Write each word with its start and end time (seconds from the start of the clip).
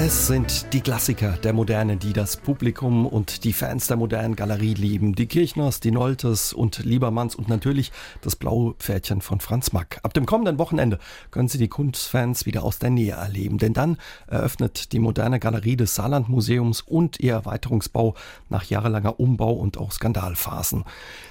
Es 0.00 0.28
sind 0.28 0.72
die 0.74 0.80
Klassiker 0.80 1.32
der 1.42 1.52
Moderne, 1.52 1.96
die 1.96 2.12
das 2.12 2.36
Publikum 2.36 3.04
und 3.04 3.42
die 3.42 3.52
Fans 3.52 3.88
der 3.88 3.96
modernen 3.96 4.36
Galerie 4.36 4.74
lieben. 4.74 5.16
Die 5.16 5.26
Kirchners, 5.26 5.80
die 5.80 5.90
Noltes 5.90 6.52
und 6.52 6.84
Liebermanns 6.84 7.34
und 7.34 7.48
natürlich 7.48 7.90
das 8.20 8.36
blaue 8.36 8.74
Pferdchen 8.74 9.22
von 9.22 9.40
Franz 9.40 9.72
Mack. 9.72 9.98
Ab 10.04 10.14
dem 10.14 10.24
kommenden 10.24 10.56
Wochenende 10.60 11.00
können 11.32 11.48
Sie 11.48 11.58
die 11.58 11.66
Kunstfans 11.66 12.46
wieder 12.46 12.62
aus 12.62 12.78
der 12.78 12.90
Nähe 12.90 13.14
erleben, 13.14 13.58
denn 13.58 13.72
dann 13.72 13.96
eröffnet 14.28 14.92
die 14.92 15.00
moderne 15.00 15.40
Galerie 15.40 15.74
des 15.74 15.96
Saarlandmuseums 15.96 16.82
und 16.82 17.18
ihr 17.18 17.32
Erweiterungsbau 17.32 18.14
nach 18.50 18.62
jahrelanger 18.62 19.18
Umbau 19.18 19.52
und 19.52 19.78
auch 19.78 19.90
Skandalphasen. 19.90 20.84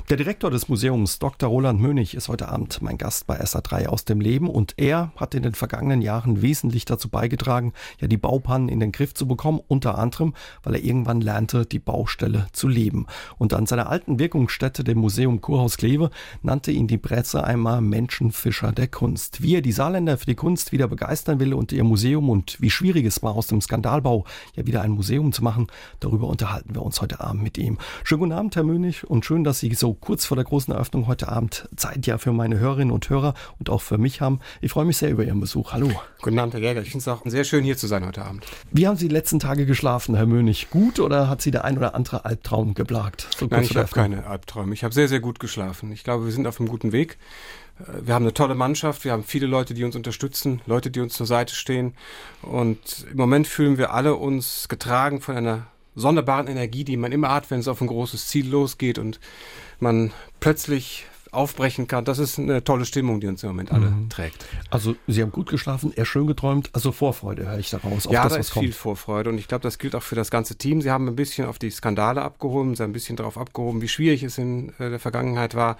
Der 0.09 0.17
Direktor 0.17 0.51
des 0.51 0.67
Museums, 0.67 1.19
Dr. 1.19 1.47
Roland 1.47 1.79
Mönig, 1.79 2.15
ist 2.15 2.27
heute 2.27 2.49
Abend 2.49 2.81
mein 2.81 2.97
Gast 2.97 3.27
bei 3.27 3.39
SA3 3.39 3.87
aus 3.87 4.03
dem 4.03 4.19
Leben 4.19 4.49
und 4.49 4.73
er 4.75 5.13
hat 5.15 5.35
in 5.35 5.43
den 5.43 5.53
vergangenen 5.53 6.01
Jahren 6.01 6.41
wesentlich 6.41 6.83
dazu 6.83 7.07
beigetragen, 7.07 7.71
ja 8.01 8.09
die 8.09 8.17
Baupannen 8.17 8.56
Bauherren 8.57 8.69
in 8.69 8.79
den 8.79 8.91
Griff 8.91 9.13
zu 9.13 9.27
bekommen, 9.27 9.61
unter 9.67 9.97
anderem, 9.97 10.33
weil 10.63 10.75
er 10.75 10.83
irgendwann 10.83 11.21
lernte, 11.21 11.65
die 11.65 11.79
Baustelle 11.79 12.47
zu 12.51 12.67
leben. 12.67 13.05
Und 13.37 13.53
an 13.53 13.65
seiner 13.65 13.89
alten 13.89 14.19
Wirkungsstätte, 14.19 14.83
dem 14.83 14.97
Museum 14.99 15.41
Kurhaus 15.41 15.77
Kleve, 15.77 16.09
nannte 16.41 16.71
ihn 16.71 16.87
die 16.87 16.97
Presse 16.97 17.43
einmal 17.43 17.81
Menschenfischer 17.81 18.71
der 18.71 18.87
Kunst. 18.87 19.41
Wie 19.41 19.55
er 19.55 19.61
die 19.61 19.71
Saarländer 19.71 20.17
für 20.17 20.25
die 20.25 20.35
Kunst 20.35 20.71
wieder 20.71 20.87
begeistern 20.87 21.39
will 21.39 21.53
und 21.53 21.71
ihr 21.71 21.83
Museum 21.83 22.29
und 22.29 22.59
wie 22.59 22.69
schwierig 22.69 23.05
es 23.05 23.21
war, 23.21 23.35
aus 23.35 23.47
dem 23.47 23.61
Skandalbau 23.61 24.25
ja 24.55 24.65
wieder 24.65 24.81
ein 24.81 24.91
Museum 24.91 25.31
zu 25.31 25.43
machen, 25.43 25.67
darüber 25.99 26.27
unterhalten 26.27 26.73
wir 26.73 26.81
uns 26.81 27.01
heute 27.01 27.19
Abend 27.19 27.43
mit 27.43 27.57
ihm. 27.57 27.77
Schönen 28.03 28.19
guten 28.19 28.31
Abend, 28.31 28.55
Herr 28.55 28.63
Mönig, 28.63 29.07
und 29.07 29.25
schön, 29.25 29.43
dass 29.43 29.59
Sie 29.59 29.73
so 29.73 29.93
kurz 29.93 30.25
vor 30.25 30.35
der 30.35 30.45
großen 30.45 30.73
Eröffnung 30.73 31.07
heute 31.07 31.29
Abend 31.29 31.69
Zeit 31.75 32.07
ja 32.07 32.17
für 32.17 32.31
meine 32.31 32.59
Hörerinnen 32.59 32.91
und 32.91 33.09
Hörer 33.09 33.33
und 33.59 33.69
auch 33.69 33.81
für 33.81 33.97
mich 33.97 34.21
haben. 34.21 34.39
Ich 34.61 34.71
freue 34.71 34.85
mich 34.85 34.97
sehr 34.97 35.11
über 35.11 35.23
Ihren 35.23 35.39
Besuch. 35.39 35.73
Hallo. 35.73 35.89
Guten 36.21 36.39
Abend, 36.39 36.53
Herr 36.53 36.61
Jäger. 36.61 36.81
Ich 36.81 36.91
finde 36.91 37.01
es 37.01 37.07
auch 37.07 37.21
sehr 37.25 37.43
schön, 37.43 37.63
hier 37.63 37.77
zu 37.77 37.87
sein 37.87 38.05
heute 38.05 38.23
Abend. 38.23 38.45
Wie 38.71 38.87
haben 38.87 38.97
Sie 38.97 39.07
die 39.07 39.13
letzten 39.13 39.39
Tage 39.39 39.65
geschlafen, 39.65 40.15
Herr 40.15 40.25
Mönig? 40.25 40.69
Gut 40.69 40.99
oder 40.99 41.29
hat 41.29 41.41
Sie 41.41 41.51
der 41.51 41.63
ein 41.65 41.77
oder 41.77 41.95
andere 41.95 42.25
Albtraum 42.25 42.73
geplagt? 42.73 43.27
So 43.37 43.47
Nein, 43.49 43.63
ich 43.63 43.75
habe 43.75 43.87
keine 43.89 44.27
Albträume. 44.27 44.73
Ich 44.73 44.83
habe 44.83 44.93
sehr, 44.93 45.07
sehr 45.07 45.19
gut 45.19 45.39
geschlafen. 45.39 45.91
Ich 45.91 46.03
glaube, 46.03 46.25
wir 46.25 46.31
sind 46.31 46.47
auf 46.47 46.59
einem 46.59 46.69
guten 46.69 46.91
Weg. 46.91 47.17
Äh, 47.79 48.05
wir 48.07 48.13
haben 48.13 48.23
eine 48.23 48.33
tolle 48.33 48.55
Mannschaft, 48.55 49.03
wir 49.05 49.11
haben 49.11 49.23
viele 49.23 49.47
Leute, 49.47 49.73
die 49.73 49.83
uns 49.83 49.95
unterstützen, 49.95 50.61
Leute, 50.65 50.91
die 50.91 50.99
uns 50.99 51.13
zur 51.13 51.25
Seite 51.25 51.55
stehen. 51.55 51.93
Und 52.41 53.05
im 53.09 53.17
Moment 53.17 53.47
fühlen 53.47 53.77
wir 53.77 53.93
alle 53.93 54.15
uns 54.15 54.67
getragen 54.67 55.21
von 55.21 55.37
einer 55.37 55.67
sonderbaren 55.95 56.47
Energie, 56.47 56.83
die 56.83 56.97
man 56.97 57.11
immer 57.11 57.33
hat, 57.33 57.49
wenn 57.49 57.59
es 57.59 57.67
auf 57.67 57.81
ein 57.81 57.87
großes 57.87 58.27
Ziel 58.27 58.47
losgeht 58.47 58.99
und 58.99 59.19
man 59.79 60.11
plötzlich 60.39 61.07
aufbrechen 61.31 61.87
kann. 61.87 62.05
Das 62.05 62.19
ist 62.19 62.39
eine 62.39 62.63
tolle 62.63 62.85
Stimmung, 62.85 63.19
die 63.19 63.27
uns 63.27 63.43
im 63.43 63.49
Moment 63.49 63.71
alle 63.71 63.91
mhm. 63.91 64.09
trägt. 64.09 64.45
Also 64.69 64.95
Sie 65.07 65.21
haben 65.21 65.31
gut 65.31 65.49
geschlafen, 65.49 65.93
eher 65.93 66.05
schön 66.05 66.27
geträumt, 66.27 66.69
also 66.73 66.91
Vorfreude 66.91 67.47
höre 67.47 67.59
ich 67.59 67.69
daraus. 67.69 68.05
Ja, 68.05 68.23
das, 68.23 68.33
da 68.33 68.39
ist 68.39 68.51
kommt. 68.51 68.65
viel 68.65 68.73
Vorfreude 68.73 69.29
und 69.29 69.37
ich 69.37 69.47
glaube, 69.47 69.63
das 69.63 69.77
gilt 69.77 69.95
auch 69.95 70.03
für 70.03 70.15
das 70.15 70.31
ganze 70.31 70.57
Team. 70.57 70.81
Sie 70.81 70.91
haben 70.91 71.07
ein 71.07 71.15
bisschen 71.15 71.47
auf 71.47 71.59
die 71.59 71.69
Skandale 71.69 72.21
abgehoben, 72.21 72.75
sie 72.75 72.83
haben 72.83 72.91
ein 72.91 72.93
bisschen 72.93 73.15
darauf 73.15 73.37
abgehoben, 73.37 73.81
wie 73.81 73.87
schwierig 73.87 74.23
es 74.23 74.37
in 74.37 74.69
äh, 74.79 74.89
der 74.89 74.99
Vergangenheit 74.99 75.55
war. 75.55 75.77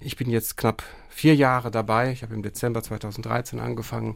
Ich 0.00 0.16
bin 0.16 0.30
jetzt 0.30 0.56
knapp 0.56 0.82
vier 1.08 1.34
Jahre 1.34 1.70
dabei. 1.70 2.12
Ich 2.12 2.22
habe 2.22 2.34
im 2.34 2.42
Dezember 2.42 2.82
2013 2.82 3.60
angefangen 3.60 4.14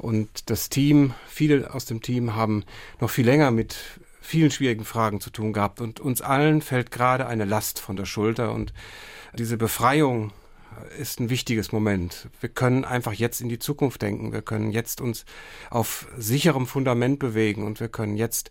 und 0.00 0.48
das 0.48 0.70
Team, 0.70 1.12
viele 1.28 1.74
aus 1.74 1.84
dem 1.84 2.00
Team 2.00 2.34
haben 2.34 2.64
noch 3.00 3.10
viel 3.10 3.26
länger 3.26 3.50
mit 3.50 3.76
vielen 4.20 4.50
schwierigen 4.50 4.84
Fragen 4.84 5.20
zu 5.20 5.30
tun 5.30 5.52
gehabt 5.52 5.80
und 5.80 6.00
uns 6.00 6.22
allen 6.22 6.62
fällt 6.62 6.90
gerade 6.90 7.26
eine 7.26 7.44
Last 7.44 7.80
von 7.80 7.96
der 7.96 8.04
Schulter 8.04 8.52
und 8.52 8.72
diese 9.36 9.56
Befreiung 9.56 10.32
ist 10.98 11.20
ein 11.20 11.30
wichtiges 11.30 11.72
Moment. 11.72 12.28
Wir 12.40 12.48
können 12.48 12.84
einfach 12.84 13.12
jetzt 13.12 13.40
in 13.40 13.48
die 13.48 13.58
Zukunft 13.58 14.02
denken. 14.02 14.32
Wir 14.32 14.42
können 14.42 14.70
jetzt 14.70 15.00
uns 15.00 15.24
auf 15.68 16.08
sicherem 16.16 16.66
Fundament 16.66 17.18
bewegen 17.18 17.64
und 17.64 17.80
wir 17.80 17.88
können 17.88 18.16
jetzt 18.16 18.50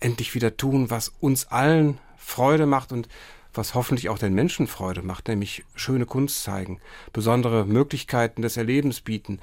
endlich 0.00 0.34
wieder 0.34 0.56
tun, 0.56 0.90
was 0.90 1.12
uns 1.20 1.46
allen 1.46 1.98
Freude 2.16 2.66
macht 2.66 2.92
und 2.92 3.08
was 3.54 3.74
hoffentlich 3.74 4.08
auch 4.08 4.18
den 4.18 4.34
Menschen 4.34 4.66
Freude 4.66 5.02
macht, 5.02 5.28
nämlich 5.28 5.64
schöne 5.74 6.06
Kunst 6.06 6.42
zeigen, 6.42 6.80
besondere 7.12 7.64
Möglichkeiten 7.64 8.42
des 8.42 8.56
Erlebens 8.56 9.00
bieten, 9.00 9.40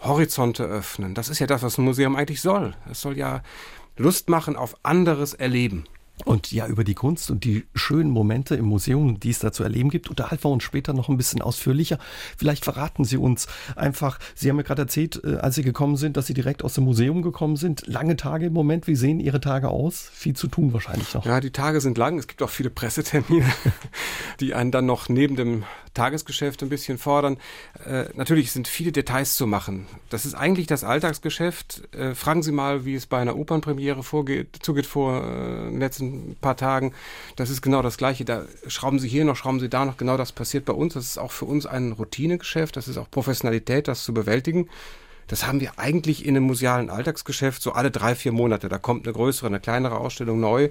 Horizonte 0.00 0.64
öffnen. 0.64 1.14
Das 1.14 1.28
ist 1.28 1.40
ja 1.40 1.46
das, 1.46 1.62
was 1.62 1.76
ein 1.76 1.84
Museum 1.84 2.16
eigentlich 2.16 2.40
soll. 2.40 2.74
Es 2.90 3.02
soll 3.02 3.18
ja 3.18 3.42
Lust 3.96 4.30
machen 4.30 4.56
auf 4.56 4.76
anderes 4.82 5.34
Erleben. 5.34 5.84
Und 6.24 6.52
ja, 6.52 6.66
über 6.66 6.84
die 6.84 6.94
Kunst 6.94 7.30
und 7.30 7.44
die 7.44 7.64
schönen 7.74 8.10
Momente 8.10 8.54
im 8.54 8.66
Museum, 8.66 9.20
die 9.20 9.30
es 9.30 9.38
da 9.38 9.52
zu 9.52 9.62
erleben 9.62 9.90
gibt, 9.90 10.10
unterhalten 10.10 10.44
wir 10.44 10.50
uns 10.50 10.64
später 10.64 10.92
noch 10.92 11.08
ein 11.08 11.16
bisschen 11.16 11.42
ausführlicher. 11.42 11.98
Vielleicht 12.36 12.64
verraten 12.64 13.04
Sie 13.04 13.16
uns 13.16 13.46
einfach, 13.76 14.18
Sie 14.34 14.48
haben 14.48 14.56
mir 14.56 14.64
gerade 14.64 14.82
erzählt, 14.82 15.20
äh, 15.24 15.36
als 15.36 15.54
Sie 15.54 15.62
gekommen 15.62 15.96
sind, 15.96 16.16
dass 16.16 16.26
Sie 16.26 16.34
direkt 16.34 16.64
aus 16.64 16.74
dem 16.74 16.84
Museum 16.84 17.22
gekommen 17.22 17.56
sind. 17.56 17.86
Lange 17.86 18.16
Tage 18.16 18.46
im 18.46 18.52
Moment. 18.52 18.86
Wie 18.86 18.96
sehen 18.96 19.20
Ihre 19.20 19.40
Tage 19.40 19.68
aus? 19.68 20.10
Viel 20.12 20.34
zu 20.34 20.48
tun 20.48 20.72
wahrscheinlich 20.72 21.14
noch. 21.14 21.24
Ja, 21.24 21.40
die 21.40 21.50
Tage 21.50 21.80
sind 21.80 21.98
lang. 21.98 22.18
Es 22.18 22.26
gibt 22.26 22.42
auch 22.42 22.50
viele 22.50 22.70
Pressetermine, 22.70 23.50
die 24.40 24.54
einen 24.54 24.70
dann 24.70 24.86
noch 24.86 25.08
neben 25.08 25.36
dem 25.36 25.64
Tagesgeschäft 25.94 26.62
ein 26.62 26.68
bisschen 26.68 26.98
fordern. 26.98 27.38
Äh, 27.84 28.04
natürlich 28.14 28.52
sind 28.52 28.68
viele 28.68 28.92
Details 28.92 29.36
zu 29.36 29.46
machen. 29.46 29.86
Das 30.08 30.24
ist 30.24 30.34
eigentlich 30.34 30.66
das 30.66 30.84
Alltagsgeschäft. 30.84 31.94
Äh, 31.94 32.14
fragen 32.14 32.42
Sie 32.42 32.52
mal, 32.52 32.84
wie 32.84 32.94
es 32.94 33.06
bei 33.06 33.18
einer 33.18 33.36
Opernpremiere 33.36 34.02
vorgeht, 34.02 34.58
zugeht 34.62 34.86
vor 34.86 35.24
äh, 35.24 35.70
den 35.70 36.09
letzten 36.10 36.36
paar 36.40 36.56
Tagen. 36.56 36.92
Das 37.36 37.50
ist 37.50 37.62
genau 37.62 37.82
das 37.82 37.96
Gleiche. 37.96 38.24
Da 38.24 38.44
schrauben 38.66 38.98
Sie 38.98 39.08
hier 39.08 39.24
noch, 39.24 39.36
schrauben 39.36 39.60
Sie 39.60 39.68
da 39.68 39.84
noch. 39.84 39.96
Genau 39.96 40.16
das 40.16 40.32
passiert 40.32 40.64
bei 40.64 40.72
uns. 40.72 40.94
Das 40.94 41.04
ist 41.04 41.18
auch 41.18 41.32
für 41.32 41.44
uns 41.44 41.66
ein 41.66 41.92
Routinegeschäft. 41.92 42.76
Das 42.76 42.88
ist 42.88 42.96
auch 42.96 43.10
Professionalität, 43.10 43.88
das 43.88 44.04
zu 44.04 44.14
bewältigen. 44.14 44.68
Das 45.26 45.46
haben 45.46 45.60
wir 45.60 45.78
eigentlich 45.78 46.26
in 46.26 46.36
einem 46.36 46.46
musealen 46.46 46.90
Alltagsgeschäft 46.90 47.62
so 47.62 47.72
alle 47.72 47.90
drei, 47.90 48.14
vier 48.14 48.32
Monate. 48.32 48.68
Da 48.68 48.78
kommt 48.78 49.06
eine 49.06 49.14
größere, 49.14 49.46
eine 49.46 49.60
kleinere 49.60 49.98
Ausstellung 49.98 50.40
neu. 50.40 50.70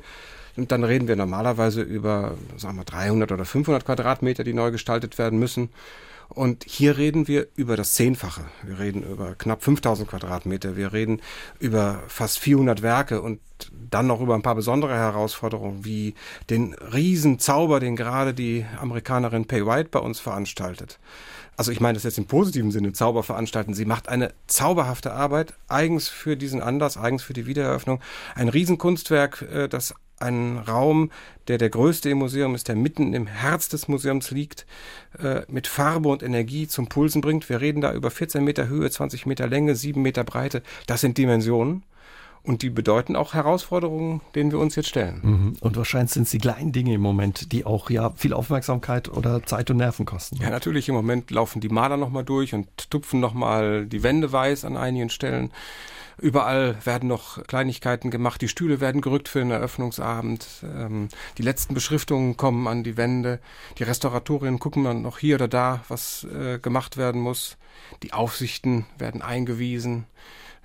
Und 0.58 0.72
dann 0.72 0.84
reden 0.84 1.08
wir 1.08 1.16
normalerweise 1.16 1.82
über, 1.82 2.36
sagen 2.58 2.78
wir, 2.78 2.84
300 2.84 3.32
oder 3.32 3.46
500 3.46 3.86
Quadratmeter, 3.86 4.44
die 4.44 4.54
neu 4.54 4.72
gestaltet 4.72 5.18
werden 5.18 5.40
müssen. 5.40 5.70
Und 6.30 6.64
hier 6.64 6.98
reden 6.98 7.28
wir 7.28 7.48
über 7.56 7.76
das 7.76 7.96
Zehnfache. 7.96 8.46
Wir 8.64 8.78
reden 8.78 9.04
über 9.04 9.34
knapp 9.36 9.64
5000 9.64 10.08
Quadratmeter. 10.08 10.78
Wir 10.78 10.94
reden 10.94 11.22
über 11.60 12.04
fast 12.08 12.40
400 12.40 12.84
Werke 12.84 13.22
und 13.22 13.40
dann 13.90 14.08
noch 14.08 14.22
über 14.22 14.36
ein 14.36 14.44
paar 14.44 14.56
besondere 14.56 14.96
Herausforderungen 14.96 15.84
wie 15.84 16.14
den 16.50 16.74
Riesenzauber, 16.76 17.80
den 17.80 17.96
gerade 17.96 18.34
die 18.36 18.66
Amerikanerin 18.80 19.46
Pay 19.46 19.66
White 19.66 19.90
bei 19.92 20.00
uns 20.00 20.20
veranstaltet. 20.20 21.00
Also 21.58 21.72
ich 21.72 21.82
meine 21.82 21.96
das 21.96 22.04
jetzt 22.04 22.18
im 22.18 22.26
positiven 22.26 22.72
Sinne, 22.72 22.94
Zauber 22.94 23.24
veranstalten. 23.24 23.74
Sie 23.74 23.84
macht 23.84 24.08
eine 24.08 24.32
zauberhafte 24.48 25.12
Arbeit, 25.12 25.56
eigens 25.68 26.08
für 26.08 26.38
diesen 26.38 26.62
Anlass, 26.62 26.96
eigens 26.96 27.24
für 27.24 27.34
die 27.34 27.48
Wiedereröffnung. 27.48 28.00
Ein 28.34 28.48
Riesenkunstwerk, 28.48 29.42
äh, 29.42 29.68
das 29.68 29.94
einen 30.22 30.58
Raum, 30.58 31.12
der 31.48 31.58
der 31.58 31.70
größte 31.70 32.10
im 32.10 32.20
Museum 32.20 32.56
ist, 32.56 32.68
der 32.68 32.76
mitten 32.76 33.14
im 33.14 33.28
Herz 33.28 33.70
des 33.70 33.88
Museums 33.88 34.32
liegt, 34.32 34.66
äh, 35.22 35.42
mit 35.48 35.68
Farbe 35.68 36.10
und 36.10 36.24
Energie 36.24 36.68
zum 36.68 36.88
Pulsen 36.88 37.22
bringt. 37.22 37.50
Wir 37.50 37.62
reden 37.62 37.82
da 37.82 37.94
über 37.94 38.12
14 38.12 38.44
Meter 38.44 38.68
Höhe, 38.68 38.90
20 38.90 39.26
Meter 39.26 39.48
Länge, 39.48 39.76
7 39.76 40.02
Meter 40.02 40.24
Breite. 40.24 40.62
Das 40.88 41.02
sind 41.02 41.18
Dimensionen. 41.18 41.84
Und 42.42 42.62
die 42.62 42.70
bedeuten 42.70 43.18
auch 43.18 43.34
Herausforderungen, 43.34 44.22
denen 44.34 44.52
wir 44.52 44.60
uns 44.60 44.76
jetzt 44.76 44.88
stellen. 44.88 45.20
Mhm. 45.22 45.58
Und 45.60 45.76
wahrscheinlich 45.76 46.14
sind 46.14 46.24
es 46.24 46.30
die 46.30 46.38
kleinen 46.38 46.72
Dinge 46.72 46.94
im 46.94 47.02
Moment, 47.02 47.52
die 47.52 47.66
auch 47.66 47.90
ja 47.90 48.12
viel 48.16 48.34
Aufmerksamkeit 48.34 49.10
oder 49.10 49.44
Zeit 49.44 49.70
und 49.70 49.78
Nerven 49.78 50.06
kosten. 50.06 50.38
Ja, 50.38 50.50
natürlich. 50.50 50.88
Im 50.88 50.96
Moment 50.96 51.32
laufen 51.32 51.60
die 51.60 51.68
Maler 51.68 51.98
nochmal 51.98 52.24
durch 52.24 52.54
und 52.54 52.90
tupfen 52.90 53.20
nochmal 53.20 53.86
die 53.88 54.04
Wände 54.04 54.32
weiß 54.32 54.64
an 54.64 54.78
einigen 54.78 55.10
Stellen. 55.10 55.52
Überall 56.22 56.78
werden 56.86 57.08
noch 57.08 57.44
Kleinigkeiten 57.48 58.12
gemacht. 58.12 58.42
Die 58.42 58.48
Stühle 58.48 58.82
werden 58.82 59.02
gerückt 59.02 59.30
für 59.30 59.40
den 59.40 59.52
Eröffnungsabend. 59.52 60.46
Ähm, 60.64 61.10
die 61.38 61.44
letzten 61.44 61.74
Beschriftungen 61.74 62.36
kommen 62.36 62.68
an 62.68 62.84
die 62.84 62.98
Wände. 62.98 63.40
Die 63.78 63.84
Restauratorinnen 63.84 64.60
gucken 64.60 64.84
dann 64.84 65.02
noch 65.02 65.18
hier 65.18 65.36
oder 65.36 65.48
da, 65.48 65.84
was 65.88 66.26
äh, 66.26 66.60
gemacht 66.60 66.98
werden 66.98 67.22
muss. 67.22 67.58
Die 68.04 68.14
Aufsichten 68.14 68.86
werden 68.98 69.22
eingewiesen. 69.22 70.06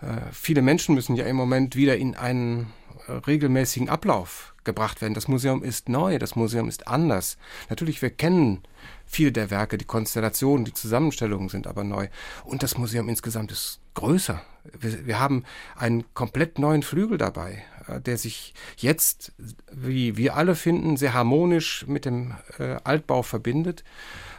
Äh, 0.01 0.33
viele 0.33 0.62
Menschen 0.62 0.95
müssen 0.95 1.17
ja 1.17 1.25
im 1.27 1.37
Moment 1.37 1.77
wieder 1.77 1.97
in 1.97 2.17
einen 2.17 2.73
äh, 3.06 3.12
regelmäßigen 3.12 3.89
Ablauf 3.89 4.55
gebracht 4.65 5.03
werden. 5.03 5.15
Das 5.15 5.29
Museum 5.29 5.62
ist 5.62 5.89
neu, 5.89 6.19
das 6.19 6.37
Museum 6.37 6.69
ist 6.69 6.89
anders. 6.89 7.37
Natürlich, 7.69 8.03
wir 8.03 8.11
kennen 8.11 8.62
viele 9.06 9.31
der 9.31 9.51
Werke, 9.51 9.79
die 9.79 9.85
Konstellationen, 9.85 10.65
die 10.65 10.73
Zusammenstellungen 10.73 11.49
sind 11.49 11.67
aber 11.67 11.85
neu. 11.85 12.09
Und 12.45 12.62
das 12.62 12.77
Museum 12.77 13.09
insgesamt 13.09 13.53
ist 13.53 13.81
größer. 13.94 14.43
Wir, 14.79 15.06
wir 15.06 15.20
haben 15.20 15.44
einen 15.76 16.05
komplett 16.14 16.58
neuen 16.58 16.82
Flügel 16.82 17.19
dabei, 17.19 17.64
äh, 17.88 18.00
der 18.00 18.19
sich 18.19 18.55
jetzt, 18.76 19.32
wie 19.70 20.17
wir 20.17 20.37
alle 20.37 20.55
finden, 20.55 20.96
sehr 20.96 21.14
harmonisch 21.14 21.87
mit 21.87 22.05
dem 22.05 22.35
äh, 22.58 22.76
Altbau 22.85 23.23
verbindet. 23.23 23.85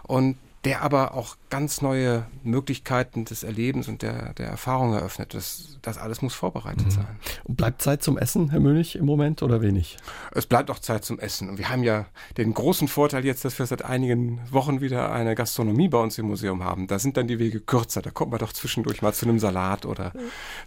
Und 0.04 0.38
der 0.66 0.82
aber 0.82 1.14
auch 1.14 1.38
ganz 1.52 1.84
neue 1.84 2.26
Möglichkeiten 2.44 3.24
des 3.24 3.44
Erlebens 3.44 3.88
und 3.88 4.02
der, 4.02 4.34
der 4.34 4.48
Erfahrung 4.48 4.94
eröffnet. 4.94 5.36
Das, 5.36 5.78
das 5.84 6.00
alles 6.00 6.24
muss 6.24 6.34
vorbereitet 6.34 6.88
mhm. 6.88 6.92
sein. 6.92 7.08
Und 7.44 7.56
bleibt 7.56 7.84
Zeit 7.84 8.02
zum 8.02 8.18
Essen, 8.18 8.50
Herr 8.50 8.60
Mönig, 8.60 8.96
im 8.96 9.06
Moment 9.06 9.44
oder 9.44 9.62
wenig? 9.62 9.98
Es 10.32 10.48
bleibt 10.48 10.72
auch 10.72 10.80
Zeit 10.80 11.06
zum 11.06 11.20
Essen. 11.20 11.50
Und 11.50 11.60
wir 11.60 11.70
haben 11.70 11.84
ja 11.84 12.08
den 12.38 12.54
großen 12.56 12.88
Vorteil 12.88 13.24
jetzt, 13.26 13.46
dass 13.46 13.60
wir 13.60 13.66
seit 13.68 13.86
einigen 13.86 14.42
Wochen 14.52 14.82
wieder 14.82 15.12
eine 15.12 15.36
Gastronomie 15.36 15.88
bei 15.88 16.00
uns 16.00 16.18
im 16.18 16.26
Museum 16.26 16.64
haben. 16.64 16.88
Da 16.88 16.98
sind 16.98 17.16
dann 17.16 17.28
die 17.28 17.38
Wege 17.38 17.60
kürzer. 17.60 18.02
Da 18.02 18.10
kommt 18.10 18.32
man 18.32 18.40
doch 18.40 18.52
zwischendurch 18.52 19.04
mal 19.04 19.14
zu 19.14 19.28
einem 19.28 19.38
Salat 19.38 19.86
oder 19.86 20.14
mhm. 20.16 20.20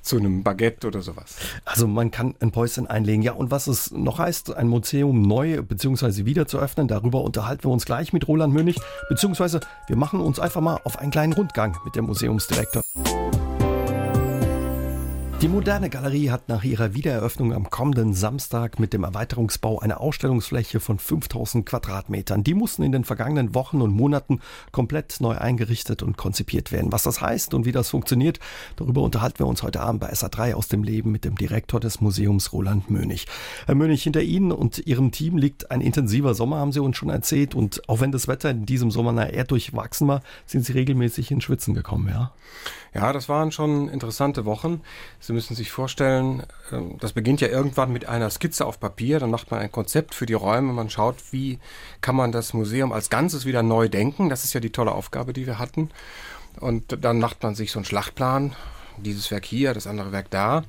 zu 0.03 0.17
einem 0.17 0.45
Baguette 0.45 0.87
oder 0.87 1.03
sowas. 1.03 1.37
Also 1.65 1.89
man 1.89 2.13
kann 2.13 2.37
ein 2.39 2.53
Päuschen 2.53 2.87
einlegen. 2.87 3.23
Ja, 3.23 3.33
und 3.33 3.51
was 3.51 3.67
es 3.67 3.91
noch 3.91 4.21
heißt, 4.21 4.55
ein 4.55 4.69
Museum 4.69 5.23
neu 5.23 5.61
bzw. 5.61 6.25
wieder 6.25 6.47
zu 6.47 6.61
öffnen, 6.61 6.87
darüber 6.87 7.23
unterhalten 7.23 7.65
wir 7.65 7.71
uns 7.71 7.85
gleich 7.85 8.13
mit 8.13 8.29
Roland 8.29 8.55
Mönig, 8.55 8.81
beziehungsweise 9.09 9.59
wir 9.89 9.97
machen 9.97 10.21
uns 10.21 10.39
einfach 10.39 10.61
mal 10.61 10.79
auf 10.85 10.99
einen 10.99 11.11
kleinen 11.11 11.33
Rundgang 11.33 11.77
mit 11.85 11.97
dem 11.97 12.05
Museumsdirektor. 12.05 12.83
Die 15.41 15.47
moderne 15.47 15.89
Galerie 15.89 16.31
hat 16.31 16.49
nach 16.49 16.65
ihrer 16.65 16.95
Wiedereröffnung 16.95 17.53
am 17.53 17.71
kommenden 17.71 18.13
Samstag 18.13 18.81
mit 18.81 18.93
dem 18.93 19.05
Erweiterungsbau 19.05 19.79
eine 19.79 20.01
Ausstellungsfläche 20.01 20.81
von 20.81 20.99
5000 20.99 21.65
Quadratmetern. 21.65 22.43
Die 22.43 22.55
mussten 22.55 22.83
in 22.83 22.91
den 22.91 23.05
vergangenen 23.05 23.55
Wochen 23.55 23.81
und 23.81 23.95
Monaten 23.95 24.41
komplett 24.73 25.21
neu 25.21 25.39
eingerichtet 25.39 26.03
und 26.03 26.17
konzipiert 26.17 26.73
werden. 26.73 26.91
Was 26.91 27.05
das 27.05 27.21
heißt 27.21 27.55
und 27.55 27.67
wie 27.67 27.73
das 27.73 27.89
funktioniert, 27.89 28.41
darüber 28.75 29.03
unterhalten 29.03 29.39
wir 29.39 29.47
uns 29.47 29.63
heute 29.63 29.81
Abend 29.81 30.01
bei 30.01 30.13
SA3 30.13 30.55
aus 30.55 30.67
dem 30.67 30.83
Leben 30.83 31.13
mit 31.13 31.25
dem 31.25 31.37
Direktor 31.37 31.79
des 31.79 32.01
Museums 32.01 32.53
Roland 32.53 32.91
Mönig. 32.91 33.27
Herr 33.67 33.77
Mönig, 33.77 34.03
hinter 34.03 34.23
Ihnen 34.23 34.51
und 34.51 34.89
Ihrem 34.89 35.13
Team 35.13 35.37
liegt 35.37 35.71
ein 35.71 35.83
intensiver 35.83 36.35
Sommer, 36.35 36.57
haben 36.57 36.73
Sie 36.73 36.81
uns 36.81 36.97
schon 36.97 37.11
erzählt. 37.11 37.55
Und 37.55 37.89
auch 37.89 38.01
wenn 38.01 38.11
das 38.11 38.27
Wetter 38.27 38.51
in 38.51 38.67
diesem 38.67 38.91
Sommer 38.91 39.31
eher 39.31 39.45
durchwachsen 39.45 40.09
war, 40.09 40.21
sind 40.47 40.65
Sie 40.65 40.73
regelmäßig 40.73 41.31
in 41.31 41.41
Schwitzen 41.41 41.75
gekommen, 41.75 42.09
ja? 42.09 42.33
Ja, 42.95 43.13
das 43.13 43.29
waren 43.29 43.53
schon 43.53 43.89
interessante 43.89 44.45
Wochen. 44.45 44.81
Müssen 45.33 45.55
sich 45.55 45.71
vorstellen, 45.71 46.45
ähm, 46.73 46.97
das 47.01 47.13
beginnt 47.13 47.41
ja 47.41 47.49
irgendwann 47.49 47.93
mit 47.93 48.09
einer 48.09 48.31
Skizze 48.31 48.67
auf 48.67 48.81
Papier, 48.81 49.21
dann 49.21 49.31
macht 49.31 49.51
man 49.51 49.61
ein 49.61 49.73
Konzept 49.73 50.15
für 50.15 50.27
die 50.27 50.35
Räume, 50.35 50.73
man 50.73 50.91
schaut, 50.91 51.17
wie 51.33 51.59
kann 52.01 52.17
man 52.17 52.33
das 52.33 52.55
Museum 52.55 52.93
als 52.93 53.11
Ganzes 53.11 53.45
wieder 53.45 53.63
neu 53.63 53.89
denken. 53.89 54.29
Das 54.29 54.45
ist 54.45 54.53
ja 54.53 54.61
die 54.61 54.71
tolle 54.71 54.93
Aufgabe, 54.93 55.33
die 55.33 55.47
wir 55.47 55.59
hatten. 55.59 55.91
Und 56.61 57.05
dann 57.05 57.19
macht 57.19 57.43
man 57.43 57.55
sich 57.55 57.71
so 57.71 57.79
einen 57.79 57.85
Schlachtplan, 57.85 58.55
dieses 59.03 59.31
Werk 59.31 59.45
hier, 59.45 59.75
das 59.75 59.87
andere 59.87 60.13
Werk 60.13 60.31
da. 60.31 60.65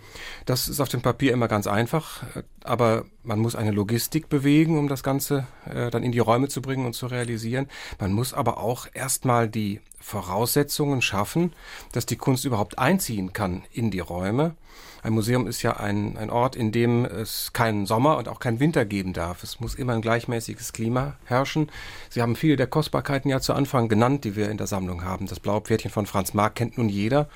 Das 0.46 0.68
ist 0.68 0.80
auf 0.80 0.90
dem 0.90 1.02
Papier 1.02 1.34
immer 1.34 1.48
ganz 1.48 1.68
einfach, 1.68 2.24
aber 2.64 3.06
man 3.24 3.40
muss 3.40 3.56
eine 3.56 3.72
Logistik 3.72 4.30
bewegen, 4.30 4.78
um 4.78 4.88
das 4.88 5.04
Ganze 5.04 5.48
äh, 5.66 5.90
dann 5.90 6.04
in 6.04 6.12
die 6.12 6.20
Räume 6.20 6.48
zu 6.48 6.62
bringen 6.62 6.86
und 6.86 6.94
zu 6.94 7.08
realisieren. 7.08 7.68
Man 8.00 8.14
muss 8.14 8.34
aber 8.34 8.58
auch 8.58 8.88
erstmal 8.94 9.48
die 9.50 9.82
Voraussetzungen 10.00 11.02
schaffen, 11.02 11.54
dass 11.92 12.06
die 12.06 12.16
Kunst 12.16 12.46
überhaupt 12.46 12.80
einziehen 12.80 13.34
kann 13.34 13.64
in 13.72 13.92
die 13.92 14.00
Räume. 14.00 14.56
Ein 15.02 15.14
Museum 15.14 15.48
ist 15.48 15.62
ja 15.62 15.78
ein, 15.78 16.18
ein 16.18 16.30
Ort, 16.30 16.56
in 16.56 16.72
dem 16.72 17.06
es 17.06 17.54
keinen 17.54 17.86
Sommer 17.86 18.18
und 18.18 18.28
auch 18.28 18.40
keinen 18.40 18.60
Winter 18.60 18.86
geben 18.86 19.14
darf. 19.14 19.44
Es 19.44 19.60
muss 19.60 19.76
immer 19.76 19.94
ein 19.94 20.02
gleichmäßiges 20.02 20.74
Klima 20.74 21.16
herrschen. 21.26 21.72
Sie 22.10 22.22
haben 22.22 22.36
viele 22.36 22.58
der 22.58 22.68
Kostbarkeiten 22.68 23.30
ja 23.30 23.40
zu 23.40 23.54
Anfang 23.54 23.88
genannt, 23.88 24.26
die 24.26 24.36
wir 24.36 24.50
in 24.50 24.58
der 24.58 24.68
Sammlung 24.68 25.06
haben. 25.06 25.28
Das 25.28 25.40
blaue 25.40 25.62
Pferdchen 25.62 25.92
von 25.92 26.06
Franz 26.06 26.34
Marc 26.34 26.56
kennt 26.56 26.78
nun 26.78 26.90
jeder. 26.90 27.30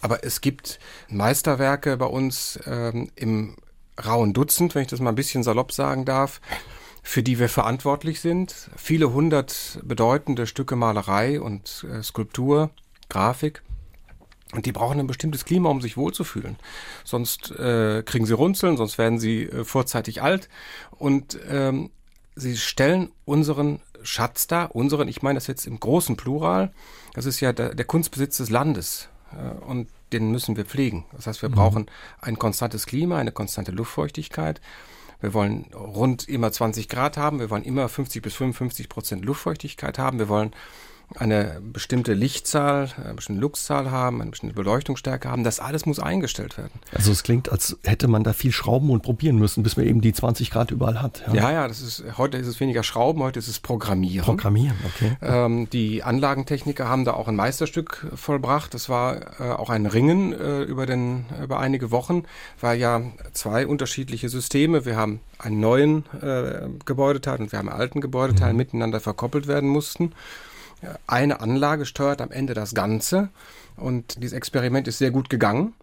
Aber 0.00 0.24
es 0.24 0.40
gibt 0.40 0.78
Meisterwerke 1.08 1.96
bei 1.96 2.06
uns 2.06 2.58
ähm, 2.66 3.10
im 3.16 3.56
rauen 4.04 4.32
Dutzend, 4.32 4.74
wenn 4.74 4.82
ich 4.82 4.88
das 4.88 5.00
mal 5.00 5.10
ein 5.10 5.16
bisschen 5.16 5.42
salopp 5.42 5.72
sagen 5.72 6.04
darf, 6.04 6.40
für 7.02 7.22
die 7.22 7.38
wir 7.38 7.48
verantwortlich 7.48 8.20
sind. 8.20 8.70
Viele 8.76 9.12
hundert 9.12 9.80
bedeutende 9.82 10.46
Stücke 10.46 10.76
Malerei 10.76 11.40
und 11.40 11.84
äh, 11.90 12.02
Skulptur, 12.02 12.70
Grafik. 13.08 13.62
Und 14.52 14.64
die 14.66 14.72
brauchen 14.72 14.98
ein 14.98 15.06
bestimmtes 15.06 15.44
Klima, 15.44 15.68
um 15.68 15.80
sich 15.80 15.96
wohlzufühlen. 15.96 16.56
Sonst 17.04 17.50
äh, 17.50 18.02
kriegen 18.02 18.24
sie 18.24 18.32
Runzeln, 18.32 18.76
sonst 18.76 18.96
werden 18.96 19.18
sie 19.18 19.42
äh, 19.42 19.64
vorzeitig 19.64 20.22
alt. 20.22 20.48
Und 20.92 21.38
ähm, 21.48 21.90
sie 22.34 22.56
stellen 22.56 23.10
unseren 23.24 23.80
Schatz 24.02 24.46
dar, 24.46 24.74
unseren, 24.74 25.08
ich 25.08 25.22
meine 25.22 25.36
das 25.36 25.48
jetzt 25.48 25.66
im 25.66 25.80
großen 25.80 26.16
Plural, 26.16 26.72
das 27.14 27.26
ist 27.26 27.40
ja 27.40 27.52
der, 27.52 27.74
der 27.74 27.84
Kunstbesitz 27.84 28.38
des 28.38 28.48
Landes. 28.48 29.08
Äh, 29.32 29.64
und 29.64 29.88
den 30.12 30.30
müssen 30.30 30.56
wir 30.56 30.64
pflegen. 30.64 31.04
Das 31.12 31.26
heißt, 31.26 31.42
wir 31.42 31.48
mhm. 31.48 31.54
brauchen 31.54 31.86
ein 32.20 32.38
konstantes 32.38 32.86
Klima, 32.86 33.18
eine 33.18 33.32
konstante 33.32 33.72
Luftfeuchtigkeit. 33.72 34.60
Wir 35.20 35.34
wollen 35.34 35.66
rund 35.74 36.28
immer 36.28 36.52
20 36.52 36.88
Grad 36.88 37.16
haben. 37.16 37.40
Wir 37.40 37.50
wollen 37.50 37.64
immer 37.64 37.88
50 37.88 38.22
bis 38.22 38.34
55 38.34 38.88
Prozent 38.88 39.24
Luftfeuchtigkeit 39.24 39.98
haben. 39.98 40.18
Wir 40.18 40.28
wollen 40.28 40.52
eine 41.16 41.60
bestimmte 41.62 42.12
Lichtzahl, 42.12 42.90
eine 43.02 43.14
bestimmte 43.14 43.40
Luxzahl 43.40 43.90
haben, 43.90 44.20
eine 44.20 44.30
bestimmte 44.30 44.54
Beleuchtungsstärke 44.54 45.30
haben. 45.30 45.42
Das 45.42 45.58
alles 45.58 45.86
muss 45.86 45.98
eingestellt 45.98 46.58
werden. 46.58 46.80
Also 46.94 47.12
es 47.12 47.22
klingt, 47.22 47.50
als 47.50 47.78
hätte 47.82 48.08
man 48.08 48.24
da 48.24 48.34
viel 48.34 48.52
schrauben 48.52 48.90
und 48.90 49.02
probieren 49.02 49.38
müssen, 49.38 49.62
bis 49.62 49.78
man 49.78 49.86
eben 49.86 50.02
die 50.02 50.12
20 50.12 50.50
Grad 50.50 50.70
überall 50.70 51.00
hat. 51.00 51.22
Ja, 51.28 51.34
ja, 51.34 51.52
ja 51.52 51.68
das 51.68 51.80
ist, 51.80 52.04
heute 52.18 52.36
ist 52.36 52.46
es 52.46 52.60
weniger 52.60 52.82
Schrauben, 52.82 53.22
heute 53.22 53.38
ist 53.38 53.48
es 53.48 53.58
Programmieren. 53.58 54.24
Programmieren, 54.24 54.76
okay. 54.84 55.16
Ähm, 55.22 55.70
die 55.70 56.02
Anlagentechniker 56.02 56.88
haben 56.88 57.06
da 57.06 57.14
auch 57.14 57.26
ein 57.26 57.36
Meisterstück 57.36 58.06
vollbracht. 58.14 58.74
Das 58.74 58.90
war 58.90 59.40
äh, 59.40 59.50
auch 59.50 59.70
ein 59.70 59.86
Ringen 59.86 60.34
äh, 60.34 60.62
über, 60.62 60.84
den, 60.84 61.24
über 61.42 61.58
einige 61.58 61.90
Wochen, 61.90 62.24
weil 62.60 62.78
ja 62.78 63.00
zwei 63.32 63.66
unterschiedliche 63.66 64.28
Systeme, 64.28 64.84
wir 64.84 64.96
haben 64.96 65.20
einen 65.38 65.60
neuen 65.60 66.04
äh, 66.20 66.68
Gebäudeteil 66.84 67.38
und 67.38 67.52
wir 67.52 67.58
haben 67.58 67.68
einen 67.70 67.80
alten 67.80 68.00
Gebäudeteil 68.02 68.52
mhm. 68.52 68.58
miteinander 68.58 69.00
verkoppelt 69.00 69.46
werden 69.46 69.70
mussten 69.70 70.12
eine 71.06 71.40
Anlage 71.40 71.86
steuert 71.86 72.20
am 72.20 72.30
Ende 72.30 72.54
das 72.54 72.74
Ganze. 72.74 73.28
Und 73.76 74.22
dieses 74.22 74.36
Experiment 74.36 74.88
ist 74.88 74.98
sehr 74.98 75.10
gut 75.10 75.30
gegangen. 75.30 75.74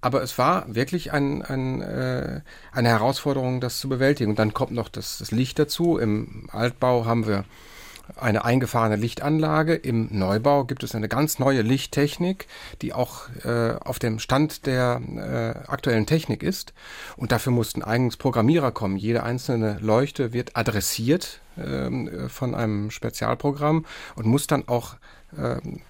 Aber 0.00 0.22
es 0.22 0.36
war 0.36 0.74
wirklich 0.74 1.12
ein, 1.12 1.42
ein, 1.42 1.80
äh, 1.80 2.40
eine 2.72 2.88
Herausforderung, 2.88 3.60
das 3.60 3.78
zu 3.78 3.88
bewältigen. 3.88 4.30
Und 4.30 4.38
dann 4.38 4.52
kommt 4.52 4.72
noch 4.72 4.88
das, 4.88 5.18
das 5.18 5.30
Licht 5.30 5.58
dazu. 5.58 5.96
Im 5.96 6.48
Altbau 6.50 7.04
haben 7.06 7.26
wir 7.26 7.44
eine 8.16 8.44
eingefahrene 8.44 8.96
Lichtanlage. 8.96 9.74
Im 9.74 10.08
Neubau 10.10 10.64
gibt 10.64 10.82
es 10.82 10.94
eine 10.94 11.08
ganz 11.08 11.38
neue 11.38 11.62
Lichttechnik, 11.62 12.46
die 12.80 12.92
auch 12.92 13.28
äh, 13.44 13.74
auf 13.80 13.98
dem 13.98 14.18
Stand 14.18 14.66
der 14.66 15.00
äh, 15.16 15.70
aktuellen 15.70 16.06
Technik 16.06 16.42
ist. 16.42 16.72
Und 17.16 17.32
dafür 17.32 17.52
mussten 17.52 17.82
eigens 17.82 18.16
Programmierer 18.16 18.72
kommen. 18.72 18.96
Jede 18.96 19.22
einzelne 19.22 19.78
Leuchte 19.80 20.32
wird 20.32 20.56
adressiert 20.56 21.40
äh, 21.56 22.28
von 22.28 22.54
einem 22.54 22.90
Spezialprogramm 22.90 23.84
und 24.16 24.26
muss 24.26 24.46
dann 24.46 24.68
auch 24.68 24.96
ähm, 25.36 25.80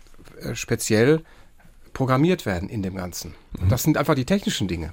äh, 0.41 0.55
speziell 0.55 1.23
programmiert 1.93 2.47
werden 2.47 2.69
in 2.69 2.83
dem 2.83 2.95
Ganzen. 2.95 3.35
Mhm. 3.61 3.69
Das 3.69 3.83
sind 3.83 3.97
einfach 3.97 4.15
die 4.15 4.25
technischen 4.25 4.69
Dinge. 4.69 4.93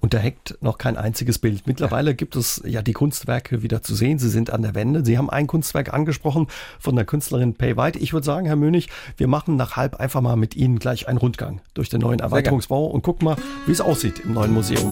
Und 0.00 0.14
da 0.14 0.18
hängt 0.18 0.56
noch 0.60 0.78
kein 0.78 0.96
einziges 0.96 1.38
Bild. 1.38 1.66
Mittlerweile 1.66 2.10
ja. 2.10 2.16
gibt 2.16 2.36
es 2.36 2.62
ja 2.64 2.82
die 2.82 2.94
Kunstwerke 2.94 3.62
wieder 3.62 3.82
zu 3.82 3.94
sehen. 3.94 4.18
Sie 4.18 4.30
sind 4.30 4.50
an 4.50 4.62
der 4.62 4.74
Wende. 4.74 5.04
Sie 5.04 5.18
haben 5.18 5.28
ein 5.28 5.46
Kunstwerk 5.46 5.92
angesprochen 5.92 6.46
von 6.78 6.96
der 6.96 7.04
Künstlerin 7.04 7.54
Pay 7.54 7.76
White. 7.76 7.98
Ich 7.98 8.12
würde 8.12 8.24
sagen, 8.24 8.46
Herr 8.46 8.56
Mönig, 8.56 8.88
wir 9.16 9.28
machen 9.28 9.56
nach 9.56 9.76
halb 9.76 9.96
einfach 9.96 10.20
mal 10.20 10.36
mit 10.36 10.56
Ihnen 10.56 10.78
gleich 10.78 11.08
einen 11.08 11.18
Rundgang 11.18 11.60
durch 11.74 11.88
den 11.88 12.00
neuen 12.00 12.20
Erweiterungsbau 12.20 12.86
und 12.86 13.02
gucken 13.02 13.26
mal, 13.26 13.36
wie 13.66 13.72
es 13.72 13.80
aussieht 13.80 14.20
im 14.20 14.32
neuen 14.32 14.52
Museum. 14.52 14.90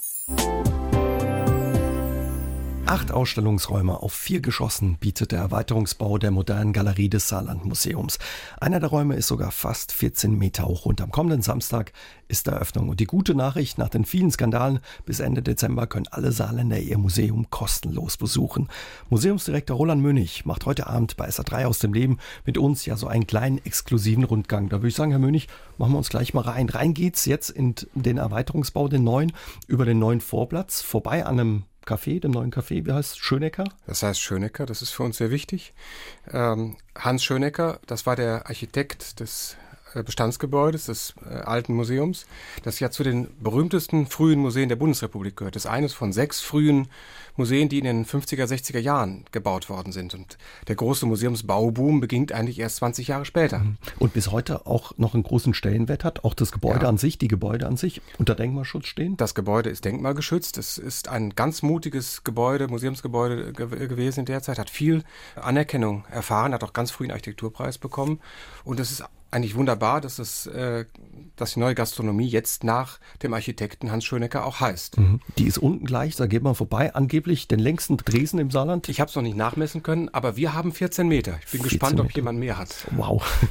Acht 2.87 3.11
Ausstellungsräume 3.11 4.01
auf 4.01 4.13
vier 4.13 4.39
Geschossen 4.39 4.95
bietet 4.95 5.33
der 5.33 5.39
Erweiterungsbau 5.39 6.17
der 6.17 6.31
modernen 6.31 6.71
Galerie 6.71 7.09
des 7.09 7.27
Saarlandmuseums. 7.27 8.17
Einer 8.61 8.79
der 8.79 8.87
Räume 8.87 9.15
ist 9.15 9.27
sogar 9.27 9.51
fast 9.51 9.91
14 9.91 10.37
Meter 10.37 10.63
hoch 10.67 10.85
und 10.85 11.01
am 11.01 11.11
kommenden 11.11 11.41
Samstag 11.41 11.91
ist 12.29 12.47
Eröffnung. 12.47 12.87
Und 12.87 13.01
die 13.01 13.05
gute 13.05 13.35
Nachricht, 13.35 13.77
nach 13.77 13.89
den 13.89 14.05
vielen 14.05 14.31
Skandalen 14.31 14.79
bis 15.05 15.19
Ende 15.19 15.43
Dezember 15.43 15.85
können 15.85 16.07
alle 16.11 16.31
Saarländer 16.31 16.79
ihr 16.79 16.97
Museum 16.97 17.49
kostenlos 17.49 18.15
besuchen. 18.15 18.69
Museumsdirektor 19.09 19.75
Roland 19.75 20.01
Mönig 20.01 20.45
macht 20.45 20.65
heute 20.65 20.87
Abend 20.87 21.17
bei 21.17 21.27
SA3 21.27 21.65
aus 21.65 21.79
dem 21.79 21.93
Leben 21.93 22.19
mit 22.45 22.57
uns 22.57 22.85
ja 22.85 22.95
so 22.95 23.07
einen 23.07 23.27
kleinen 23.27 23.57
exklusiven 23.65 24.23
Rundgang. 24.23 24.69
Da 24.69 24.77
würde 24.77 24.87
ich 24.87 24.95
sagen, 24.95 25.11
Herr 25.11 25.19
Mönig, 25.19 25.49
machen 25.77 25.91
wir 25.91 25.97
uns 25.97 26.07
gleich 26.07 26.33
mal 26.33 26.39
rein. 26.39 26.69
Rein 26.69 26.93
geht's 26.93 27.25
jetzt 27.25 27.49
in 27.49 27.75
den 27.95 28.15
Erweiterungsbau, 28.15 28.87
den 28.87 29.03
neuen, 29.03 29.33
über 29.67 29.83
den 29.83 29.99
neuen 29.99 30.21
Vorplatz, 30.21 30.81
vorbei 30.81 31.25
an 31.25 31.37
einem 31.37 31.63
Café, 31.87 32.19
dem 32.19 32.31
neuen 32.31 32.51
Café, 32.51 32.85
wie 32.85 32.91
heißt 32.91 33.13
es? 33.13 33.17
Schönecker? 33.17 33.63
Das 33.85 34.03
heißt 34.03 34.19
Schönecker, 34.19 34.65
das 34.65 34.81
ist 34.81 34.91
für 34.91 35.03
uns 35.03 35.17
sehr 35.17 35.31
wichtig. 35.31 35.73
Ähm, 36.31 36.75
Hans 36.95 37.23
Schönecker, 37.23 37.79
das 37.87 38.05
war 38.05 38.15
der 38.15 38.47
Architekt 38.47 39.19
des 39.19 39.57
äh, 39.93 40.03
Bestandsgebäudes 40.03 40.85
des 40.87 41.13
äh, 41.25 41.33
alten 41.33 41.73
Museums, 41.73 42.25
das 42.63 42.79
ja 42.79 42.91
zu 42.91 43.03
den 43.03 43.27
berühmtesten 43.39 44.05
frühen 44.05 44.39
Museen 44.39 44.69
der 44.69 44.75
Bundesrepublik 44.75 45.37
gehört. 45.37 45.55
Das 45.55 45.65
ist 45.65 45.71
eines 45.71 45.93
von 45.93 46.11
sechs 46.11 46.41
frühen 46.41 46.89
Museen, 47.37 47.69
die 47.69 47.79
in 47.79 47.85
den 47.85 48.05
50er, 48.05 48.45
60er 48.45 48.79
Jahren 48.79 49.25
gebaut 49.31 49.69
worden 49.69 49.91
sind. 49.91 50.13
Und 50.13 50.37
der 50.67 50.75
große 50.75 51.05
Museumsbauboom 51.05 51.99
beginnt 51.99 52.31
eigentlich 52.31 52.59
erst 52.59 52.77
20 52.77 53.07
Jahre 53.07 53.25
später. 53.25 53.59
Mhm. 53.59 53.77
Und 53.99 54.13
bis 54.13 54.31
heute 54.31 54.65
auch 54.65 54.97
noch 54.97 55.13
einen 55.13 55.23
großen 55.23 55.53
Stellenwert 55.53 56.03
hat, 56.03 56.23
auch 56.23 56.33
das 56.33 56.51
Gebäude 56.51 56.83
ja. 56.83 56.89
an 56.89 56.97
sich, 56.97 57.17
die 57.17 57.27
Gebäude 57.27 57.67
an 57.67 57.77
sich 57.77 58.01
unter 58.17 58.35
Denkmalschutz 58.35 58.87
stehen? 58.87 59.17
Das 59.17 59.35
Gebäude 59.35 59.69
ist 59.69 59.85
denkmalgeschützt. 59.85 60.57
Es 60.57 60.77
ist 60.77 61.07
ein 61.07 61.35
ganz 61.35 61.61
mutiges 61.61 62.23
Gebäude, 62.23 62.67
Museumsgebäude 62.67 63.53
ge 63.53 63.87
gewesen 63.87 64.21
in 64.21 64.25
der 64.25 64.41
Zeit, 64.41 64.59
hat 64.59 64.69
viel 64.69 65.03
Anerkennung 65.35 66.05
erfahren, 66.11 66.53
hat 66.53 66.63
auch 66.63 66.73
ganz 66.73 66.91
früh 66.91 67.05
einen 67.05 67.11
Architekturpreis 67.11 67.77
bekommen. 67.77 68.19
Und 68.63 68.79
es 68.79 68.91
ist 68.91 69.03
eigentlich 69.31 69.55
wunderbar, 69.55 70.01
dass 70.01 70.19
es, 70.19 70.47
äh, 70.47 70.85
dass 71.35 71.53
die 71.53 71.59
neue 71.59 71.75
Gastronomie 71.75 72.27
jetzt 72.27 72.63
nach 72.63 72.99
dem 73.23 73.33
Architekten 73.33 73.91
Hans 73.91 74.05
Schönecker 74.05 74.45
auch 74.45 74.59
heißt. 74.59 74.97
Mhm. 74.97 75.19
Die 75.37 75.45
ist 75.45 75.57
unten 75.57 75.85
gleich, 75.85 76.15
da 76.15 76.27
geht 76.27 76.43
man 76.43 76.55
vorbei. 76.55 76.95
Angeblich 76.95 77.47
den 77.47 77.59
längsten 77.59 77.97
Dresen 77.97 78.39
im 78.39 78.51
Saarland. 78.51 78.89
Ich 78.89 78.99
habe 78.99 79.09
es 79.09 79.15
noch 79.15 79.23
nicht 79.23 79.37
nachmessen 79.37 79.83
können, 79.83 80.09
aber 80.09 80.37
wir 80.37 80.53
haben 80.53 80.71
14 80.71 81.07
Meter. 81.07 81.39
Ich 81.45 81.51
bin 81.51 81.63
gespannt, 81.63 81.95
Meter. 81.95 82.05
ob 82.05 82.15
jemand 82.15 82.39
mehr 82.39 82.57
hat. 82.57 82.87
Wow. 82.91 83.23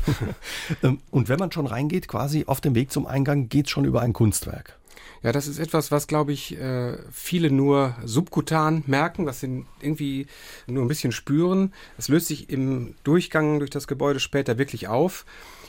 Ähm, 0.83 1.01
und 1.11 1.29
wenn 1.29 1.39
man 1.39 1.53
schon 1.53 1.67
reingeht, 1.67 2.09
quasi 2.09 2.45
auf 2.47 2.61
dem 2.61 2.75
Weg 2.75 2.91
zum 2.91 3.07
Eingang, 3.07 3.49
geht 3.49 3.67
es 3.67 3.71
schon 3.71 3.85
über 3.85 4.01
ein 4.03 4.13
Kunstwerk. 4.13 4.79
Ja, 5.23 5.33
das 5.33 5.47
ist 5.47 5.59
etwas, 5.59 5.91
was, 5.91 6.07
glaube 6.07 6.33
ich, 6.33 6.57
äh, 6.59 6.99
viele 7.11 7.51
nur 7.51 7.97
subkutan 8.05 8.85
merken, 8.87 9.27
was 9.27 9.41
sie 9.41 9.65
irgendwie 9.81 10.27
nur 10.67 10.85
ein 10.85 10.89
bisschen 10.89 11.13
spüren. 11.13 11.73
Es 11.99 12.09
löst 12.09 12.29
sich 12.29 12.51
im 12.51 12.95
Durchgang 13.05 13.59
durch 13.59 13.71
das 13.71 13.87
Gebäude 13.87 14.21
später 14.21 14.59
wirklich 14.59 14.89
auf. 14.89 15.25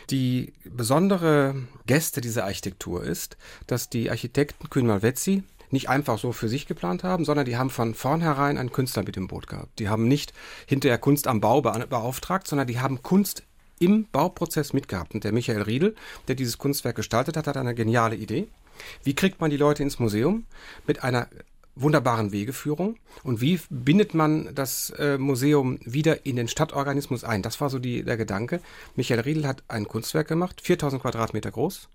Die 0.10 0.54
besondere 0.64 1.56
Gäste 1.86 2.22
dieser 2.22 2.46
Architektur 2.46 3.04
ist, 3.04 3.38
dass 3.68 3.90
die 3.90 4.10
Architekten 4.10 4.70
Kühn 4.70 4.88
Malvezzi 4.88 5.44
nicht 5.70 5.90
einfach 5.90 6.18
so 6.18 6.32
für 6.32 6.48
sich 6.48 6.66
geplant 6.66 7.04
haben, 7.04 7.26
sondern 7.26 7.46
die 7.46 7.58
haben 7.58 7.70
von 7.70 7.94
vornherein 7.94 8.58
einen 8.58 8.72
Künstler 8.72 9.04
mit 9.04 9.18
im 9.18 9.28
Boot 9.28 9.48
gehabt. 9.48 9.80
Die 9.80 9.90
haben 9.90 10.08
nicht 10.08 10.34
hinterher 10.66 10.98
Kunst 10.98 11.28
am 11.28 11.42
Bau 11.42 11.62
beauftragt, 11.62 12.48
sondern 12.48 12.68
die 12.68 12.80
haben 12.80 13.04
Kunst 13.04 13.44
im 13.80 14.06
Bauprozess 14.12 14.74
mitgehabt. 14.74 15.14
Und 15.14 15.24
der 15.24 15.34
Michael 15.34 15.62
Riedel, 15.62 15.96
der 16.28 16.36
dieses 16.36 16.58
Kunstwerk 16.58 16.96
gestaltet 16.96 17.36
hat, 17.36 17.48
hat 17.48 17.58
eine 17.58 17.76
geniale 17.76 18.16
Idee. 18.16 18.48
Wie 19.04 19.14
kriegt 19.14 19.42
man 19.42 19.50
die 19.50 19.58
Leute 19.58 19.84
ins 19.84 20.00
Museum? 20.00 20.46
Mit 20.86 21.04
einer 21.04 21.28
wunderbaren 21.82 22.32
Wegeführung. 22.32 22.98
Und 23.24 23.42
wie 23.42 23.60
bindet 23.70 24.14
man 24.14 24.54
das 24.54 24.92
äh, 24.92 25.18
Museum 25.18 25.80
wieder 25.84 26.26
in 26.26 26.36
den 26.36 26.48
Stadtorganismus 26.48 27.24
ein? 27.24 27.42
Das 27.42 27.60
war 27.62 27.70
so 27.70 27.80
die, 27.80 28.04
der 28.04 28.18
Gedanke. 28.18 28.62
Michael 28.96 29.22
Riedel 29.22 29.48
hat 29.48 29.64
ein 29.68 29.88
Kunstwerk 29.88 30.28
gemacht, 30.28 30.62
4000 30.62 31.02
Quadratmeter 31.02 31.52
groß, 31.52 31.90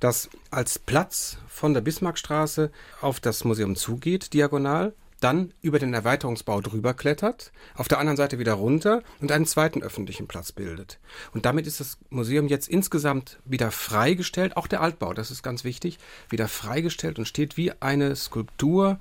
das 0.00 0.28
als 0.50 0.78
Platz 0.78 1.38
von 1.48 1.74
der 1.74 1.80
Bismarckstraße 1.80 2.70
auf 3.00 3.20
das 3.20 3.44
Museum 3.44 3.76
zugeht, 3.76 4.32
diagonal 4.32 4.92
dann 5.24 5.54
über 5.62 5.78
den 5.78 5.94
Erweiterungsbau 5.94 6.60
drüber 6.60 6.92
klettert, 6.92 7.50
auf 7.74 7.88
der 7.88 7.98
anderen 7.98 8.18
Seite 8.18 8.38
wieder 8.38 8.52
runter 8.52 9.02
und 9.20 9.32
einen 9.32 9.46
zweiten 9.46 9.82
öffentlichen 9.82 10.26
Platz 10.28 10.52
bildet. 10.52 10.98
Und 11.32 11.46
damit 11.46 11.66
ist 11.66 11.80
das 11.80 11.98
Museum 12.10 12.46
jetzt 12.46 12.68
insgesamt 12.68 13.38
wieder 13.46 13.70
freigestellt, 13.70 14.56
auch 14.58 14.66
der 14.66 14.82
Altbau, 14.82 15.14
das 15.14 15.30
ist 15.30 15.42
ganz 15.42 15.64
wichtig, 15.64 15.98
wieder 16.28 16.46
freigestellt 16.46 17.18
und 17.18 17.26
steht 17.26 17.56
wie 17.56 17.72
eine 17.80 18.14
Skulptur 18.16 18.98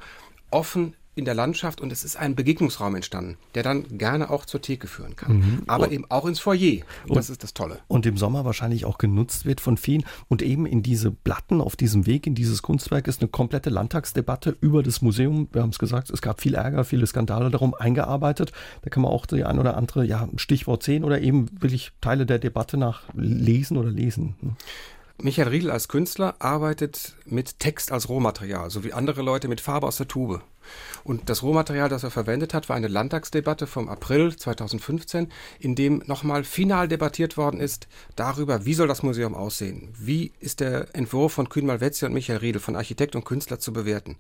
offen 0.50 0.96
in 1.15 1.25
der 1.25 1.34
Landschaft 1.34 1.82
und 1.82 1.91
es 1.91 2.03
ist 2.03 2.15
ein 2.15 2.36
Begegnungsraum 2.36 2.96
entstanden, 2.96 3.38
der 3.55 3.63
dann 3.63 3.98
gerne 3.98 4.29
auch 4.29 4.46
zur 4.46 4.62
Theke 4.62 4.88
führen 4.88 5.15
kann. 5.15 5.38
Mhm. 5.38 5.63
Aber 5.67 5.86
und, 5.86 5.93
eben 5.93 6.05
auch 6.10 6.25
ins 6.25 6.39
Foyer. 6.39 6.82
Und, 7.08 7.15
das 7.15 7.29
ist 7.29 7.43
das 7.43 7.53
Tolle. 7.53 7.79
Und 7.88 8.05
im 8.05 8.17
Sommer 8.17 8.46
wahrscheinlich 8.46 8.86
auch 8.86 8.98
genutzt 8.98 9.46
wird 9.46 9.62
von 9.62 9.77
vielen. 9.77 10.05
Und 10.27 10.41
eben 10.41 10.65
in 10.65 10.82
diese 10.82 11.12
Platten, 11.12 11.62
auf 11.62 11.75
diesem 11.75 12.05
Weg, 12.05 12.25
in 12.25 12.36
dieses 12.36 12.62
Kunstwerk 12.62 13.08
ist 13.08 13.22
eine 13.22 13.29
komplette 13.29 13.70
Landtagsdebatte 13.70 14.58
über 14.60 14.82
das 14.82 15.01
Museum. 15.01 15.48
Wir 15.51 15.62
haben 15.62 15.70
es 15.70 15.79
gesagt, 15.79 16.10
es 16.10 16.22
gab 16.22 16.41
viel 16.41 16.55
Ärger, 16.55 16.84
viele 16.84 17.05
Skandale 17.05 17.50
darum 17.50 17.74
eingearbeitet. 17.74 18.51
Da 18.82 18.89
kann 18.89 19.03
man 19.03 19.12
auch 19.12 19.25
die 19.25 19.43
ein 19.43 19.60
oder 19.60 19.77
andere, 19.77 20.05
ja, 20.05 20.27
Stichwort 20.38 20.84
sehen 20.84 21.03
oder 21.03 21.22
eben 21.22 21.50
wirklich 21.62 21.91
Teile 22.01 22.25
der 22.25 22.39
Debatte 22.39 22.77
nach 22.77 23.03
lesen 23.13 23.77
oder 23.77 23.89
lesen. 23.89 24.36
Ne? 24.41 24.55
Michael 25.22 25.48
Riedel 25.48 25.72
als 25.72 25.88
Künstler 25.88 26.36
arbeitet 26.39 27.15
mit 27.25 27.60
Text 27.60 27.91
als 27.91 28.10
Rohmaterial, 28.10 28.70
so 28.70 28.84
wie 28.84 28.93
andere 28.93 29.22
Leute 29.22 29.48
mit 29.48 29.62
Farbe 29.62 29.88
aus 29.88 29.98
der 29.98 30.08
Tube. 30.08 30.41
Und 31.03 31.29
das 31.29 31.43
Rohmaterial, 31.43 31.89
das 31.89 32.03
er 32.03 32.12
verwendet 32.12 32.53
hat, 32.53 32.70
war 32.70 32.75
eine 32.75 32.88
Landtagsdebatte 32.88 33.67
vom 33.67 33.89
April 33.89 34.36
2015, 34.36 35.32
in 35.60 35.75
dem 35.75 36.03
nochmal 36.05 36.43
final 36.43 36.88
debattiert 36.88 37.38
worden 37.38 37.60
ist 37.60 37.88
darüber, 38.15 38.65
wie 38.65 38.74
soll 38.74 38.88
das 38.88 39.03
Museum 39.03 39.36
aussehen? 39.36 39.93
Wie 39.98 40.32
ist 40.39 40.60
der 40.60 40.88
Entwurf 40.93 41.34
von 41.34 41.50
Kühn 41.50 41.65
Malvezzi 41.65 42.05
und 42.05 42.13
Michael 42.13 42.39
Riedel 42.39 42.62
von 42.62 42.75
Architekt 42.75 43.15
und 43.15 43.25
Künstler 43.25 43.60
zu 43.60 43.74
bewerten? 43.74 44.17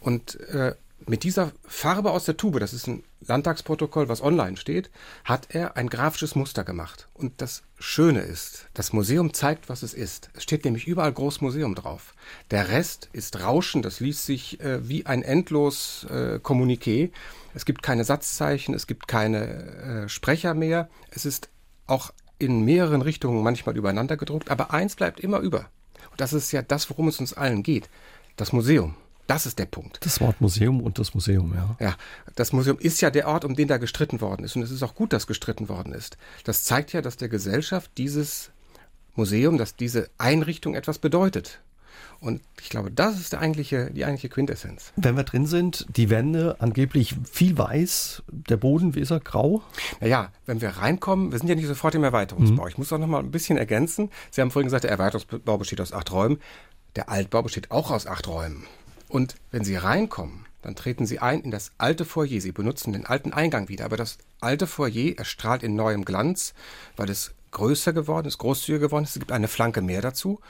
Und 0.00 0.40
äh, 0.50 0.74
mit 1.10 1.24
dieser 1.24 1.50
Farbe 1.66 2.12
aus 2.12 2.24
der 2.24 2.36
Tube, 2.36 2.60
das 2.60 2.72
ist 2.72 2.86
ein 2.86 3.02
Landtagsprotokoll, 3.26 4.08
was 4.08 4.22
online 4.22 4.56
steht, 4.56 4.90
hat 5.24 5.48
er 5.50 5.76
ein 5.76 5.90
grafisches 5.90 6.36
Muster 6.36 6.62
gemacht. 6.62 7.08
Und 7.14 7.42
das 7.42 7.64
Schöne 7.80 8.20
ist, 8.20 8.68
das 8.74 8.92
Museum 8.92 9.34
zeigt, 9.34 9.68
was 9.68 9.82
es 9.82 9.92
ist. 9.92 10.30
Es 10.34 10.44
steht 10.44 10.64
nämlich 10.64 10.86
überall 10.86 11.12
Großmuseum 11.12 11.74
drauf. 11.74 12.14
Der 12.52 12.68
Rest 12.68 13.08
ist 13.12 13.40
Rauschen, 13.42 13.82
das 13.82 13.98
liest 13.98 14.24
sich 14.24 14.60
äh, 14.60 14.88
wie 14.88 15.04
ein 15.04 15.24
endlos 15.24 16.06
äh, 16.08 16.38
Kommuniqué. 16.40 17.10
Es 17.54 17.64
gibt 17.64 17.82
keine 17.82 18.04
Satzzeichen, 18.04 18.72
es 18.72 18.86
gibt 18.86 19.08
keine 19.08 20.04
äh, 20.04 20.08
Sprecher 20.08 20.54
mehr. 20.54 20.88
Es 21.10 21.26
ist 21.26 21.48
auch 21.88 22.12
in 22.38 22.64
mehreren 22.64 23.02
Richtungen 23.02 23.42
manchmal 23.42 23.76
übereinander 23.76 24.16
gedruckt, 24.16 24.48
aber 24.48 24.72
eins 24.72 24.94
bleibt 24.94 25.18
immer 25.18 25.40
über. 25.40 25.70
Und 26.12 26.20
das 26.20 26.32
ist 26.32 26.52
ja 26.52 26.62
das, 26.62 26.88
worum 26.88 27.08
es 27.08 27.18
uns 27.18 27.34
allen 27.34 27.64
geht. 27.64 27.90
Das 28.36 28.52
Museum. 28.52 28.94
Das 29.30 29.46
ist 29.46 29.60
der 29.60 29.66
Punkt. 29.66 30.04
Das 30.04 30.20
Wort 30.20 30.40
Museum 30.40 30.80
und 30.80 30.98
das 30.98 31.14
Museum, 31.14 31.54
ja. 31.54 31.76
Ja, 31.78 31.96
das 32.34 32.52
Museum 32.52 32.80
ist 32.80 33.00
ja 33.00 33.10
der 33.10 33.28
Ort, 33.28 33.44
um 33.44 33.54
den 33.54 33.68
da 33.68 33.76
gestritten 33.76 34.20
worden 34.20 34.42
ist. 34.44 34.56
Und 34.56 34.62
es 34.62 34.72
ist 34.72 34.82
auch 34.82 34.96
gut, 34.96 35.12
dass 35.12 35.28
gestritten 35.28 35.68
worden 35.68 35.92
ist. 35.92 36.18
Das 36.42 36.64
zeigt 36.64 36.92
ja, 36.92 37.00
dass 37.00 37.16
der 37.16 37.28
Gesellschaft 37.28 37.92
dieses 37.96 38.50
Museum, 39.14 39.56
dass 39.56 39.76
diese 39.76 40.10
Einrichtung 40.18 40.74
etwas 40.74 40.98
bedeutet. 40.98 41.60
Und 42.18 42.42
ich 42.60 42.70
glaube, 42.70 42.90
das 42.90 43.20
ist 43.20 43.32
der 43.32 43.38
eigentliche, 43.38 43.92
die 43.92 44.04
eigentliche 44.04 44.30
Quintessenz. 44.30 44.92
Wenn 44.96 45.16
wir 45.16 45.22
drin 45.22 45.46
sind, 45.46 45.86
die 45.96 46.10
Wände 46.10 46.56
angeblich 46.58 47.14
viel 47.30 47.56
weiß, 47.56 48.24
der 48.32 48.56
Boden, 48.56 48.96
wie 48.96 49.00
ist 49.00 49.12
er, 49.12 49.20
grau? 49.20 49.62
Naja, 50.00 50.32
wenn 50.46 50.60
wir 50.60 50.70
reinkommen, 50.70 51.30
wir 51.30 51.38
sind 51.38 51.46
ja 51.46 51.54
nicht 51.54 51.68
sofort 51.68 51.94
im 51.94 52.02
Erweiterungsbau. 52.02 52.64
Mhm. 52.64 52.68
Ich 52.68 52.78
muss 52.78 52.92
auch 52.92 52.98
noch 52.98 53.06
mal 53.06 53.20
ein 53.20 53.30
bisschen 53.30 53.58
ergänzen. 53.58 54.10
Sie 54.32 54.40
haben 54.40 54.50
vorhin 54.50 54.66
gesagt, 54.66 54.82
der 54.82 54.90
Erweiterungsbau 54.90 55.56
besteht 55.56 55.80
aus 55.80 55.92
acht 55.92 56.10
Räumen. 56.10 56.40
Der 56.96 57.08
Altbau 57.08 57.42
besteht 57.42 57.70
auch 57.70 57.92
aus 57.92 58.08
acht 58.08 58.26
Räumen. 58.26 58.66
Und 59.10 59.34
wenn 59.50 59.64
Sie 59.64 59.74
reinkommen, 59.74 60.46
dann 60.62 60.76
treten 60.76 61.04
Sie 61.04 61.18
ein 61.18 61.40
in 61.40 61.50
das 61.50 61.72
alte 61.78 62.04
Foyer. 62.04 62.40
Sie 62.40 62.52
benutzen 62.52 62.92
den 62.92 63.06
alten 63.06 63.32
Eingang 63.32 63.68
wieder, 63.68 63.84
aber 63.84 63.96
das 63.96 64.18
alte 64.40 64.66
Foyer 64.66 65.18
erstrahlt 65.18 65.64
in 65.64 65.74
neuem 65.74 66.04
Glanz, 66.04 66.54
weil 66.96 67.10
es 67.10 67.32
größer 67.50 67.92
geworden 67.92 68.28
ist, 68.28 68.38
großzügiger 68.38 68.86
geworden 68.86 69.04
ist. 69.04 69.16
Es 69.16 69.18
gibt 69.18 69.32
eine 69.32 69.48
Flanke 69.48 69.82
mehr 69.82 70.00
dazu. 70.00 70.40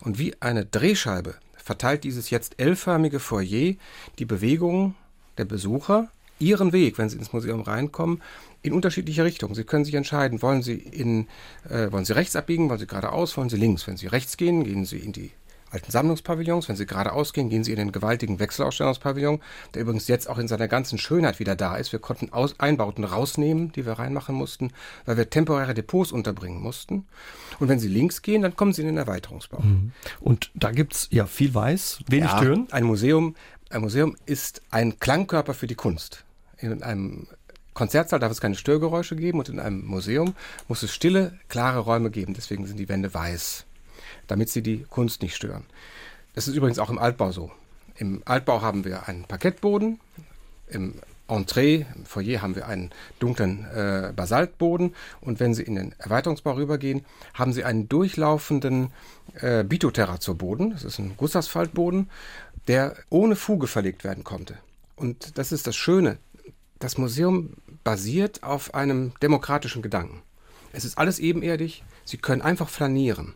Und 0.00 0.18
wie 0.18 0.34
eine 0.40 0.66
Drehscheibe 0.66 1.36
verteilt 1.56 2.02
dieses 2.02 2.30
jetzt 2.30 2.58
L-förmige 2.58 3.20
Foyer 3.20 3.74
die 4.18 4.24
Bewegungen 4.24 4.96
der 5.36 5.44
Besucher, 5.44 6.10
ihren 6.40 6.72
Weg, 6.72 6.98
wenn 6.98 7.08
sie 7.08 7.18
ins 7.18 7.32
Museum 7.32 7.60
reinkommen, 7.60 8.20
in 8.62 8.72
unterschiedliche 8.72 9.24
Richtungen. 9.24 9.54
Sie 9.54 9.64
können 9.64 9.84
sich 9.84 9.94
entscheiden, 9.94 10.42
wollen 10.42 10.62
Sie 10.62 10.74
in, 10.74 11.28
äh, 11.68 11.92
wollen 11.92 12.04
Sie 12.04 12.14
rechts 12.14 12.34
abbiegen, 12.34 12.68
wollen 12.68 12.80
Sie 12.80 12.86
geradeaus, 12.86 13.36
wollen 13.36 13.48
Sie 13.48 13.56
links. 13.56 13.86
Wenn 13.86 13.96
Sie 13.96 14.08
rechts 14.08 14.36
gehen, 14.36 14.64
gehen 14.64 14.84
Sie 14.84 14.98
in 14.98 15.12
die 15.12 15.30
alten 15.70 15.90
Sammlungspavillons. 15.90 16.68
Wenn 16.68 16.76
Sie 16.76 16.86
geradeaus 16.86 17.32
gehen, 17.32 17.48
gehen 17.48 17.64
Sie 17.64 17.72
in 17.72 17.78
den 17.78 17.92
gewaltigen 17.92 18.38
Wechselausstellungspavillon, 18.38 19.40
der 19.74 19.82
übrigens 19.82 20.08
jetzt 20.08 20.28
auch 20.28 20.38
in 20.38 20.48
seiner 20.48 20.68
ganzen 20.68 20.98
Schönheit 20.98 21.38
wieder 21.38 21.56
da 21.56 21.76
ist. 21.76 21.92
Wir 21.92 21.98
konnten 21.98 22.32
Aus 22.32 22.58
Einbauten 22.60 23.04
rausnehmen, 23.04 23.72
die 23.72 23.86
wir 23.86 23.94
reinmachen 23.94 24.34
mussten, 24.34 24.72
weil 25.06 25.16
wir 25.16 25.30
temporäre 25.30 25.74
Depots 25.74 26.12
unterbringen 26.12 26.60
mussten. 26.60 27.06
Und 27.58 27.68
wenn 27.68 27.78
Sie 27.78 27.88
links 27.88 28.22
gehen, 28.22 28.42
dann 28.42 28.56
kommen 28.56 28.72
Sie 28.72 28.82
in 28.82 28.88
den 28.88 28.96
Erweiterungsbau. 28.96 29.60
Mhm. 29.60 29.92
Und 30.20 30.50
da 30.54 30.70
gibt 30.70 30.94
es 30.94 31.08
ja 31.10 31.26
viel 31.26 31.54
Weiß, 31.54 32.00
wenig 32.08 32.30
ja, 32.30 32.40
Türen. 32.40 32.68
Ein 32.70 32.84
Museum, 32.84 33.34
ein 33.70 33.80
Museum 33.80 34.16
ist 34.26 34.62
ein 34.70 34.98
Klangkörper 34.98 35.54
für 35.54 35.66
die 35.66 35.74
Kunst. 35.74 36.24
In 36.58 36.82
einem 36.82 37.26
Konzertsaal 37.74 38.18
darf 38.18 38.32
es 38.32 38.40
keine 38.40 38.56
Störgeräusche 38.56 39.14
geben 39.14 39.38
und 39.38 39.48
in 39.48 39.60
einem 39.60 39.86
Museum 39.86 40.34
muss 40.66 40.82
es 40.82 40.92
stille, 40.92 41.38
klare 41.48 41.78
Räume 41.78 42.10
geben. 42.10 42.34
Deswegen 42.34 42.66
sind 42.66 42.78
die 42.78 42.88
Wände 42.88 43.14
weiß 43.14 43.67
damit 44.28 44.48
sie 44.48 44.62
die 44.62 44.84
Kunst 44.88 45.22
nicht 45.22 45.34
stören. 45.34 45.64
Das 46.34 46.46
ist 46.46 46.54
übrigens 46.54 46.78
auch 46.78 46.90
im 46.90 46.98
Altbau 46.98 47.32
so. 47.32 47.50
Im 47.96 48.22
Altbau 48.24 48.62
haben 48.62 48.84
wir 48.84 49.08
einen 49.08 49.24
Parkettboden, 49.24 49.98
im 50.68 50.94
Entree, 51.26 51.84
im 51.94 52.06
Foyer 52.06 52.40
haben 52.40 52.56
wir 52.56 52.66
einen 52.66 52.90
dunklen 53.18 53.64
äh, 53.64 54.12
Basaltboden 54.14 54.94
und 55.20 55.40
wenn 55.40 55.52
Sie 55.52 55.62
in 55.62 55.74
den 55.74 55.94
Erweiterungsbau 55.98 56.52
rübergehen, 56.52 57.04
haben 57.34 57.52
Sie 57.52 57.64
einen 57.64 57.88
durchlaufenden 57.88 58.92
äh, 59.34 59.62
Bitoterrazzo-Boden. 59.62 60.70
Das 60.70 60.84
ist 60.84 60.98
ein 60.98 61.16
Gussasphaltboden, 61.16 62.08
der 62.66 62.96
ohne 63.10 63.36
Fuge 63.36 63.66
verlegt 63.66 64.04
werden 64.04 64.24
konnte. 64.24 64.56
Und 64.96 65.38
das 65.38 65.52
ist 65.52 65.66
das 65.66 65.76
Schöne. 65.76 66.18
Das 66.78 66.96
Museum 66.96 67.54
basiert 67.84 68.42
auf 68.42 68.74
einem 68.74 69.12
demokratischen 69.20 69.82
Gedanken. 69.82 70.22
Es 70.72 70.84
ist 70.84 70.98
alles 70.98 71.18
ebenerdig. 71.18 71.82
Sie 72.04 72.18
können 72.18 72.42
einfach 72.42 72.68
flanieren. 72.68 73.34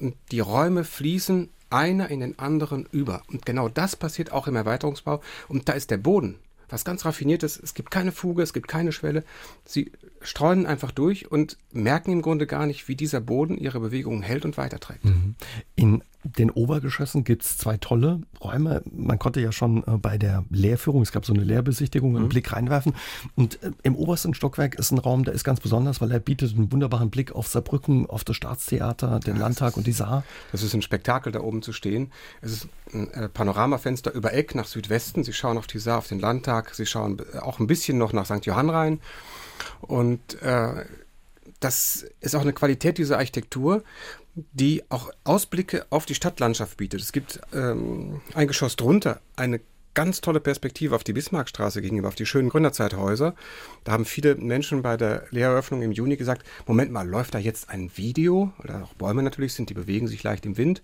Und 0.00 0.14
die 0.30 0.40
Räume 0.40 0.84
fließen 0.84 1.48
einer 1.70 2.08
in 2.10 2.20
den 2.20 2.38
anderen 2.38 2.86
über. 2.92 3.22
Und 3.28 3.46
genau 3.46 3.68
das 3.68 3.96
passiert 3.96 4.32
auch 4.32 4.46
im 4.46 4.56
Erweiterungsbau. 4.56 5.20
Und 5.48 5.68
da 5.68 5.72
ist 5.72 5.90
der 5.90 5.98
Boden 5.98 6.38
was 6.68 6.84
ganz 6.84 7.04
raffiniertes. 7.04 7.60
Es 7.62 7.74
gibt 7.74 7.90
keine 7.90 8.12
Fuge, 8.12 8.42
es 8.42 8.52
gibt 8.52 8.68
keine 8.68 8.92
Schwelle. 8.92 9.24
Sie 9.64 9.92
streuen 10.24 10.66
einfach 10.66 10.90
durch 10.90 11.30
und 11.30 11.58
merken 11.72 12.12
im 12.12 12.22
Grunde 12.22 12.46
gar 12.46 12.66
nicht, 12.66 12.88
wie 12.88 12.96
dieser 12.96 13.20
Boden 13.20 13.56
ihre 13.56 13.80
Bewegungen 13.80 14.22
hält 14.22 14.44
und 14.44 14.56
weiterträgt. 14.56 15.04
Mhm. 15.04 15.36
In 15.76 16.02
den 16.24 16.50
Obergeschossen 16.50 17.22
gibt 17.24 17.44
es 17.44 17.58
zwei 17.58 17.76
tolle 17.76 18.20
Räume. 18.42 18.82
Man 18.90 19.18
konnte 19.18 19.40
ja 19.40 19.52
schon 19.52 19.84
äh, 19.86 19.98
bei 19.98 20.16
der 20.16 20.44
Lehrführung, 20.48 21.02
es 21.02 21.12
gab 21.12 21.26
so 21.26 21.34
eine 21.34 21.44
Lehrbesichtigung, 21.44 22.16
einen 22.16 22.24
mhm. 22.24 22.30
Blick 22.30 22.52
reinwerfen. 22.52 22.94
Und 23.36 23.62
äh, 23.62 23.72
im 23.82 23.94
obersten 23.94 24.32
Stockwerk 24.32 24.76
ist 24.76 24.90
ein 24.90 24.98
Raum, 24.98 25.24
der 25.24 25.34
ist 25.34 25.44
ganz 25.44 25.60
besonders, 25.60 26.00
weil 26.00 26.10
er 26.10 26.20
bietet 26.20 26.54
einen 26.54 26.72
wunderbaren 26.72 27.10
Blick 27.10 27.32
auf 27.32 27.46
Saarbrücken, 27.48 28.08
auf 28.08 28.24
das 28.24 28.36
Staatstheater, 28.36 29.20
den 29.20 29.36
ja, 29.36 29.42
Landtag 29.42 29.76
und 29.76 29.86
die 29.86 29.92
Saar. 29.92 30.24
Das 30.50 30.62
ist 30.62 30.74
ein 30.74 30.82
Spektakel, 30.82 31.30
da 31.30 31.40
oben 31.40 31.60
zu 31.60 31.72
stehen. 31.74 32.10
Es 32.40 32.52
ist 32.52 32.68
ein 32.94 33.10
äh, 33.12 33.28
Panoramafenster 33.28 34.14
über 34.14 34.32
Eck 34.32 34.54
nach 34.54 34.66
Südwesten. 34.66 35.24
Sie 35.24 35.34
schauen 35.34 35.58
auf 35.58 35.66
die 35.66 35.78
Saar, 35.78 35.98
auf 35.98 36.08
den 36.08 36.20
Landtag. 36.20 36.74
Sie 36.74 36.86
schauen 36.86 37.20
auch 37.40 37.58
ein 37.58 37.66
bisschen 37.66 37.98
noch 37.98 38.14
nach 38.14 38.24
St. 38.24 38.46
Johann 38.46 38.70
rein. 38.70 39.00
Und 39.80 40.40
äh, 40.42 40.84
das 41.60 42.06
ist 42.20 42.34
auch 42.34 42.42
eine 42.42 42.52
Qualität 42.52 42.98
dieser 42.98 43.18
Architektur, 43.18 43.82
die 44.34 44.82
auch 44.88 45.10
Ausblicke 45.24 45.86
auf 45.90 46.06
die 46.06 46.14
Stadtlandschaft 46.14 46.76
bietet. 46.76 47.00
Es 47.00 47.12
gibt 47.12 47.40
ähm, 47.52 48.20
ein 48.34 48.48
Geschoss 48.48 48.76
drunter 48.76 49.20
eine 49.36 49.60
ganz 49.94 50.20
tolle 50.20 50.40
Perspektive 50.40 50.94
auf 50.94 51.04
die 51.04 51.12
Bismarckstraße 51.12 51.80
gegenüber, 51.80 52.08
auf 52.08 52.16
die 52.16 52.26
schönen 52.26 52.48
Gründerzeithäuser. 52.48 53.34
Da 53.84 53.92
haben 53.92 54.04
viele 54.04 54.34
Menschen 54.34 54.82
bei 54.82 54.96
der 54.96 55.24
Lehreröffnung 55.30 55.82
im 55.82 55.92
Juni 55.92 56.16
gesagt, 56.16 56.44
Moment 56.66 56.90
mal, 56.90 57.08
läuft 57.08 57.34
da 57.34 57.38
jetzt 57.38 57.70
ein 57.70 57.90
Video? 57.96 58.52
Oder 58.58 58.82
auch 58.82 58.94
Bäume 58.94 59.22
natürlich 59.22 59.54
sind, 59.54 59.70
die 59.70 59.74
bewegen 59.74 60.08
sich 60.08 60.22
leicht 60.22 60.44
im 60.46 60.56
Wind. 60.56 60.82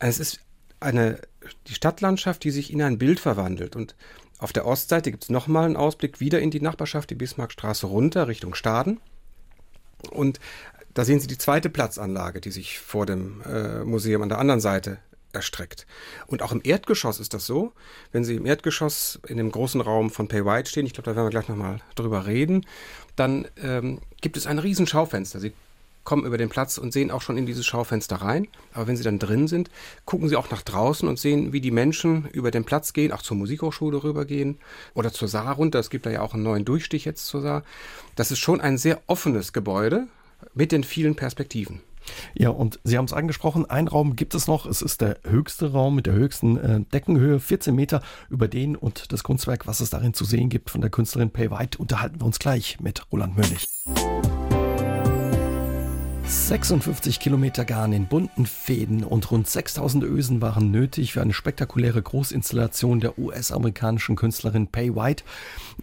Es 0.00 0.18
ist 0.18 0.40
eine, 0.80 1.20
die 1.66 1.74
Stadtlandschaft, 1.74 2.44
die 2.44 2.50
sich 2.50 2.72
in 2.72 2.82
ein 2.82 2.98
Bild 2.98 3.20
verwandelt. 3.20 3.76
Und 3.76 3.94
auf 4.38 4.52
der 4.52 4.66
Ostseite 4.66 5.10
gibt 5.10 5.24
es 5.24 5.30
nochmal 5.30 5.64
einen 5.64 5.76
Ausblick 5.76 6.20
wieder 6.20 6.40
in 6.40 6.50
die 6.50 6.60
Nachbarschaft, 6.60 7.10
die 7.10 7.14
Bismarckstraße 7.14 7.86
runter 7.86 8.28
Richtung 8.28 8.54
Staden. 8.54 9.00
Und 10.10 10.38
da 10.94 11.04
sehen 11.04 11.20
Sie 11.20 11.26
die 11.26 11.38
zweite 11.38 11.70
Platzanlage, 11.70 12.40
die 12.40 12.50
sich 12.50 12.78
vor 12.78 13.06
dem 13.06 13.42
äh, 13.42 13.84
Museum 13.84 14.22
an 14.22 14.28
der 14.28 14.38
anderen 14.38 14.60
Seite 14.60 14.98
erstreckt. 15.32 15.86
Und 16.26 16.42
auch 16.42 16.52
im 16.52 16.60
Erdgeschoss 16.64 17.20
ist 17.20 17.34
das 17.34 17.46
so. 17.46 17.72
Wenn 18.12 18.24
Sie 18.24 18.36
im 18.36 18.46
Erdgeschoss 18.46 19.20
in 19.26 19.36
dem 19.36 19.50
großen 19.50 19.80
Raum 19.80 20.10
von 20.10 20.28
Pay 20.28 20.44
White 20.44 20.70
stehen, 20.70 20.86
ich 20.86 20.94
glaube, 20.94 21.10
da 21.10 21.16
werden 21.16 21.26
wir 21.26 21.30
gleich 21.30 21.48
nochmal 21.48 21.80
drüber 21.94 22.26
reden, 22.26 22.66
dann 23.16 23.46
ähm, 23.62 24.00
gibt 24.20 24.36
es 24.36 24.46
ein 24.46 24.58
riesen 24.58 24.86
Schaufenster. 24.86 25.40
Sie 25.40 25.52
kommen 26.08 26.24
über 26.24 26.38
den 26.38 26.48
Platz 26.48 26.78
und 26.78 26.90
sehen 26.90 27.10
auch 27.10 27.20
schon 27.20 27.36
in 27.36 27.44
dieses 27.44 27.66
Schaufenster 27.66 28.16
rein. 28.16 28.48
Aber 28.72 28.86
wenn 28.86 28.96
Sie 28.96 29.04
dann 29.04 29.18
drin 29.18 29.46
sind, 29.46 29.68
gucken 30.06 30.30
Sie 30.30 30.36
auch 30.36 30.50
nach 30.50 30.62
draußen 30.62 31.06
und 31.06 31.18
sehen, 31.18 31.52
wie 31.52 31.60
die 31.60 31.70
Menschen 31.70 32.30
über 32.32 32.50
den 32.50 32.64
Platz 32.64 32.94
gehen, 32.94 33.12
auch 33.12 33.20
zur 33.20 33.36
Musikhochschule 33.36 34.02
rübergehen 34.02 34.56
oder 34.94 35.12
zur 35.12 35.28
Saar 35.28 35.56
runter. 35.56 35.78
Es 35.78 35.90
gibt 35.90 36.06
da 36.06 36.10
ja 36.10 36.22
auch 36.22 36.32
einen 36.32 36.44
neuen 36.44 36.64
Durchstich 36.64 37.04
jetzt 37.04 37.26
zur 37.26 37.42
Saar. 37.42 37.62
Das 38.16 38.30
ist 38.30 38.38
schon 38.38 38.62
ein 38.62 38.78
sehr 38.78 39.02
offenes 39.06 39.52
Gebäude 39.52 40.06
mit 40.54 40.72
den 40.72 40.82
vielen 40.82 41.14
Perspektiven. 41.14 41.82
Ja, 42.32 42.48
und 42.48 42.80
Sie 42.84 42.96
haben 42.96 43.04
es 43.04 43.12
angesprochen, 43.12 43.68
ein 43.68 43.86
Raum 43.86 44.16
gibt 44.16 44.34
es 44.34 44.46
noch. 44.46 44.64
Es 44.64 44.80
ist 44.80 45.02
der 45.02 45.18
höchste 45.28 45.72
Raum 45.72 45.94
mit 45.94 46.06
der 46.06 46.14
höchsten 46.14 46.56
äh, 46.56 46.80
Deckenhöhe, 46.90 47.38
14 47.38 47.74
Meter. 47.74 48.00
Über 48.30 48.48
den 48.48 48.76
und 48.76 49.12
das 49.12 49.24
Kunstwerk, 49.24 49.66
was 49.66 49.80
es 49.80 49.90
darin 49.90 50.14
zu 50.14 50.24
sehen 50.24 50.48
gibt 50.48 50.70
von 50.70 50.80
der 50.80 50.88
Künstlerin 50.88 51.28
Pay 51.28 51.50
White, 51.50 51.76
unterhalten 51.76 52.18
wir 52.22 52.24
uns 52.24 52.38
gleich 52.38 52.80
mit 52.80 53.02
Roland 53.12 53.36
Möllig. 53.36 53.66
56 56.28 57.20
Kilometer 57.20 57.64
Garn 57.64 57.94
in 57.94 58.06
bunten 58.06 58.44
Fäden 58.44 59.02
und 59.02 59.30
rund 59.30 59.48
6000 59.48 60.04
Ösen 60.04 60.42
waren 60.42 60.70
nötig 60.70 61.14
für 61.14 61.22
eine 61.22 61.32
spektakuläre 61.32 62.02
Großinstallation 62.02 63.00
der 63.00 63.18
US-amerikanischen 63.18 64.14
Künstlerin 64.14 64.66
Pay 64.66 64.94
White. 64.94 65.24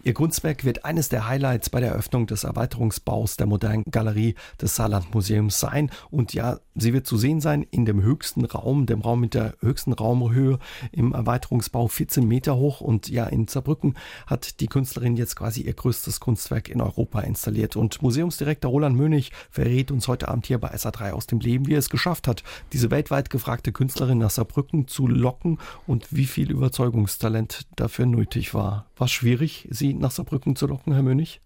Ihr 0.04 0.14
Kunstwerk 0.14 0.64
wird 0.64 0.84
eines 0.84 1.08
der 1.08 1.26
Highlights 1.26 1.68
bei 1.68 1.80
der 1.80 1.90
Eröffnung 1.90 2.28
des 2.28 2.44
Erweiterungsbaus 2.44 3.36
der 3.36 3.46
modernen 3.48 3.82
Galerie 3.90 4.36
des 4.60 4.76
Saarlandmuseums 4.76 5.58
sein. 5.58 5.90
Und 6.10 6.32
ja, 6.32 6.60
sie 6.76 6.92
wird 6.92 7.06
zu 7.06 7.16
sehen 7.16 7.40
sein 7.40 7.62
in 7.62 7.84
dem 7.84 8.02
höchsten 8.02 8.44
Raum, 8.44 8.86
dem 8.86 9.00
Raum 9.00 9.20
mit 9.20 9.34
der 9.34 9.54
höchsten 9.60 9.92
Raumhöhe 9.92 10.58
im 10.92 11.12
Erweiterungsbau 11.12 11.88
14 11.88 12.26
Meter 12.26 12.56
hoch. 12.56 12.80
Und 12.80 13.08
ja, 13.08 13.26
in 13.26 13.48
Saarbrücken 13.48 13.94
hat 14.26 14.60
die 14.60 14.66
Künstlerin 14.66 15.16
jetzt 15.16 15.36
quasi 15.36 15.62
ihr 15.62 15.72
größtes 15.72 16.20
Kunstwerk 16.20 16.68
in 16.68 16.80
Europa 16.80 17.20
installiert. 17.20 17.76
Und 17.76 18.02
Museumsdirektor 18.02 18.70
Roland 18.70 18.96
Mönig 18.96 19.32
verrät 19.50 19.90
uns 19.90 20.08
heute 20.08 20.28
Abend 20.28 20.46
hier 20.46 20.58
bei 20.58 20.74
SA3 20.74 21.12
aus 21.12 21.26
dem 21.26 21.40
Leben, 21.40 21.66
wie 21.66 21.74
er 21.74 21.78
es 21.78 21.90
geschafft 21.90 22.28
hat, 22.28 22.42
diese 22.72 22.90
weltweit 22.90 23.30
gefragte 23.30 23.72
Künstlerin 23.72 24.18
nach 24.18 24.30
Saarbrücken 24.30 24.88
zu 24.88 25.06
locken 25.06 25.58
und 25.86 26.14
wie 26.14 26.26
viel 26.26 26.50
Überzeugungstalent 26.50 27.66
dafür 27.76 28.06
nötig 28.06 28.54
war. 28.54 28.86
War 28.96 29.06
es 29.06 29.12
schwierig, 29.12 29.68
sie 29.70 29.94
nach 29.94 30.10
Saarbrücken 30.10 30.56
zu 30.56 30.66
locken, 30.66 30.92
Herr 30.92 31.02
Mönig? 31.02 31.40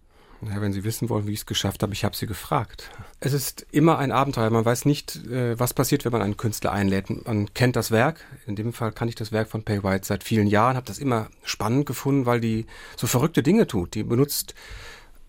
Ja, 0.49 0.59
wenn 0.59 0.73
Sie 0.73 0.83
wissen 0.83 1.09
wollen, 1.09 1.27
wie 1.27 1.33
ich 1.33 1.41
es 1.41 1.45
geschafft 1.45 1.83
habe, 1.83 1.93
ich 1.93 2.03
habe 2.03 2.15
Sie 2.15 2.25
gefragt. 2.25 2.89
Es 3.19 3.33
ist 3.33 3.65
immer 3.71 3.99
ein 3.99 4.11
Abenteuer. 4.11 4.49
Man 4.49 4.65
weiß 4.65 4.85
nicht, 4.85 5.17
äh, 5.27 5.59
was 5.59 5.73
passiert, 5.73 6.03
wenn 6.03 6.11
man 6.11 6.21
einen 6.21 6.37
Künstler 6.37 6.71
einlädt. 6.71 7.09
Man 7.27 7.53
kennt 7.53 7.75
das 7.75 7.91
Werk. 7.91 8.25
In 8.47 8.55
dem 8.55 8.73
Fall 8.73 8.91
kann 8.91 9.07
ich 9.07 9.15
das 9.15 9.31
Werk 9.31 9.49
von 9.49 9.63
Pay 9.63 9.83
White 9.83 10.05
seit 10.05 10.23
vielen 10.23 10.47
Jahren, 10.47 10.75
habe 10.75 10.87
das 10.87 10.97
immer 10.99 11.29
spannend 11.43 11.85
gefunden, 11.85 12.25
weil 12.25 12.41
die 12.41 12.65
so 12.97 13.05
verrückte 13.05 13.43
Dinge 13.43 13.67
tut. 13.67 13.93
Die 13.93 14.03
benutzt 14.03 14.55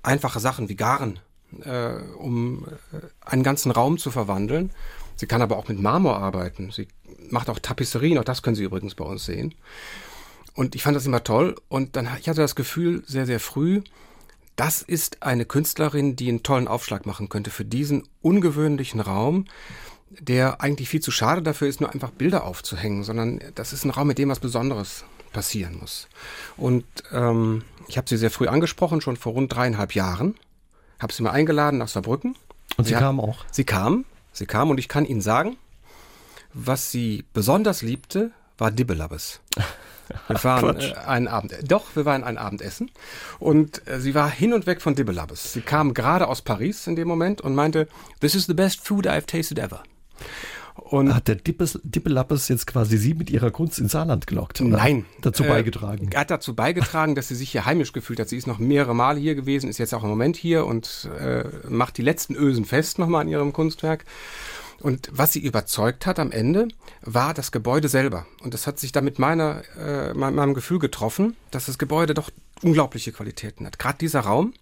einfache 0.03 0.41
Sachen 0.41 0.69
wie 0.69 0.77
Garen 0.77 1.21
äh, 1.65 1.95
um 2.19 2.67
äh, 2.93 3.07
einen 3.21 3.43
ganzen 3.43 3.71
Raum 3.71 3.99
zu 3.99 4.11
verwandeln. 4.11 4.71
Sie 5.17 5.27
kann 5.27 5.43
aber 5.43 5.57
auch 5.57 5.69
mit 5.69 5.81
Marmor 5.81 6.17
arbeiten. 6.19 6.71
Sie 6.71 6.89
macht 7.31 7.51
auch 7.51 7.59
Tapisserien, 7.59 8.19
auch 8.19 8.25
das 8.25 8.43
können 8.43 8.57
Sie 8.57 8.65
übrigens 8.65 8.95
bei 8.95 9.05
uns 9.05 9.25
sehen. 9.25 9.55
Und 10.55 10.75
ich 10.75 10.83
fand 10.83 10.97
das 10.97 11.07
immer 11.07 11.25
toll. 11.25 11.57
Und 11.69 11.97
dann 11.97 12.09
ich 12.21 12.29
hatte 12.29 12.41
das 12.41 12.57
Gefühl 12.57 13.03
sehr, 13.07 13.27
sehr 13.27 13.41
früh, 13.41 13.83
das 14.57 14.83
ist 14.83 15.23
eine 15.23 15.45
Künstlerin, 15.45 16.17
die 16.17 16.29
einen 16.29 16.43
tollen 16.43 16.69
Aufschlag 16.69 17.07
machen 17.07 17.29
könnte 17.29 17.51
für 17.51 17.65
diesen 17.65 18.05
ungewöhnlichen 18.21 19.01
Raum, 19.01 19.47
der 20.11 20.61
eigentlich 20.61 20.89
viel 20.89 21.01
zu 21.01 21.11
schade 21.11 21.43
dafür 21.43 21.69
ist, 21.69 21.81
nur 21.81 21.93
einfach 21.93 22.11
Bilder 22.11 22.45
aufzuhängen, 22.45 23.03
sondern 23.03 23.41
das 23.55 23.73
ist 23.73 23.85
ein 23.85 23.91
Raum, 23.91 24.09
mit 24.09 24.19
dem 24.19 24.29
was 24.29 24.41
Besonderes 24.41 25.05
passieren 25.33 25.79
muss. 25.79 26.09
Und 26.57 26.85
ähm, 27.13 27.65
ich 27.89 27.97
habe 27.97 28.09
sie 28.09 28.19
sehr 28.19 28.31
früh 28.31 28.49
angesprochen, 28.49 29.01
schon 29.01 29.17
vor 29.17 29.33
rund 29.33 29.55
dreieinhalb 29.55 29.95
Jahren 29.95 30.35
habe 31.03 31.13
sie 31.13 31.23
mal 31.23 31.33
eingeladen 31.33 31.79
nach 31.79 31.89
Saarbrücken. 31.89 32.37
Und 32.77 32.85
sie, 32.85 32.95
sie 32.95 32.99
kam 32.99 33.21
auch? 33.21 33.45
Sie 33.51 33.65
kam, 33.65 34.05
sie 34.33 34.47
kam 34.47 34.71
und 34.71 34.79
ich 34.79 34.89
kann 34.89 35.05
Ihnen 35.05 35.21
sagen, 35.21 35.57
was 36.55 36.91
sie 36.91 37.25
besonders 37.33 37.83
liebte, 37.83 38.31
war 38.57 38.71
Dibbelabbes. 38.71 39.41
Wir 40.29 40.45
waren 40.45 40.77
äh, 40.79 40.95
einen 41.07 41.29
Abend, 41.29 41.55
doch, 41.67 41.95
wir 41.95 42.05
waren 42.05 42.25
ein 42.25 42.39
Abendessen 42.39 42.91
und 43.39 43.87
äh, 43.89 44.01
sie 44.01 44.15
war 44.15 44.31
hin 44.31 44.53
und 44.53 44.67
weg 44.67 44.83
von 44.83 44.95
Dibbelabbes. 44.95 45.53
Sie 45.53 45.61
kam 45.61 45.95
gerade 45.95 46.29
aus 46.29 46.43
Paris 46.43 46.87
in 46.87 46.97
dem 46.97 47.09
Moment 47.09 47.41
und 47.41 47.55
meinte, 47.55 47.89
this 48.21 48.35
is 48.35 48.47
the 48.47 48.55
best 48.55 48.87
food 48.87 49.07
I've 49.07 49.27
tasted 49.27 49.59
ever. 49.59 49.83
Und 50.75 51.15
hat 51.15 51.29
der 51.29 51.35
Dippelappes 51.37 52.49
jetzt 52.49 52.67
quasi 52.67 52.97
Sie 52.97 53.15
mit 53.15 53.31
Ihrer 53.31 53.51
Kunst 53.51 53.79
ins 53.79 53.93
Saarland 53.93 54.27
gelockt? 54.27 54.61
Oder? 54.61 54.79
Nein. 54.79 55.05
Dazu 55.21 55.45
äh, 55.45 55.49
beigetragen? 55.49 56.09
Er 56.13 56.21
hat 56.21 56.31
dazu 56.31 56.55
beigetragen, 56.55 57.15
dass 57.15 57.29
sie 57.29 57.35
sich 57.35 57.51
hier 57.51 57.67
heimisch 57.67 57.93
gefühlt 57.93 58.19
hat. 58.21 58.29
Sie 58.29 58.39
ist 58.39 58.47
noch 58.47 58.59
mehrere 58.59 58.95
Male 58.95 59.21
hier 59.21 59.35
gewesen, 59.35 59.69
ist 59.69 59.79
jetzt 59.79 59.95
auch 59.95 60.03
im 60.03 60.09
Moment 60.09 60.37
hier 60.37 60.67
und 60.67 61.11
äh, 61.19 61.45
macht 61.69 61.99
die 61.99 62.03
letzten 62.03 62.35
Ösen 62.35 62.65
fest 62.65 62.99
nochmal 62.99 63.23
an 63.23 63.29
ihrem 63.29 63.53
Kunstwerk. 63.53 64.05
Und 64.83 65.09
was 65.13 65.33
sie 65.33 65.39
überzeugt 65.39 66.07
hat 66.07 66.19
am 66.19 66.33
Ende, 66.33 66.67
war 67.03 67.35
das 67.35 67.53
Gebäude 67.53 67.89
selber. 67.89 68.27
Und 68.43 68.53
das 68.53 68.67
hat 68.67 68.81
sich 68.81 68.91
dann 68.91 69.05
mit 69.05 69.21
meiner, 69.21 69.63
äh, 69.79 70.13
meinem 70.13 70.55
Gefühl 70.55 70.81
getroffen, 70.81 71.37
dass 71.53 71.67
das 71.67 71.79
Gebäude 71.79 72.15
doch 72.15 72.31
unglaubliche 72.63 73.13
Qualitäten 73.13 73.65
hat. 73.65 73.79
Gerade 73.79 73.99
dieser 73.99 74.21
Raum 74.21 74.55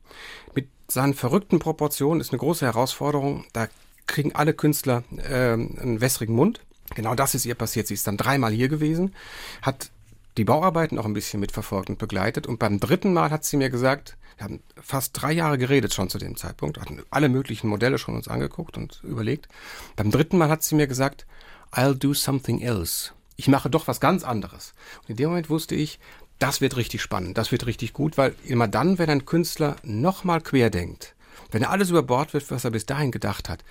mit 0.55 0.69
seinen 0.89 1.15
verrückten 1.15 1.59
Proportionen 1.59 2.21
ist 2.21 2.33
eine 2.33 2.39
große 2.39 2.67
Herausforderung. 2.67 3.45
Da 3.55 3.69
kriegen 4.07 4.35
alle 4.35 4.53
Künstler 4.53 5.05
äh, 5.17 5.53
einen 5.53 6.03
wässrigen 6.03 6.35
Mund. 6.35 6.61
Genau 6.95 7.15
das 7.15 7.35
ist 7.35 7.47
ihr 7.47 7.55
passiert. 7.55 7.87
Sie 7.87 7.95
ist 7.95 8.07
dann 8.07 8.19
dreimal 8.19 8.53
hier 8.53 8.69
gewesen, 8.69 9.15
hat 9.63 9.91
die 10.37 10.45
Bauarbeiten 10.45 10.99
auch 10.99 11.07
ein 11.07 11.15
bisschen 11.15 11.41
mitverfolgt 11.41 11.89
und 11.89 11.99
begleitet. 11.99 12.47
Und 12.47 12.59
beim 12.59 12.79
dritten 12.79 13.15
Mal 13.15 13.31
hat 13.31 13.45
sie 13.45 13.57
mir 13.57 13.71
gesagt, 13.71 14.19
wir 14.41 14.45
haben 14.45 14.63
fast 14.81 15.21
drei 15.21 15.33
Jahre 15.33 15.59
geredet 15.59 15.93
schon 15.93 16.09
zu 16.09 16.17
dem 16.17 16.35
Zeitpunkt, 16.35 16.81
hatten 16.81 17.03
alle 17.11 17.29
möglichen 17.29 17.69
Modelle 17.69 17.99
schon 17.99 18.15
uns 18.17 18.27
angeguckt 18.27 18.79
und 18.79 19.03
überlegt. 19.05 19.49
Beim 19.97 20.11
dritten 20.11 20.39
Mal 20.39 20.49
hat 20.49 20.63
sie 20.63 20.77
mir 20.77 20.87
gesagt, 20.87 21.27
I'll 21.73 21.95
do 21.95 22.15
something 22.15 22.63
else. 22.63 23.13
Ich 23.37 23.49
mache 23.49 23.69
doch 23.69 23.87
was 23.87 24.01
ganz 24.01 24.25
anderes. 24.25 24.73
Und 25.03 25.11
in 25.11 25.17
dem 25.17 25.29
Moment 25.29 25.51
wusste 25.51 25.75
ich, 25.75 26.01
das 26.39 26.63
wird 26.63 26.77
richtig 26.77 27.03
spannend, 27.03 27.37
das 27.37 27.53
wird 27.53 27.67
richtig 27.67 27.93
gut, 27.93 28.17
weil 28.17 28.35
immer 28.47 28.67
dann, 28.67 28.99
wenn 28.99 29.11
ein 29.11 29.27
Künstler 29.27 29.77
nochmal 29.83 30.41
quer 30.41 30.71
denkt, 30.71 31.15
wenn 31.51 31.63
er 31.63 31.71
alles 31.71 31.91
über 31.91 32.03
Bord 32.03 32.33
wirft, 32.33 32.51
was 32.51 32.65
er 32.65 32.71
bis 32.71 32.87
dahin 32.87 33.11
gedacht 33.11 33.51
hat, 33.51 33.63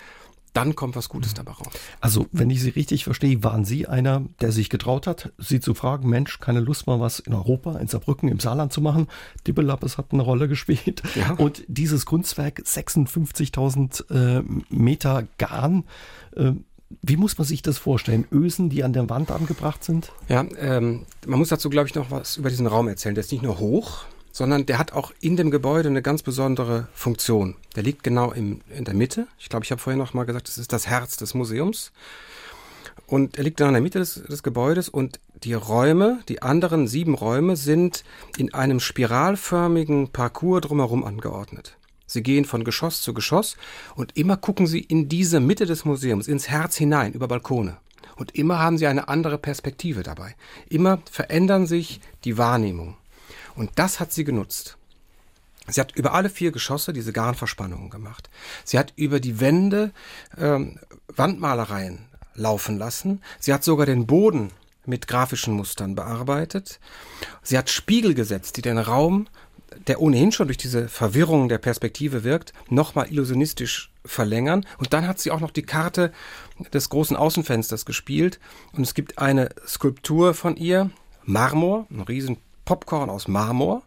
dann 0.53 0.75
kommt 0.75 0.95
was 0.95 1.09
Gutes 1.09 1.33
dabei 1.33 1.51
raus. 1.51 1.73
Also, 2.01 2.27
wenn 2.31 2.49
ich 2.49 2.61
Sie 2.61 2.69
richtig 2.69 3.03
verstehe, 3.03 3.43
waren 3.43 3.65
Sie 3.65 3.87
einer, 3.87 4.23
der 4.41 4.51
sich 4.51 4.69
getraut 4.69 5.07
hat, 5.07 5.31
Sie 5.37 5.59
zu 5.59 5.73
fragen, 5.73 6.09
Mensch, 6.09 6.39
keine 6.39 6.59
Lust 6.59 6.87
mal 6.87 6.99
was 6.99 7.19
in 7.19 7.33
Europa, 7.33 7.77
in 7.77 7.87
Saarbrücken, 7.87 8.29
im 8.29 8.39
Saarland 8.39 8.73
zu 8.73 8.81
machen. 8.81 9.07
Dibbelappes 9.47 9.97
hat 9.97 10.07
eine 10.11 10.23
Rolle 10.23 10.47
gespielt. 10.47 11.03
Ja. 11.15 11.33
Und 11.33 11.63
dieses 11.67 12.05
Kunstwerk, 12.05 12.59
56.000 12.59 14.39
äh, 14.39 14.43
Meter 14.69 15.27
Garn, 15.37 15.83
äh, 16.35 16.53
wie 17.01 17.17
muss 17.17 17.37
man 17.37 17.45
sich 17.45 17.61
das 17.61 17.77
vorstellen? 17.77 18.25
Ösen, 18.31 18.69
die 18.69 18.83
an 18.83 18.93
der 18.93 19.09
Wand 19.09 19.31
angebracht 19.31 19.83
sind? 19.83 20.11
Ja, 20.27 20.45
ähm, 20.57 21.05
man 21.27 21.39
muss 21.39 21.49
dazu, 21.49 21.69
glaube 21.69 21.87
ich, 21.87 21.95
noch 21.95 22.09
was 22.09 22.37
über 22.37 22.49
diesen 22.49 22.67
Raum 22.67 22.87
erzählen. 22.87 23.15
Der 23.15 23.23
ist 23.23 23.31
nicht 23.31 23.43
nur 23.43 23.59
hoch, 23.59 24.05
sondern 24.31 24.65
der 24.65 24.77
hat 24.77 24.93
auch 24.93 25.11
in 25.21 25.37
dem 25.37 25.51
Gebäude 25.51 25.89
eine 25.89 26.01
ganz 26.01 26.23
besondere 26.23 26.87
Funktion. 26.93 27.55
Der 27.75 27.83
liegt 27.83 28.03
genau 28.03 28.31
im, 28.31 28.61
in 28.69 28.85
der 28.85 28.93
Mitte. 28.93 29.27
Ich 29.37 29.49
glaube, 29.49 29.65
ich 29.65 29.71
habe 29.71 29.81
vorhin 29.81 29.99
noch 29.99 30.13
mal 30.13 30.25
gesagt, 30.25 30.47
das 30.47 30.57
ist 30.57 30.73
das 30.73 30.87
Herz 30.87 31.17
des 31.17 31.33
Museums. 31.33 31.91
Und 33.07 33.37
er 33.37 33.43
liegt 33.43 33.57
genau 33.57 33.69
in 33.69 33.73
der 33.73 33.81
Mitte 33.81 33.99
des, 33.99 34.21
des 34.23 34.43
Gebäudes 34.43 34.87
und 34.87 35.19
die 35.43 35.53
Räume, 35.53 36.19
die 36.29 36.41
anderen 36.41 36.87
sieben 36.87 37.15
Räume, 37.15 37.55
sind 37.55 38.03
in 38.37 38.53
einem 38.53 38.79
spiralförmigen 38.79 40.09
Parcours 40.09 40.61
drumherum 40.61 41.03
angeordnet. 41.03 41.77
Sie 42.05 42.23
gehen 42.23 42.45
von 42.45 42.63
Geschoss 42.63 43.01
zu 43.01 43.13
Geschoss 43.13 43.55
und 43.95 44.17
immer 44.17 44.37
gucken 44.37 44.67
Sie 44.67 44.79
in 44.79 45.09
diese 45.09 45.39
Mitte 45.39 45.65
des 45.65 45.85
Museums, 45.85 46.27
ins 46.27 46.49
Herz 46.49 46.75
hinein, 46.75 47.13
über 47.13 47.27
Balkone. 47.27 47.77
Und 48.15 48.35
immer 48.35 48.59
haben 48.59 48.77
Sie 48.77 48.87
eine 48.87 49.07
andere 49.07 49.37
Perspektive 49.37 50.03
dabei. 50.03 50.35
Immer 50.69 50.99
verändern 51.09 51.67
sich 51.67 52.01
die 52.25 52.37
Wahrnehmung. 52.37 52.97
Und 53.59 53.71
das 53.75 53.99
hat 53.99 54.13
sie 54.13 54.23
genutzt. 54.23 54.77
Sie 55.67 55.81
hat 55.81 55.93
über 55.97 56.13
alle 56.13 56.29
vier 56.29 56.53
Geschosse 56.53 56.93
diese 56.93 57.11
Garnverspannungen 57.11 57.89
gemacht. 57.89 58.29
Sie 58.63 58.79
hat 58.79 58.93
über 58.95 59.19
die 59.19 59.41
Wände 59.41 59.91
ähm, 60.37 60.79
Wandmalereien 61.13 62.05
laufen 62.35 62.77
lassen. 62.77 63.21
Sie 63.37 63.53
hat 63.53 63.65
sogar 63.65 63.85
den 63.85 64.07
Boden 64.07 64.51
mit 64.85 65.09
grafischen 65.09 65.55
Mustern 65.55 65.93
bearbeitet. 65.93 66.79
Sie 67.43 67.57
hat 67.57 67.69
Spiegel 67.69 68.13
gesetzt, 68.13 68.55
die 68.55 68.61
den 68.61 68.77
Raum, 68.77 69.27
der 69.87 69.99
ohnehin 69.99 70.31
schon 70.31 70.47
durch 70.47 70.57
diese 70.57 70.87
Verwirrung 70.87 71.49
der 71.49 71.57
Perspektive 71.57 72.23
wirkt, 72.23 72.53
nochmal 72.69 73.11
illusionistisch 73.11 73.91
verlängern. 74.05 74.65
Und 74.77 74.93
dann 74.93 75.05
hat 75.05 75.19
sie 75.19 75.31
auch 75.31 75.41
noch 75.41 75.51
die 75.51 75.63
Karte 75.63 76.13
des 76.71 76.89
großen 76.89 77.17
Außenfensters 77.17 77.85
gespielt. 77.85 78.39
Und 78.71 78.83
es 78.83 78.93
gibt 78.93 79.19
eine 79.19 79.49
Skulptur 79.67 80.33
von 80.33 80.55
ihr, 80.55 80.91
Marmor, 81.25 81.87
ein 81.91 81.99
riesen 81.99 82.37
Popcorn 82.69 83.09
aus 83.09 83.27
Marmor 83.27 83.81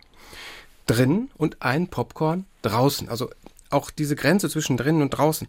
drin 0.88 1.30
und 1.36 1.62
ein 1.62 1.86
Popcorn 1.86 2.46
draußen. 2.62 3.08
Also 3.08 3.30
auch 3.70 3.92
diese 3.92 4.16
Grenze 4.16 4.50
zwischen 4.50 4.76
drinnen 4.76 5.02
und 5.02 5.10
draußen. 5.10 5.46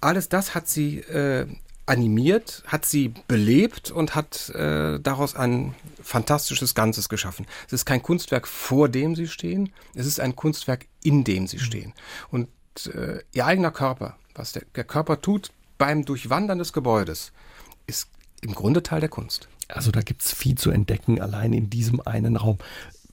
Alles 0.00 0.28
das 0.28 0.56
hat 0.56 0.66
sie 0.66 0.98
äh, 0.98 1.46
animiert, 1.86 2.64
hat 2.66 2.84
sie 2.84 3.14
belebt 3.28 3.92
und 3.92 4.16
hat 4.16 4.48
äh, 4.48 4.98
daraus 4.98 5.36
ein 5.36 5.76
fantastisches 6.02 6.74
Ganzes 6.74 7.08
geschaffen. 7.08 7.46
Es 7.68 7.72
ist 7.72 7.84
kein 7.84 8.02
Kunstwerk, 8.02 8.48
vor 8.48 8.88
dem 8.88 9.14
sie 9.14 9.28
stehen, 9.28 9.72
es 9.94 10.04
ist 10.04 10.18
ein 10.18 10.34
Kunstwerk, 10.34 10.86
in 11.04 11.22
dem 11.22 11.46
sie 11.46 11.60
stehen. 11.60 11.94
Und 12.32 12.48
äh, 12.92 13.20
ihr 13.32 13.46
eigener 13.46 13.70
Körper, 13.70 14.16
was 14.34 14.50
der, 14.50 14.64
der 14.74 14.82
Körper 14.82 15.20
tut 15.20 15.52
beim 15.78 16.04
Durchwandern 16.04 16.58
des 16.58 16.72
Gebäudes, 16.72 17.30
ist 17.86 18.08
im 18.40 18.56
Grunde 18.56 18.82
Teil 18.82 18.98
der 18.98 19.08
Kunst. 19.08 19.46
Also 19.68 19.90
da 19.90 20.00
gibt 20.00 20.22
es 20.22 20.32
viel 20.32 20.56
zu 20.56 20.70
entdecken, 20.70 21.20
allein 21.20 21.52
in 21.52 21.70
diesem 21.70 22.00
einen 22.00 22.36
Raum. 22.36 22.58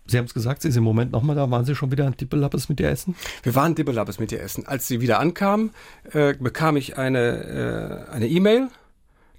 Sie 0.05 0.17
haben 0.17 0.25
es 0.25 0.33
gesagt, 0.33 0.61
Sie 0.61 0.71
sind 0.71 0.79
im 0.79 0.83
Moment 0.83 1.11
nochmal 1.11 1.35
da. 1.35 1.49
Waren 1.49 1.65
Sie 1.65 1.75
schon 1.75 1.91
wieder 1.91 2.09
Dippelappes 2.11 2.67
mit 2.67 2.79
dir 2.79 2.89
essen? 2.89 3.15
Wir 3.41 3.55
waren 3.55 3.73
Dippelappes 3.73 4.19
mit 4.19 4.31
dir 4.31 4.41
essen. 4.41 4.67
Als 4.67 4.87
sie 4.87 4.99
wieder 4.99 5.19
ankam, 5.19 5.71
äh, 6.11 6.33
bekam 6.33 6.75
ich 6.75 6.97
eine 6.97 8.07
äh, 8.09 8.11
eine 8.11 8.27
E-Mail. 8.27 8.69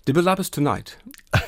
Dippelappes 0.08 0.50
tonight. 0.50 0.98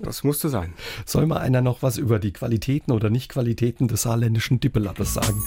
Das 0.00 0.22
musste 0.22 0.48
sein. 0.48 0.74
Soll 1.04 1.26
mal 1.26 1.38
einer 1.38 1.60
noch 1.60 1.82
was 1.82 1.98
über 1.98 2.20
die 2.20 2.32
Qualitäten 2.32 2.92
oder 2.92 3.10
Nicht-Qualitäten 3.10 3.88
des 3.88 4.02
saarländischen 4.02 4.60
Dippelappes 4.60 5.12
sagen? 5.14 5.42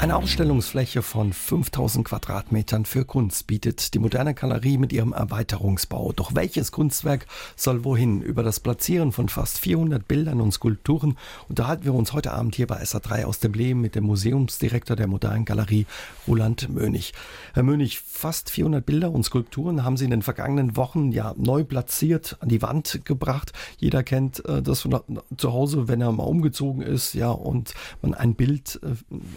Eine 0.00 0.16
Ausstellungsfläche 0.16 1.02
von 1.02 1.34
5000 1.34 2.08
Quadratmetern 2.08 2.86
für 2.86 3.04
Kunst 3.04 3.46
bietet 3.46 3.92
die 3.92 3.98
moderne 3.98 4.32
Galerie 4.32 4.78
mit 4.78 4.94
ihrem 4.94 5.12
Erweiterungsbau. 5.12 6.12
Doch 6.12 6.34
welches 6.34 6.72
Kunstwerk 6.72 7.26
soll 7.54 7.84
wohin? 7.84 8.22
Über 8.22 8.42
das 8.42 8.60
Platzieren 8.60 9.12
von 9.12 9.28
fast 9.28 9.58
400 9.58 10.08
Bildern 10.08 10.40
und 10.40 10.52
Skulpturen 10.52 11.18
unterhalten 11.50 11.84
wir 11.84 11.92
uns 11.92 12.14
heute 12.14 12.32
Abend 12.32 12.54
hier 12.54 12.66
bei 12.66 12.82
SA3 12.82 13.26
aus 13.26 13.40
dem 13.40 13.52
Leben 13.52 13.82
mit 13.82 13.94
dem 13.94 14.04
Museumsdirektor 14.04 14.96
der 14.96 15.06
modernen 15.06 15.44
Galerie, 15.44 15.84
Roland 16.26 16.70
Mönig. 16.70 17.12
Herr 17.52 17.62
Mönig, 17.62 18.00
fast 18.00 18.48
400 18.48 18.86
Bilder 18.86 19.10
und 19.10 19.24
Skulpturen 19.24 19.84
haben 19.84 19.98
Sie 19.98 20.06
in 20.06 20.12
den 20.12 20.22
vergangenen 20.22 20.76
Wochen 20.76 21.12
ja 21.12 21.34
neu 21.36 21.62
platziert, 21.62 22.38
an 22.40 22.48
die 22.48 22.62
Wand 22.62 23.02
gebracht. 23.04 23.52
Jeder 23.76 24.02
kennt 24.02 24.42
äh, 24.46 24.62
das 24.62 24.80
von 24.80 24.98
zu 25.36 25.52
Hause, 25.52 25.88
wenn 25.88 26.00
er 26.00 26.10
mal 26.10 26.24
umgezogen 26.24 26.80
ist, 26.80 27.12
ja, 27.12 27.28
und 27.28 27.74
man 28.00 28.14
ein 28.14 28.34
Bild 28.34 28.80
äh, 28.82 28.94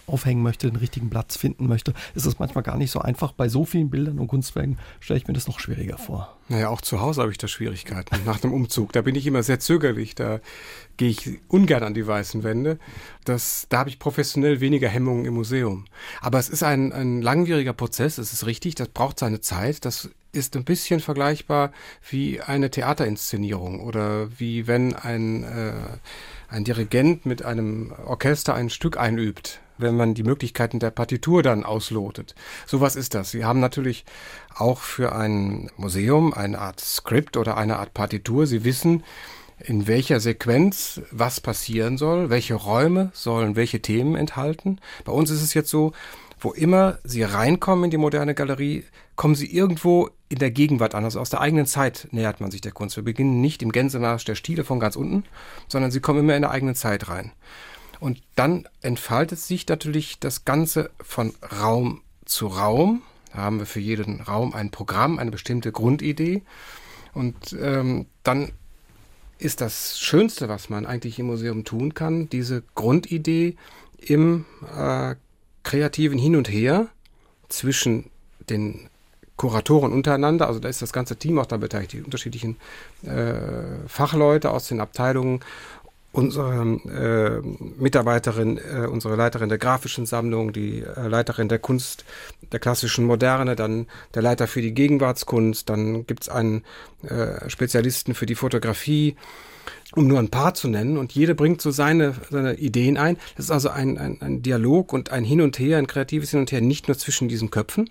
aufhängen 0.08 0.41
möchte 0.41 0.52
möchte, 0.53 0.69
den 0.69 0.75
richtigen 0.75 1.09
Platz 1.09 1.35
finden 1.35 1.67
möchte, 1.67 1.93
ist 2.13 2.27
es 2.27 2.37
manchmal 2.37 2.63
gar 2.63 2.77
nicht 2.77 2.91
so 2.91 2.99
einfach. 2.99 3.31
Bei 3.31 3.49
so 3.49 3.65
vielen 3.65 3.89
Bildern 3.89 4.19
und 4.19 4.27
Kunstwerken 4.27 4.77
stelle 4.99 5.17
ich 5.17 5.27
mir 5.27 5.33
das 5.33 5.47
noch 5.47 5.59
schwieriger 5.59 5.97
vor. 5.97 6.37
Naja, 6.47 6.69
auch 6.69 6.81
zu 6.81 7.01
Hause 7.01 7.21
habe 7.21 7.31
ich 7.31 7.39
da 7.39 7.47
Schwierigkeiten 7.47 8.17
nach 8.25 8.39
dem 8.39 8.53
Umzug. 8.53 8.93
Da 8.93 9.01
bin 9.01 9.15
ich 9.15 9.25
immer 9.25 9.41
sehr 9.41 9.59
zögerlich. 9.59 10.13
Da 10.13 10.41
gehe 10.97 11.09
ich 11.09 11.39
ungern 11.47 11.81
an 11.81 11.95
die 11.95 12.05
weißen 12.05 12.43
Wände. 12.43 12.77
Das, 13.25 13.65
da 13.69 13.79
habe 13.79 13.89
ich 13.89 13.97
professionell 13.97 14.61
weniger 14.61 14.89
Hemmungen 14.89 15.25
im 15.25 15.33
Museum. 15.33 15.85
Aber 16.21 16.37
es 16.37 16.49
ist 16.49 16.61
ein, 16.61 16.93
ein 16.93 17.23
langwieriger 17.23 17.73
Prozess, 17.73 18.19
es 18.19 18.31
ist 18.31 18.45
richtig, 18.45 18.75
das 18.75 18.89
braucht 18.89 19.17
seine 19.17 19.41
Zeit. 19.41 19.85
Das 19.85 20.09
ist 20.33 20.55
ein 20.55 20.65
bisschen 20.65 20.99
vergleichbar 20.99 21.71
wie 22.09 22.41
eine 22.41 22.69
Theaterinszenierung 22.69 23.79
oder 23.79 24.27
wie 24.39 24.67
wenn 24.67 24.93
ein, 24.93 25.43
äh, 25.43 25.73
ein 26.49 26.63
Dirigent 26.63 27.25
mit 27.25 27.43
einem 27.43 27.93
Orchester 28.05 28.53
ein 28.53 28.69
Stück 28.69 28.97
einübt 28.97 29.62
wenn 29.77 29.95
man 29.95 30.13
die 30.13 30.23
Möglichkeiten 30.23 30.79
der 30.79 30.91
Partitur 30.91 31.43
dann 31.43 31.63
auslotet. 31.63 32.36
Sowas 32.65 32.95
ist 32.95 33.13
das. 33.13 33.31
Sie 33.31 33.45
haben 33.45 33.59
natürlich 33.59 34.05
auch 34.55 34.79
für 34.79 35.13
ein 35.13 35.69
Museum 35.77 36.33
eine 36.33 36.59
Art 36.59 36.79
Skript 36.79 37.38
oder 37.38 37.57
eine 37.57 37.77
Art 37.77 37.93
Partitur. 37.93 38.47
Sie 38.47 38.63
wissen, 38.63 39.03
in 39.59 39.88
welcher 39.88 40.19
Sequenz 40.19 41.01
was 41.12 41.39
passieren 41.39 41.97
soll, 41.97 42.29
welche 42.29 42.55
Räume 42.55 43.12
sollen 43.13 43.55
welche 43.55 43.81
Themen 43.81 44.15
enthalten. 44.15 44.79
Bei 45.05 45.12
uns 45.12 45.29
ist 45.29 45.41
es 45.41 45.53
jetzt 45.53 45.69
so, 45.69 45.93
wo 46.39 46.51
immer 46.51 46.99
Sie 47.03 47.23
reinkommen 47.23 47.86
in 47.86 47.91
die 47.91 47.97
moderne 47.97 48.36
Galerie, 48.36 48.83
kommen 49.15 49.36
Sie 49.36 49.51
irgendwo 49.51 50.09
in 50.27 50.39
der 50.39 50.51
Gegenwart 50.51 50.95
an. 50.95 51.05
Also 51.05 51.19
aus 51.19 51.29
der 51.29 51.41
eigenen 51.41 51.65
Zeit 51.65 52.07
nähert 52.12 52.41
man 52.41 52.51
sich 52.51 52.62
der 52.62 52.71
Kunst. 52.71 52.95
Wir 52.95 53.03
beginnen 53.03 53.39
nicht 53.39 53.62
im 53.62 53.71
Gänsemarsch 53.71 54.25
der 54.25 54.36
Stile 54.36 54.63
von 54.63 54.79
ganz 54.79 54.95
unten, 54.95 55.23
sondern 55.67 55.91
Sie 55.91 56.01
kommen 56.01 56.19
immer 56.19 56.36
in 56.36 56.41
der 56.41 56.51
eigenen 56.51 56.75
Zeit 56.75 57.07
rein. 57.07 57.31
Und 58.03 58.21
dann 58.35 58.67
entfaltet 58.81 59.39
sich 59.39 59.65
natürlich 59.69 60.19
das 60.19 60.43
Ganze 60.43 60.89
von 61.01 61.33
Raum 61.61 62.01
zu 62.25 62.47
Raum. 62.47 63.01
Da 63.31 63.37
haben 63.37 63.59
wir 63.59 63.65
für 63.65 63.79
jeden 63.79 64.19
Raum 64.19 64.53
ein 64.53 64.71
Programm, 64.71 65.19
eine 65.19 65.31
bestimmte 65.31 65.71
Grundidee. 65.71 66.41
Und 67.13 67.55
ähm, 67.57 68.07
dann 68.23 68.51
ist 69.37 69.61
das 69.61 69.97
Schönste, 70.01 70.49
was 70.49 70.69
man 70.69 70.85
eigentlich 70.85 71.17
im 71.17 71.27
Museum 71.27 71.63
tun 71.63 71.93
kann, 71.93 72.27
diese 72.27 72.63
Grundidee 72.75 73.55
im 74.01 74.43
äh, 74.77 75.15
kreativen 75.63 76.19
Hin 76.19 76.35
und 76.35 76.49
Her 76.49 76.87
zwischen 77.47 78.09
den 78.49 78.89
Kuratoren 79.37 79.93
untereinander, 79.93 80.47
also 80.47 80.59
da 80.59 80.67
ist 80.67 80.81
das 80.81 80.91
ganze 80.91 81.15
Team 81.15 81.39
auch 81.39 81.45
da 81.45 81.55
beteiligt, 81.55 81.93
die 81.93 82.01
unterschiedlichen 82.01 82.57
äh, 83.03 83.87
Fachleute 83.87 84.51
aus 84.51 84.67
den 84.67 84.81
Abteilungen 84.81 85.39
unsere 86.13 87.41
äh, 87.41 87.41
Mitarbeiterin, 87.82 88.58
äh, 88.60 88.86
unsere 88.86 89.15
Leiterin 89.15 89.49
der 89.49 89.58
grafischen 89.58 90.06
Sammlung, 90.06 90.54
die 90.54 90.82
äh, 90.82 91.08
Leiterin 91.08 91.49
der 91.49 91.58
Kunst 91.58 92.06
der 92.52 92.60
klassischen 92.60 93.06
Moderne, 93.06 93.56
dann 93.56 93.88
der 94.13 94.21
Leiter 94.21 94.45
für 94.45 94.62
die 94.62 94.73
Gegenwartskunst, 94.73 95.67
dann 95.69 96.06
gibt's 96.06 96.30
einen 96.30 96.63
äh, 97.02 97.49
Spezialisten 97.49 98.13
für 98.13 98.28
die 98.28 98.36
Fotografie, 98.36 99.15
um 99.95 100.08
nur 100.08 100.19
ein 100.19 100.30
paar 100.30 100.54
zu 100.54 100.67
nennen. 100.67 100.97
Und 100.97 101.13
jede 101.13 101.34
bringt 101.34 101.62
so 101.63 101.71
seine, 101.71 102.13
seine 102.30 102.56
Ideen 102.56 102.95
ein. 102.95 103.17
Das 103.36 103.45
ist 103.45 103.52
also 103.52 103.69
ein, 103.69 103.97
ein, 103.97 104.21
ein 104.21 104.43
Dialog 104.43 104.93
und 104.93 105.12
ein 105.12 105.23
Hin 105.23 105.41
und 105.41 105.58
Her, 105.58 105.80
ein 105.80 105.88
kreatives 105.88 106.30
Hin 106.30 106.41
und 106.41 106.52
Her, 106.52 106.62
nicht 106.62 106.88
nur 106.88 106.97
zwischen 106.97 107.28
diesen 107.28 107.49
Köpfen, 107.49 107.89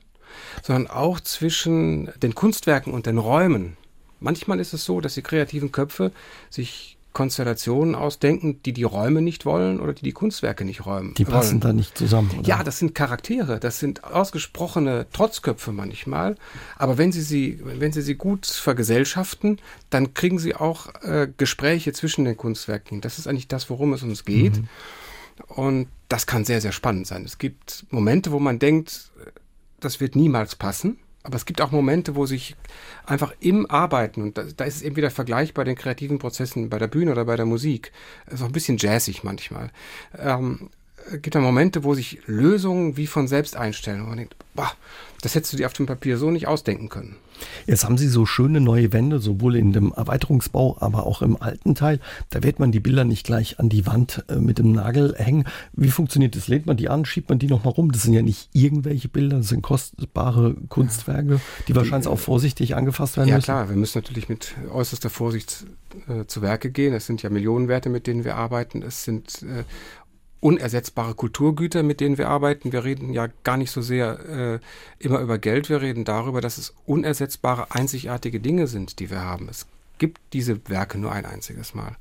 sondern 0.63 0.87
auch 0.87 1.19
zwischen 1.19 2.13
den 2.23 2.37
Kunstwerken 2.37 2.93
und 2.93 3.07
den 3.07 3.19
Räumen. 3.19 3.77
Manchmal 4.21 4.61
ist 4.61 4.75
es 4.75 4.85
so, 4.85 5.01
dass 5.01 5.15
die 5.15 5.23
kreativen 5.23 5.73
Köpfe 5.73 6.13
sich 6.51 6.92
Konstellationen 7.13 7.95
ausdenken, 7.95 8.63
die 8.63 8.73
die 8.73 8.85
Räume 8.85 9.21
nicht 9.21 9.45
wollen 9.45 9.81
oder 9.81 9.93
die 9.93 10.03
die 10.03 10.13
Kunstwerke 10.13 10.65
nicht 10.65 10.87
räumen. 10.87 11.15
Die 11.15 11.25
passen 11.25 11.61
da 11.61 11.73
nicht 11.73 11.97
zusammen. 11.97 12.31
Oder? 12.39 12.49
Ja, 12.49 12.65
das 12.65 12.79
sind 12.79 12.95
Charaktere, 12.95 13.61
das 13.61 13.79
sind 13.79 14.05
ausgesprochene 14.05 15.07
Trotzköpfe 15.13 15.73
manchmal. 15.73 16.37
Aber 16.77 16.99
wenn 16.99 17.13
Sie 17.13 17.23
sie, 17.23 17.61
wenn 17.63 17.93
Sie 17.93 18.03
sie 18.03 18.15
gut 18.15 18.47
vergesellschaften, 18.47 19.59
dann 19.91 20.15
kriegen 20.15 20.39
Sie 20.39 20.55
auch 20.55 20.89
äh, 21.03 21.29
Gespräche 21.37 21.93
zwischen 21.93 22.25
den 22.25 22.37
Kunstwerken. 22.37 23.01
Das 23.01 23.19
ist 23.19 23.27
eigentlich 23.27 23.49
das, 23.49 23.69
worum 23.69 23.93
es 23.93 24.03
uns 24.03 24.25
geht. 24.25 24.57
Mhm. 24.57 24.69
Und 25.49 25.89
das 26.09 26.27
kann 26.27 26.45
sehr, 26.45 26.61
sehr 26.61 26.73
spannend 26.73 27.07
sein. 27.07 27.25
Es 27.25 27.39
gibt 27.39 27.87
Momente, 27.91 28.33
wo 28.33 28.39
man 28.39 28.59
denkt, 28.59 29.11
das 29.81 30.01
wird 30.01 30.17
niemals 30.17 30.55
passen. 30.55 30.99
Aber 31.25 31.37
es 31.37 31.47
gibt 31.47 31.61
auch 31.61 31.71
Momente, 31.71 32.17
wo 32.17 32.27
sich 32.27 32.57
einfach 33.07 33.33
im 33.41 33.71
Arbeiten, 33.71 34.23
und 34.23 34.39
da, 34.39 34.45
da 34.57 34.65
ist 34.65 34.77
es 34.77 34.83
eben 34.83 34.97
wieder 34.97 35.11
Vergleich 35.11 35.55
bei 35.55 35.65
den 35.65 35.77
kreativen 35.77 36.19
Prozessen 36.19 36.69
bei 36.69 36.79
der 36.79 36.89
Bühne 36.89 37.13
oder 37.13 37.25
bei 37.25 37.37
der 37.37 37.47
Musik, 37.47 37.93
ist 38.27 38.43
auch 38.43 38.47
ein 38.47 38.53
bisschen 38.53 38.77
jazzig 38.79 39.23
manchmal, 39.23 39.71
ähm, 40.19 40.71
gibt 41.19 41.35
dann 41.35 41.43
Momente, 41.43 41.85
wo 41.85 41.95
sich 41.95 42.19
Lösungen 42.27 42.97
wie 42.97 43.07
von 43.07 43.29
selbst 43.29 43.57
einstellen. 43.57 44.01
Und 44.01 44.09
man 44.09 44.19
denkt, 44.19 44.37
boah, 44.55 44.73
das 45.23 45.35
hättest 45.35 45.53
du 45.53 45.57
dir 45.57 45.67
auf 45.67 45.73
dem 45.73 45.87
Papier 45.87 46.19
so 46.19 46.31
nicht 46.31 46.47
ausdenken 46.47 46.89
können. 46.89 47.17
Jetzt 47.67 47.85
haben 47.85 47.99
Sie 47.99 48.09
so 48.09 48.27
schöne 48.27 48.61
neue 48.61 48.93
Wände, 48.93 49.19
sowohl 49.19 49.57
in 49.57 49.73
dem 49.73 49.93
Erweiterungsbau, 49.93 50.77
aber 50.81 51.07
auch 51.07 51.23
im 51.23 51.41
alten 51.41 51.75
Teil. 51.75 52.01
Da 52.31 52.43
wird 52.43 52.59
man 52.59 52.73
die 52.73 52.81
Bilder 52.81 53.05
nicht 53.05 53.25
gleich 53.25 53.59
an 53.59 53.69
die 53.69 53.87
Wand 53.87 54.25
äh, 54.29 54.37
mit 54.37 54.59
dem 54.59 54.73
Nagel 54.73 55.15
hängen. 55.17 55.45
Wie 55.73 55.91
funktioniert 55.91 56.37
das? 56.37 56.49
Lehnt 56.49 56.67
man 56.67 56.77
die 56.77 56.89
an, 56.89 57.05
schiebt 57.05 57.29
man 57.29 57.39
die 57.39 57.47
nochmal 57.47 57.73
rum? 57.73 57.93
Das 57.93 58.03
sind 58.03 58.13
ja 58.13 58.23
nicht 58.23 58.49
irgendwelche 58.53 59.09
Bilder, 59.09 59.39
das 59.39 59.49
sind 59.49 59.63
kostbare 59.63 60.55
Kunstwerke, 60.69 61.41
die 61.69 61.75
wahrscheinlich 61.75 62.09
auch 62.09 62.19
vorsichtig 62.19 62.75
angefasst 62.77 63.17
werden 63.17 63.29
ja, 63.29 63.37
müssen. 63.37 63.51
Ja 63.51 63.55
klar, 63.55 63.69
wir 63.69 63.77
müssen 63.77 63.99
natürlich 63.99 64.29
mit 64.29 64.55
äußerster 64.71 65.11
Vorsicht 65.11 65.67
äh, 66.09 66.27
zu 66.27 66.43
Werke 66.43 66.71
gehen. 66.71 66.95
Es 66.95 67.07
sind 67.07 67.23
ja 67.23 67.31
Millionenwerte, 67.31 67.89
mit 67.89 68.07
denen 68.07 68.25
wir 68.25 68.37
arbeiten. 68.37 68.83
Es 68.83 69.05
sind 69.05 69.43
äh, 69.43 69.65
unersetzbare 70.43 71.15
Kulturgüter, 71.15 71.85
mit 71.85 72.01
denen 72.01 72.19
wir 72.19 72.29
arbeiten. 72.29 72.73
Wir 72.73 72.83
reden 72.83 73.13
ja 73.13 73.29
gar 73.45 73.57
nicht 73.57 73.71
so 73.71 73.81
sehr 73.81 74.19
äh, 74.29 74.59
immer 74.99 75.21
über 75.21 75.39
Geld, 75.39 75.71
wir 75.71 75.81
reden 75.81 76.05
darüber, 76.05 76.41
dass 76.41 76.59
es 76.59 76.75
unersetzbare, 76.85 77.71
einzigartige 77.71 78.41
Dinge 78.41 78.67
sind, 78.67 78.99
die 78.99 79.09
wir 79.09 79.21
haben. 79.21 79.49
Es 79.49 79.67
gibt 79.99 80.21
diese 80.33 80.69
Werke 80.69 80.99
nur 80.99 81.13
ein 81.13 81.27
einziges 81.27 81.75
Mal. 81.75 81.97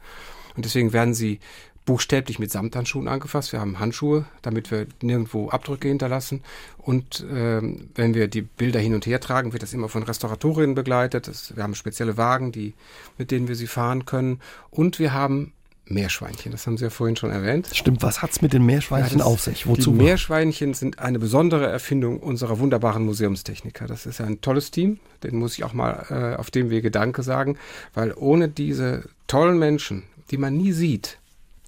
Und 0.56 0.65
deswegen 0.65 0.91
werden 0.91 1.13
sie 1.13 1.39
buchstäblich 1.86 2.39
mit 2.39 2.51
Samthandschuhen 2.51 3.08
angefasst. 3.08 3.54
Wir 3.54 3.60
haben 3.60 3.80
Handschuhe, 3.80 4.25
damit 4.41 4.71
wir 4.71 4.88
nirgendwo 5.04 5.49
Abdrücke 5.49 5.88
hinterlassen. 5.88 6.41
Und 6.80 7.23
ähm, 7.32 7.89
wenn 7.93 8.15
wir 8.15 8.27
die 8.27 8.41
Bilder 8.41 8.80
hin 8.80 8.95
und 8.95 9.06
her 9.06 9.19
tragen, 9.19 9.54
wird 9.54 9.62
das 9.62 9.73
immer 9.73 9.88
von 9.88 10.01
Restauratorinnen 10.01 10.73
begleitet. 10.73 11.27
Das, 11.27 11.56
wir 11.56 11.62
haben 11.62 11.75
spezielle 11.75 12.17
Wagen, 12.17 12.51
die, 12.51 12.73
mit 13.19 13.30
denen 13.30 13.47
wir 13.47 13.56
sie 13.56 13.67
fahren 13.67 14.06
können. 14.06 14.39
Und 14.71 14.97
wir 14.97 15.13
haben 15.13 15.54
Meerschweinchen. 15.91 16.51
Das 16.51 16.67
haben 16.67 16.77
Sie 16.77 16.84
ja 16.84 16.89
vorhin 16.89 17.15
schon 17.15 17.32
erwähnt. 17.32 17.69
Stimmt, 17.73 18.01
was 18.01 18.21
hat 18.21 18.32
es 18.32 18.41
mit 18.41 18.54
den 18.54 18.65
Meerschweinchen 18.65 19.19
ja, 19.19 19.25
auf 19.25 19.41
sich? 19.41 19.67
Wozu? 19.67 19.91
Die 19.91 20.04
Meerschweinchen 20.04 20.73
sind 20.73 20.99
eine 20.99 21.19
besondere 21.19 21.67
Erfindung 21.67 22.19
unserer 22.19 22.60
wunderbaren 22.60 23.06
Museumstechniker. 23.06 23.88
Das 23.88 24.06
ist 24.06 24.21
ein 24.21 24.41
tolles 24.41 24.71
Team, 24.71 24.99
den 25.23 25.38
muss 25.38 25.54
ich 25.54 25.63
auch 25.63 25.73
mal 25.73 26.06
äh, 26.10 26.39
auf 26.39 26.51
dem 26.51 26.69
Wege 26.69 26.91
Danke 26.91 27.23
sagen, 27.23 27.58
weil 27.93 28.13
ohne 28.15 28.49
diese 28.49 29.04
tollen 29.27 29.60
Menschen, 29.60 30.04
die 30.32 30.38
man 30.38 30.58
nie 30.58 30.71
sieht, 30.71 31.17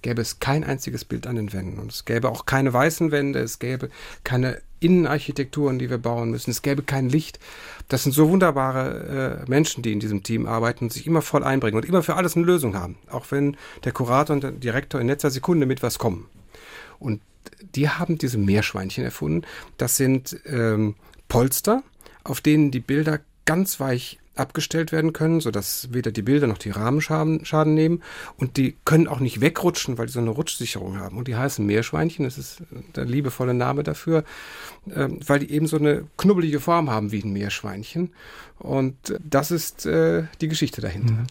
gäbe 0.01 0.21
es 0.21 0.39
kein 0.39 0.63
einziges 0.63 1.05
Bild 1.05 1.25
an 1.25 1.35
den 1.35 1.53
Wänden. 1.53 1.79
Und 1.79 1.91
es 1.91 2.05
gäbe 2.05 2.29
auch 2.29 2.45
keine 2.45 2.71
weißen 2.73 3.11
Wände, 3.11 3.39
es 3.39 3.57
gäbe 3.57 3.89
keine 4.23 4.61
Innenarchitekturen, 4.83 5.79
die 5.79 5.89
wir 5.89 5.97
bauen 5.97 6.31
müssen. 6.31 6.51
Es 6.51 6.61
gäbe 6.61 6.83
kein 6.83 7.09
Licht. 7.09 7.39
Das 7.87 8.03
sind 8.03 8.13
so 8.13 8.29
wunderbare 8.29 9.43
äh, 9.45 9.49
Menschen, 9.49 9.83
die 9.83 9.91
in 9.91 9.99
diesem 9.99 10.23
Team 10.23 10.45
arbeiten 10.45 10.85
und 10.85 10.93
sich 10.93 11.07
immer 11.07 11.21
voll 11.21 11.43
einbringen 11.43 11.77
und 11.77 11.85
immer 11.85 12.03
für 12.03 12.15
alles 12.15 12.35
eine 12.35 12.45
Lösung 12.45 12.75
haben. 12.75 12.97
Auch 13.09 13.25
wenn 13.29 13.57
der 13.83 13.91
Kurator 13.91 14.35
und 14.35 14.43
der 14.43 14.51
Direktor 14.51 15.01
in 15.01 15.07
letzter 15.07 15.31
Sekunde 15.31 15.65
mit 15.65 15.83
was 15.83 15.99
kommen. 15.99 16.27
Und 16.99 17.21
die 17.75 17.89
haben 17.89 18.17
diese 18.17 18.37
Meerschweinchen 18.37 19.03
erfunden. 19.03 19.45
Das 19.77 19.97
sind 19.97 20.39
ähm, 20.45 20.95
Polster, 21.27 21.83
auf 22.23 22.41
denen 22.41 22.71
die 22.71 22.79
Bilder 22.79 23.19
ganz 23.45 23.79
weich 23.79 24.19
abgestellt 24.35 24.91
werden 24.91 25.13
können, 25.13 25.41
sodass 25.41 25.89
weder 25.91 26.11
die 26.11 26.21
Bilder 26.21 26.47
noch 26.47 26.57
die 26.57 26.71
Rahmen 26.71 27.01
Schaden, 27.01 27.73
nehmen. 27.73 28.01
Und 28.37 28.57
die 28.57 28.75
können 28.85 29.07
auch 29.07 29.19
nicht 29.19 29.41
wegrutschen, 29.41 29.97
weil 29.97 30.07
die 30.07 30.11
so 30.11 30.19
eine 30.19 30.31
Rutschsicherung 30.31 30.99
haben. 30.99 31.17
Und 31.17 31.27
die 31.27 31.35
heißen 31.35 31.65
Meerschweinchen, 31.65 32.25
das 32.25 32.37
ist 32.37 32.63
der 32.95 33.05
liebevolle 33.05 33.53
Name 33.53 33.83
dafür, 33.83 34.23
äh, 34.89 35.07
weil 35.25 35.39
die 35.39 35.51
eben 35.51 35.67
so 35.67 35.77
eine 35.77 36.05
knubbelige 36.17 36.59
Form 36.59 36.89
haben 36.89 37.11
wie 37.11 37.21
ein 37.21 37.33
Meerschweinchen. 37.33 38.11
Und 38.59 38.95
das 39.23 39.51
ist 39.51 39.85
äh, 39.85 40.23
die 40.41 40.47
Geschichte 40.47 40.81
dahinter. 40.81 41.13
Mhm. 41.13 41.27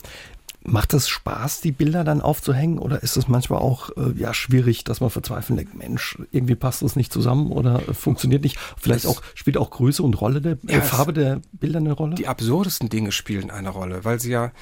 Macht 0.65 0.95
es 0.95 1.09
Spaß, 1.09 1.61
die 1.61 1.73
Bilder 1.73 2.05
dann 2.05 2.21
aufzuhängen 2.21 2.79
oder 2.79 3.03
ist 3.03 3.17
es 3.17 3.27
manchmal 3.27 3.61
auch 3.61 3.91
äh, 3.97 4.13
ja, 4.17 4.33
schwierig, 4.33 4.85
dass 4.85 5.01
man 5.01 5.11
verzweifeln 5.11 5.57
denkt, 5.57 5.75
Mensch, 5.75 6.19
irgendwie 6.31 6.55
passt 6.55 6.83
das 6.83 6.95
nicht 6.95 7.13
zusammen 7.13 7.51
oder 7.51 7.89
äh, 7.89 7.95
funktioniert 7.95 8.43
nicht? 8.43 8.59
Vielleicht 8.77 9.07
auch, 9.07 9.23
spielt 9.35 9.57
auch 9.57 9.71
Größe 9.71 10.03
und 10.03 10.21
Rolle 10.21 10.41
der 10.41 10.59
äh, 10.69 10.75
ja, 10.75 10.81
Farbe 10.81 11.13
der 11.13 11.41
Bilder 11.53 11.79
eine 11.79 11.93
Rolle? 11.93 12.15
Die 12.15 12.29
absurdesten 12.29 12.89
Dinge 12.89 13.11
spielen 13.11 13.51
eine 13.51 13.71
Rolle, 13.71 14.05
weil 14.05 14.21
sie 14.21 14.31
ja, 14.31 14.53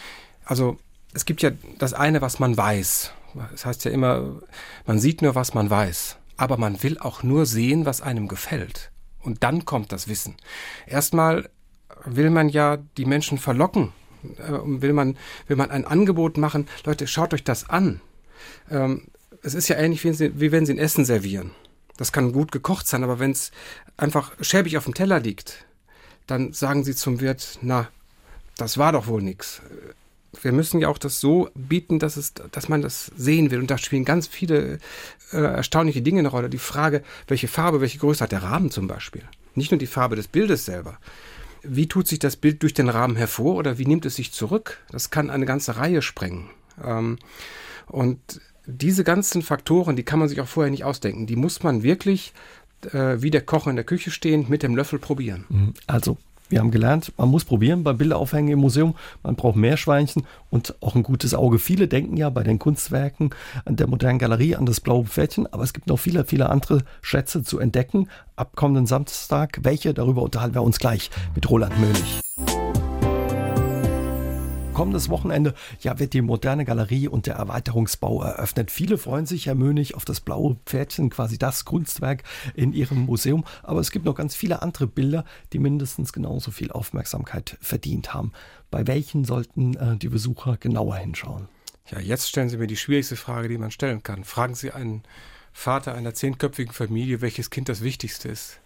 also 0.45 0.79
es 1.13 1.27
gibt 1.27 1.43
ja 1.43 1.51
das 1.79 1.93
eine, 1.93 2.23
was 2.23 2.39
man 2.39 2.57
weiß. 2.57 3.13
Es 3.35 3.51
das 3.53 3.67
heißt 3.67 3.85
ja 3.85 3.91
immer, 3.91 4.41
man 4.87 4.99
sieht 4.99 5.23
nur, 5.23 5.35
was 5.35 5.55
man 5.55 5.69
weiß. 5.69 6.17
Aber 6.37 6.57
man 6.57 6.83
will 6.83 6.99
auch 6.99 7.23
nur 7.23 7.45
sehen, 7.45 7.85
was 7.85 8.01
einem 8.01 8.27
gefällt. 8.27 8.91
Und 9.21 9.43
dann 9.43 9.67
kommt 9.67 9.93
das 9.93 10.09
Wissen. 10.09 10.37
Erstmal 10.87 11.51
will 12.07 12.31
man 12.31 12.49
ja 12.49 12.79
die 12.97 13.05
Menschen 13.05 13.37
verlocken 13.37 13.93
äh, 14.39 14.53
will 14.65 14.93
man, 14.93 15.17
will 15.47 15.57
man 15.57 15.71
ein 15.71 15.85
Angebot 15.85 16.37
machen, 16.37 16.69
Leute, 16.85 17.07
schaut 17.07 17.35
euch 17.35 17.45
das 17.45 17.69
an. 17.69 18.01
Ähm, 18.71 19.09
es 19.43 19.55
ist 19.55 19.69
ja 19.69 19.77
ähnlich, 19.77 20.05
wie, 20.05 20.13
sie, 20.13 20.41
wie 20.41 20.53
wenn 20.53 20.67
sie 20.67 20.75
ein 20.75 20.79
Essen 20.79 21.05
servieren. 21.05 21.53
Das 21.97 22.13
kann 22.13 22.33
gut 22.33 22.53
gekocht 22.53 22.87
sein, 22.87 23.05
aber 23.05 23.19
wenn 23.19 23.33
es 23.33 23.51
einfach 23.97 24.33
schäbig 24.41 24.77
auf 24.79 24.85
dem 24.85 24.95
Teller 24.95 25.21
liegt, 25.21 25.67
dann 26.27 26.53
sagen 26.53 26.85
sie 26.85 26.95
zum 26.95 27.21
Wirt, 27.21 27.59
na, 27.61 27.89
das 28.57 28.79
war 28.79 28.93
doch 28.93 29.07
wohl 29.07 29.23
nix. 29.23 29.61
Wir 30.43 30.53
müssen 30.53 30.81
ja 30.81 30.89
auch 30.89 30.99
das 30.99 31.21
so 31.21 31.51
bieten, 31.55 31.99
dass, 31.99 32.17
es, 32.17 32.35
dass 32.35 32.69
man 32.69 32.83
das 32.83 33.11
sehen 33.17 33.51
will. 33.51 33.59
Und 33.59 33.71
da 33.71 33.79
spielen 33.79 34.05
ganz 34.05 34.29
viele 34.29 34.79
äh, 35.33 35.39
erstaunliche 35.39 36.03
Dinge 36.03 36.21
eine 36.21 36.29
Rolle. 36.29 36.49
Die 36.49 36.59
Frage, 36.59 37.03
welche 37.27 37.49
Farbe, 37.49 37.81
welche 37.81 37.99
Größe 37.99 38.23
hat 38.23 38.33
der 38.33 38.43
Rahmen 38.43 38.71
zum 38.71 38.87
Beispiel. 38.87 39.25
Nicht 39.55 39.73
nur 39.73 39.79
die 39.79 39.87
Farbe 39.87 40.17
des 40.17 40.29
Bildes 40.29 40.65
selber. 40.65 40.99
Wie 41.63 41.89
tut 41.89 42.07
sich 42.09 42.19
das 42.19 42.37
Bild 42.37 42.63
durch 42.63 42.75
den 42.75 42.89
Rahmen 42.89 43.17
hervor 43.17 43.57
oder 43.57 43.79
wie 43.79 43.87
nimmt 43.87 44.07
es 44.07 44.17
sich 44.17 44.33
zurück? 44.33 44.79
Das 44.91 45.11
kann 45.11 45.31
eine 45.31 45.47
ganze 45.47 45.77
Reihe 45.77 46.03
sprengen. 46.03 46.51
Ähm, 46.83 47.19
und 47.87 48.19
diese 48.67 49.05
ganzen 49.05 49.43
Faktoren, 49.43 49.97
die 49.97 50.05
kann 50.05 50.19
man 50.19 50.29
sich 50.29 50.41
auch 50.41 50.49
vorher 50.49 50.71
nicht 50.71 50.85
ausdenken. 50.85 51.27
Die 51.27 51.37
muss 51.37 51.63
man 51.63 51.83
wirklich 51.83 52.33
äh, 52.93 53.21
wie 53.21 53.31
der 53.31 53.43
Koch 53.43 53.67
in 53.67 53.77
der 53.77 53.85
Küche 53.85 54.11
stehend 54.11 54.49
mit 54.49 54.63
dem 54.63 54.77
Löffel 54.77 54.99
probieren. 54.99 55.45
Mhm. 55.49 55.75
Also 55.87 56.17
wir 56.51 56.59
haben 56.59 56.71
gelernt, 56.71 57.13
man 57.17 57.29
muss 57.29 57.45
probieren 57.45 57.85
beim 57.85 57.97
Bilderaufhängen 57.97 58.53
im 58.53 58.59
Museum. 58.59 58.95
Man 59.23 59.37
braucht 59.37 59.57
Meerschweinchen 59.57 60.25
und 60.51 60.75
auch 60.81 60.95
ein 60.95 61.03
gutes 61.03 61.33
Auge. 61.33 61.59
Viele 61.59 61.89
denken 61.89 62.17
ja 62.17 62.29
bei 62.29 62.43
den 62.43 62.59
Kunstwerken 62.59 63.31
an 63.65 63.77
der 63.77 63.87
modernen 63.87 64.19
Galerie 64.19 64.57
an 64.57 64.67
das 64.67 64.81
blaue 64.81 65.05
Pferdchen, 65.05 65.47
aber 65.53 65.63
es 65.63 65.73
gibt 65.73 65.87
noch 65.87 65.99
viele, 65.99 66.25
viele 66.25 66.51
andere 66.51 66.83
Schätze 67.03 67.43
zu 67.43 67.59
entdecken. 67.59 68.09
Ab 68.37 68.57
kommenden 68.57 68.87
Samstag, 68.87 69.61
welche, 69.63 69.95
darüber 69.95 70.23
unterhalten 70.23 70.55
wir 70.55 70.63
uns 70.63 70.79
gleich 70.79 71.11
mit 71.35 71.49
Roland 71.49 71.79
Möhlich 71.79 72.21
kommendes 74.81 75.11
Wochenende 75.11 75.53
ja, 75.83 75.99
wird 75.99 76.15
die 76.15 76.23
moderne 76.23 76.65
Galerie 76.65 77.07
und 77.07 77.27
der 77.27 77.35
Erweiterungsbau 77.35 78.23
eröffnet. 78.23 78.71
Viele 78.71 78.97
freuen 78.97 79.27
sich, 79.27 79.45
Herr 79.45 79.55
Mönig, 79.55 79.95
auf 79.95 80.07
das 80.07 80.21
blaue 80.21 80.57
Pferdchen, 80.65 81.11
quasi 81.11 81.37
das 81.37 81.67
Kunstwerk 81.67 82.23
in 82.55 82.73
Ihrem 82.73 83.01
Museum. 83.01 83.45
Aber 83.63 83.81
es 83.81 83.91
gibt 83.91 84.07
noch 84.07 84.15
ganz 84.15 84.35
viele 84.35 84.63
andere 84.63 84.87
Bilder, 84.87 85.27
die 85.53 85.59
mindestens 85.59 86.15
genauso 86.15 86.51
viel 86.51 86.73
Aufmerksamkeit 86.73 87.59
verdient 87.61 88.15
haben. 88.15 88.33
Bei 88.71 88.87
welchen 88.87 89.27
sollten 89.27 89.75
äh, 89.77 89.99
die 89.99 90.09
Besucher 90.09 90.57
genauer 90.57 90.97
hinschauen? 90.97 91.49
Ja, 91.91 92.01
jetzt 92.01 92.31
stellen 92.31 92.49
Sie 92.49 92.57
mir 92.57 92.67
die 92.67 92.79
schwierigste 92.79 93.17
Frage, 93.17 93.51
die 93.51 93.59
man 93.59 93.71
stellen 93.71 94.03
kann. 94.03 94.25
Fragen 94.25 94.55
Sie 94.55 94.71
einen 94.71 95.03
Vater 95.53 95.95
einer 95.95 96.15
zehnköpfigen 96.15 96.73
Familie, 96.73 97.21
welches 97.21 97.51
Kind 97.51 97.69
das 97.69 97.83
Wichtigste 97.83 98.31
ist. 98.31 98.61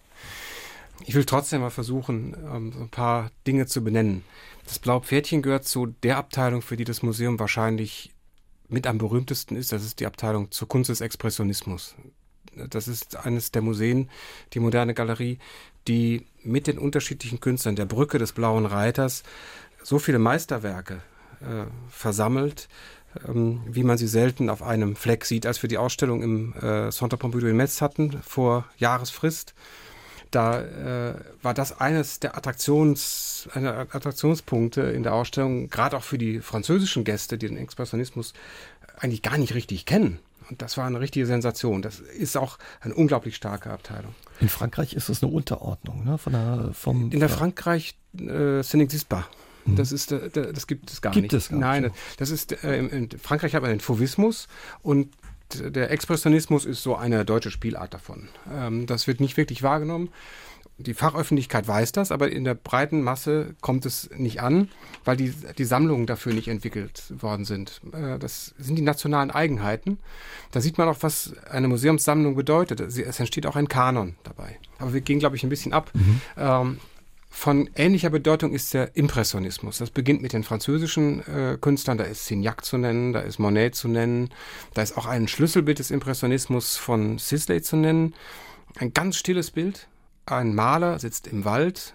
Ich 1.03 1.13
will 1.13 1.25
trotzdem 1.25 1.59
mal 1.59 1.71
versuchen, 1.71 2.37
ähm, 2.49 2.73
ein 2.83 2.89
paar 2.89 3.31
Dinge 3.45 3.65
zu 3.65 3.83
benennen. 3.83 4.23
Das 4.65 4.79
Blaue 4.79 5.01
Pferdchen 5.01 5.41
gehört 5.41 5.65
zu 5.65 5.87
der 5.87 6.17
Abteilung, 6.17 6.61
für 6.61 6.75
die 6.75 6.83
das 6.83 7.03
Museum 7.03 7.39
wahrscheinlich 7.39 8.11
mit 8.67 8.87
am 8.87 8.97
berühmtesten 8.97 9.55
ist. 9.55 9.71
Das 9.71 9.83
ist 9.83 9.99
die 9.99 10.05
Abteilung 10.05 10.51
zur 10.51 10.67
Kunst 10.67 10.89
des 10.89 11.01
Expressionismus. 11.01 11.95
Das 12.69 12.87
ist 12.87 13.17
eines 13.17 13.51
der 13.51 13.61
Museen, 13.61 14.09
die 14.53 14.59
moderne 14.59 14.93
Galerie, 14.93 15.39
die 15.87 16.25
mit 16.41 16.67
den 16.67 16.77
unterschiedlichen 16.79 17.39
Künstlern 17.39 17.75
der 17.75 17.85
Brücke 17.85 18.17
des 18.17 18.31
Blauen 18.31 18.65
Reiters 18.65 19.23
so 19.83 19.99
viele 19.99 20.19
Meisterwerke 20.19 21.01
äh, 21.41 21.65
versammelt, 21.89 22.67
ähm, 23.27 23.61
wie 23.67 23.83
man 23.83 23.97
sie 23.97 24.07
selten 24.07 24.49
auf 24.49 24.63
einem 24.63 24.95
Fleck 24.95 25.25
sieht, 25.25 25.45
als 25.45 25.61
wir 25.61 25.67
die 25.67 25.77
Ausstellung 25.77 26.23
im 26.23 26.53
äh, 26.53 26.89
Centre 26.91 27.17
Pompidou 27.17 27.47
in 27.47 27.57
Metz 27.57 27.81
hatten, 27.81 28.19
vor 28.23 28.65
Jahresfrist 28.77 29.53
da 30.35 30.61
äh, 30.61 31.15
war 31.41 31.53
das 31.53 31.79
eines 31.79 32.19
der 32.19 32.37
Attraktions, 32.37 33.47
einer 33.53 33.87
Attraktionspunkte 33.91 34.81
in 34.81 35.03
der 35.03 35.13
Ausstellung, 35.13 35.69
gerade 35.69 35.95
auch 35.97 36.03
für 36.03 36.17
die 36.17 36.41
französischen 36.41 37.03
Gäste, 37.03 37.37
die 37.37 37.47
den 37.47 37.57
Expressionismus 37.57 38.33
eigentlich 38.97 39.21
gar 39.21 39.37
nicht 39.37 39.53
richtig 39.55 39.85
kennen. 39.85 40.19
Und 40.49 40.61
das 40.61 40.77
war 40.77 40.85
eine 40.85 40.99
richtige 40.99 41.25
Sensation. 41.25 41.81
Das 41.81 41.99
ist 41.99 42.37
auch 42.37 42.59
eine 42.81 42.93
unglaublich 42.93 43.35
starke 43.35 43.71
Abteilung. 43.71 44.13
In 44.39 44.49
Frankreich 44.49 44.93
ist 44.93 45.09
das 45.09 45.23
eine 45.23 45.31
Unterordnung, 45.31 46.03
ne? 46.03 46.17
Von 46.17 46.33
der, 46.33 46.69
vom, 46.73 47.11
in 47.11 47.19
der 47.19 47.29
Frankreich 47.29 47.95
äh, 48.19 48.61
pas. 48.61 49.25
Mhm. 49.65 49.75
Das 49.75 49.91
ist, 49.91 50.11
äh, 50.11 50.29
das 50.29 50.67
gibt 50.67 50.91
es 50.91 51.01
gar 51.01 51.13
gibt 51.13 51.23
nicht. 51.23 51.33
Es 51.33 51.49
gar 51.49 51.59
Nein, 51.59 51.91
das 52.17 52.29
ist 52.29 52.63
äh, 52.63 52.77
in 52.77 53.09
Frankreich 53.11 53.55
hat 53.55 53.63
man 53.63 53.71
den 53.71 53.79
Fauvismus 53.79 54.47
und 54.83 55.09
der 55.63 55.91
Expressionismus 55.91 56.65
ist 56.65 56.83
so 56.83 56.95
eine 56.95 57.25
deutsche 57.25 57.51
Spielart 57.51 57.93
davon. 57.93 58.29
Ähm, 58.53 58.85
das 58.85 59.07
wird 59.07 59.19
nicht 59.19 59.37
wirklich 59.37 59.63
wahrgenommen. 59.63 60.09
die 60.77 60.93
Fachöffentlichkeit 60.93 61.67
weiß 61.67 61.93
das, 61.93 62.11
aber 62.11 62.31
in 62.31 62.43
der 62.43 62.53
breiten 62.53 63.01
Masse 63.01 63.55
kommt 63.61 63.85
es 63.85 64.09
nicht 64.17 64.41
an, 64.41 64.69
weil 65.05 65.15
die, 65.15 65.33
die 65.57 65.63
Sammlungen 65.63 66.05
dafür 66.05 66.33
nicht 66.33 66.49
entwickelt 66.49 67.13
worden 67.17 67.45
sind. 67.45 67.81
Äh, 67.93 68.19
das 68.19 68.53
sind 68.57 68.75
die 68.75 68.81
nationalen 68.81 69.31
Eigenheiten. 69.31 69.99
Da 70.51 70.59
sieht 70.59 70.77
man 70.77 70.89
auch, 70.89 70.97
was 71.01 71.33
eine 71.49 71.67
Museumssammlung 71.69 72.35
bedeutet. 72.35 72.81
Es 72.81 73.19
entsteht 73.19 73.45
auch 73.45 73.55
ein 73.55 73.69
Kanon 73.69 74.15
dabei. 74.23 74.57
Aber 74.79 74.93
wir 74.93 75.01
gehen, 75.01 75.19
glaube 75.19 75.35
ich, 75.37 75.43
ein 75.43 75.49
bisschen 75.49 75.73
ab. 75.73 75.91
Mhm. 75.93 76.21
Ähm, 76.37 76.79
von 77.35 77.69
ähnlicher 77.75 78.09
Bedeutung 78.09 78.53
ist 78.53 78.73
der 78.73 78.95
Impressionismus. 78.95 79.79
Das 79.79 79.91
beginnt 79.91 80.21
mit 80.21 80.31
den 80.31 80.43
französischen 80.43 81.19
äh, 81.27 81.57
Künstlern. 81.59 81.97
Da 81.97 82.05
ist 82.05 82.25
Signac 82.25 82.63
zu 82.63 82.77
nennen, 82.77 83.11
da 83.11 83.19
ist 83.19 83.39
Monet 83.39 83.75
zu 83.75 83.89
nennen. 83.89 84.29
Da 84.73 84.81
ist 84.81 84.97
auch 84.97 85.05
ein 85.05 85.27
Schlüsselbild 85.27 85.77
des 85.77 85.91
Impressionismus 85.91 86.77
von 86.77 87.17
Sisley 87.17 87.61
zu 87.61 87.75
nennen. 87.75 88.15
Ein 88.79 88.93
ganz 88.93 89.17
stilles 89.17 89.51
Bild, 89.51 89.89
ein 90.25 90.55
Maler 90.55 90.97
sitzt 90.97 91.27
im 91.27 91.43
Wald. 91.43 91.93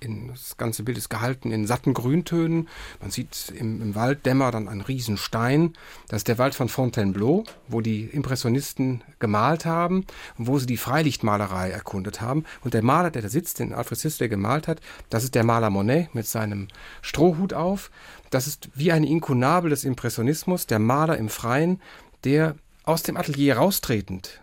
In, 0.00 0.28
das 0.28 0.56
ganze 0.56 0.82
Bild 0.82 0.96
ist 0.96 1.10
gehalten 1.10 1.52
in 1.52 1.66
satten 1.66 1.92
Grüntönen. 1.92 2.68
Man 3.00 3.10
sieht 3.10 3.52
im, 3.54 3.82
im 3.82 3.94
Walddämmer 3.94 4.50
dann 4.50 4.66
einen 4.66 4.80
Riesenstein. 4.80 5.74
Das 6.08 6.18
ist 6.18 6.28
der 6.28 6.38
Wald 6.38 6.54
von 6.54 6.70
Fontainebleau, 6.70 7.44
wo 7.68 7.82
die 7.82 8.04
Impressionisten 8.04 9.02
gemalt 9.18 9.66
haben 9.66 10.06
und 10.38 10.46
wo 10.46 10.58
sie 10.58 10.64
die 10.64 10.78
Freilichtmalerei 10.78 11.70
erkundet 11.70 12.22
haben. 12.22 12.44
Und 12.62 12.72
der 12.72 12.82
Maler, 12.82 13.10
der 13.10 13.20
da 13.20 13.28
sitzt, 13.28 13.58
den 13.58 13.74
Alfred 13.74 13.98
Sisley 13.98 14.30
gemalt 14.30 14.68
hat, 14.68 14.80
das 15.10 15.22
ist 15.24 15.34
der 15.34 15.44
Maler 15.44 15.68
Monet 15.68 16.14
mit 16.14 16.26
seinem 16.26 16.68
Strohhut 17.02 17.52
auf. 17.52 17.90
Das 18.30 18.46
ist 18.46 18.70
wie 18.74 18.92
eine 18.92 19.06
Inkunabel 19.06 19.68
des 19.68 19.84
Impressionismus, 19.84 20.66
der 20.66 20.78
Maler 20.78 21.18
im 21.18 21.28
Freien, 21.28 21.80
der 22.24 22.56
aus 22.84 23.02
dem 23.02 23.18
Atelier 23.18 23.56
raustretend 23.56 24.40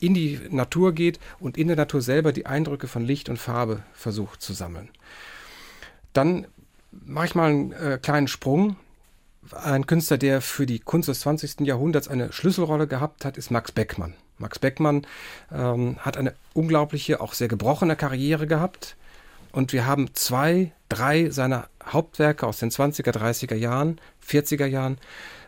in 0.00 0.14
die 0.14 0.40
Natur 0.50 0.92
geht 0.92 1.18
und 1.40 1.56
in 1.56 1.68
der 1.68 1.76
Natur 1.76 2.02
selber 2.02 2.32
die 2.32 2.46
Eindrücke 2.46 2.88
von 2.88 3.04
Licht 3.04 3.28
und 3.28 3.38
Farbe 3.38 3.82
versucht 3.92 4.42
zu 4.42 4.52
sammeln. 4.52 4.88
Dann 6.12 6.46
mache 7.04 7.26
ich 7.26 7.34
mal 7.34 7.50
einen 7.50 7.72
äh, 7.72 7.98
kleinen 8.00 8.28
Sprung. 8.28 8.76
Ein 9.52 9.86
Künstler, 9.86 10.16
der 10.16 10.40
für 10.40 10.64
die 10.64 10.78
Kunst 10.78 11.08
des 11.08 11.20
20. 11.20 11.60
Jahrhunderts 11.60 12.08
eine 12.08 12.32
Schlüsselrolle 12.32 12.86
gehabt 12.86 13.24
hat, 13.24 13.36
ist 13.36 13.50
Max 13.50 13.72
Beckmann. 13.72 14.14
Max 14.38 14.58
Beckmann 14.58 15.06
ähm, 15.52 15.96
hat 15.98 16.16
eine 16.16 16.34
unglaubliche, 16.54 17.20
auch 17.20 17.34
sehr 17.34 17.48
gebrochene 17.48 17.96
Karriere 17.96 18.46
gehabt. 18.46 18.96
Und 19.52 19.72
wir 19.72 19.86
haben 19.86 20.14
zwei, 20.14 20.72
drei 20.88 21.30
seiner 21.30 21.68
Hauptwerke 21.84 22.46
aus 22.46 22.58
den 22.58 22.70
20er, 22.70 23.12
30er 23.12 23.54
Jahren, 23.54 24.00
40er 24.26 24.66
Jahren. 24.66 24.98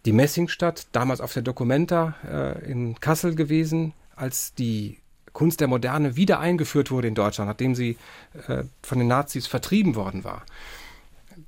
Die 0.05 0.13
Messingstadt, 0.13 0.87
damals 0.93 1.21
auf 1.21 1.33
der 1.33 1.43
Documenta 1.43 2.15
äh, 2.31 2.71
in 2.71 3.01
Kassel 3.01 3.35
gewesen, 3.35 3.93
als 4.17 4.55
die 4.55 4.99
Kunst 5.33 5.61
der 5.61 5.69
Moderne 5.69 6.17
wieder 6.17 6.41
eingeführt 6.41 6.91
wurde 6.91 7.09
in 7.09 7.15
Deutschland, 7.15 7.51
nachdem 7.51 7.75
sie 7.75 7.99
äh, 8.49 8.65
von 8.83 8.99
den 8.99 9.07
Nazis 9.07 9.47
vertrieben 9.47 9.95
worden 9.95 10.25
war. 10.25 10.45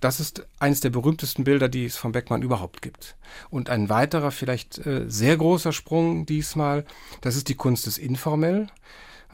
Das 0.01 0.21
ist 0.21 0.47
eines 0.59 0.81
der 0.81 0.91
berühmtesten 0.91 1.45
Bilder, 1.45 1.71
die 1.71 1.87
es 1.87 1.97
von 1.97 2.13
Beckmann 2.13 2.43
überhaupt 2.43 2.83
gibt. 2.83 3.17
Und 3.49 3.71
ein 3.71 3.89
weiterer, 3.89 4.31
vielleicht 4.31 4.85
äh, 4.87 5.07
sehr 5.09 5.39
großer 5.39 5.73
Sprung 5.73 6.27
diesmal, 6.27 6.85
das 7.23 7.35
ist 7.35 7.49
die 7.49 7.55
Kunst 7.55 7.87
des 7.87 7.97
Informell. 7.97 8.67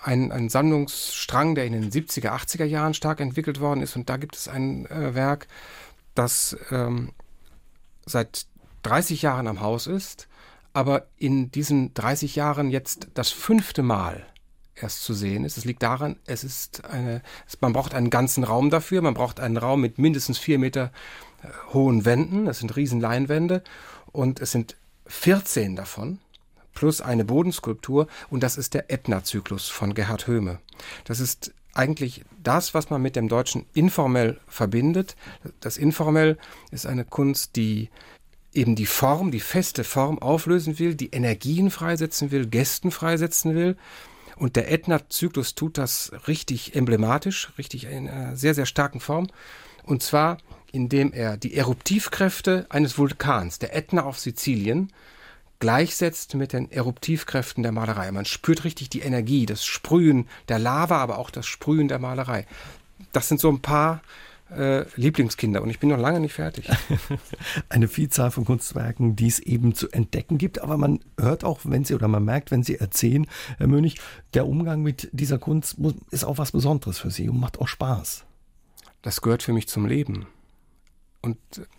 Ein, 0.00 0.30
ein 0.30 0.48
Sammlungsstrang, 0.48 1.56
der 1.56 1.66
in 1.66 1.72
den 1.72 1.90
70er, 1.90 2.30
80er 2.30 2.64
Jahren 2.64 2.94
stark 2.94 3.18
entwickelt 3.18 3.58
worden 3.58 3.82
ist. 3.82 3.96
Und 3.96 4.08
da 4.08 4.16
gibt 4.16 4.36
es 4.36 4.46
ein 4.46 4.86
äh, 4.86 5.16
Werk, 5.16 5.48
das 6.14 6.56
ähm, 6.70 7.10
seit 8.06 8.46
30 8.84 9.22
Jahren 9.22 9.48
am 9.48 9.60
Haus 9.60 9.88
ist 9.88 10.28
aber 10.74 11.06
in 11.16 11.50
diesen 11.50 11.94
30 11.94 12.36
Jahren 12.36 12.68
jetzt 12.68 13.08
das 13.14 13.30
fünfte 13.30 13.82
Mal 13.82 14.26
erst 14.74 15.04
zu 15.04 15.14
sehen 15.14 15.44
ist. 15.44 15.56
Es 15.56 15.64
liegt 15.64 15.82
daran, 15.82 16.16
es 16.26 16.44
ist 16.44 16.84
eine, 16.84 17.22
man 17.60 17.72
braucht 17.72 17.94
einen 17.94 18.10
ganzen 18.10 18.44
Raum 18.44 18.70
dafür. 18.70 19.00
Man 19.00 19.14
braucht 19.14 19.40
einen 19.40 19.56
Raum 19.56 19.80
mit 19.80 19.98
mindestens 19.98 20.36
vier 20.36 20.58
Meter 20.58 20.92
äh, 21.42 21.48
hohen 21.72 22.04
Wänden. 22.04 22.44
Das 22.44 22.58
sind 22.58 22.76
riesen 22.76 23.00
Leinwände 23.00 23.62
und 24.12 24.40
es 24.40 24.50
sind 24.50 24.76
14 25.06 25.76
davon 25.76 26.18
plus 26.74 27.00
eine 27.00 27.24
Bodenskulptur 27.24 28.08
und 28.30 28.42
das 28.42 28.56
ist 28.56 28.74
der 28.74 28.90
Ätna-Zyklus 28.90 29.68
von 29.68 29.94
Gerhard 29.94 30.26
Höhme. 30.26 30.58
Das 31.04 31.20
ist 31.20 31.54
eigentlich 31.72 32.24
das, 32.42 32.74
was 32.74 32.90
man 32.90 33.00
mit 33.00 33.14
dem 33.16 33.28
Deutschen 33.28 33.66
informell 33.74 34.40
verbindet. 34.48 35.16
Das 35.60 35.76
Informell 35.76 36.36
ist 36.72 36.86
eine 36.86 37.04
Kunst, 37.04 37.56
die 37.56 37.90
eben 38.54 38.76
die 38.76 38.86
Form, 38.86 39.30
die 39.30 39.40
feste 39.40 39.84
Form 39.84 40.18
auflösen 40.18 40.78
will, 40.78 40.94
die 40.94 41.10
Energien 41.10 41.70
freisetzen 41.70 42.30
will, 42.30 42.46
Gästen 42.46 42.90
freisetzen 42.90 43.54
will. 43.54 43.76
Und 44.36 44.56
der 44.56 44.70
Ätna-Zyklus 44.70 45.54
tut 45.54 45.78
das 45.78 46.12
richtig 46.26 46.74
emblematisch, 46.74 47.52
richtig 47.58 47.84
in 47.84 48.08
einer 48.08 48.36
sehr, 48.36 48.54
sehr 48.54 48.66
starken 48.66 49.00
Form. 49.00 49.28
Und 49.84 50.02
zwar, 50.02 50.38
indem 50.72 51.12
er 51.12 51.36
die 51.36 51.54
Eruptivkräfte 51.54 52.66
eines 52.68 52.98
Vulkans, 52.98 53.58
der 53.58 53.76
Ätna 53.76 54.02
auf 54.02 54.18
Sizilien, 54.18 54.92
gleichsetzt 55.60 56.34
mit 56.34 56.52
den 56.52 56.70
Eruptivkräften 56.70 57.62
der 57.62 57.72
Malerei. 57.72 58.10
Man 58.10 58.24
spürt 58.24 58.64
richtig 58.64 58.90
die 58.90 59.00
Energie, 59.00 59.46
das 59.46 59.64
Sprühen 59.64 60.28
der 60.48 60.58
Lava, 60.58 60.98
aber 60.98 61.18
auch 61.18 61.30
das 61.30 61.46
Sprühen 61.46 61.88
der 61.88 61.98
Malerei. 61.98 62.46
Das 63.12 63.28
sind 63.28 63.40
so 63.40 63.50
ein 63.50 63.60
paar 63.60 64.02
äh, 64.50 64.84
Lieblingskinder 64.96 65.62
und 65.62 65.70
ich 65.70 65.78
bin 65.78 65.88
noch 65.88 65.98
lange 65.98 66.20
nicht 66.20 66.34
fertig. 66.34 66.68
Eine 67.68 67.88
Vielzahl 67.88 68.30
von 68.30 68.44
Kunstwerken, 68.44 69.16
die 69.16 69.26
es 69.26 69.38
eben 69.38 69.74
zu 69.74 69.90
entdecken 69.90 70.38
gibt, 70.38 70.60
aber 70.60 70.76
man 70.76 71.00
hört 71.18 71.44
auch, 71.44 71.60
wenn 71.64 71.84
Sie 71.84 71.94
oder 71.94 72.08
man 72.08 72.24
merkt, 72.24 72.50
wenn 72.50 72.62
Sie 72.62 72.76
erzählen, 72.76 73.26
Herr 73.58 73.66
Mönig, 73.66 74.00
der 74.34 74.46
Umgang 74.46 74.82
mit 74.82 75.08
dieser 75.12 75.38
Kunst 75.38 75.76
ist 76.10 76.24
auch 76.24 76.38
was 76.38 76.52
Besonderes 76.52 76.98
für 76.98 77.10
Sie 77.10 77.28
und 77.28 77.40
macht 77.40 77.58
auch 77.60 77.68
Spaß. 77.68 78.24
Das 79.02 79.20
gehört 79.20 79.42
für 79.42 79.52
mich 79.52 79.68
zum 79.68 79.86
Leben. 79.86 80.26
Und 81.20 81.38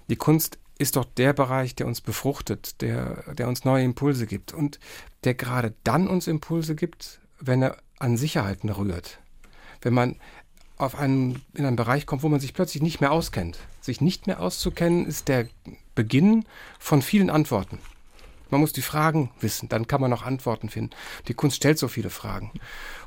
die 0.09 0.15
Kunst 0.15 0.57
ist 0.77 0.95
doch 0.95 1.05
der 1.05 1.33
Bereich, 1.33 1.75
der 1.75 1.87
uns 1.87 2.01
befruchtet, 2.01 2.81
der, 2.81 3.33
der 3.35 3.47
uns 3.47 3.63
neue 3.63 3.83
Impulse 3.83 4.27
gibt 4.27 4.53
und 4.53 4.79
der 5.23 5.33
gerade 5.33 5.73
dann 5.83 6.07
uns 6.07 6.27
Impulse 6.27 6.75
gibt, 6.75 7.19
wenn 7.39 7.61
er 7.61 7.77
an 7.99 8.17
Sicherheiten 8.17 8.69
rührt. 8.69 9.19
Wenn 9.81 9.93
man 9.93 10.17
auf 10.77 10.95
einen, 10.95 11.41
in 11.53 11.65
einen 11.65 11.75
Bereich 11.75 12.05
kommt, 12.05 12.23
wo 12.23 12.29
man 12.29 12.39
sich 12.39 12.53
plötzlich 12.53 12.83
nicht 12.83 13.01
mehr 13.01 13.11
auskennt. 13.11 13.59
Sich 13.81 14.01
nicht 14.01 14.27
mehr 14.27 14.41
auszukennen 14.41 15.05
ist 15.05 15.27
der 15.27 15.47
Beginn 15.93 16.45
von 16.79 17.01
vielen 17.01 17.29
Antworten. 17.29 17.79
Man 18.49 18.61
muss 18.61 18.73
die 18.73 18.81
Fragen 18.81 19.31
wissen, 19.39 19.69
dann 19.69 19.87
kann 19.87 20.01
man 20.01 20.13
auch 20.13 20.23
Antworten 20.23 20.69
finden. 20.69 20.91
Die 21.27 21.33
Kunst 21.33 21.57
stellt 21.57 21.79
so 21.79 21.87
viele 21.87 22.09
Fragen. 22.09 22.51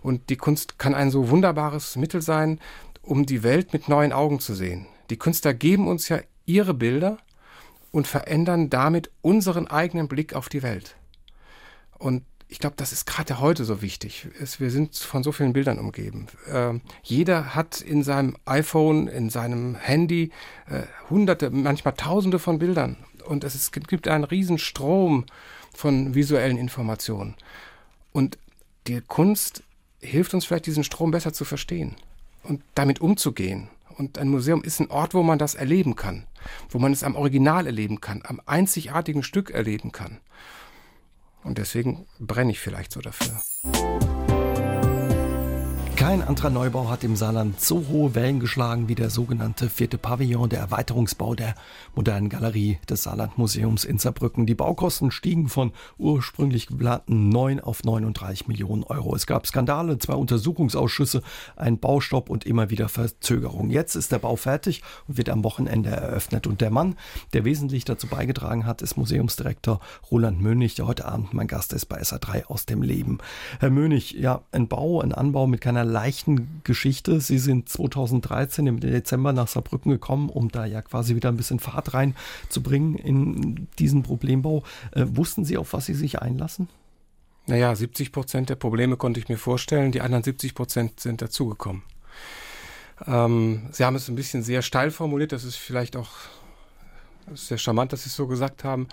Und 0.02 0.30
die 0.30 0.36
Kunst 0.36 0.78
kann 0.78 0.94
ein 0.94 1.10
so 1.10 1.30
wunderbares 1.30 1.96
Mittel 1.96 2.22
sein, 2.22 2.60
um 3.02 3.24
die 3.24 3.42
Welt 3.42 3.72
mit 3.72 3.88
neuen 3.88 4.12
Augen 4.12 4.40
zu 4.40 4.54
sehen. 4.54 4.86
Die 5.10 5.16
Künstler 5.16 5.54
geben 5.54 5.88
uns 5.88 6.08
ja 6.08 6.20
ihre 6.44 6.74
Bilder 6.74 7.18
und 7.92 8.06
verändern 8.06 8.68
damit 8.68 9.10
unseren 9.22 9.66
eigenen 9.68 10.08
Blick 10.08 10.34
auf 10.34 10.48
die 10.48 10.62
Welt. 10.62 10.96
Und 11.98 12.24
ich 12.48 12.58
glaube, 12.60 12.76
das 12.76 12.92
ist 12.92 13.06
gerade 13.06 13.40
heute 13.40 13.64
so 13.64 13.82
wichtig. 13.82 14.26
Es, 14.40 14.58
wir 14.58 14.70
sind 14.70 14.96
von 14.96 15.22
so 15.22 15.32
vielen 15.32 15.52
Bildern 15.52 15.78
umgeben. 15.78 16.26
Äh, 16.50 16.80
jeder 17.02 17.54
hat 17.54 17.82
in 17.82 18.02
seinem 18.02 18.36
iPhone, 18.46 19.06
in 19.06 19.28
seinem 19.28 19.74
Handy 19.74 20.30
äh, 20.68 20.82
hunderte, 21.10 21.50
manchmal 21.50 21.94
tausende 21.94 22.38
von 22.38 22.58
Bildern. 22.58 22.96
Und 23.26 23.44
es, 23.44 23.54
ist, 23.54 23.72
gibt 23.72 24.08
einen 24.08 24.24
riesen 24.24 24.58
Strom 24.58 25.26
von 25.74 26.14
visuellen 26.14 26.56
Informationen. 26.56 27.34
Und 28.12 28.38
die 28.86 29.02
Kunst 29.02 29.62
hilft 30.00 30.32
uns 30.32 30.46
vielleicht, 30.46 30.66
diesen 30.66 30.84
Strom 30.84 31.10
besser 31.10 31.34
zu 31.34 31.44
verstehen 31.44 31.96
und 32.42 32.62
damit 32.74 33.00
umzugehen. 33.00 33.68
Und 33.98 34.16
ein 34.16 34.28
Museum 34.28 34.62
ist 34.62 34.80
ein 34.80 34.90
Ort, 34.90 35.12
wo 35.12 35.22
man 35.22 35.38
das 35.38 35.54
erleben 35.54 35.96
kann, 35.96 36.24
wo 36.70 36.78
man 36.78 36.92
es 36.92 37.02
am 37.02 37.16
Original 37.16 37.66
erleben 37.66 38.00
kann, 38.00 38.22
am 38.24 38.40
einzigartigen 38.46 39.22
Stück 39.22 39.50
erleben 39.50 39.92
kann. 39.92 40.18
Und 41.44 41.58
deswegen 41.58 42.06
brenne 42.18 42.52
ich 42.52 42.60
vielleicht 42.60 42.92
so 42.92 43.00
dafür. 43.00 43.40
Kein 45.98 46.22
anderer 46.22 46.50
Neubau 46.50 46.88
hat 46.88 47.02
im 47.02 47.16
Saarland 47.16 47.60
so 47.60 47.88
hohe 47.88 48.14
Wellen 48.14 48.38
geschlagen 48.38 48.86
wie 48.86 48.94
der 48.94 49.10
sogenannte 49.10 49.68
vierte 49.68 49.98
Pavillon, 49.98 50.48
der 50.48 50.60
Erweiterungsbau 50.60 51.34
der 51.34 51.56
modernen 51.96 52.28
Galerie 52.28 52.78
des 52.88 53.02
Saarlandmuseums 53.02 53.84
in 53.84 53.98
Saarbrücken. 53.98 54.46
Die 54.46 54.54
Baukosten 54.54 55.10
stiegen 55.10 55.48
von 55.48 55.72
ursprünglich 55.98 56.68
geplanten 56.68 57.30
9 57.30 57.58
auf 57.58 57.82
39 57.82 58.46
Millionen 58.46 58.84
Euro. 58.84 59.16
Es 59.16 59.26
gab 59.26 59.48
Skandale, 59.48 59.98
zwei 59.98 60.14
Untersuchungsausschüsse, 60.14 61.20
einen 61.56 61.80
Baustopp 61.80 62.30
und 62.30 62.46
immer 62.46 62.70
wieder 62.70 62.88
Verzögerungen. 62.88 63.72
Jetzt 63.72 63.96
ist 63.96 64.12
der 64.12 64.20
Bau 64.20 64.36
fertig 64.36 64.84
und 65.08 65.18
wird 65.18 65.28
am 65.28 65.42
Wochenende 65.42 65.90
eröffnet. 65.90 66.46
Und 66.46 66.60
der 66.60 66.70
Mann, 66.70 66.94
der 67.32 67.44
wesentlich 67.44 67.84
dazu 67.84 68.06
beigetragen 68.06 68.66
hat, 68.66 68.82
ist 68.82 68.96
Museumsdirektor 68.96 69.80
Roland 70.12 70.40
Mönig, 70.40 70.76
der 70.76 70.86
heute 70.86 71.06
Abend 71.06 71.34
mein 71.34 71.48
Gast 71.48 71.72
ist 71.72 71.86
bei 71.86 72.00
SA3 72.00 72.44
aus 72.46 72.66
dem 72.66 72.82
Leben. 72.82 73.18
Herr 73.58 73.70
Mönig, 73.70 74.12
ja, 74.12 74.42
ein 74.52 74.68
Bau, 74.68 75.00
ein 75.00 75.12
Anbau 75.12 75.48
mit 75.48 75.60
keiner 75.60 75.87
leichten 75.88 76.60
Geschichte. 76.64 77.20
Sie 77.20 77.38
sind 77.38 77.68
2013 77.68 78.66
im 78.66 78.80
Dezember 78.80 79.32
nach 79.32 79.48
Saarbrücken 79.48 79.90
gekommen, 79.90 80.28
um 80.28 80.50
da 80.50 80.64
ja 80.64 80.82
quasi 80.82 81.14
wieder 81.14 81.28
ein 81.28 81.36
bisschen 81.36 81.58
Fahrt 81.58 81.94
reinzubringen 81.94 82.96
in 82.96 83.68
diesen 83.78 84.02
Problembau. 84.02 84.62
Äh, 84.92 85.04
wussten 85.06 85.44
Sie, 85.44 85.56
auf 85.56 85.72
was 85.72 85.86
Sie 85.86 85.94
sich 85.94 86.20
einlassen? 86.20 86.68
Naja, 87.46 87.74
70 87.74 88.12
Prozent 88.12 88.50
der 88.50 88.56
Probleme 88.56 88.96
konnte 88.96 89.20
ich 89.20 89.28
mir 89.28 89.38
vorstellen, 89.38 89.90
die 89.90 90.02
anderen 90.02 90.22
70 90.22 90.54
Prozent 90.54 91.00
sind 91.00 91.22
dazugekommen. 91.22 91.82
Ähm, 93.06 93.62
Sie 93.72 93.84
haben 93.84 93.96
es 93.96 94.08
ein 94.08 94.16
bisschen 94.16 94.42
sehr 94.42 94.62
steil 94.62 94.90
formuliert, 94.90 95.32
das 95.32 95.44
ist 95.44 95.56
vielleicht 95.56 95.96
auch 95.96 96.10
sehr 97.34 97.58
charmant, 97.58 97.92
dass 97.92 98.04
Sie 98.04 98.08
es 98.08 98.16
so 98.16 98.26
gesagt 98.26 98.64
haben, 98.64 98.88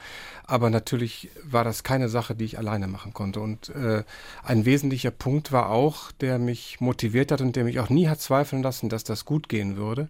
aber 0.45 0.69
natürlich 0.69 1.29
war 1.43 1.63
das 1.63 1.83
keine 1.83 2.09
Sache, 2.09 2.35
die 2.35 2.45
ich 2.45 2.57
alleine 2.57 2.87
machen 2.87 3.13
konnte. 3.13 3.39
Und 3.39 3.69
äh, 3.69 4.03
ein 4.43 4.65
wesentlicher 4.65 5.11
Punkt 5.11 5.51
war 5.51 5.69
auch, 5.69 6.11
der 6.13 6.39
mich 6.39 6.79
motiviert 6.79 7.31
hat 7.31 7.41
und 7.41 7.55
der 7.55 7.63
mich 7.63 7.79
auch 7.79 7.89
nie 7.89 8.07
hat 8.07 8.21
zweifeln 8.21 8.63
lassen, 8.63 8.89
dass 8.89 9.03
das 9.03 9.25
gut 9.25 9.49
gehen 9.49 9.77
würde, 9.77 10.09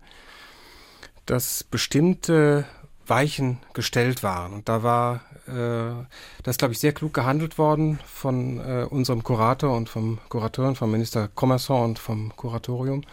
dass 1.25 1.63
bestimmte 1.63 2.65
Weichen 3.07 3.59
gestellt 3.73 4.23
waren. 4.23 4.53
Und 4.53 4.69
da 4.69 4.83
war 4.83 5.21
äh, 5.47 6.05
das, 6.43 6.57
glaube 6.57 6.73
ich, 6.73 6.79
sehr 6.79 6.93
klug 6.93 7.13
gehandelt 7.13 7.57
worden 7.57 7.99
von 8.05 8.59
äh, 8.59 8.85
unserem 8.89 9.23
Kurator 9.23 9.75
und 9.75 9.89
vom 9.89 10.19
Kurator 10.29 10.73
vom 10.75 10.91
Minister 10.91 11.27
Commerson 11.27 11.83
und 11.83 11.99
vom 11.99 12.35
Kuratorium. 12.35 13.03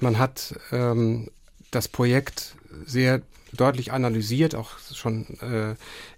Man 0.00 0.18
hat 0.18 0.54
ähm, 0.72 1.30
das 1.70 1.88
Projekt 1.88 2.56
sehr 2.86 3.22
deutlich 3.52 3.92
analysiert, 3.92 4.54
auch 4.54 4.78
schon 4.78 5.26
äh, 5.40 5.74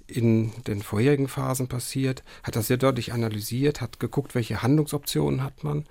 in 0.06 0.52
den 0.64 0.82
vorherigen 0.82 1.28
Phasen 1.28 1.68
passiert, 1.68 2.22
hat 2.42 2.56
das 2.56 2.66
sehr 2.66 2.76
deutlich 2.76 3.12
analysiert, 3.12 3.80
hat 3.80 4.00
geguckt, 4.00 4.34
welche 4.34 4.62
Handlungsoptionen 4.62 5.42
hat 5.42 5.64
man 5.64 5.86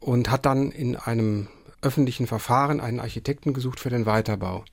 und 0.00 0.30
hat 0.30 0.46
dann 0.46 0.70
in 0.70 0.96
einem 0.96 1.48
öffentlichen 1.80 2.26
Verfahren 2.26 2.80
einen 2.80 3.00
Architekten 3.00 3.52
gesucht 3.54 3.80
für 3.80 3.90
den 3.90 4.06
Weiterbau. 4.06 4.64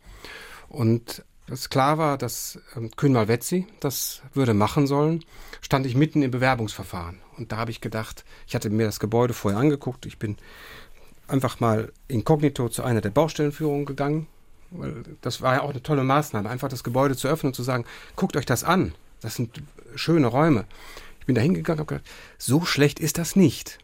Und 0.67 1.23
als 1.49 1.69
klar 1.69 1.97
war, 1.97 2.17
dass 2.17 2.59
ähm, 2.75 2.91
Kühn-Malvezzi 2.95 3.65
das 3.79 4.21
würde 4.33 4.53
machen 4.53 4.85
sollen, 4.85 5.25
stand 5.61 5.85
ich 5.85 5.95
mitten 5.95 6.21
im 6.21 6.31
Bewerbungsverfahren. 6.31 7.17
Und 7.37 7.51
da 7.51 7.57
habe 7.57 7.71
ich 7.71 7.81
gedacht, 7.81 8.23
ich 8.47 8.55
hatte 8.55 8.69
mir 8.69 8.85
das 8.85 8.99
Gebäude 8.99 9.33
vorher 9.33 9.59
angeguckt, 9.59 10.05
ich 10.05 10.19
bin 10.19 10.37
einfach 11.27 11.59
mal 11.59 11.91
inkognito 12.07 12.69
zu 12.69 12.83
einer 12.83 13.01
der 13.01 13.11
Baustellenführungen 13.11 13.85
gegangen. 13.85 14.27
Das 15.21 15.41
war 15.41 15.55
ja 15.55 15.61
auch 15.61 15.71
eine 15.71 15.81
tolle 15.81 16.03
Maßnahme, 16.03 16.49
einfach 16.49 16.69
das 16.69 16.83
Gebäude 16.83 17.15
zu 17.15 17.27
öffnen 17.27 17.49
und 17.49 17.55
zu 17.55 17.63
sagen, 17.63 17.85
guckt 18.15 18.37
euch 18.37 18.45
das 18.45 18.63
an. 18.63 18.93
Das 19.21 19.35
sind 19.35 19.61
schöne 19.95 20.27
Räume. 20.27 20.65
Ich 21.19 21.25
bin 21.25 21.35
da 21.35 21.41
hingegangen 21.41 21.79
und 21.79 21.87
habe 21.87 21.99
gedacht, 21.99 22.15
so 22.37 22.65
schlecht 22.65 22.99
ist 22.99 23.17
das 23.17 23.35
nicht. 23.35 23.79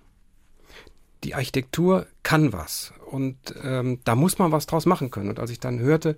Die 1.23 1.36
Architektur 1.36 2.05
kann 2.23 2.53
was. 2.53 2.93
Und 3.09 3.38
ähm, 3.63 3.99
da 4.03 4.15
muss 4.15 4.38
man 4.38 4.51
was 4.51 4.67
draus 4.67 4.86
machen 4.86 5.11
können. 5.11 5.29
Und 5.29 5.39
als 5.39 5.49
ich 5.49 5.59
dann 5.59 5.79
hörte, 5.79 6.17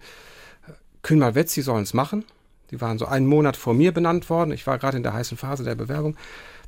Kühn-Malvezzi 1.03 1.61
sollen 1.61 1.83
es 1.83 1.93
machen. 1.93 2.25
Die 2.71 2.81
waren 2.81 2.97
so 2.97 3.05
einen 3.05 3.27
Monat 3.27 3.55
vor 3.55 3.73
mir 3.73 3.93
benannt 3.93 4.29
worden. 4.29 4.51
Ich 4.51 4.67
war 4.67 4.77
gerade 4.77 4.97
in 4.97 5.03
der 5.03 5.13
heißen 5.13 5.37
Phase 5.37 5.63
der 5.63 5.75
Bewerbung. 5.75 6.15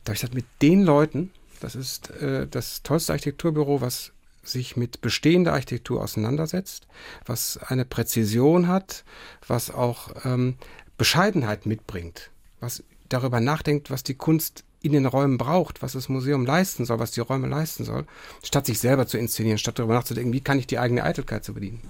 Da 0.04 0.12
habe 0.12 0.16
ich 0.16 0.22
gesagt, 0.22 0.34
mit 0.34 0.46
den 0.62 0.84
Leuten, 0.84 1.32
das 1.60 1.76
ist 1.76 2.10
äh, 2.22 2.48
das 2.48 2.84
tollste 2.84 3.12
Architekturbüro, 3.14 3.82
was 3.82 4.14
sich 4.50 4.78
mit 4.78 5.02
bestehender 5.02 5.54
Architektur 5.54 6.02
auseinandersetzt, 6.02 6.88
was 7.26 7.58
eine 7.58 7.86
Präzision 7.86 8.68
hat, 8.68 9.04
was 9.48 9.72
auch 9.72 10.10
ähm, 10.26 10.56
Bescheidenheit 10.98 11.66
mitbringt, 11.66 12.32
was 12.60 12.84
darüber 13.08 13.40
nachdenkt, 13.40 13.90
was 13.90 14.04
die 14.04 14.16
Kunst 14.16 14.64
in 14.82 14.94
den 14.94 15.06
Räumen 15.06 15.38
braucht, 15.38 15.82
was 15.82 15.94
das 15.94 16.10
Museum 16.10 16.46
leisten 16.46 16.86
soll, 16.86 17.00
was 17.00 17.12
die 17.12 17.20
Räume 17.20 17.48
leisten 17.48 17.84
soll, 17.84 18.06
statt 18.44 18.66
sich 18.66 18.80
selber 18.80 19.08
zu 19.08 19.18
inszenieren, 19.18 19.58
statt 19.58 19.80
darüber 19.80 19.94
nachzudenken, 19.94 20.34
wie 20.34 20.42
kann 20.42 20.60
ich 20.60 20.68
die 20.68 20.80
eigene 20.80 21.04
Eitelkeit 21.04 21.44
zu 21.44 21.54
bedienen. 21.54 21.82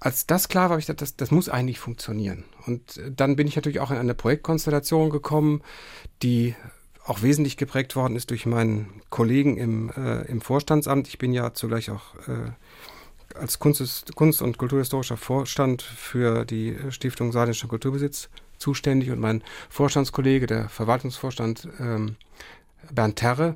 Als 0.00 0.26
das 0.26 0.48
klar 0.48 0.64
war, 0.64 0.70
habe 0.70 0.80
ich 0.80 0.86
gedacht, 0.86 1.02
das, 1.02 1.16
das 1.16 1.30
muss 1.30 1.48
eigentlich 1.48 1.78
funktionieren. 1.78 2.44
Und 2.66 2.96
äh, 2.96 3.10
dann 3.10 3.36
bin 3.36 3.46
ich 3.46 3.56
natürlich 3.56 3.80
auch 3.80 3.90
in 3.90 3.96
eine 3.96 4.14
Projektkonstellation 4.14 5.10
gekommen, 5.10 5.62
die 6.22 6.54
auch 7.04 7.22
wesentlich 7.22 7.56
geprägt 7.56 7.96
worden 7.96 8.16
ist 8.16 8.30
durch 8.30 8.46
meinen 8.46 9.02
Kollegen 9.10 9.56
im, 9.56 9.90
äh, 9.90 10.22
im 10.22 10.40
Vorstandsamt. 10.40 11.08
Ich 11.08 11.18
bin 11.18 11.32
ja 11.32 11.52
zugleich 11.52 11.90
auch 11.90 12.14
äh, 12.28 12.50
als 13.38 13.58
Kunst, 13.58 14.14
Kunst- 14.14 14.42
und 14.42 14.58
Kulturhistorischer 14.58 15.16
Vorstand 15.16 15.82
für 15.82 16.44
die 16.44 16.76
Stiftung 16.90 17.32
Saarländischer 17.32 17.68
Kulturbesitz 17.68 18.28
zuständig 18.58 19.10
und 19.10 19.20
mein 19.20 19.42
Vorstandskollege, 19.68 20.46
der 20.46 20.68
Verwaltungsvorstand 20.68 21.68
ähm, 21.78 22.16
Bernd 22.90 23.16
Terre, 23.16 23.54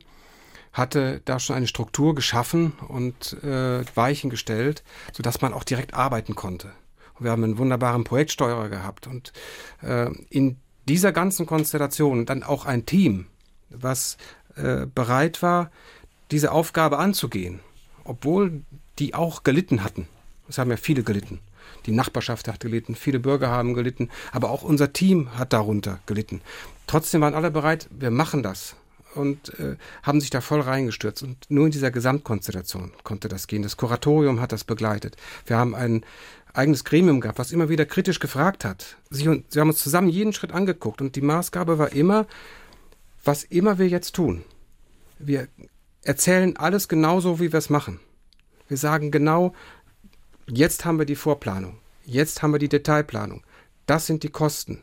hatte 0.73 1.23
da 1.25 1.39
schon 1.39 1.57
eine 1.57 1.67
Struktur 1.67 2.15
geschaffen 2.15 2.73
und 2.89 3.43
äh, 3.43 3.83
Weichen 3.97 4.31
gestellt, 4.31 4.83
sodass 5.13 5.41
man 5.41 5.55
auch 5.55 5.65
direkt 5.65 5.95
arbeiten 5.95 6.35
konnte. 6.35 6.73
Und 7.15 7.25
wir 7.25 7.31
haben 7.31 7.45
einen 7.45 7.59
wunderbaren 7.59 8.05
Projektsteuerer 8.05 8.69
gehabt 8.69 9.07
und 9.07 9.33
äh, 9.83 10.11
in 10.29 10.59
dieser 10.89 11.13
ganzen 11.13 11.47
Konstellation 11.47 12.27
dann 12.27 12.43
auch 12.43 12.65
ein 12.65 12.87
Team, 12.87 13.27
was 13.71 14.17
äh, 14.57 14.87
bereit 14.87 15.43
war, 15.43 15.71
diese 16.31 16.53
Aufgabe 16.53 16.99
anzugehen, 16.99 17.61
obwohl 18.05 18.63
die 18.99 19.15
auch 19.15 19.45
gelitten 19.45 19.85
hatten. 19.85 20.09
Es 20.49 20.59
haben 20.59 20.71
ja 20.71 20.77
viele 20.77 21.03
gelitten. 21.03 21.41
Die 21.87 21.93
Nachbarschaft 21.93 22.49
hat 22.49 22.61
gelitten, 22.61 22.95
viele 22.95 23.21
Bürger 23.21 23.49
haben 23.49 23.75
gelitten, 23.75 24.11
aber 24.33 24.51
auch 24.51 24.63
unser 24.63 24.93
Team 24.93 25.31
hat 25.39 25.53
darunter 25.53 26.01
gelitten. 26.07 26.41
Trotzdem 26.87 27.21
waren 27.21 27.35
alle 27.35 27.51
bereit, 27.51 27.89
wir 27.91 28.11
machen 28.11 28.43
das 28.43 28.77
und 29.15 29.59
äh, 29.59 29.77
haben 30.03 30.21
sich 30.21 30.31
da 30.31 30.41
voll 30.41 30.61
reingestürzt. 30.61 31.23
Und 31.23 31.37
nur 31.49 31.67
in 31.67 31.73
dieser 31.73 31.91
Gesamtkonstellation 31.91 32.93
konnte 33.05 33.29
das 33.29 33.47
gehen. 33.47 33.63
Das 33.63 33.77
Kuratorium 33.77 34.41
hat 34.41 34.53
das 34.53 34.65
begleitet. 34.65 35.17
Wir 35.47 35.57
haben 35.57 35.75
ein 35.75 36.05
eigenes 36.53 36.85
Gremium 36.85 37.21
gehabt, 37.21 37.39
was 37.39 37.53
immer 37.53 37.69
wieder 37.69 37.87
kritisch 37.87 38.21
gefragt 38.21 38.65
hat. 38.65 38.97
Sie, 39.11 39.45
sie 39.49 39.61
haben 39.61 39.69
uns 39.69 39.83
zusammen 39.83 40.09
jeden 40.09 40.33
Schritt 40.33 40.53
angeguckt 40.53 41.01
und 41.01 41.15
die 41.17 41.21
Maßgabe 41.21 41.79
war 41.79 41.93
immer, 41.93 42.27
was 43.25 43.45
immer 43.45 43.79
wir 43.79 43.89
jetzt 43.89 44.15
tun. 44.15 44.45
Wir 45.19 45.49
erzählen 46.03 46.57
alles 46.57 46.89
genauso, 46.89 47.41
wie 47.41 47.53
wir 47.53 47.59
es 47.59 47.71
machen. 47.71 48.01
Wir 48.69 48.77
sagen 48.77 49.11
genau, 49.11 49.55
jetzt 50.47 50.85
haben 50.85 50.99
wir 50.99 51.07
die 51.07 51.17
Vorplanung, 51.17 51.79
jetzt 52.05 52.43
haben 52.43 52.53
wir 52.53 52.59
die 52.59 52.69
Detailplanung, 52.69 53.43
das 53.87 54.07
sind 54.07 54.23
die 54.23 54.29
Kosten, 54.29 54.83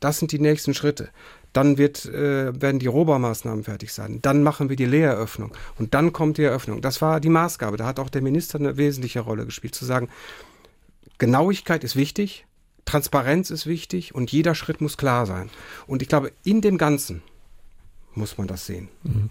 das 0.00 0.18
sind 0.18 0.32
die 0.32 0.38
nächsten 0.38 0.74
Schritte, 0.74 1.10
dann 1.52 1.78
wird, 1.78 2.04
äh, 2.04 2.60
werden 2.60 2.78
die 2.78 2.86
Rohbaumaßnahmen 2.86 3.64
fertig 3.64 3.92
sein. 3.92 4.20
Dann 4.20 4.42
machen 4.42 4.68
wir 4.68 4.76
die 4.76 4.84
Lehreröffnung. 4.84 5.52
Und 5.78 5.94
dann 5.94 6.12
kommt 6.12 6.36
die 6.36 6.42
Eröffnung. 6.42 6.82
Das 6.82 7.00
war 7.00 7.18
die 7.18 7.30
Maßgabe. 7.30 7.78
Da 7.78 7.86
hat 7.86 7.98
auch 7.98 8.10
der 8.10 8.20
Minister 8.20 8.58
eine 8.58 8.76
wesentliche 8.76 9.20
Rolle 9.20 9.46
gespielt, 9.46 9.74
zu 9.74 9.86
sagen, 9.86 10.10
Genauigkeit 11.16 11.82
ist 11.82 11.96
wichtig, 11.96 12.44
Transparenz 12.84 13.50
ist 13.50 13.66
wichtig 13.66 14.14
und 14.14 14.30
jeder 14.30 14.54
Schritt 14.54 14.82
muss 14.82 14.98
klar 14.98 15.24
sein. 15.24 15.48
Und 15.86 16.02
ich 16.02 16.08
glaube, 16.08 16.30
in 16.44 16.60
dem 16.60 16.76
Ganzen 16.76 17.22
muss 18.16 18.38
man 18.38 18.46
das 18.46 18.66
sehen. 18.66 18.88
Mhm. 19.02 19.30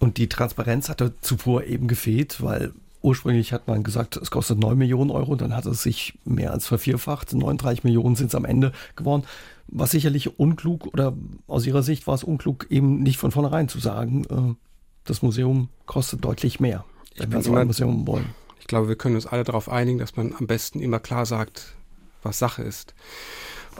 Und 0.00 0.16
die 0.16 0.28
Transparenz 0.28 0.88
hatte 0.88 1.12
zuvor 1.20 1.64
eben 1.64 1.88
gefehlt, 1.88 2.42
weil 2.42 2.72
ursprünglich 3.02 3.52
hat 3.52 3.66
man 3.66 3.82
gesagt, 3.82 4.16
es 4.16 4.30
kostet 4.30 4.58
9 4.58 4.76
Millionen 4.76 5.10
Euro, 5.10 5.36
dann 5.36 5.54
hat 5.54 5.66
es 5.66 5.82
sich 5.82 6.18
mehr 6.24 6.52
als 6.52 6.66
vervierfacht. 6.66 7.32
39 7.32 7.84
Millionen 7.84 8.16
sind 8.16 8.28
es 8.28 8.34
am 8.34 8.44
Ende 8.44 8.72
geworden 8.96 9.24
war 9.70 9.86
sicherlich 9.86 10.38
unklug 10.38 10.86
oder 10.86 11.14
aus 11.46 11.66
Ihrer 11.66 11.82
Sicht 11.82 12.06
war 12.06 12.14
es 12.14 12.24
unklug, 12.24 12.66
eben 12.70 13.02
nicht 13.02 13.18
von 13.18 13.30
vornherein 13.30 13.68
zu 13.68 13.78
sagen, 13.78 14.24
äh, 14.24 14.54
das 15.04 15.22
Museum 15.22 15.68
kostet 15.86 16.24
deutlich 16.24 16.60
mehr, 16.60 16.84
wenn 17.16 17.32
wir 17.32 17.42
so 17.42 17.54
ein 17.54 17.66
Museum 17.66 18.06
wollen. 18.06 18.34
Ich 18.60 18.66
glaube, 18.66 18.88
wir 18.88 18.96
können 18.96 19.14
uns 19.14 19.26
alle 19.26 19.44
darauf 19.44 19.68
einigen, 19.68 19.98
dass 19.98 20.16
man 20.16 20.34
am 20.38 20.46
besten 20.46 20.80
immer 20.80 20.98
klar 20.98 21.26
sagt, 21.26 21.74
was 22.22 22.38
Sache 22.38 22.62
ist. 22.62 22.94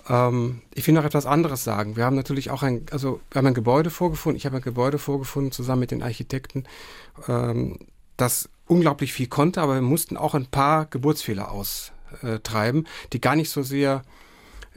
Ähm, 0.09 0.63
ich 0.75 0.87
will 0.87 0.95
noch 0.95 1.05
etwas 1.05 1.27
anderes 1.27 1.65
sagen. 1.65 1.97
Wir 1.97 2.05
haben 2.05 2.17
natürlich 2.17 2.51
auch 2.51 2.63
ein, 2.63 2.87
also 2.91 3.21
wir 3.31 3.39
haben 3.39 3.47
ein 3.47 3.55
Gebäude 3.55 3.91
vorgefunden. 3.91 4.37
Ich 4.37 4.47
habe 4.47 4.57
ein 4.57 4.63
Gebäude 4.63 4.99
vorgefunden 4.99 5.53
zusammen 5.53 5.81
mit 5.81 5.91
den 5.91 6.03
Architekten, 6.03 6.65
ähm, 7.29 7.79
das 8.17 8.49
unglaublich 8.67 9.13
viel 9.13 9.27
konnte, 9.27 9.63
aber 9.63 9.75
wir 9.75 9.83
mussten 9.83 10.17
auch 10.17 10.35
ein 10.35 10.47
paar 10.47 10.87
Geburtsfehler 10.87 11.51
austreiben, 11.51 12.87
die 13.13 13.21
gar 13.21 13.35
nicht 13.35 13.51
so 13.51 13.63
sehr 13.63 14.03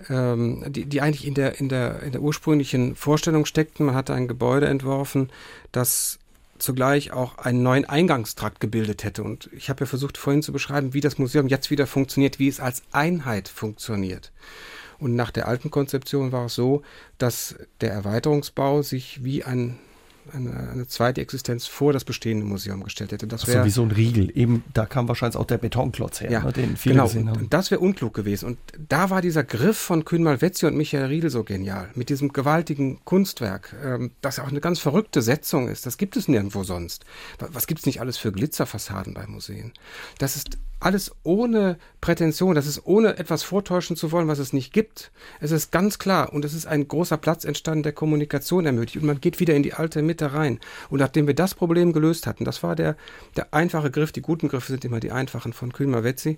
ähm, 0.09 0.64
die, 0.68 0.86
die 0.86 1.01
eigentlich 1.01 1.28
in 1.28 1.34
der, 1.34 1.59
in, 1.59 1.70
der, 1.70 2.01
in 2.03 2.11
der 2.11 2.22
ursprünglichen 2.22 2.95
Vorstellung 2.95 3.45
steckten. 3.45 3.86
Man 3.86 3.95
hatte 3.95 4.14
ein 4.14 4.28
Gebäude 4.28 4.68
entworfen, 4.68 5.30
das 5.72 6.20
zugleich 6.57 7.11
auch 7.11 7.38
einen 7.38 7.64
neuen 7.64 7.86
Eingangstrakt 7.86 8.59
gebildet 8.59 9.03
hätte. 9.03 9.24
Und 9.24 9.49
ich 9.53 9.70
habe 9.70 9.82
ja 9.82 9.86
versucht 9.86 10.18
vorhin 10.18 10.41
zu 10.41 10.51
beschreiben, 10.51 10.93
wie 10.93 11.01
das 11.01 11.18
Museum 11.18 11.47
jetzt 11.47 11.72
wieder 11.72 11.88
funktioniert, 11.88 12.39
wie 12.39 12.47
es 12.47 12.59
als 12.59 12.84
Einheit 12.91 13.49
funktioniert. 13.49 14.32
Und 15.04 15.16
nach 15.16 15.32
der 15.32 15.47
alten 15.47 15.70
Konzeption 15.70 16.32
war 16.32 16.45
es 16.45 16.56
so, 16.56 16.82
dass 17.18 17.56
der 17.82 17.91
Erweiterungsbau 17.91 18.82
sich 18.82 19.24
wie 19.24 19.43
ein 19.43 19.78
eine, 20.32 20.70
eine, 20.72 20.88
zweite 20.88 21.22
Existenz 21.22 21.68
vor 21.68 21.91
das 21.91 22.06
bestehende 22.06 22.45
Museum 22.45 22.84
gestellt 22.84 23.12
hätte. 23.12 23.28
Das 23.28 23.45
wäre 23.47 23.60
so 23.60 23.66
wie 23.66 23.70
so 23.70 23.82
ein 23.84 23.91
Riegel. 23.91 24.32
Eben, 24.38 24.64
da 24.74 24.86
kam 24.86 25.08
wahrscheinlich 25.08 25.38
auch 25.38 25.45
der 25.45 25.58
Betonklotz 25.58 26.22
her, 26.22 26.32
ja, 26.32 26.43
ne, 26.43 26.54
den 26.54 26.78
viele 26.78 26.95
genau. 26.95 27.08
gesehen 27.08 27.30
haben. 27.30 27.41
Und 27.41 27.54
das 27.54 27.72
wäre 27.72 27.82
unklug 27.82 28.14
gewesen. 28.14 28.45
Und 28.45 28.58
da 28.88 29.10
war 29.10 29.22
dieser 29.22 29.43
Griff 29.43 29.78
von 29.78 30.06
Kühn 30.06 30.24
Malvezzi 30.24 30.66
und 30.66 30.76
Michael 30.76 31.06
Riedel 31.06 31.30
so 31.30 31.43
genial. 31.43 31.89
Mit 31.95 32.10
diesem 32.10 32.32
gewaltigen 32.32 33.04
Kunstwerk, 33.04 33.76
ähm, 33.84 34.12
das 34.22 34.39
auch 34.39 34.47
eine 34.47 34.62
ganz 34.62 34.80
verrückte 34.80 35.22
Setzung 35.22 35.68
ist. 35.68 35.86
Das 35.86 35.97
gibt 35.97 36.16
es 36.16 36.28
nirgendwo 36.28 36.64
sonst. 36.64 37.06
Was 37.39 37.68
gibt 37.68 37.82
es 37.82 37.86
nicht 37.86 37.99
alles 37.99 38.18
für 38.18 38.32
Glitzerfassaden 38.32 39.14
bei 39.14 39.28
Museen? 39.28 39.74
Das 40.20 40.36
ist 40.36 40.58
alles 40.84 41.12
ohne 41.24 41.78
Prätension, 42.02 42.56
das 42.56 42.68
ist 42.68 42.86
ohne 42.86 43.18
etwas 43.18 43.44
vortäuschen 43.44 43.96
zu 43.96 44.12
wollen, 44.12 44.28
was 44.28 44.40
es 44.40 44.54
nicht 44.54 44.74
gibt. 44.74 45.12
Es 45.40 45.52
ist 45.52 45.72
ganz 45.72 46.00
klar 46.00 46.34
und 46.34 46.44
es 46.46 46.54
ist 46.54 46.66
ein 46.66 46.88
großer 46.88 47.18
Platz 47.18 47.46
entstanden, 47.46 47.84
der 47.84 47.94
Kommunikation 47.94 48.66
ermöglicht 48.66 48.98
und 48.98 49.06
man 49.06 49.22
geht 49.22 49.40
wieder 49.40 49.56
in 49.56 49.64
die 49.64 49.74
alte 49.74 50.02
Mitte 50.02 50.34
rein. 50.34 50.60
Und 50.90 51.00
nachdem 51.00 51.28
wir 51.28 51.36
das 51.36 51.56
Problem 51.56 51.94
gelöst 51.94 52.28
hatten, 52.28 52.46
das 52.46 52.64
war 52.64 52.76
der, 52.76 52.98
der 53.36 53.54
einfache 53.54 53.92
Griff, 53.92 54.12
die 54.12 54.22
guten 54.22 54.50
Griffe 54.50 54.72
sind 54.72 54.86
immer 54.86 55.00
die 55.00 55.12
einfachen 55.12 55.54
von 55.54 55.72
Kühlmer-Wetzi, 55.72 56.38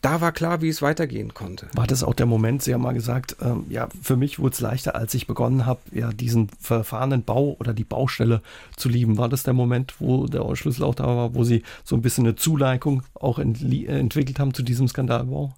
da 0.00 0.20
war 0.20 0.32
klar, 0.32 0.62
wie 0.62 0.68
es 0.68 0.82
weitergehen 0.82 1.34
konnte. 1.34 1.68
War 1.74 1.86
das 1.86 2.02
auch 2.02 2.14
der 2.14 2.26
Moment, 2.26 2.62
Sie 2.62 2.72
haben 2.72 2.82
mal 2.82 2.94
gesagt, 2.94 3.36
ähm, 3.40 3.66
ja, 3.68 3.88
für 4.02 4.16
mich 4.16 4.38
wurde 4.38 4.54
es 4.54 4.60
leichter, 4.60 4.94
als 4.94 5.12
ich 5.14 5.26
begonnen 5.26 5.66
habe, 5.66 5.80
ja, 5.92 6.12
diesen 6.12 6.48
verfahrenen 6.60 7.22
Bau 7.22 7.56
oder 7.58 7.74
die 7.74 7.84
Baustelle 7.84 8.42
zu 8.76 8.88
lieben. 8.88 9.18
War 9.18 9.28
das 9.28 9.42
der 9.42 9.54
Moment, 9.54 9.94
wo 9.98 10.26
der 10.26 10.56
Schlüssel 10.56 10.84
auch 10.84 10.94
da 10.94 11.06
war, 11.06 11.34
wo 11.34 11.44
Sie 11.44 11.62
so 11.84 11.96
ein 11.96 12.02
bisschen 12.02 12.26
eine 12.26 12.36
Zuleigung 12.36 13.02
auch 13.14 13.38
entwickelt 13.38 14.38
haben 14.38 14.54
zu 14.54 14.62
diesem 14.62 14.88
Skandalbau? 14.88 15.54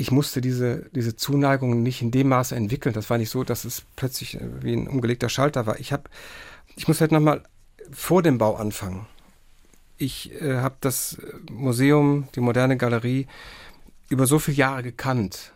ich 0.00 0.12
musste 0.12 0.40
diese, 0.40 0.88
diese 0.94 1.16
Zuneigung 1.16 1.82
nicht 1.82 2.02
in 2.02 2.12
dem 2.12 2.28
Maße 2.28 2.54
entwickeln. 2.54 2.94
Das 2.94 3.10
war 3.10 3.18
nicht 3.18 3.30
so, 3.30 3.42
dass 3.42 3.64
es 3.64 3.82
plötzlich 3.96 4.36
äh, 4.36 4.62
wie 4.62 4.72
ein 4.72 4.86
umgelegter 4.86 5.28
Schalter 5.28 5.66
war. 5.66 5.80
Ich 5.80 5.92
habe, 5.92 6.04
ich 6.76 6.86
muss 6.86 7.00
halt 7.00 7.10
nochmal 7.10 7.42
vor 7.90 8.22
dem 8.22 8.38
Bau 8.38 8.54
anfangen 8.54 9.06
ich 9.98 10.32
äh, 10.40 10.56
habe 10.56 10.76
das 10.80 11.18
Museum, 11.50 12.28
die 12.34 12.40
moderne 12.40 12.76
Galerie, 12.76 13.26
über 14.08 14.26
so 14.26 14.38
viele 14.38 14.56
Jahre 14.56 14.82
gekannt 14.82 15.52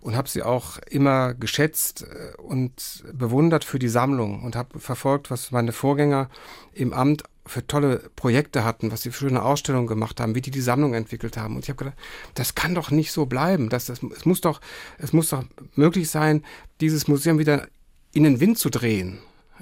und 0.00 0.16
habe 0.16 0.28
sie 0.28 0.42
auch 0.42 0.78
immer 0.90 1.32
geschätzt 1.32 2.02
äh, 2.02 2.40
und 2.40 3.04
bewundert 3.12 3.64
für 3.64 3.78
die 3.78 3.88
Sammlung 3.88 4.42
und 4.42 4.56
habe 4.56 4.78
verfolgt, 4.78 5.30
was 5.30 5.50
meine 5.50 5.72
Vorgänger 5.72 6.28
im 6.74 6.92
Amt 6.92 7.22
für 7.46 7.66
tolle 7.66 8.10
Projekte 8.16 8.64
hatten, 8.64 8.90
was 8.90 9.02
sie 9.02 9.10
für 9.10 9.26
schöne 9.26 9.42
Ausstellungen 9.42 9.86
gemacht 9.86 10.20
haben, 10.20 10.34
wie 10.34 10.40
die 10.40 10.50
die 10.50 10.60
Sammlung 10.60 10.94
entwickelt 10.94 11.36
haben. 11.36 11.56
Und 11.56 11.64
ich 11.64 11.68
habe 11.68 11.84
gedacht, 11.84 11.98
das 12.34 12.54
kann 12.54 12.74
doch 12.74 12.90
nicht 12.90 13.12
so 13.12 13.26
bleiben. 13.26 13.68
Das, 13.68 13.86
das, 13.86 14.02
es, 14.02 14.24
muss 14.24 14.40
doch, 14.40 14.60
es 14.98 15.12
muss 15.12 15.28
doch 15.28 15.44
möglich 15.74 16.10
sein, 16.10 16.42
dieses 16.80 17.06
Museum 17.06 17.38
wieder 17.38 17.66
in 18.12 18.24
den 18.24 18.40
Wind 18.40 18.58
zu 18.58 18.70
drehen, 18.70 19.18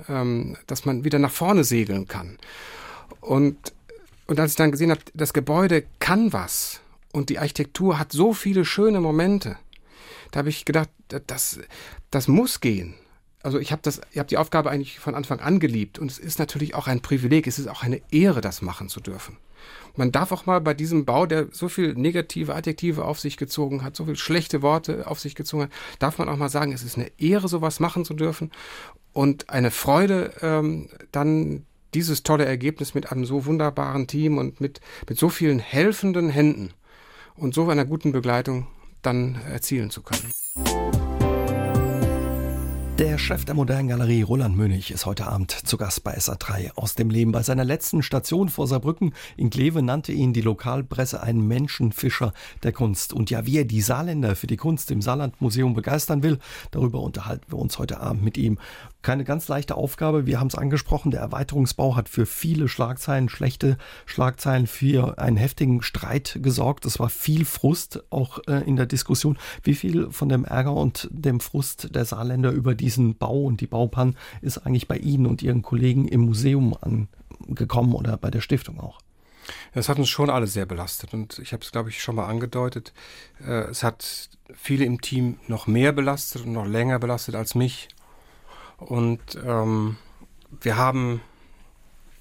ähm, 0.09 0.57
dass 0.67 0.85
man 0.85 1.05
wieder 1.05 1.19
nach 1.19 1.33
vorne 1.33 1.65
segeln 1.65 2.07
kann. 2.07 2.39
Und 3.21 3.73
und 4.33 4.41
als 4.41 4.53
ich 4.53 4.57
dann 4.57 4.71
gesehen 4.71 4.91
habe, 4.91 5.03
das 5.13 5.35
Gebäude 5.35 5.85
kann 5.99 6.33
was 6.33 6.81
und 7.13 7.29
die 7.29 7.39
Architektur 7.39 7.99
hat 7.99 8.13
so 8.13 8.33
viele 8.33 8.65
schöne 8.65 8.99
Momente, 8.99 9.59
da 10.31 10.39
habe 10.39 10.49
ich 10.49 10.65
gedacht, 10.65 10.89
das, 11.27 11.61
das 12.11 12.29
muss 12.29 12.61
gehen. 12.61 12.95
Also 13.43 13.59
ich 13.59 13.73
habe 13.73 13.83
das, 13.83 14.01
ich 14.11 14.19
habe 14.19 14.31
die 14.31 14.39
Aufgabe 14.39 14.71
eigentlich 14.71 15.01
von 15.01 15.15
Anfang 15.15 15.41
an 15.41 15.61
geliebt 15.61 15.99
und 15.99 16.11
es 16.11 16.19
ist 16.19 16.39
natürlich 16.39 16.75
auch 16.75 16.87
ein 16.87 17.03
Privileg, 17.03 17.47
es 17.47 17.59
ist 17.59 17.69
auch 17.69 17.83
eine 17.83 18.01
Ehre, 18.11 18.41
das 18.41 18.63
machen 18.63 18.89
zu 18.89 19.01
dürfen. 19.01 19.37
Man 19.97 20.13
darf 20.13 20.33
auch 20.33 20.47
mal 20.47 20.63
bei 20.63 20.73
diesem 20.73 21.05
Bau, 21.05 21.27
der 21.27 21.49
so 21.53 21.69
viel 21.69 21.93
negative 21.93 22.55
Adjektive 22.55 23.05
auf 23.05 23.21
sich 23.21 23.37
gezogen 23.37 23.85
hat, 23.85 23.97
so 23.97 24.07
viel 24.07 24.17
schlechte 24.17 24.63
Worte 24.63 25.09
auf 25.09 25.21
sich 25.21 25.35
gezogen 25.35 25.65
hat, 25.65 25.73
darf 25.99 26.17
man 26.17 26.31
auch 26.31 26.39
mal 26.39 26.49
sagen, 26.49 26.73
es 26.73 26.85
ist 26.85 26.97
eine 26.97 27.13
Ehre, 27.19 27.49
sowas 27.49 27.81
machen 27.81 28.07
zu 28.07 28.15
dürfen 28.15 28.51
und 29.13 29.51
eine 29.51 29.71
Freude, 29.71 30.33
ähm, 30.41 30.89
dann 31.11 31.67
dieses 31.95 32.23
tolle 32.23 32.45
Ergebnis 32.45 32.95
mit 32.95 33.13
einem 33.13 33.25
so 33.25 33.47
wunderbaren 33.47 34.07
Team 34.07 34.39
und 34.39 34.61
mit, 34.61 34.81
mit 35.09 35.19
so 35.19 35.29
vielen 35.29 35.59
helfenden 35.59 36.31
Händen 36.31 36.71
und 37.35 37.55
so 37.55 37.69
einer 37.69 37.85
guten 37.85 38.13
Begleitung 38.13 38.67
dann 39.03 39.41
erzielen 39.51 39.91
zu 39.91 40.03
können. 40.03 40.33
Der 42.99 43.19
Chef 43.19 43.45
der 43.45 43.55
Modernen 43.55 43.89
Galerie, 43.89 44.23
Roland 44.23 44.57
Mönig, 44.57 44.91
ist 44.93 45.07
heute 45.07 45.27
Abend 45.27 45.51
zu 45.51 45.77
Gast 45.77 46.05
bei 46.05 46.17
SA3 46.17 46.77
aus 46.77 46.95
dem 46.95 47.11
Leben. 47.11 47.33
Bei 47.33 47.43
seiner 47.43 47.65
letzten 47.65 48.03
Station 48.03 48.49
vor 48.49 48.69
Saarbrücken 48.69 49.15
in 49.37 49.51
Kleve 49.51 49.83
nannte 49.83 50.13
ihn 50.13 50.33
die 50.33 50.43
Lokalpresse 50.43 51.21
einen 51.23 51.49
Menschenfischer 51.49 52.33
der 52.63 52.71
Kunst. 52.73 53.13
Und 53.13 53.31
ja, 53.31 53.45
wie 53.47 53.59
er 53.59 53.65
die 53.65 53.81
Saarländer 53.81 54.37
für 54.37 54.47
die 54.47 54.59
Kunst 54.59 54.91
im 54.91 55.03
Saarlandmuseum 55.03 55.75
begeistern 55.75 56.23
will, 56.23 56.39
darüber 56.71 57.01
unterhalten 57.01 57.51
wir 57.51 57.59
uns 57.59 57.79
heute 57.79 57.99
Abend 57.99 58.23
mit 58.23 58.37
ihm 58.37 58.59
keine 59.03 59.25
ganz 59.25 59.49
leichte 59.49 59.77
Aufgabe. 59.77 60.27
Wir 60.27 60.41
haben 60.41 60.47
es 60.47 60.55
angesprochen, 60.55 61.11
der 61.11 61.21
Erweiterungsbau 61.21 61.97
hat 61.97 62.09
für 62.09 62.27
viele 62.27 62.69
Schlagzeilen, 62.69 63.29
schlechte 63.29 63.77
Schlagzeilen, 64.07 64.67
für 64.67 65.19
einen 65.19 65.37
heftigen 65.37 65.83
Streit 65.83 66.39
gesorgt. 66.43 66.87
Es 66.87 66.99
war 66.99 67.09
viel 67.09 67.45
Frust 67.45 68.05
auch 68.11 68.41
äh, 68.47 68.63
in 68.67 68.77
der 68.77 68.87
Diskussion. 68.87 69.39
Wie 69.63 69.75
viel 69.75 70.11
von 70.11 70.29
dem 70.29 70.45
Ärger 70.45 70.75
und 70.75 71.09
dem 71.11 71.41
Frust 71.41 71.95
der 71.95 72.05
Saarländer 72.05 72.51
über 72.51 72.75
diesen 72.75 73.17
Bau 73.17 73.43
und 73.43 73.61
die 73.61 73.67
Baupannen 73.67 74.17
ist 74.41 74.59
eigentlich 74.59 74.89
bei 74.89 74.97
Ihnen 74.97 75.27
und 75.27 75.43
Ihren 75.43 75.63
Kollegen 75.63 76.07
im 76.09 76.23
Museum 76.23 76.77
angekommen 76.81 77.95
oder 77.95 78.17
bei 78.17 78.31
der 78.31 78.41
Stiftung 78.41 78.81
auch? 78.81 78.99
Das 79.75 79.89
hat 79.89 79.99
uns 79.99 80.09
schon 80.09 80.31
alle 80.31 80.47
sehr 80.47 80.67
belastet 80.67 81.13
und 81.15 81.39
ich 81.39 81.53
habe 81.53 81.63
es, 81.63 81.73
glaube 81.73 81.89
ich, 81.89 82.03
schon 82.03 82.15
mal 82.15 82.27
angedeutet. 82.27 82.93
Äh, 83.45 83.65
es 83.71 83.83
hat 83.83 84.31
viele 84.55 84.85
im 84.85 85.01
Team 85.01 85.39
noch 85.49 85.67
mehr 85.67 85.93
belastet 85.93 86.45
und 86.45 86.53
noch 86.53 86.67
länger 86.67 86.99
belastet 86.99 87.35
als 87.35 87.55
mich. 87.55 87.89
Und 88.87 89.21
ähm, 89.45 89.97
wir 90.61 90.77
haben 90.77 91.21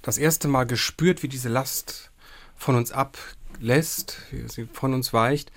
das 0.01 0.17
erste 0.17 0.47
Mal 0.47 0.65
gespürt, 0.65 1.23
wie 1.23 1.27
diese 1.27 1.49
Last 1.49 2.11
von 2.55 2.75
uns 2.75 2.91
ablässt, 2.91 4.17
wie 4.31 4.47
sie 4.47 4.67
von 4.71 4.93
uns 4.93 5.13
weicht, 5.13 5.51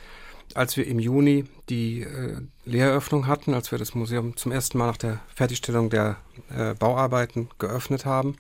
als 0.55 0.77
wir 0.77 0.87
im 0.87 0.99
Juni 0.99 1.45
die 1.69 2.03
äh, 2.03 2.41
Lehreröffnung 2.65 3.27
hatten, 3.27 3.55
als 3.55 3.71
wir 3.71 3.79
das 3.79 3.95
Museum 3.95 4.37
zum 4.37 4.53
ersten 4.53 4.79
Mal 4.79 4.87
nach 4.87 4.97
der 4.97 5.21
Fertigstellung 5.35 5.91
der 5.91 6.17
äh, 6.51 6.75
Bauarbeiten 6.75 7.49
geöffnet 7.59 8.05
haben. 8.05 8.37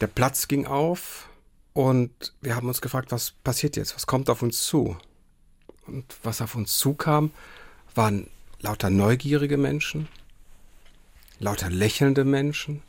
Der 0.00 0.06
Platz 0.06 0.48
ging 0.48 0.66
auf 0.66 1.28
und 1.72 2.34
wir 2.40 2.56
haben 2.56 2.68
uns 2.68 2.80
gefragt, 2.80 3.12
was 3.12 3.30
passiert 3.30 3.76
jetzt, 3.76 3.94
was 3.94 4.06
kommt 4.06 4.30
auf 4.30 4.42
uns 4.42 4.62
zu? 4.64 4.96
Und 5.86 6.04
was 6.22 6.40
auf 6.40 6.54
uns 6.54 6.78
zukam, 6.78 7.30
waren 7.94 8.28
lauter 8.60 8.90
neugierige 8.90 9.58
Menschen, 9.58 10.08
lauter 11.38 11.70
lächelnde 11.70 12.24
Menschen, 12.24 12.82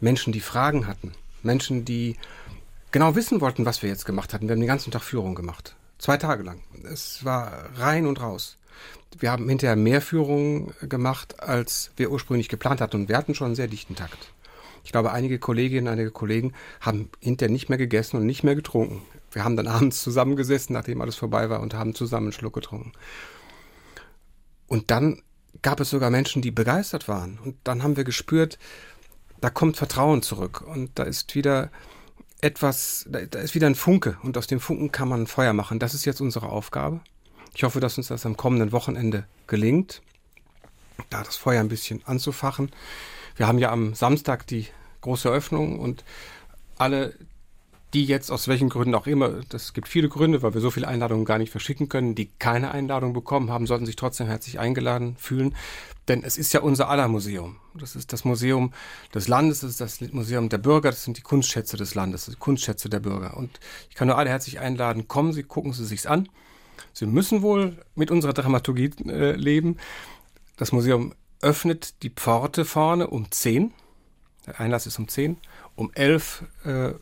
Menschen, 0.00 0.32
die 0.32 0.40
Fragen 0.40 0.86
hatten, 0.86 1.12
Menschen, 1.42 1.84
die 1.84 2.16
genau 2.90 3.14
wissen 3.14 3.40
wollten, 3.40 3.64
was 3.64 3.82
wir 3.82 3.88
jetzt 3.88 4.04
gemacht 4.04 4.34
hatten. 4.34 4.48
Wir 4.48 4.52
haben 4.52 4.60
den 4.60 4.66
ganzen 4.66 4.90
Tag 4.90 5.02
Führung 5.02 5.34
gemacht. 5.34 5.76
Zwei 5.98 6.16
Tage 6.16 6.42
lang. 6.42 6.60
Es 6.84 7.24
war 7.24 7.70
rein 7.76 8.06
und 8.06 8.20
raus. 8.20 8.58
Wir 9.18 9.30
haben 9.30 9.48
hinterher 9.48 9.76
mehr 9.76 10.00
Führungen 10.00 10.72
gemacht, 10.88 11.40
als 11.40 11.92
wir 11.96 12.10
ursprünglich 12.10 12.48
geplant 12.48 12.80
hatten. 12.80 12.96
Und 12.96 13.08
wir 13.08 13.16
hatten 13.16 13.34
schon 13.34 13.46
einen 13.46 13.54
sehr 13.54 13.68
dichten 13.68 13.94
Takt. 13.94 14.32
Ich 14.84 14.90
glaube, 14.90 15.12
einige 15.12 15.38
Kolleginnen, 15.38 15.88
einige 15.88 16.10
Kollegen 16.10 16.54
haben 16.80 17.08
hinterher 17.20 17.52
nicht 17.52 17.68
mehr 17.68 17.78
gegessen 17.78 18.16
und 18.16 18.26
nicht 18.26 18.42
mehr 18.42 18.56
getrunken. 18.56 19.02
Wir 19.30 19.44
haben 19.44 19.56
dann 19.56 19.66
abends 19.68 20.02
zusammengesessen, 20.02 20.72
nachdem 20.72 21.00
alles 21.00 21.16
vorbei 21.16 21.50
war, 21.50 21.60
und 21.60 21.74
haben 21.74 21.94
zusammen 21.94 22.26
einen 22.26 22.32
Schluck 22.32 22.54
getrunken. 22.54 22.92
Und 24.66 24.90
dann 24.90 25.22
gab 25.62 25.80
es 25.80 25.90
sogar 25.90 26.10
Menschen, 26.10 26.42
die 26.42 26.50
begeistert 26.50 27.08
waren. 27.08 27.38
Und 27.44 27.56
dann 27.64 27.82
haben 27.82 27.96
wir 27.96 28.04
gespürt, 28.04 28.58
da 29.40 29.50
kommt 29.50 29.76
Vertrauen 29.76 30.22
zurück 30.22 30.60
und 30.60 30.90
da 30.94 31.04
ist 31.04 31.34
wieder 31.34 31.70
etwas, 32.40 33.06
da, 33.08 33.20
da 33.22 33.40
ist 33.40 33.54
wieder 33.54 33.68
ein 33.68 33.74
Funke 33.74 34.18
und 34.22 34.36
aus 34.36 34.46
dem 34.46 34.60
Funken 34.60 34.92
kann 34.92 35.08
man 35.08 35.22
ein 35.22 35.26
Feuer 35.26 35.52
machen. 35.52 35.78
Das 35.78 35.94
ist 35.94 36.04
jetzt 36.04 36.20
unsere 36.20 36.48
Aufgabe. 36.48 37.00
Ich 37.54 37.64
hoffe, 37.64 37.80
dass 37.80 37.98
uns 37.98 38.08
das 38.08 38.26
am 38.26 38.36
kommenden 38.36 38.72
Wochenende 38.72 39.24
gelingt, 39.46 40.02
da 41.10 41.22
das 41.22 41.36
Feuer 41.36 41.60
ein 41.60 41.68
bisschen 41.68 42.02
anzufachen. 42.06 42.70
Wir 43.36 43.46
haben 43.46 43.58
ja 43.58 43.70
am 43.70 43.94
Samstag 43.94 44.46
die 44.46 44.68
große 45.00 45.28
Öffnung 45.28 45.78
und 45.78 46.04
alle 46.78 47.14
die 47.94 48.04
jetzt 48.04 48.30
aus 48.30 48.48
welchen 48.48 48.70
Gründen 48.70 48.94
auch 48.94 49.06
immer, 49.06 49.40
das 49.48 49.74
gibt 49.74 49.86
viele 49.86 50.08
Gründe, 50.08 50.42
weil 50.42 50.54
wir 50.54 50.60
so 50.60 50.70
viele 50.70 50.88
Einladungen 50.88 51.26
gar 51.26 51.38
nicht 51.38 51.50
verschicken 51.50 51.88
können, 51.88 52.14
die 52.14 52.30
keine 52.38 52.70
Einladung 52.70 53.12
bekommen 53.12 53.50
haben, 53.50 53.66
sollten 53.66 53.84
sich 53.84 53.96
trotzdem 53.96 54.26
herzlich 54.26 54.58
eingeladen 54.58 55.16
fühlen. 55.18 55.54
Denn 56.08 56.24
es 56.24 56.38
ist 56.38 56.52
ja 56.52 56.60
unser 56.60 56.88
aller 56.88 57.06
Museum. 57.06 57.56
Das 57.74 57.94
ist 57.94 58.12
das 58.12 58.24
Museum 58.24 58.72
des 59.14 59.28
Landes, 59.28 59.60
das 59.60 59.70
ist 59.70 59.80
das 59.80 60.00
Museum 60.12 60.48
der 60.48 60.58
Bürger, 60.58 60.90
das 60.90 61.04
sind 61.04 61.16
die 61.16 61.22
Kunstschätze 61.22 61.76
des 61.76 61.94
Landes, 61.94 62.26
die 62.26 62.36
Kunstschätze 62.36 62.88
der 62.88 63.00
Bürger. 63.00 63.36
Und 63.36 63.60
ich 63.88 63.94
kann 63.94 64.08
nur 64.08 64.18
alle 64.18 64.30
herzlich 64.30 64.58
einladen, 64.58 65.06
kommen 65.06 65.32
Sie, 65.32 65.42
gucken 65.42 65.72
Sie 65.72 65.84
sich's 65.84 66.06
an. 66.06 66.28
Sie 66.92 67.06
müssen 67.06 67.42
wohl 67.42 67.76
mit 67.94 68.10
unserer 68.10 68.32
Dramaturgie 68.32 68.90
äh, 69.06 69.32
leben. 69.32 69.76
Das 70.56 70.72
Museum 70.72 71.14
öffnet 71.40 72.02
die 72.02 72.10
Pforte 72.10 72.64
vorne 72.64 73.08
um 73.08 73.30
10. 73.30 73.72
Der 74.46 74.60
Einlass 74.60 74.86
ist 74.86 74.98
um 74.98 75.08
10. 75.08 75.36
Um 75.76 75.92
11 75.94 76.44
äh, 76.64 76.92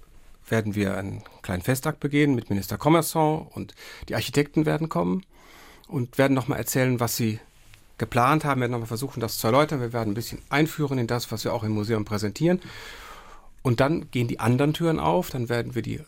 werden 0.51 0.75
wir 0.75 0.97
einen 0.97 1.23
kleinen 1.43 1.63
Festakt 1.63 2.01
begehen 2.01 2.35
mit 2.35 2.51
Minister 2.51 2.79
Commerson 2.79 3.47
und 3.49 3.75
die 4.09 4.15
Architekten 4.15 4.67
werden 4.67 4.89
kommen 4.89 5.25
und 5.89 6.19
werden 6.19 6.35
nochmal 6.35 6.59
erzählen, 6.59 7.01
was 7.01 7.17
sie 7.17 7.41
geplant 7.99 8.45
haben, 8.45 8.61
wir 8.61 8.63
werden 8.63 8.73
nochmal 8.73 8.89
versuchen, 8.89 9.21
das 9.21 9.39
zu 9.39 9.47
erläutern. 9.47 9.81
Wir 9.81 9.93
werden 9.93 10.13
ein 10.13 10.15
bisschen 10.15 10.43
einführen 10.49 10.99
in 10.99 11.07
das, 11.07 11.31
was 11.31 11.45
wir 11.45 11.53
auch 11.53 11.63
im 11.63 11.73
Museum 11.73 12.05
präsentieren. 12.05 12.61
Und 13.63 13.81
dann 13.81 14.11
gehen 14.11 14.27
die 14.27 14.41
anderen 14.41 14.73
Türen 14.73 14.99
auf, 14.99 15.31
dann 15.31 15.49
werden 15.49 15.75
wir 15.75 15.83
die 15.83 16.01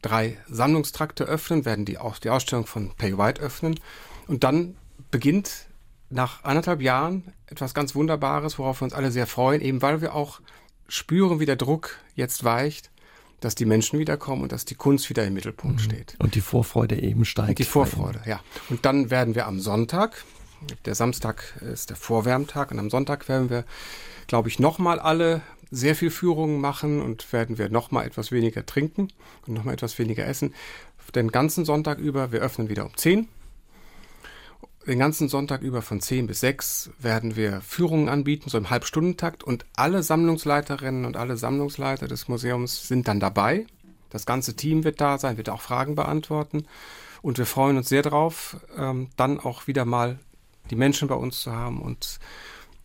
drei 0.00 0.38
Sammlungstrakte 0.48 1.24
öffnen, 1.24 1.64
werden 1.64 1.84
die, 1.84 1.98
auch 1.98 2.18
die 2.18 2.30
Ausstellung 2.30 2.66
von 2.66 2.90
Pay 2.96 3.18
White 3.18 3.42
öffnen. 3.42 3.78
Und 4.28 4.44
dann 4.44 4.76
beginnt 5.10 5.66
nach 6.08 6.44
anderthalb 6.44 6.80
Jahren 6.80 7.32
etwas 7.46 7.74
ganz 7.74 7.94
Wunderbares, 7.94 8.58
worauf 8.58 8.80
wir 8.80 8.84
uns 8.84 8.94
alle 8.94 9.10
sehr 9.10 9.26
freuen, 9.26 9.60
eben 9.60 9.82
weil 9.82 10.00
wir 10.00 10.14
auch 10.14 10.40
spüren, 10.88 11.40
wie 11.40 11.46
der 11.46 11.56
Druck 11.56 11.98
jetzt 12.14 12.44
weicht, 12.44 12.90
dass 13.40 13.54
die 13.54 13.64
Menschen 13.64 13.98
wiederkommen 13.98 14.42
und 14.42 14.52
dass 14.52 14.64
die 14.64 14.74
Kunst 14.74 15.08
wieder 15.10 15.26
im 15.26 15.34
Mittelpunkt 15.34 15.80
mhm. 15.80 15.84
steht. 15.84 16.16
Und 16.18 16.34
die 16.34 16.40
Vorfreude 16.40 17.00
eben 17.00 17.24
steigt. 17.24 17.50
Und 17.50 17.58
die 17.58 17.64
Vorfreude, 17.64 18.20
ja. 18.26 18.40
Und 18.68 18.84
dann 18.84 19.10
werden 19.10 19.34
wir 19.34 19.46
am 19.46 19.60
Sonntag, 19.60 20.24
der 20.84 20.94
Samstag 20.94 21.56
ist 21.60 21.90
der 21.90 21.96
Vorwärmtag 21.96 22.70
und 22.70 22.78
am 22.78 22.90
Sonntag 22.90 23.28
werden 23.28 23.50
wir, 23.50 23.64
glaube 24.26 24.48
ich, 24.48 24.58
nochmal 24.58 24.98
alle 24.98 25.40
sehr 25.70 25.94
viel 25.94 26.10
Führungen 26.10 26.60
machen 26.60 27.00
und 27.00 27.32
werden 27.32 27.56
wir 27.56 27.68
nochmal 27.68 28.06
etwas 28.06 28.32
weniger 28.32 28.66
trinken 28.66 29.08
und 29.46 29.54
nochmal 29.54 29.74
etwas 29.74 29.98
weniger 29.98 30.26
essen. 30.26 30.54
Den 31.14 31.32
ganzen 31.32 31.64
Sonntag 31.64 31.98
über, 31.98 32.30
wir 32.30 32.40
öffnen 32.40 32.68
wieder 32.68 32.84
um 32.84 32.96
10 32.96 33.26
den 34.86 34.98
ganzen 34.98 35.28
Sonntag 35.28 35.62
über 35.62 35.82
von 35.82 36.00
10 36.00 36.26
bis 36.26 36.40
6 36.40 36.90
werden 36.98 37.36
wir 37.36 37.60
Führungen 37.60 38.08
anbieten, 38.08 38.48
so 38.48 38.56
im 38.56 38.70
Halbstundentakt. 38.70 39.44
Und 39.44 39.66
alle 39.76 40.02
Sammlungsleiterinnen 40.02 41.04
und 41.04 41.16
alle 41.16 41.36
Sammlungsleiter 41.36 42.08
des 42.08 42.28
Museums 42.28 42.88
sind 42.88 43.06
dann 43.06 43.20
dabei. 43.20 43.66
Das 44.08 44.26
ganze 44.26 44.56
Team 44.56 44.84
wird 44.84 45.00
da 45.00 45.18
sein, 45.18 45.36
wird 45.36 45.50
auch 45.50 45.60
Fragen 45.60 45.94
beantworten. 45.94 46.66
Und 47.22 47.36
wir 47.36 47.46
freuen 47.46 47.76
uns 47.76 47.88
sehr 47.88 48.02
darauf, 48.02 48.56
ähm, 48.76 49.10
dann 49.16 49.38
auch 49.38 49.66
wieder 49.66 49.84
mal 49.84 50.18
die 50.70 50.76
Menschen 50.76 51.08
bei 51.08 51.14
uns 51.14 51.42
zu 51.42 51.52
haben 51.52 51.82
und 51.82 52.18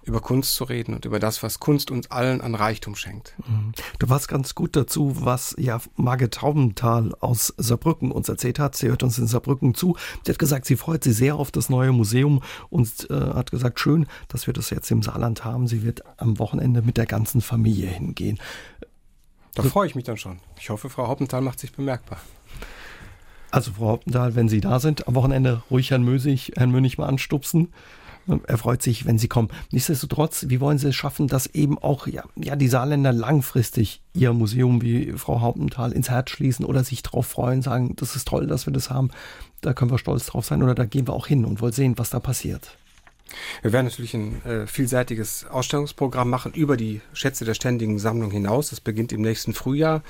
über 0.06 0.22
Kunst 0.22 0.56
zu 0.56 0.64
reden 0.64 0.94
und 0.94 1.06
über 1.06 1.20
das, 1.20 1.44
was 1.44 1.60
Kunst 1.60 1.92
uns 1.92 2.10
allen 2.12 2.42
an 2.42 2.56
Reichtum 2.56 2.96
schenkt. 2.96 3.34
Mhm. 3.40 3.74
Du 4.00 4.10
warst 4.10 4.28
ganz 4.28 4.56
gut 4.56 4.76
dazu, 4.76 5.26
was 5.26 5.56
ja 5.58 5.82
Margit 5.96 6.36
Taubenthal 6.36 7.14
aus 7.20 7.54
Saarbrücken 7.58 8.12
uns 8.12 8.30
erzählt 8.30 8.60
hat. 8.60 8.76
Sie 8.76 8.88
hört 8.88 9.04
uns 9.04 9.18
in 9.18 9.28
Saarbrücken 9.28 9.74
zu. 9.74 9.98
Sie 10.24 10.32
hat 10.32 10.40
gesagt, 10.40 10.66
sie 10.66 10.76
freut 10.76 11.04
sich 11.04 11.16
sehr 11.16 11.36
auf 11.36 11.52
das 11.52 11.70
neue 11.70 11.92
Museum 11.92 12.42
und 12.70 13.10
äh, 13.10 13.14
hat 13.14 13.52
gesagt, 13.52 13.80
schön, 13.80 14.08
dass 14.28 14.48
wir 14.48 14.54
das 14.54 14.70
jetzt 14.70 14.90
im 14.92 15.02
Saarland 15.02 15.44
haben. 15.44 15.68
Sie 15.68 15.84
wird 15.84 16.04
am 16.18 16.40
Wochenende 16.40 16.82
mit 16.82 16.98
der 16.98 17.08
ganzen 17.08 17.42
Familie 17.42 17.88
hingehen. 17.88 18.40
Da 19.56 19.64
freue 19.64 19.88
ich 19.88 19.96
mich 19.96 20.04
dann 20.04 20.18
schon. 20.18 20.40
Ich 20.60 20.70
hoffe, 20.70 20.90
Frau 20.90 21.08
Haupenthal 21.08 21.42
macht 21.42 21.60
sich 21.60 21.72
bemerkbar. 21.72 22.20
Also 23.52 23.72
Frau 23.72 23.88
Hauptenthal, 23.88 24.36
wenn 24.36 24.50
Sie 24.50 24.60
da 24.60 24.82
sind, 24.82 25.08
am 25.08 25.16
Wochenende 25.16 25.64
ruhig 25.72 25.92
Herrn 25.92 26.04
Mösig, 26.04 26.52
Herrn 26.58 26.72
Mönig 26.72 26.98
mal 26.98 27.08
anstupsen. 27.08 27.70
Er 28.48 28.58
freut 28.58 28.82
sich, 28.82 29.06
wenn 29.06 29.20
Sie 29.20 29.28
kommen. 29.28 29.50
Nichtsdestotrotz, 29.72 30.46
wie 30.50 30.60
wollen 30.60 30.80
Sie 30.80 30.88
es 30.88 30.96
schaffen, 30.96 31.28
dass 31.28 31.46
eben 31.48 31.78
auch 31.78 32.08
ja, 32.08 32.24
ja, 32.36 32.56
die 32.56 32.68
Saarländer 32.68 33.14
langfristig 33.14 34.02
ihr 34.14 34.34
Museum 34.34 34.82
wie 34.82 35.14
Frau 35.14 35.42
Hauptenthal 35.42 35.92
ins 35.92 36.10
Herz 36.10 36.32
schließen 36.32 36.66
oder 36.66 36.84
sich 36.84 37.04
darauf 37.04 37.28
freuen, 37.28 37.62
sagen, 37.62 37.96
das 37.98 38.16
ist 38.16 38.28
toll, 38.28 38.48
dass 38.48 38.66
wir 38.66 38.74
das 38.74 38.90
haben, 38.90 39.12
da 39.62 39.74
können 39.74 39.92
wir 39.92 40.00
stolz 40.00 40.26
drauf 40.26 40.46
sein 40.46 40.64
oder 40.64 40.74
da 40.74 40.86
gehen 40.86 41.08
wir 41.08 41.14
auch 41.14 41.28
hin 41.28 41.46
und 41.46 41.62
wollen 41.62 41.74
sehen, 41.74 41.98
was 41.98 42.10
da 42.10 42.20
passiert. 42.20 42.78
Wir 43.62 43.74
werden 43.74 43.88
natürlich 43.88 44.14
ein 44.14 44.44
äh, 44.46 44.68
vielseitiges 44.68 45.46
Ausstellungsprogramm 45.46 46.30
machen 46.30 46.54
über 46.54 46.78
die 46.78 47.02
Schätze 47.14 47.46
der 47.46 47.54
ständigen 47.54 48.00
Sammlung 48.00 48.32
hinaus. 48.32 48.70
Das 48.70 48.82
beginnt 48.82 49.12
im 49.12 49.22
nächsten 49.22 49.54
Frühjahr 49.54 50.04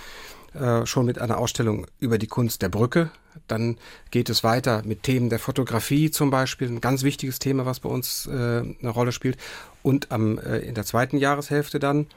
äh, 0.55 0.85
schon 0.85 1.05
mit 1.05 1.19
einer 1.19 1.37
Ausstellung 1.37 1.87
über 1.99 2.17
die 2.17 2.27
Kunst 2.27 2.61
der 2.61 2.69
Brücke. 2.69 3.11
Dann 3.47 3.77
geht 4.11 4.29
es 4.29 4.43
weiter 4.43 4.81
mit 4.85 5.03
Themen 5.03 5.29
der 5.29 5.39
Fotografie 5.39 6.09
zum 6.11 6.31
Beispiel, 6.31 6.69
ein 6.69 6.81
ganz 6.81 7.03
wichtiges 7.03 7.39
Thema, 7.39 7.65
was 7.65 7.79
bei 7.79 7.89
uns 7.89 8.27
äh, 8.27 8.31
eine 8.31 8.89
Rolle 8.89 9.11
spielt. 9.11 9.37
Und 9.83 10.11
am, 10.11 10.37
äh, 10.39 10.59
in 10.59 10.75
der 10.75 10.85
zweiten 10.85 11.17
Jahreshälfte 11.17 11.79
dann 11.79 12.07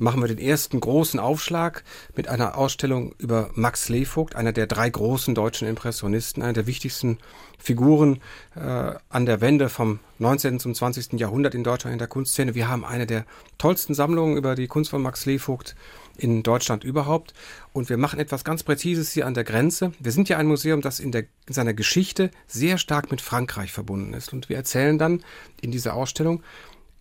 machen 0.00 0.20
wir 0.22 0.28
den 0.28 0.38
ersten 0.38 0.80
großen 0.80 1.20
Aufschlag 1.20 1.84
mit 2.16 2.28
einer 2.28 2.56
Ausstellung 2.56 3.14
über 3.18 3.50
Max 3.54 3.88
Levogt, 3.88 4.34
einer 4.34 4.52
der 4.52 4.66
drei 4.66 4.88
großen 4.88 5.34
deutschen 5.34 5.68
Impressionisten, 5.68 6.42
einer 6.42 6.54
der 6.54 6.66
wichtigsten 6.66 7.18
Figuren 7.58 8.20
äh, 8.56 8.94
an 9.10 9.26
der 9.26 9.40
Wende 9.40 9.68
vom 9.68 10.00
19. 10.18 10.58
zum 10.58 10.74
20. 10.74 11.20
Jahrhundert 11.20 11.54
in 11.54 11.64
Deutschland 11.64 11.92
in 11.92 11.98
der 11.98 12.08
Kunstszene. 12.08 12.54
Wir 12.54 12.68
haben 12.68 12.84
eine 12.84 13.06
der 13.06 13.26
tollsten 13.58 13.94
Sammlungen 13.94 14.36
über 14.36 14.54
die 14.54 14.68
Kunst 14.68 14.90
von 14.90 15.02
Max 15.02 15.26
Levogt 15.26 15.76
in 16.20 16.42
Deutschland 16.42 16.84
überhaupt. 16.84 17.34
Und 17.72 17.88
wir 17.88 17.96
machen 17.96 18.20
etwas 18.20 18.44
ganz 18.44 18.62
Präzises 18.62 19.12
hier 19.12 19.26
an 19.26 19.34
der 19.34 19.44
Grenze. 19.44 19.92
Wir 19.98 20.12
sind 20.12 20.28
ja 20.28 20.36
ein 20.38 20.46
Museum, 20.46 20.80
das 20.80 21.00
in, 21.00 21.12
der, 21.12 21.24
in 21.46 21.54
seiner 21.54 21.74
Geschichte 21.74 22.30
sehr 22.46 22.78
stark 22.78 23.10
mit 23.10 23.20
Frankreich 23.20 23.72
verbunden 23.72 24.12
ist. 24.12 24.32
Und 24.32 24.48
wir 24.48 24.56
erzählen 24.56 24.98
dann 24.98 25.22
in 25.60 25.70
dieser 25.70 25.94
Ausstellung 25.94 26.42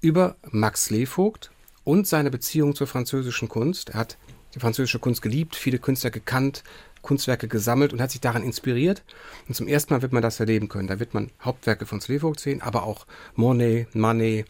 über 0.02 0.38
Max 0.50 0.90
Levogt 0.90 1.52
und 1.84 2.08
seine 2.08 2.32
Beziehung 2.32 2.76
zur 2.76 2.88
französischen 2.88 3.50
Kunst. 3.50 3.90
Er 3.90 4.00
hat 4.00 4.18
die 4.56 4.60
französische 4.60 5.00
Kunst 5.00 5.22
geliebt, 5.22 5.56
viele 5.56 5.80
Künstler 5.80 6.10
gekannt, 6.10 6.64
Kunstwerke 7.02 7.48
gesammelt 7.48 7.94
und 7.94 8.02
hat 8.02 8.12
sich 8.12 8.22
daran 8.22 8.44
inspiriert. 8.44 9.04
Und 9.48 9.54
zum 9.56 9.68
ersten 9.68 9.94
Mal 9.94 10.02
wird 10.02 10.14
man 10.14 10.24
das 10.24 10.40
erleben 10.40 10.70
können. 10.70 10.88
Da 10.88 11.00
wird 11.00 11.14
man 11.14 11.32
Hauptwerke 11.42 11.86
von 11.86 12.02
Slevogt 12.02 12.40
sehen, 12.40 12.62
aber 12.62 12.84
auch 12.84 13.06
Monet, 13.36 13.94
Manet, 13.96 14.48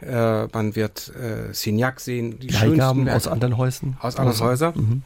äh, 0.00 0.46
man 0.46 0.76
wird 0.76 1.12
äh, 1.16 1.52
Signac 1.52 2.00
sehen. 2.00 2.38
Die 2.38 2.48
Leihgaben 2.48 3.08
aus 3.08 3.26
anderen 3.26 3.56
Häusern. 3.56 3.96
Aus 4.00 4.16
anderen 4.16 4.28
also, 4.28 4.44
Häusern. 4.44 4.74
Mhm. 4.76 5.02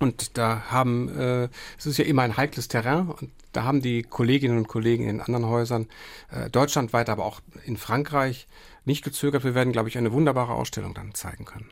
Und 0.00 0.38
da 0.38 0.62
haben, 0.70 1.08
äh, 1.18 1.48
es 1.76 1.86
ist 1.86 1.98
ja 1.98 2.04
immer 2.04 2.22
ein 2.22 2.36
heikles 2.36 2.68
Terrain 2.68 3.08
und 3.08 3.30
da 3.52 3.64
haben 3.64 3.82
die 3.82 4.02
Kolleginnen 4.02 4.58
und 4.58 4.68
Kollegen 4.68 5.08
in 5.08 5.20
anderen 5.20 5.46
Häusern, 5.46 5.88
äh, 6.30 6.48
deutschlandweit, 6.50 7.08
aber 7.08 7.24
auch 7.24 7.40
in 7.64 7.76
Frankreich, 7.76 8.46
nicht 8.84 9.02
gezögert. 9.02 9.44
Wir 9.44 9.54
werden, 9.54 9.72
glaube 9.72 9.88
ich, 9.88 9.98
eine 9.98 10.12
wunderbare 10.12 10.52
Ausstellung 10.52 10.94
dann 10.94 11.14
zeigen 11.14 11.44
können. 11.44 11.68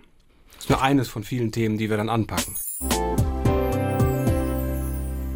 Das 0.55 0.65
ist 0.65 0.71
nur 0.71 0.83
eines 0.83 1.09
von 1.09 1.23
vielen 1.23 1.53
Themen, 1.53 1.79
die 1.79 1.89
wir 1.91 1.97
dann 1.97 2.09
anpacken. 2.09 2.57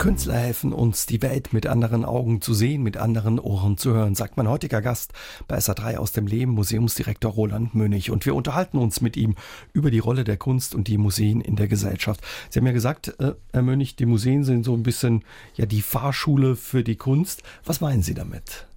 Künstler 0.01 0.39
helfen 0.39 0.73
uns, 0.73 1.05
die 1.05 1.21
Welt 1.21 1.53
mit 1.53 1.67
anderen 1.67 2.07
Augen 2.07 2.41
zu 2.41 2.55
sehen, 2.55 2.83
mit 2.83 2.97
anderen 2.97 3.39
Ohren 3.39 3.77
zu 3.77 3.93
hören, 3.93 4.15
sagt 4.15 4.39
mein 4.39 4.49
heutiger 4.49 4.81
Gast 4.81 5.13
bei 5.47 5.59
SA3 5.59 5.99
aus 5.99 6.13
dem 6.13 6.27
Leben, 6.27 6.53
Museumsdirektor 6.53 7.31
Roland 7.31 7.75
Mönig. 7.75 8.11
Und 8.11 8.25
wir 8.25 8.35
unterhalten 8.35 8.79
uns 8.79 9.03
mit 9.03 9.19
ihm 9.19 9.35
über 9.75 9.91
die 9.91 9.99
Rolle 9.99 10.25
der 10.25 10.39
Kunst 10.39 10.75
und 10.75 10.89
die 10.89 10.97
Museen 10.97 11.43
in 11.43 11.55
der 11.55 11.69
Gesellschaft. 11.69 12.23
Sie 12.49 12.59
haben 12.59 12.67
ja 12.67 12.73
gesagt, 12.73 13.15
äh, 13.21 13.35
Herr 13.53 13.61
Mönig, 13.61 13.95
die 13.97 14.07
Museen 14.07 14.43
sind 14.43 14.65
so 14.65 14.73
ein 14.73 14.83
bisschen 14.83 15.23
ja 15.55 15.67
die 15.67 15.83
Fahrschule 15.83 16.57
für 16.57 16.83
die 16.83 16.97
Kunst. 16.97 17.43
Was 17.67 17.83
meinen 17.83 18.03
Sie 18.03 18.15
damit? 18.15 18.70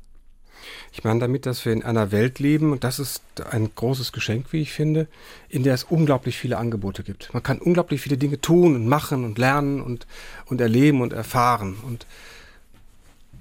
Ich 0.91 1.03
meine 1.03 1.19
damit, 1.19 1.45
dass 1.45 1.65
wir 1.65 1.73
in 1.73 1.83
einer 1.83 2.11
Welt 2.11 2.39
leben, 2.39 2.71
und 2.71 2.83
das 2.83 2.99
ist 2.99 3.23
ein 3.49 3.69
großes 3.73 4.11
Geschenk, 4.11 4.47
wie 4.51 4.61
ich 4.61 4.73
finde, 4.73 5.07
in 5.49 5.63
der 5.63 5.73
es 5.73 5.83
unglaublich 5.83 6.37
viele 6.37 6.57
Angebote 6.57 7.03
gibt. 7.03 7.33
Man 7.33 7.43
kann 7.43 7.59
unglaublich 7.59 8.01
viele 8.01 8.17
Dinge 8.17 8.39
tun 8.39 8.75
und 8.75 8.87
machen 8.87 9.23
und 9.23 9.37
lernen 9.37 9.81
und, 9.81 10.07
und 10.45 10.61
erleben 10.61 11.01
und 11.01 11.13
erfahren. 11.13 11.75
Und 11.85 12.05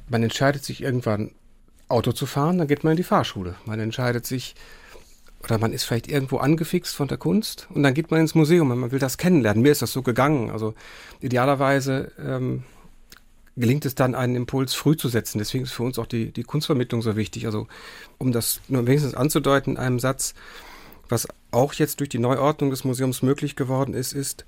man 0.09 0.23
entscheidet 0.23 0.64
sich 0.64 0.83
irgendwann, 0.83 1.31
Auto 1.89 2.12
zu 2.12 2.25
fahren, 2.27 2.59
dann 2.59 2.68
geht 2.68 2.85
man 2.85 2.93
in 2.93 2.97
die 2.97 3.03
Fahrschule. 3.03 3.55
Man 3.66 3.79
entscheidet 3.79 4.25
sich, 4.25 4.55
oder 5.45 5.59
man 5.59 5.73
ist 5.73 5.85
vielleicht 5.85 6.09
irgendwo 6.09 6.39
angefixt 6.39 6.95
von 6.95 7.09
der 7.09 7.18
Kunst 7.18 7.68
und 7.70 7.83
dann 7.83 7.95
geht 7.95 8.11
man 8.11 8.20
ins 8.20 8.35
Museum 8.35 8.70
und 8.70 8.79
man 8.79 8.93
will 8.93 8.99
das 8.99 9.18
kennenlernen. 9.18 9.62
Mir 9.62 9.73
ist 9.73 9.83
das 9.83 9.93
so 9.93 10.03
gegangen. 10.03 10.51
Also 10.51 10.75
idealerweise 11.20 12.12
ähm, 12.18 12.62
gelingt 13.57 13.84
es 13.84 13.94
dann, 13.94 14.14
einen 14.14 14.36
Impuls 14.36 14.74
früh 14.74 14.96
zu 14.96 15.09
setzen. 15.09 15.38
Deswegen 15.38 15.64
ist 15.64 15.72
für 15.72 15.82
uns 15.82 15.98
auch 15.98 16.07
die, 16.07 16.32
die 16.32 16.42
Kunstvermittlung 16.42 17.03
so 17.03 17.16
wichtig. 17.16 17.46
Also 17.46 17.66
um 18.18 18.32
das 18.32 18.61
nur 18.68 18.86
wenigstens 18.86 19.14
anzudeuten 19.14 19.74
in 19.74 19.78
einem 19.78 19.98
Satz, 19.98 20.34
was 21.09 21.28
auch 21.50 21.74
jetzt 21.74 22.00
durch 22.00 22.09
die 22.09 22.18
Neuordnung 22.18 22.70
des 22.70 22.84
Museums 22.84 23.22
möglich 23.22 23.57
geworden 23.57 23.94
ist, 23.94 24.14
ist 24.14 24.44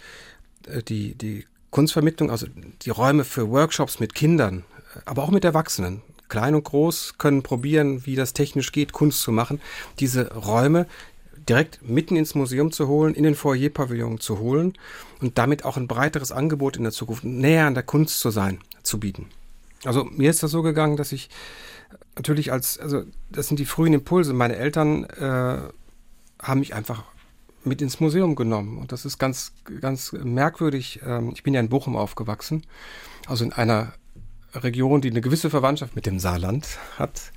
äh, 0.67 0.83
die, 0.83 1.15
die 1.15 1.45
Kunstvermittlung, 1.71 2.31
also 2.31 2.47
die 2.83 2.91
Räume 2.91 3.25
für 3.25 3.51
Workshops 3.51 4.01
mit 4.01 4.15
Kindern, 4.15 4.65
äh, 4.95 5.01
aber 5.05 5.23
auch 5.23 5.31
mit 5.31 5.45
Erwachsenen. 5.45 6.03
Klein 6.29 6.55
und 6.55 6.65
groß 6.65 7.19
können 7.19 7.43
probieren, 7.43 8.07
wie 8.07 8.17
das 8.17 8.33
technisch 8.33 8.73
geht, 8.73 8.93
Kunst 8.93 9.21
zu 9.21 9.31
machen. 9.31 9.61
Diese 10.01 10.33
Räume 10.33 10.87
direkt 11.47 11.87
mitten 11.87 12.17
ins 12.17 12.35
Museum 12.35 12.73
zu 12.73 12.89
holen, 12.89 13.15
in 13.15 13.25
den 13.25 13.35
Foyer-Pavillon 13.35 14.19
zu 14.19 14.39
holen 14.39 14.73
und 15.21 15.37
damit 15.37 15.67
auch 15.67 15.77
ein 15.77 15.87
breiteres 15.87 16.33
Angebot 16.33 16.79
in 16.79 16.85
der 16.85 16.93
Zukunft, 16.93 17.25
näher 17.25 17.67
an 17.67 17.75
der 17.75 17.83
Kunst 17.83 18.21
zu 18.21 18.31
sein 18.31 18.61
zu 18.85 19.01
bieten. 19.01 19.27
Also 19.85 20.05
mir 20.05 20.31
ist 20.31 20.43
das 20.43 20.51
so 20.51 20.63
gegangen, 20.63 20.97
dass 20.97 21.13
ich 21.13 21.29
natürlich 22.17 22.53
als, 22.53 22.79
also 22.79 23.03
das 23.31 23.49
sind 23.49 23.59
die 23.59 23.65
frühen 23.65 23.93
Impulse. 23.93 24.33
Meine 24.33 24.57
Eltern 24.57 25.05
äh, 25.05 25.59
haben 26.41 26.61
mich 26.61 26.75
einfach 26.75 27.03
mit 27.65 27.83
ins 27.83 28.01
Museum 28.01 28.35
genommen. 28.35 28.79
Und 28.79 28.93
das 28.93 29.05
ist 29.05 29.19
ganz, 29.19 29.53
ganz 29.81 30.13
merkwürdig. 30.13 31.01
Ähm, 31.05 31.33
ich 31.35 31.43
bin 31.43 31.55
ja 31.55 31.61
in 31.61 31.69
Bochum 31.69 31.97
aufgewachsen, 31.97 32.63
also 33.27 33.45
in 33.45 33.53
einer 33.53 33.95
Region, 34.55 35.01
die 35.01 35.11
eine 35.11 35.21
gewisse 35.21 35.51
Verwandtschaft 35.51 35.97
mit 35.97 36.07
dem 36.07 36.19
Saarland 36.19 36.79
hat. 36.99 37.33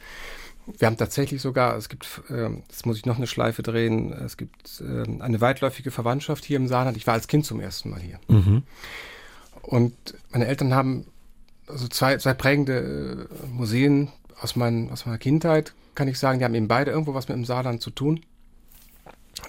Wir 0.77 0.87
haben 0.87 0.97
tatsächlich 0.97 1.41
sogar, 1.41 1.77
es 1.77 1.87
gibt, 1.87 2.21
äh, 2.29 2.49
jetzt 2.49 2.85
muss 2.85 2.97
ich 2.97 3.05
noch 3.05 3.17
eine 3.17 3.27
Schleife 3.27 3.63
drehen, 3.63 4.11
es 4.11 4.35
gibt 4.35 4.81
äh, 4.81 5.21
eine 5.21 5.39
weitläufige 5.39 5.91
Verwandtschaft 5.91 6.43
hier 6.43 6.57
im 6.57 6.67
Saarland. 6.67 6.97
Ich 6.97 7.07
war 7.07 7.13
als 7.13 7.27
Kind 7.27 7.45
zum 7.45 7.61
ersten 7.61 7.89
Mal 7.89 8.01
hier. 8.01 8.19
Mhm. 8.27 8.63
Und 9.61 9.95
meine 10.31 10.45
Eltern 10.45 10.73
haben 10.73 11.07
also 11.67 11.87
zwei, 11.87 12.17
zwei 12.17 12.33
prägende 12.33 13.27
äh, 13.29 13.47
Museen 13.47 14.09
aus, 14.39 14.55
mein, 14.55 14.89
aus 14.91 15.05
meiner 15.05 15.17
Kindheit, 15.17 15.73
kann 15.95 16.07
ich 16.07 16.19
sagen, 16.19 16.39
die 16.39 16.45
haben 16.45 16.55
eben 16.55 16.67
beide 16.67 16.91
irgendwo 16.91 17.13
was 17.13 17.27
mit 17.27 17.37
dem 17.37 17.45
Saarland 17.45 17.81
zu 17.81 17.89
tun. 17.89 18.21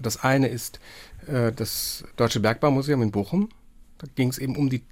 Das 0.01 0.23
eine 0.23 0.49
ist 0.49 0.81
äh, 1.27 1.53
das 1.53 2.05
Deutsche 2.17 2.41
Bergbaumuseum 2.41 3.03
in 3.03 3.11
Bochum. 3.11 3.49
Da 3.99 4.07
ging 4.15 4.29
es 4.29 4.39
eben 4.39 4.57
um 4.57 4.71
die 4.71 4.83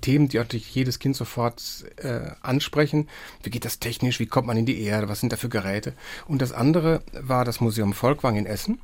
Themen, 0.00 0.28
die 0.28 0.38
natürlich 0.38 0.74
jedes 0.74 0.98
Kind 0.98 1.16
sofort 1.16 1.84
äh, 1.96 2.30
ansprechen. 2.40 3.08
Wie 3.42 3.50
geht 3.50 3.64
das 3.64 3.80
technisch? 3.80 4.18
Wie 4.18 4.26
kommt 4.26 4.46
man 4.46 4.56
in 4.56 4.66
die 4.66 4.80
Erde? 4.80 5.08
Was 5.08 5.20
sind 5.20 5.32
da 5.32 5.36
für 5.36 5.48
Geräte? 5.48 5.94
Und 6.26 6.40
das 6.42 6.52
andere 6.52 7.02
war 7.12 7.44
das 7.44 7.60
Museum 7.60 7.92
Volkwang 7.92 8.36
in 8.36 8.46
Essen. 8.46 8.80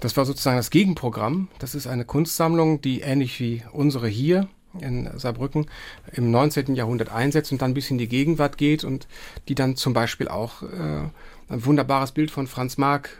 Das 0.00 0.16
war 0.16 0.24
sozusagen 0.24 0.56
das 0.56 0.70
Gegenprogramm. 0.70 1.48
Das 1.58 1.74
ist 1.74 1.86
eine 1.86 2.04
Kunstsammlung, 2.04 2.80
die 2.80 3.00
ähnlich 3.00 3.38
wie 3.40 3.62
unsere 3.72 4.08
hier 4.08 4.48
in 4.78 5.10
Saarbrücken 5.16 5.66
im 6.12 6.30
19. 6.30 6.74
Jahrhundert 6.74 7.10
einsetzt 7.10 7.52
und 7.52 7.62
dann 7.62 7.74
bis 7.74 7.90
in 7.90 7.98
die 7.98 8.08
Gegenwart 8.08 8.58
geht 8.58 8.84
und 8.84 9.08
die 9.48 9.54
dann 9.54 9.76
zum 9.76 9.92
Beispiel 9.92 10.28
auch 10.28 10.62
äh, 10.62 11.08
ein 11.48 11.64
wunderbares 11.64 12.12
Bild 12.12 12.30
von 12.30 12.46
Franz 12.46 12.78
Marc 12.78 13.10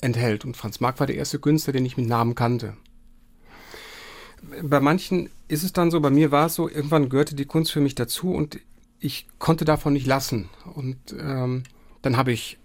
enthält. 0.00 0.44
Und 0.44 0.56
Franz 0.56 0.80
Marc 0.80 1.00
war 1.00 1.06
der 1.06 1.16
erste 1.16 1.38
Künstler, 1.38 1.72
den 1.72 1.84
ich 1.84 1.96
mit 1.96 2.06
Namen 2.06 2.34
kannte. 2.34 2.76
Bei 4.62 4.80
manchen 4.80 5.28
ist 5.48 5.64
es 5.64 5.72
dann 5.72 5.90
so, 5.90 6.00
bei 6.00 6.10
mir 6.10 6.30
war 6.30 6.46
es 6.46 6.54
so, 6.54 6.68
irgendwann 6.68 7.08
gehörte 7.08 7.34
die 7.34 7.44
Kunst 7.44 7.72
für 7.72 7.80
mich 7.80 7.94
dazu 7.94 8.32
und 8.32 8.58
ich 8.98 9.26
konnte 9.38 9.64
davon 9.64 9.92
nicht 9.92 10.06
lassen. 10.06 10.48
Und 10.74 10.98
ähm, 11.18 11.64
dann 12.02 12.16
habe 12.16 12.32
ich 12.32 12.58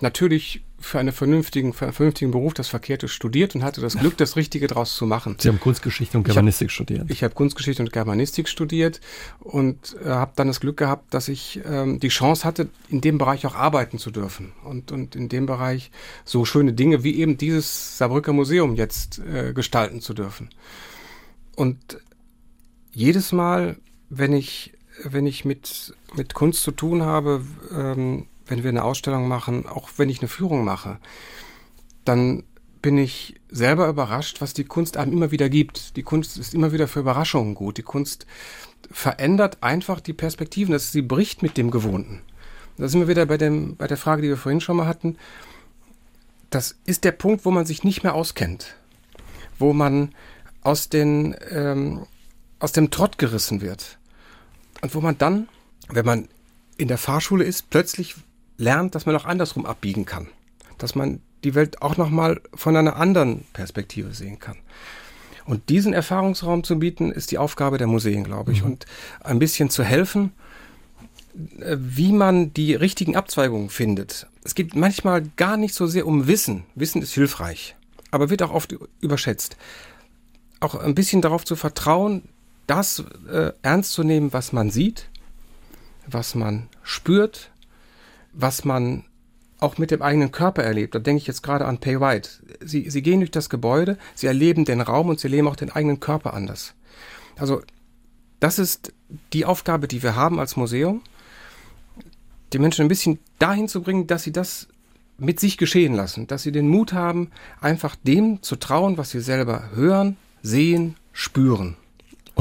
natürlich 0.00 0.64
für, 0.84 0.98
eine 0.98 1.12
vernünftigen, 1.12 1.72
für 1.72 1.86
einen 1.86 1.94
vernünftigen 1.94 2.30
Beruf 2.30 2.54
das 2.54 2.68
Verkehrte 2.68 3.08
studiert 3.08 3.54
und 3.54 3.64
hatte 3.64 3.80
das 3.80 3.96
Glück, 3.96 4.16
das 4.16 4.36
Richtige 4.36 4.66
draus 4.66 4.94
zu 4.94 5.06
machen. 5.06 5.36
Sie 5.38 5.48
haben 5.48 5.58
Kunstgeschichte 5.58 6.18
und 6.18 6.24
Germanistik 6.24 6.66
ich 6.66 6.70
hab, 6.70 6.74
studiert. 6.74 7.10
Ich 7.10 7.24
habe 7.24 7.34
Kunstgeschichte 7.34 7.82
und 7.82 7.92
Germanistik 7.92 8.48
studiert 8.48 9.00
und 9.40 9.96
äh, 10.04 10.08
habe 10.10 10.32
dann 10.36 10.46
das 10.46 10.60
Glück 10.60 10.76
gehabt, 10.76 11.12
dass 11.14 11.28
ich 11.28 11.60
ähm, 11.64 12.00
die 12.00 12.08
Chance 12.08 12.44
hatte, 12.44 12.68
in 12.88 13.00
dem 13.00 13.18
Bereich 13.18 13.46
auch 13.46 13.54
arbeiten 13.54 13.98
zu 13.98 14.10
dürfen 14.10 14.52
und, 14.64 14.92
und 14.92 15.16
in 15.16 15.28
dem 15.28 15.46
Bereich 15.46 15.90
so 16.24 16.44
schöne 16.44 16.74
Dinge 16.74 17.02
wie 17.02 17.16
eben 17.16 17.38
dieses 17.38 17.98
Saarbrücker 17.98 18.32
Museum 18.32 18.74
jetzt 18.74 19.20
äh, 19.20 19.52
gestalten 19.54 20.00
zu 20.00 20.12
dürfen. 20.12 20.50
Und 21.56 21.98
jedes 22.92 23.32
Mal, 23.32 23.76
wenn 24.10 24.32
ich, 24.32 24.74
wenn 25.02 25.26
ich 25.26 25.44
mit, 25.44 25.94
mit 26.14 26.34
Kunst 26.34 26.62
zu 26.62 26.72
tun 26.72 27.02
habe, 27.02 27.42
ähm, 27.72 28.26
wenn 28.46 28.62
wir 28.62 28.70
eine 28.70 28.84
Ausstellung 28.84 29.28
machen, 29.28 29.66
auch 29.66 29.88
wenn 29.96 30.10
ich 30.10 30.20
eine 30.20 30.28
Führung 30.28 30.64
mache, 30.64 30.98
dann 32.04 32.44
bin 32.82 32.98
ich 32.98 33.40
selber 33.48 33.88
überrascht, 33.88 34.42
was 34.42 34.52
die 34.52 34.64
Kunst 34.64 34.98
einem 34.98 35.12
immer 35.12 35.30
wieder 35.30 35.48
gibt. 35.48 35.96
Die 35.96 36.02
Kunst 36.02 36.36
ist 36.36 36.52
immer 36.52 36.70
wieder 36.72 36.86
für 36.86 37.00
Überraschungen 37.00 37.54
gut. 37.54 37.78
Die 37.78 37.82
Kunst 37.82 38.26
verändert 38.90 39.62
einfach 39.62 40.00
die 40.00 40.12
Perspektiven. 40.12 40.72
Das, 40.72 40.92
sie 40.92 41.00
bricht 41.00 41.42
mit 41.42 41.56
dem 41.56 41.70
Gewohnten. 41.70 42.20
Da 42.76 42.88
sind 42.88 43.00
wir 43.00 43.08
wieder 43.08 43.24
bei, 43.24 43.38
dem, 43.38 43.76
bei 43.76 43.86
der 43.86 43.96
Frage, 43.96 44.20
die 44.20 44.28
wir 44.28 44.36
vorhin 44.36 44.60
schon 44.60 44.76
mal 44.76 44.86
hatten. 44.86 45.16
Das 46.50 46.76
ist 46.84 47.04
der 47.04 47.12
Punkt, 47.12 47.46
wo 47.46 47.50
man 47.50 47.64
sich 47.64 47.84
nicht 47.84 48.02
mehr 48.02 48.14
auskennt. 48.14 48.76
Wo 49.58 49.72
man 49.72 50.14
aus, 50.60 50.90
den, 50.90 51.34
ähm, 51.50 52.06
aus 52.58 52.72
dem 52.72 52.90
Trott 52.90 53.16
gerissen 53.16 53.62
wird. 53.62 53.98
Und 54.82 54.94
wo 54.94 55.00
man 55.00 55.16
dann, 55.16 55.48
wenn 55.88 56.04
man 56.04 56.28
in 56.76 56.88
der 56.88 56.98
Fahrschule 56.98 57.44
ist, 57.44 57.70
plötzlich 57.70 58.16
lernt, 58.56 58.94
dass 58.94 59.06
man 59.06 59.16
auch 59.16 59.24
andersrum 59.24 59.66
abbiegen 59.66 60.04
kann. 60.04 60.28
Dass 60.78 60.94
man 60.94 61.20
die 61.44 61.54
Welt 61.54 61.82
auch 61.82 61.96
nochmal 61.96 62.40
von 62.54 62.76
einer 62.76 62.96
anderen 62.96 63.44
Perspektive 63.52 64.14
sehen 64.14 64.38
kann. 64.38 64.56
Und 65.46 65.68
diesen 65.68 65.92
Erfahrungsraum 65.92 66.64
zu 66.64 66.78
bieten, 66.78 67.12
ist 67.12 67.30
die 67.30 67.38
Aufgabe 67.38 67.76
der 67.76 67.86
Museen, 67.86 68.24
glaube 68.24 68.52
ich. 68.52 68.62
Mhm. 68.62 68.72
Und 68.72 68.86
ein 69.20 69.38
bisschen 69.38 69.68
zu 69.68 69.84
helfen, 69.84 70.32
äh, 71.60 71.76
wie 71.78 72.12
man 72.12 72.54
die 72.54 72.74
richtigen 72.74 73.16
Abzweigungen 73.16 73.68
findet. 73.68 74.26
Es 74.42 74.54
geht 74.54 74.74
manchmal 74.74 75.22
gar 75.36 75.56
nicht 75.56 75.74
so 75.74 75.86
sehr 75.86 76.06
um 76.06 76.26
Wissen. 76.26 76.64
Wissen 76.74 77.02
ist 77.02 77.12
hilfreich, 77.12 77.76
aber 78.10 78.30
wird 78.30 78.42
auch 78.42 78.52
oft 78.52 78.74
überschätzt. 79.00 79.56
Auch 80.60 80.74
ein 80.74 80.94
bisschen 80.94 81.20
darauf 81.20 81.44
zu 81.44 81.56
vertrauen, 81.56 82.22
das 82.66 83.04
äh, 83.30 83.52
ernst 83.62 83.92
zu 83.92 84.02
nehmen, 84.02 84.32
was 84.32 84.52
man 84.52 84.70
sieht, 84.70 85.10
was 86.06 86.34
man 86.34 86.68
spürt, 86.82 87.50
was 88.34 88.64
man 88.64 89.04
auch 89.60 89.78
mit 89.78 89.90
dem 89.90 90.02
eigenen 90.02 90.30
Körper 90.30 90.62
erlebt. 90.62 90.94
Da 90.94 90.98
denke 90.98 91.18
ich 91.18 91.26
jetzt 91.26 91.42
gerade 91.42 91.64
an 91.64 91.78
Pay 91.78 92.00
White. 92.00 92.28
Sie, 92.60 92.90
sie 92.90 93.02
gehen 93.02 93.20
durch 93.20 93.30
das 93.30 93.48
Gebäude, 93.48 93.96
sie 94.14 94.26
erleben 94.26 94.64
den 94.64 94.80
Raum 94.80 95.08
und 95.08 95.20
sie 95.20 95.28
erleben 95.28 95.48
auch 95.48 95.56
den 95.56 95.70
eigenen 95.70 96.00
Körper 96.00 96.34
anders. 96.34 96.74
Also 97.36 97.62
das 98.40 98.58
ist 98.58 98.92
die 99.32 99.44
Aufgabe, 99.44 99.88
die 99.88 100.02
wir 100.02 100.16
haben 100.16 100.38
als 100.38 100.56
Museum, 100.56 101.02
die 102.52 102.58
Menschen 102.58 102.82
ein 102.82 102.88
bisschen 102.88 103.18
dahin 103.38 103.68
zu 103.68 103.82
bringen, 103.82 104.06
dass 104.06 104.22
sie 104.22 104.32
das 104.32 104.68
mit 105.16 105.40
sich 105.40 105.56
geschehen 105.56 105.94
lassen, 105.94 106.26
dass 106.26 106.42
sie 106.42 106.52
den 106.52 106.68
Mut 106.68 106.92
haben, 106.92 107.30
einfach 107.60 107.96
dem 107.96 108.42
zu 108.42 108.56
trauen, 108.56 108.98
was 108.98 109.10
sie 109.10 109.20
selber 109.20 109.70
hören, 109.74 110.16
sehen, 110.42 110.96
spüren. 111.12 111.76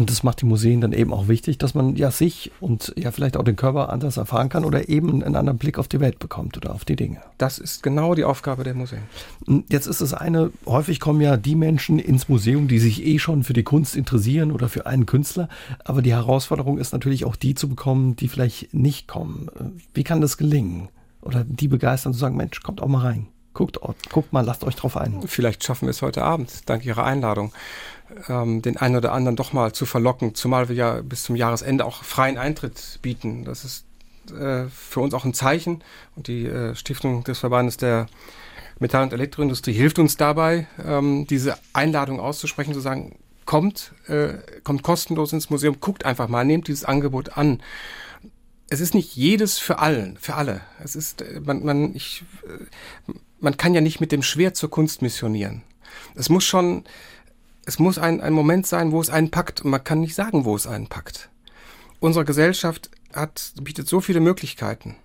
Und 0.04 0.10
das 0.10 0.22
macht 0.22 0.42
die 0.42 0.46
Museen 0.46 0.82
dann 0.82 0.92
eben 0.92 1.14
auch 1.14 1.30
wichtig, 1.30 1.60
dass 1.60 1.76
man 1.76 1.96
ja 1.96 2.12
sich 2.12 2.52
und 2.60 2.94
ja 2.98 3.12
vielleicht 3.12 3.38
auch 3.38 3.46
den 3.46 3.56
Körper 3.56 3.88
anders 3.88 4.18
erfahren 4.18 4.50
kann 4.50 4.66
oder 4.66 4.90
eben 4.90 5.24
einen 5.24 5.38
anderen 5.38 5.58
Blick 5.58 5.80
auf 5.80 5.88
die 5.88 6.02
Welt 6.02 6.20
bekommt 6.20 6.58
oder 6.58 6.76
auf 6.76 6.84
die 6.84 6.98
Dinge. 6.98 7.22
Das 7.38 7.58
ist 7.58 7.84
genau 7.84 8.14
die 8.14 8.26
Aufgabe 8.26 8.66
der 8.66 8.74
Museen. 8.74 9.04
Hm, 9.46 9.64
jetzt 9.70 9.88
ist 9.88 10.02
es 10.02 10.14
eine, 10.14 10.52
häufig 10.66 11.00
kommen 11.00 11.22
ja 11.22 11.38
die 11.38 11.56
Menschen 11.56 12.00
ins 12.00 12.28
Museum, 12.28 12.68
die 12.68 12.80
sich 12.80 13.06
eh 13.06 13.18
schon 13.18 13.46
für 13.46 13.54
die 13.54 13.64
Kunst 13.64 13.96
interessieren 13.96 14.52
oder 14.52 14.68
für 14.68 14.88
einen 14.88 15.06
Künstler. 15.06 15.48
Aber 15.86 16.02
die 16.02 16.12
Herausforderung 16.12 16.80
ist 16.80 16.92
natürlich 16.92 17.24
auch 17.24 17.38
die 17.38 17.56
zu 17.56 17.70
bekommen, 17.70 18.18
die 18.18 18.28
vielleicht 18.28 18.74
nicht 18.74 19.08
kommen. 19.08 19.48
Wie 19.94 20.04
kann 20.04 20.20
das 20.20 20.36
gelingen? 20.36 20.90
Oder 21.22 21.46
die 21.46 21.70
begeistern 21.70 22.12
zu 22.12 22.20
sagen, 22.20 22.36
Mensch, 22.36 22.62
kommt 22.62 22.82
auch 22.82 22.90
mal 22.90 23.04
rein. 23.04 23.28
Guckt, 23.54 23.80
guckt 24.10 24.34
mal, 24.34 24.42
lasst 24.42 24.66
euch 24.66 24.76
drauf 24.76 24.98
ein. 24.98 25.22
Vielleicht 25.28 25.64
schaffen 25.64 25.86
wir 25.86 25.92
es 25.92 26.02
heute 26.02 26.24
Abend, 26.24 26.68
dank 26.68 26.86
Ihrer 26.86 27.06
Einladung 27.06 27.54
ähm, 28.30 28.62
den 28.62 28.78
einen 28.78 28.96
oder 28.96 29.12
anderen 29.14 29.36
doch 29.36 29.54
mal 29.54 29.74
zu 29.74 29.86
verlocken, 29.86 30.36
zumal 30.36 30.70
wir 30.70 30.76
ja 30.76 31.02
bis 31.02 31.24
zum 31.24 31.36
Jahresende 31.36 31.86
auch 31.86 32.04
freien 32.04 32.38
Eintritt 32.38 33.00
bieten. 33.02 33.46
Das 33.46 33.66
ist 33.66 33.86
äh, 34.32 34.66
für 34.70 35.00
uns 35.02 35.14
auch 35.14 35.26
ein 35.26 35.34
Zeichen 35.34 35.84
und 36.16 36.28
die 36.28 36.46
äh, 36.46 36.76
Stiftung 36.76 37.24
des 37.24 37.40
Verbandes 37.40 37.78
der 37.78 38.08
Metall- 38.80 39.04
und 39.04 39.14
Elektroindustrie 39.14 39.74
hilft 39.74 40.00
uns 40.00 40.18
dabei, 40.18 40.68
ähm, 40.84 41.28
diese 41.28 41.58
Einladung 41.74 42.20
auszusprechen, 42.20 42.74
zu 42.74 42.80
sagen, 42.80 43.18
kommt, 43.46 43.94
äh, 44.08 44.36
kommt 44.64 44.84
kostenlos 44.84 45.34
ins 45.34 45.50
Museum, 45.50 45.80
guckt 45.80 46.06
einfach 46.06 46.28
mal, 46.28 46.46
nehmt 46.46 46.68
dieses 46.68 46.86
Angebot 46.86 47.38
an. 47.38 47.62
Es 48.70 48.80
ist 48.80 48.96
nicht 48.96 49.16
jedes 49.16 49.60
für 49.60 49.80
allen, 49.80 50.18
für 50.20 50.36
alle. 50.36 50.62
Es 50.84 50.96
ist, 50.96 51.22
äh, 51.22 51.42
man, 51.44 51.64
man, 51.64 51.96
ich, 51.96 52.24
äh, 52.46 53.14
man 53.40 53.58
kann 53.58 53.74
ja 53.74 53.82
nicht 53.82 54.00
mit 54.00 54.12
dem 54.12 54.24
Schwert 54.24 54.56
zur 54.56 54.70
Kunst 54.70 55.02
missionieren. 55.02 55.64
Es 56.16 56.30
muss 56.30 56.44
schon, 56.46 56.86
es 57.66 57.80
muss 57.80 57.98
ein, 57.98 58.22
ein 58.22 58.34
Moment 58.34 58.68
sein, 58.68 58.92
wo 58.92 59.00
es 59.02 59.10
einen 59.10 59.32
packt. 59.32 59.62
Und 59.62 59.72
man 59.72 59.84
kann 59.84 60.02
nicht 60.02 60.16
sagen, 60.16 60.46
wo 60.46 60.56
es 60.56 60.68
einen 60.68 60.88
packt. 60.88 61.30
Unsere 62.00 62.26
Gesellschaft 62.26 62.90
hat, 63.14 63.54
bietet 63.62 63.88
so 63.88 64.02
viele 64.02 64.20
Möglichkeiten. 64.20 64.96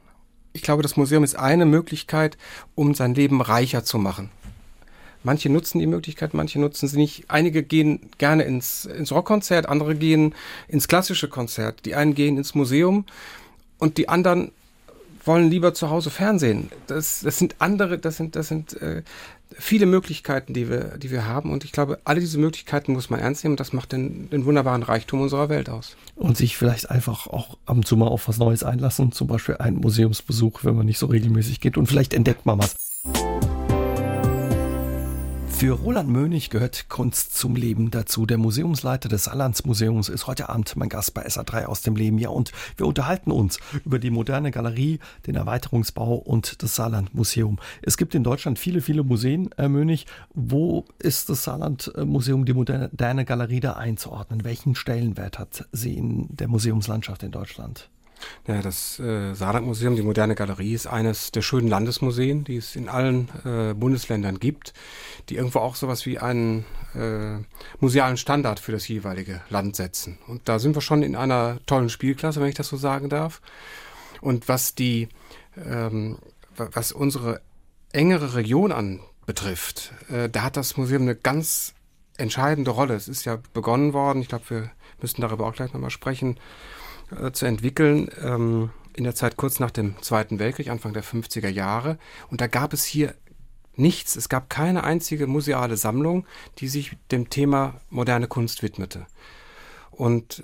Ich 0.52 0.62
glaube, 0.62 0.82
das 0.82 0.96
Museum 0.96 1.22
ist 1.24 1.38
eine 1.38 1.66
Möglichkeit, 1.66 2.36
um 2.74 2.94
sein 2.94 3.14
Leben 3.14 3.40
reicher 3.40 3.84
zu 3.84 3.98
machen. 3.98 4.30
Manche 5.22 5.50
nutzen 5.50 5.78
die 5.78 5.86
Möglichkeit, 5.86 6.32
manche 6.32 6.60
nutzen 6.60 6.88
sie 6.88 6.96
nicht. 6.96 7.24
Einige 7.28 7.62
gehen 7.62 8.10
gerne 8.18 8.44
ins, 8.44 8.84
ins 8.86 9.12
Rockkonzert, 9.12 9.68
andere 9.68 9.94
gehen 9.94 10.34
ins 10.68 10.88
klassische 10.88 11.28
Konzert. 11.28 11.84
Die 11.84 11.94
einen 11.94 12.14
gehen 12.14 12.38
ins 12.38 12.54
Museum 12.54 13.04
und 13.78 13.98
die 13.98 14.08
anderen 14.08 14.52
wollen 15.24 15.50
lieber 15.50 15.74
zu 15.74 15.90
Hause 15.90 16.10
Fernsehen. 16.10 16.70
Das, 16.86 17.20
das 17.20 17.38
sind 17.38 17.56
andere, 17.58 17.98
das 17.98 18.16
sind, 18.16 18.36
das 18.36 18.48
sind 18.48 18.80
äh, 18.80 19.02
viele 19.58 19.86
Möglichkeiten, 19.86 20.54
die 20.54 20.68
wir, 20.68 20.98
die 20.98 21.10
wir 21.10 21.26
haben. 21.26 21.52
Und 21.52 21.64
ich 21.64 21.72
glaube, 21.72 21.98
alle 22.04 22.20
diese 22.20 22.38
Möglichkeiten 22.38 22.92
muss 22.92 23.10
man 23.10 23.20
ernst 23.20 23.44
nehmen. 23.44 23.54
Und 23.54 23.60
das 23.60 23.72
macht 23.72 23.92
den, 23.92 24.30
den 24.30 24.44
wunderbaren 24.44 24.82
Reichtum 24.82 25.20
unserer 25.20 25.48
Welt 25.48 25.68
aus. 25.68 25.96
Und 26.16 26.36
sich 26.36 26.56
vielleicht 26.56 26.90
einfach 26.90 27.26
auch 27.26 27.58
ab 27.66 27.76
und 27.76 27.86
zu 27.86 27.96
mal 27.96 28.08
auf 28.08 28.28
was 28.28 28.38
Neues 28.38 28.62
einlassen. 28.62 29.12
Zum 29.12 29.26
Beispiel 29.26 29.56
einen 29.56 29.76
Museumsbesuch, 29.76 30.64
wenn 30.64 30.76
man 30.76 30.86
nicht 30.86 30.98
so 30.98 31.06
regelmäßig 31.06 31.60
geht. 31.60 31.76
Und 31.76 31.86
vielleicht 31.86 32.14
entdeckt 32.14 32.46
man 32.46 32.58
was. 32.58 32.76
Für 35.58 35.72
Roland 35.72 36.08
Mönig 36.08 36.50
gehört 36.50 36.88
Kunst 36.88 37.36
zum 37.36 37.56
Leben 37.56 37.90
dazu. 37.90 38.26
Der 38.26 38.38
Museumsleiter 38.38 39.08
des 39.08 39.24
Saarlandsmuseums 39.24 40.08
ist 40.08 40.28
heute 40.28 40.48
Abend 40.50 40.76
mein 40.76 40.88
Gast 40.88 41.14
bei 41.14 41.26
SA3 41.26 41.64
aus 41.64 41.82
dem 41.82 41.96
Leben. 41.96 42.16
Ja, 42.18 42.28
und 42.28 42.52
wir 42.76 42.86
unterhalten 42.86 43.32
uns 43.32 43.58
über 43.84 43.98
die 43.98 44.10
moderne 44.10 44.52
Galerie, 44.52 45.00
den 45.26 45.34
Erweiterungsbau 45.34 46.14
und 46.14 46.62
das 46.62 46.76
Saarlandmuseum. 46.76 47.58
Es 47.82 47.96
gibt 47.96 48.14
in 48.14 48.22
Deutschland 48.22 48.60
viele, 48.60 48.80
viele 48.80 49.02
Museen, 49.02 49.50
Herr 49.56 49.68
Mönig. 49.68 50.06
Wo 50.32 50.84
ist 51.00 51.28
das 51.28 51.42
Saarlandmuseum, 51.42 52.44
die 52.44 52.54
moderne 52.54 53.24
Galerie 53.24 53.58
da 53.58 53.72
einzuordnen? 53.72 54.44
Welchen 54.44 54.76
Stellenwert 54.76 55.40
hat 55.40 55.66
sie 55.72 55.94
in 55.94 56.28
der 56.36 56.46
Museumslandschaft 56.46 57.24
in 57.24 57.32
Deutschland? 57.32 57.90
Ja, 58.46 58.62
das 58.62 58.98
äh, 58.98 59.34
Saarlandmuseum, 59.34 59.96
die 59.96 60.02
moderne 60.02 60.34
Galerie, 60.34 60.74
ist 60.74 60.86
eines 60.86 61.30
der 61.30 61.42
schönen 61.42 61.68
Landesmuseen, 61.68 62.44
die 62.44 62.56
es 62.56 62.76
in 62.76 62.88
allen 62.88 63.28
äh, 63.44 63.74
Bundesländern 63.74 64.38
gibt, 64.38 64.72
die 65.28 65.36
irgendwo 65.36 65.60
auch 65.60 65.76
sowas 65.76 66.06
wie 66.06 66.18
einen 66.18 66.64
äh, 66.94 67.38
musealen 67.80 68.16
Standard 68.16 68.60
für 68.60 68.72
das 68.72 68.88
jeweilige 68.88 69.42
Land 69.50 69.76
setzen. 69.76 70.18
Und 70.26 70.48
da 70.48 70.58
sind 70.58 70.74
wir 70.74 70.80
schon 70.80 71.02
in 71.02 71.16
einer 71.16 71.58
tollen 71.66 71.88
Spielklasse, 71.88 72.40
wenn 72.40 72.48
ich 72.48 72.54
das 72.54 72.68
so 72.68 72.76
sagen 72.76 73.08
darf. 73.08 73.40
Und 74.20 74.48
was 74.48 74.74
die, 74.74 75.08
ähm, 75.56 76.18
was 76.56 76.92
unsere 76.92 77.40
engere 77.92 78.34
Region 78.34 78.72
anbetrifft, 78.72 79.92
äh, 80.10 80.28
da 80.28 80.42
hat 80.42 80.56
das 80.56 80.76
Museum 80.76 81.02
eine 81.02 81.14
ganz 81.14 81.74
entscheidende 82.16 82.72
Rolle. 82.72 82.94
Es 82.94 83.08
ist 83.08 83.24
ja 83.24 83.38
begonnen 83.52 83.92
worden, 83.92 84.22
ich 84.22 84.28
glaube, 84.28 84.50
wir 84.50 84.70
müssten 85.00 85.22
darüber 85.22 85.46
auch 85.46 85.54
gleich 85.54 85.72
nochmal 85.72 85.90
sprechen, 85.90 86.38
äh, 87.10 87.32
zu 87.32 87.46
entwickeln 87.46 88.10
ähm, 88.22 88.70
in 88.94 89.04
der 89.04 89.14
Zeit 89.14 89.36
kurz 89.36 89.60
nach 89.60 89.70
dem 89.70 90.00
Zweiten 90.02 90.38
Weltkrieg, 90.38 90.68
Anfang 90.68 90.92
der 90.92 91.04
50er 91.04 91.48
Jahre. 91.48 91.98
Und 92.30 92.40
da 92.40 92.46
gab 92.46 92.72
es 92.72 92.84
hier 92.84 93.14
Nichts. 93.78 94.16
Es 94.16 94.28
gab 94.28 94.50
keine 94.50 94.82
einzige 94.82 95.28
museale 95.28 95.76
Sammlung, 95.76 96.26
die 96.58 96.66
sich 96.66 96.96
dem 97.12 97.30
Thema 97.30 97.80
moderne 97.90 98.26
Kunst 98.26 98.64
widmete. 98.64 99.06
Und 99.92 100.42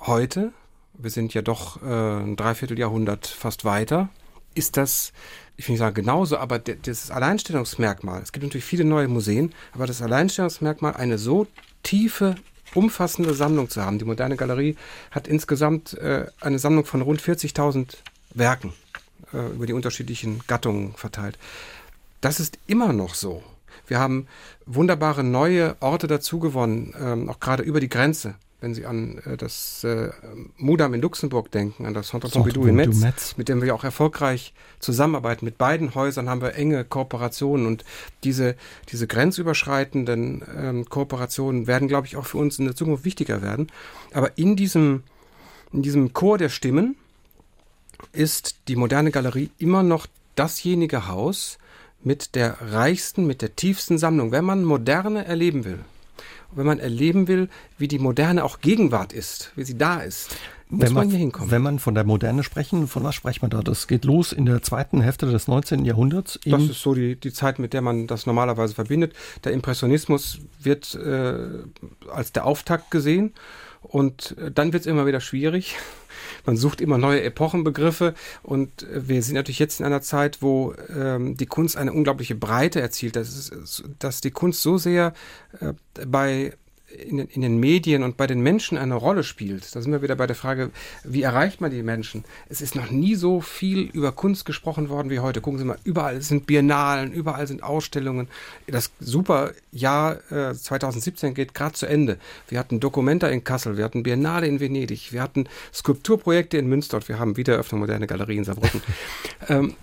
heute, 0.00 0.54
wir 0.94 1.10
sind 1.10 1.34
ja 1.34 1.42
doch 1.42 1.82
äh, 1.82 2.22
ein 2.22 2.36
Dreivierteljahrhundert 2.36 3.26
fast 3.26 3.66
weiter, 3.66 4.08
ist 4.54 4.78
das, 4.78 5.12
ich 5.58 5.68
will 5.68 5.74
nicht 5.74 5.80
sagen 5.80 5.94
genauso, 5.94 6.38
aber 6.38 6.58
das 6.58 7.10
Alleinstellungsmerkmal, 7.10 8.22
es 8.22 8.32
gibt 8.32 8.44
natürlich 8.44 8.64
viele 8.64 8.84
neue 8.84 9.08
Museen, 9.08 9.52
aber 9.72 9.86
das 9.86 10.00
Alleinstellungsmerkmal, 10.00 10.94
eine 10.94 11.18
so 11.18 11.46
tiefe, 11.82 12.34
umfassende 12.74 13.34
Sammlung 13.34 13.68
zu 13.68 13.82
haben. 13.82 13.98
Die 13.98 14.04
moderne 14.04 14.36
Galerie 14.36 14.76
hat 15.10 15.28
insgesamt 15.28 15.94
äh, 15.94 16.26
eine 16.40 16.58
Sammlung 16.58 16.84
von 16.84 17.02
rund 17.02 17.20
40.000 17.20 17.96
Werken 18.34 18.72
äh, 19.32 19.52
über 19.52 19.66
die 19.66 19.72
unterschiedlichen 19.72 20.42
Gattungen 20.46 20.94
verteilt. 20.94 21.38
Das 22.20 22.40
ist 22.40 22.58
immer 22.66 22.92
noch 22.92 23.14
so. 23.14 23.42
Wir 23.86 23.98
haben 23.98 24.26
wunderbare 24.64 25.22
neue 25.22 25.76
Orte 25.80 26.06
dazu 26.06 26.38
gewonnen, 26.38 26.94
ähm, 26.98 27.28
auch 27.28 27.40
gerade 27.40 27.62
über 27.62 27.80
die 27.80 27.88
Grenze 27.88 28.34
wenn 28.64 28.74
Sie 28.74 28.86
an 28.86 29.18
äh, 29.26 29.36
das 29.36 29.84
äh, 29.84 30.10
Mudam 30.56 30.94
in 30.94 31.02
Luxemburg 31.02 31.50
denken, 31.50 31.84
an 31.84 31.92
das 31.92 32.08
Centre 32.08 32.30
Pompidou 32.30 32.64
in 32.64 32.74
Metz, 32.74 32.96
Metz, 33.00 33.36
mit 33.36 33.50
dem 33.50 33.60
wir 33.60 33.74
auch 33.74 33.84
erfolgreich 33.84 34.54
zusammenarbeiten. 34.80 35.44
Mit 35.44 35.58
beiden 35.58 35.94
Häusern 35.94 36.30
haben 36.30 36.40
wir 36.40 36.54
enge 36.54 36.82
Kooperationen 36.82 37.66
und 37.66 37.84
diese, 38.24 38.56
diese 38.88 39.06
grenzüberschreitenden 39.06 40.42
ähm, 40.56 40.84
Kooperationen 40.86 41.66
werden, 41.66 41.88
glaube 41.88 42.06
ich, 42.06 42.16
auch 42.16 42.24
für 42.24 42.38
uns 42.38 42.58
in 42.58 42.64
der 42.64 42.74
Zukunft 42.74 43.04
wichtiger 43.04 43.42
werden. 43.42 43.70
Aber 44.14 44.36
in 44.38 44.56
diesem, 44.56 45.02
in 45.70 45.82
diesem 45.82 46.14
Chor 46.14 46.38
der 46.38 46.48
Stimmen 46.48 46.96
ist 48.12 48.56
die 48.68 48.76
moderne 48.76 49.10
Galerie 49.10 49.50
immer 49.58 49.82
noch 49.82 50.06
dasjenige 50.36 51.06
Haus 51.06 51.58
mit 52.02 52.34
der 52.34 52.56
reichsten, 52.62 53.26
mit 53.26 53.42
der 53.42 53.56
tiefsten 53.56 53.98
Sammlung. 53.98 54.32
Wenn 54.32 54.44
man 54.44 54.64
Moderne 54.64 55.26
erleben 55.26 55.66
will, 55.66 55.80
wenn 56.56 56.66
man 56.66 56.78
erleben 56.78 57.28
will, 57.28 57.48
wie 57.78 57.88
die 57.88 57.98
Moderne 57.98 58.44
auch 58.44 58.60
Gegenwart 58.60 59.12
ist, 59.12 59.52
wie 59.56 59.64
sie 59.64 59.78
da 59.78 60.00
ist, 60.00 60.36
muss 60.68 60.86
wenn 60.86 60.92
man, 60.94 61.10
hier 61.10 61.18
hinkommen. 61.18 61.50
Wenn 61.50 61.62
man 61.62 61.78
von 61.78 61.94
der 61.94 62.04
Moderne 62.04 62.42
sprechen, 62.42 62.88
von 62.88 63.04
was 63.04 63.14
spricht 63.14 63.42
man 63.42 63.50
da? 63.50 63.62
Das 63.62 63.86
geht 63.86 64.04
los 64.04 64.32
in 64.32 64.46
der 64.46 64.62
zweiten 64.62 65.00
Hälfte 65.00 65.26
des 65.26 65.46
19. 65.46 65.84
Jahrhunderts. 65.84 66.40
Das 66.44 66.62
ist 66.62 66.80
so 66.80 66.94
die, 66.94 67.16
die 67.16 67.32
Zeit, 67.32 67.58
mit 67.58 67.72
der 67.72 67.82
man 67.82 68.06
das 68.06 68.26
normalerweise 68.26 68.74
verbindet. 68.74 69.12
Der 69.44 69.52
Impressionismus 69.52 70.40
wird 70.60 70.94
äh, 70.94 71.34
als 72.10 72.32
der 72.32 72.46
Auftakt 72.46 72.90
gesehen 72.90 73.32
und 73.84 74.36
äh, 74.38 74.50
dann 74.50 74.72
wird 74.72 74.82
es 74.82 74.86
immer 74.86 75.06
wieder 75.06 75.20
schwierig 75.20 75.76
man 76.46 76.56
sucht 76.56 76.80
immer 76.80 76.98
neue 76.98 77.22
Epochenbegriffe 77.22 78.14
und 78.42 78.82
äh, 78.82 79.08
wir 79.08 79.22
sind 79.22 79.34
natürlich 79.34 79.58
jetzt 79.58 79.80
in 79.80 79.86
einer 79.86 80.02
Zeit, 80.02 80.42
wo 80.42 80.74
ähm, 80.94 81.36
die 81.36 81.46
Kunst 81.46 81.76
eine 81.76 81.92
unglaubliche 81.92 82.34
Breite 82.34 82.80
erzielt. 82.80 83.16
Das 83.16 83.28
ist, 83.28 83.84
dass 83.98 84.20
die 84.20 84.30
Kunst 84.30 84.62
so 84.62 84.78
sehr 84.78 85.12
äh, 85.60 85.72
bei 86.06 86.54
in 86.94 87.16
den, 87.18 87.28
in 87.28 87.42
den 87.42 87.58
Medien 87.58 88.02
und 88.02 88.16
bei 88.16 88.26
den 88.26 88.40
Menschen 88.40 88.78
eine 88.78 88.94
Rolle 88.94 89.24
spielt. 89.24 89.74
Da 89.74 89.82
sind 89.82 89.92
wir 89.92 90.02
wieder 90.02 90.16
bei 90.16 90.26
der 90.26 90.36
Frage, 90.36 90.70
wie 91.02 91.22
erreicht 91.22 91.60
man 91.60 91.70
die 91.70 91.82
Menschen? 91.82 92.24
Es 92.48 92.60
ist 92.60 92.74
noch 92.74 92.90
nie 92.90 93.14
so 93.14 93.40
viel 93.40 93.90
über 93.92 94.12
Kunst 94.12 94.44
gesprochen 94.44 94.88
worden 94.88 95.10
wie 95.10 95.18
heute. 95.18 95.40
Gucken 95.40 95.58
Sie 95.58 95.64
mal, 95.64 95.78
überall 95.84 96.22
sind 96.22 96.46
Biennalen, 96.46 97.12
überall 97.12 97.46
sind 97.46 97.62
Ausstellungen. 97.62 98.28
Das 98.66 98.90
super 99.00 99.52
Jahr 99.72 100.18
äh, 100.30 100.54
2017 100.54 101.34
geht 101.34 101.54
gerade 101.54 101.74
zu 101.74 101.86
Ende. 101.86 102.18
Wir 102.48 102.58
hatten 102.58 102.80
Dokumenta 102.80 103.28
in 103.28 103.44
Kassel, 103.44 103.76
wir 103.76 103.84
hatten 103.84 104.02
Biennale 104.02 104.46
in 104.46 104.60
Venedig, 104.60 105.12
wir 105.12 105.22
hatten 105.22 105.48
Skulpturprojekte 105.72 106.58
in 106.58 106.68
Münster 106.68 106.98
und 106.98 107.08
wir 107.08 107.18
haben 107.18 107.36
Wiedereröffnung 107.36 107.80
moderne 107.80 108.06
Galerie 108.06 108.36
in 108.36 108.44
Saarbrücken. 108.44 108.82
ähm, 109.48 109.74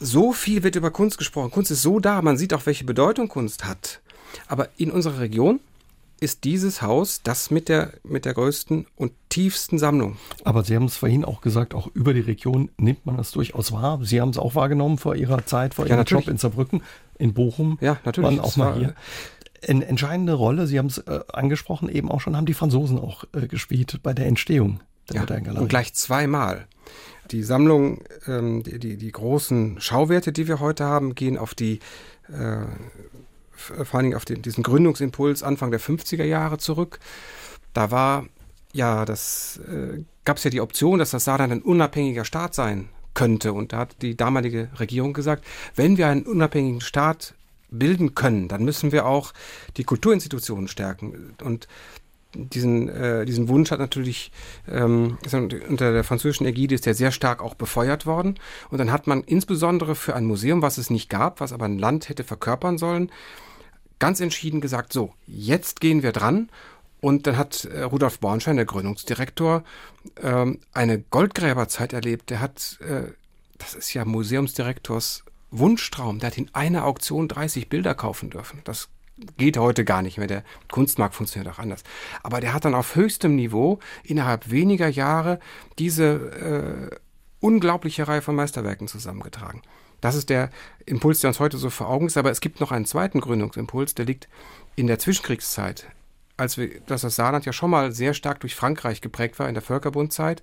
so 0.00 0.32
viel 0.32 0.62
wird 0.62 0.76
über 0.76 0.90
Kunst 0.90 1.18
gesprochen. 1.18 1.50
Kunst 1.50 1.70
ist 1.70 1.82
so 1.82 2.00
da, 2.00 2.22
man 2.22 2.36
sieht 2.36 2.54
auch, 2.54 2.66
welche 2.66 2.84
Bedeutung 2.84 3.28
Kunst 3.28 3.64
hat. 3.64 4.00
Aber 4.46 4.68
in 4.76 4.90
unserer 4.90 5.20
Region 5.20 5.60
ist 6.20 6.44
dieses 6.44 6.82
Haus 6.82 7.22
das 7.22 7.50
mit 7.50 7.68
der, 7.68 7.92
mit 8.02 8.24
der 8.24 8.34
größten 8.34 8.86
und 8.96 9.12
tiefsten 9.28 9.78
Sammlung. 9.78 10.16
Aber 10.44 10.64
Sie 10.64 10.74
haben 10.74 10.86
es 10.86 10.96
vorhin 10.96 11.24
auch 11.24 11.40
gesagt, 11.40 11.74
auch 11.74 11.88
über 11.94 12.14
die 12.14 12.20
Region 12.20 12.70
nimmt 12.76 13.06
man 13.06 13.16
das 13.16 13.30
durchaus 13.30 13.72
wahr. 13.72 14.00
Sie 14.02 14.20
haben 14.20 14.30
es 14.30 14.38
auch 14.38 14.54
wahrgenommen 14.54 14.98
vor 14.98 15.14
Ihrer 15.14 15.46
Zeit, 15.46 15.74
vor 15.74 15.84
ja, 15.84 15.90
Ihrem 15.90 15.98
natürlich. 15.98 16.26
Job 16.26 16.32
in 16.32 16.38
Saarbrücken, 16.38 16.82
in 17.18 17.34
Bochum. 17.34 17.78
Ja, 17.80 17.98
natürlich. 18.04 18.30
Waren 18.30 18.40
auch 18.40 18.56
mal 18.56 18.78
hier. 18.78 18.94
Eine 19.66 19.86
entscheidende 19.86 20.34
Rolle, 20.34 20.66
Sie 20.68 20.78
haben 20.78 20.86
es 20.86 20.98
äh, 20.98 21.20
angesprochen, 21.32 21.88
eben 21.88 22.10
auch 22.10 22.20
schon, 22.20 22.36
haben 22.36 22.46
die 22.46 22.54
Franzosen 22.54 22.98
auch 22.98 23.24
äh, 23.32 23.48
gespielt 23.48 24.00
bei 24.04 24.14
der 24.14 24.26
Entstehung 24.26 24.80
der 25.08 25.16
ja, 25.16 25.20
modernen 25.22 25.44
Galerie. 25.44 25.62
Und 25.62 25.68
gleich 25.68 25.94
zweimal. 25.94 26.66
Die 27.30 27.42
Sammlung, 27.42 28.02
ähm, 28.26 28.62
die, 28.62 28.78
die, 28.78 28.96
die, 28.96 29.12
großen 29.12 29.80
Schauwerte, 29.80 30.32
die 30.32 30.48
wir 30.48 30.60
heute 30.60 30.84
haben, 30.84 31.14
gehen 31.14 31.36
auf 31.36 31.54
die 31.54 31.80
äh, 32.28 32.64
vor 33.58 33.94
allen 33.94 34.04
Dingen 34.04 34.16
auf 34.16 34.24
den, 34.24 34.42
diesen 34.42 34.62
Gründungsimpuls 34.62 35.42
Anfang 35.42 35.70
der 35.70 35.80
50er 35.80 36.24
Jahre 36.24 36.58
zurück. 36.58 36.98
Da 37.74 37.90
war 37.90 38.26
ja, 38.72 39.04
das 39.04 39.60
äh, 39.68 40.02
gab 40.24 40.36
es 40.36 40.44
ja 40.44 40.50
die 40.50 40.60
Option, 40.60 40.98
dass 40.98 41.10
das 41.10 41.24
Saarland 41.24 41.52
ein 41.52 41.62
unabhängiger 41.62 42.24
Staat 42.24 42.54
sein 42.54 42.88
könnte. 43.14 43.52
Und 43.52 43.72
da 43.72 43.78
hat 43.78 44.02
die 44.02 44.16
damalige 44.16 44.68
Regierung 44.78 45.12
gesagt, 45.12 45.44
wenn 45.74 45.96
wir 45.96 46.08
einen 46.08 46.22
unabhängigen 46.22 46.80
Staat 46.80 47.34
bilden 47.70 48.14
können, 48.14 48.48
dann 48.48 48.64
müssen 48.64 48.92
wir 48.92 49.06
auch 49.06 49.32
die 49.76 49.84
Kulturinstitutionen 49.84 50.68
stärken. 50.68 51.34
Und 51.42 51.68
diesen, 52.34 52.88
äh, 52.88 53.24
diesen 53.24 53.48
Wunsch 53.48 53.70
hat 53.70 53.80
natürlich 53.80 54.30
ähm, 54.70 55.18
unter 55.68 55.92
der 55.92 56.04
französischen 56.04 56.46
Ägide 56.46 56.74
ist 56.74 56.86
der 56.86 56.94
sehr 56.94 57.10
stark 57.10 57.42
auch 57.42 57.54
befeuert 57.54 58.06
worden. 58.06 58.38
Und 58.70 58.78
dann 58.78 58.92
hat 58.92 59.06
man 59.06 59.22
insbesondere 59.22 59.94
für 59.94 60.14
ein 60.14 60.24
Museum, 60.24 60.62
was 60.62 60.78
es 60.78 60.90
nicht 60.90 61.08
gab, 61.08 61.40
was 61.40 61.52
aber 61.52 61.64
ein 61.64 61.78
Land 61.78 62.08
hätte 62.08 62.24
verkörpern 62.24 62.78
sollen, 62.78 63.10
ganz 63.98 64.20
entschieden 64.20 64.60
gesagt, 64.60 64.92
so, 64.92 65.14
jetzt 65.26 65.80
gehen 65.80 66.02
wir 66.02 66.12
dran. 66.12 66.48
Und 67.00 67.26
dann 67.26 67.36
hat 67.36 67.64
äh, 67.64 67.82
Rudolf 67.82 68.18
Bornstein, 68.18 68.56
der 68.56 68.64
Gründungsdirektor, 68.64 69.62
ähm, 70.20 70.58
eine 70.72 70.98
Goldgräberzeit 70.98 71.92
erlebt. 71.92 72.30
Der 72.30 72.40
hat, 72.40 72.78
äh, 72.80 73.12
das 73.56 73.74
ist 73.74 73.94
ja 73.94 74.04
Museumsdirektors 74.04 75.24
Wunschtraum, 75.50 76.18
der 76.18 76.30
hat 76.30 76.38
in 76.38 76.50
einer 76.54 76.84
Auktion 76.84 77.28
30 77.28 77.68
Bilder 77.68 77.94
kaufen 77.94 78.30
dürfen. 78.30 78.60
Das 78.64 78.88
geht 79.36 79.56
heute 79.56 79.84
gar 79.84 80.02
nicht 80.02 80.18
mehr. 80.18 80.26
Der 80.26 80.44
Kunstmarkt 80.70 81.14
funktioniert 81.14 81.52
auch 81.52 81.58
anders. 81.58 81.82
Aber 82.22 82.40
der 82.40 82.52
hat 82.52 82.64
dann 82.64 82.74
auf 82.74 82.94
höchstem 82.94 83.34
Niveau 83.36 83.78
innerhalb 84.04 84.50
weniger 84.50 84.88
Jahre 84.88 85.40
diese 85.78 86.90
äh, 86.90 86.96
unglaubliche 87.40 88.06
Reihe 88.06 88.22
von 88.22 88.36
Meisterwerken 88.36 88.88
zusammengetragen. 88.88 89.62
Das 90.00 90.14
ist 90.14 90.30
der 90.30 90.50
Impuls, 90.86 91.20
der 91.20 91.28
uns 91.28 91.40
heute 91.40 91.58
so 91.58 91.70
vor 91.70 91.88
Augen 91.88 92.06
ist. 92.06 92.16
Aber 92.16 92.30
es 92.30 92.40
gibt 92.40 92.60
noch 92.60 92.72
einen 92.72 92.86
zweiten 92.86 93.20
Gründungsimpuls, 93.20 93.94
der 93.94 94.04
liegt 94.04 94.28
in 94.76 94.86
der 94.86 94.98
Zwischenkriegszeit. 94.98 95.86
Als 96.36 96.56
wir, 96.56 96.80
dass 96.86 97.00
das 97.02 97.16
Saarland 97.16 97.46
ja 97.46 97.52
schon 97.52 97.70
mal 97.70 97.92
sehr 97.92 98.14
stark 98.14 98.40
durch 98.40 98.54
Frankreich 98.54 99.00
geprägt 99.00 99.38
war 99.38 99.48
in 99.48 99.54
der 99.54 99.62
Völkerbundzeit. 99.62 100.42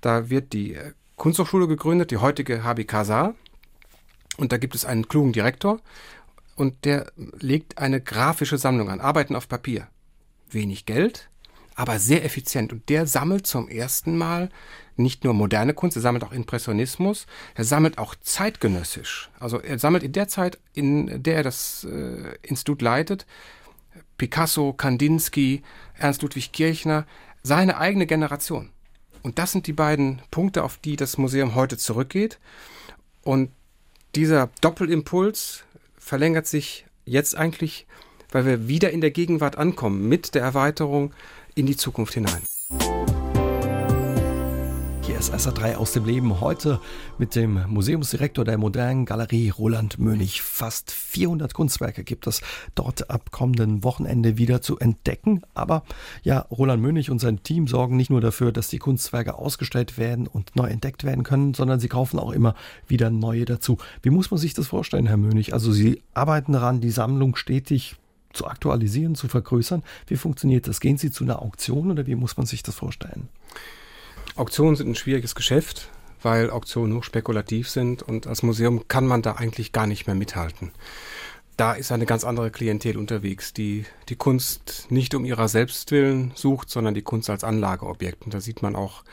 Da 0.00 0.30
wird 0.30 0.52
die 0.52 0.74
äh, 0.74 0.92
Kunsthochschule 1.16 1.66
gegründet, 1.66 2.10
die 2.10 2.18
heutige 2.18 2.62
HBK 2.62 3.04
Saar. 3.04 3.34
Und 4.36 4.52
da 4.52 4.56
gibt 4.56 4.74
es 4.74 4.84
einen 4.84 5.08
klugen 5.08 5.32
Direktor 5.32 5.80
und 6.60 6.84
der 6.84 7.10
legt 7.16 7.78
eine 7.78 8.00
grafische 8.00 8.58
Sammlung 8.58 8.90
an, 8.90 9.00
Arbeiten 9.00 9.34
auf 9.34 9.48
Papier. 9.48 9.88
Wenig 10.50 10.86
Geld, 10.86 11.30
aber 11.80 11.98
sehr 11.98 12.26
effizient. 12.26 12.74
Und 12.74 12.90
der 12.90 13.06
sammelt 13.06 13.46
zum 13.46 13.66
ersten 13.66 14.18
Mal 14.18 14.50
nicht 14.96 15.24
nur 15.24 15.32
moderne 15.32 15.72
Kunst, 15.72 15.96
er 15.96 16.02
sammelt 16.02 16.22
auch 16.24 16.32
Impressionismus, 16.32 17.26
er 17.54 17.64
sammelt 17.64 17.96
auch 17.96 18.14
zeitgenössisch. 18.20 19.30
Also 19.40 19.58
er 19.60 19.78
sammelt 19.78 20.02
in 20.02 20.12
der 20.12 20.28
Zeit, 20.28 20.58
in 20.74 21.22
der 21.22 21.36
er 21.36 21.42
das 21.42 21.84
äh, 21.90 22.36
Institut 22.42 22.82
leitet, 22.82 23.24
Picasso, 24.18 24.74
Kandinsky, 24.74 25.62
Ernst 25.98 26.20
Ludwig 26.20 26.52
Kirchner, 26.52 27.06
seine 27.42 27.78
eigene 27.78 28.06
Generation. 28.06 28.68
Und 29.22 29.38
das 29.38 29.52
sind 29.52 29.66
die 29.66 29.72
beiden 29.72 30.20
Punkte, 30.30 30.64
auf 30.64 30.76
die 30.76 30.96
das 30.96 31.16
Museum 31.16 31.54
heute 31.54 31.78
zurückgeht. 31.78 32.38
Und 33.22 33.52
dieser 34.14 34.50
Doppelimpuls 34.60 35.64
verlängert 35.96 36.46
sich 36.46 36.84
jetzt 37.06 37.34
eigentlich, 37.38 37.86
weil 38.32 38.44
wir 38.44 38.68
wieder 38.68 38.90
in 38.90 39.00
der 39.00 39.12
Gegenwart 39.12 39.56
ankommen, 39.56 40.10
mit 40.10 40.34
der 40.34 40.42
Erweiterung 40.42 41.14
in 41.54 41.66
die 41.66 41.76
Zukunft 41.76 42.14
hinein. 42.14 42.42
SA 45.20 45.50
3 45.50 45.76
aus 45.76 45.92
dem 45.92 46.06
Leben 46.06 46.40
heute 46.40 46.80
mit 47.18 47.34
dem 47.34 47.62
Museumsdirektor 47.68 48.44
der 48.44 48.56
modernen 48.56 49.04
Galerie 49.04 49.50
Roland 49.50 49.98
Mönig. 49.98 50.40
Fast 50.40 50.90
400 50.90 51.52
Kunstwerke 51.52 52.04
gibt 52.04 52.26
es 52.26 52.40
dort 52.74 53.10
ab 53.10 53.30
kommenden 53.30 53.84
Wochenende 53.84 54.38
wieder 54.38 54.62
zu 54.62 54.78
entdecken. 54.78 55.42
Aber 55.52 55.84
ja, 56.22 56.40
Roland 56.50 56.82
Mönig 56.82 57.10
und 57.10 57.20
sein 57.20 57.42
Team 57.42 57.68
sorgen 57.68 57.96
nicht 57.96 58.10
nur 58.10 58.20
dafür, 58.20 58.50
dass 58.50 58.68
die 58.68 58.78
Kunstwerke 58.78 59.34
ausgestellt 59.34 59.98
werden 59.98 60.26
und 60.26 60.56
neu 60.56 60.66
entdeckt 60.68 61.04
werden 61.04 61.22
können, 61.22 61.52
sondern 61.52 61.80
sie 61.80 61.88
kaufen 61.88 62.18
auch 62.18 62.32
immer 62.32 62.54
wieder 62.86 63.10
neue 63.10 63.44
dazu. 63.44 63.76
Wie 64.02 64.10
muss 64.10 64.30
man 64.30 64.38
sich 64.38 64.54
das 64.54 64.68
vorstellen, 64.68 65.06
Herr 65.06 65.18
Mönig? 65.18 65.52
Also 65.52 65.70
Sie 65.70 66.02
arbeiten 66.14 66.52
daran, 66.52 66.80
die 66.80 66.90
Sammlung 66.90 67.36
stetig 67.36 67.96
zu 68.32 68.46
aktualisieren, 68.46 69.14
zu 69.14 69.28
vergrößern. 69.28 69.82
Wie 70.06 70.16
funktioniert 70.16 70.68
das? 70.68 70.80
Gehen 70.80 70.98
Sie 70.98 71.10
zu 71.10 71.24
einer 71.24 71.42
Auktion 71.42 71.90
oder 71.90 72.06
wie 72.06 72.14
muss 72.14 72.36
man 72.36 72.46
sich 72.46 72.62
das 72.62 72.74
vorstellen? 72.74 73.28
Auktionen 74.36 74.76
sind 74.76 74.88
ein 74.88 74.94
schwieriges 74.94 75.34
Geschäft, 75.34 75.88
weil 76.22 76.50
Auktionen 76.50 76.96
hochspekulativ 76.96 77.68
sind 77.68 78.02
und 78.02 78.26
als 78.26 78.42
Museum 78.42 78.86
kann 78.88 79.06
man 79.06 79.22
da 79.22 79.32
eigentlich 79.32 79.72
gar 79.72 79.86
nicht 79.86 80.06
mehr 80.06 80.16
mithalten. 80.16 80.70
Da 81.56 81.74
ist 81.74 81.92
eine 81.92 82.06
ganz 82.06 82.24
andere 82.24 82.50
Klientel 82.50 82.96
unterwegs, 82.96 83.52
die 83.52 83.84
die 84.08 84.16
Kunst 84.16 84.86
nicht 84.88 85.14
um 85.14 85.26
ihrer 85.26 85.48
selbst 85.48 85.90
willen 85.90 86.32
sucht, 86.34 86.70
sondern 86.70 86.94
die 86.94 87.02
Kunst 87.02 87.28
als 87.28 87.44
Anlageobjekt. 87.44 88.24
Und 88.24 88.32
da 88.32 88.40
sieht 88.40 88.62
man 88.62 88.76
auch, 88.76 89.04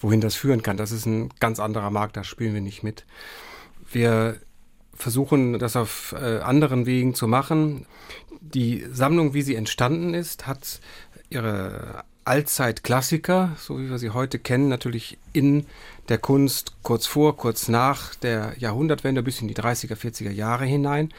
wohin 0.00 0.20
das 0.20 0.34
führen 0.34 0.62
kann. 0.62 0.76
Das 0.76 0.90
ist 0.90 1.06
ein 1.06 1.30
ganz 1.38 1.60
anderer 1.60 1.90
Markt, 1.90 2.16
da 2.16 2.24
spielen 2.24 2.52
wir 2.52 2.60
nicht 2.60 2.82
mit. 2.82 3.04
Wir 3.92 4.40
versuchen, 4.92 5.58
das 5.58 5.76
auf 5.76 6.14
äh, 6.18 6.38
anderen 6.40 6.86
Wegen 6.86 7.14
zu 7.14 7.28
machen. 7.28 7.86
Die 8.52 8.86
Sammlung, 8.92 9.32
wie 9.32 9.42
sie 9.42 9.54
entstanden 9.54 10.12
ist, 10.12 10.46
hat 10.46 10.80
ihre 11.30 12.04
Allzeitklassiker, 12.24 13.56
so 13.58 13.78
wie 13.78 13.88
wir 13.88 13.98
sie 13.98 14.10
heute 14.10 14.38
kennen, 14.38 14.68
natürlich 14.68 15.18
in 15.32 15.66
der 16.08 16.18
Kunst 16.18 16.74
kurz 16.82 17.06
vor, 17.06 17.36
kurz 17.36 17.68
nach 17.68 18.14
der 18.14 18.54
Jahrhundertwende 18.58 19.22
bis 19.22 19.40
in 19.40 19.48
die 19.48 19.54
30er, 19.54 19.96
40er 19.96 20.30
Jahre 20.30 20.64
hinein. 20.64 21.12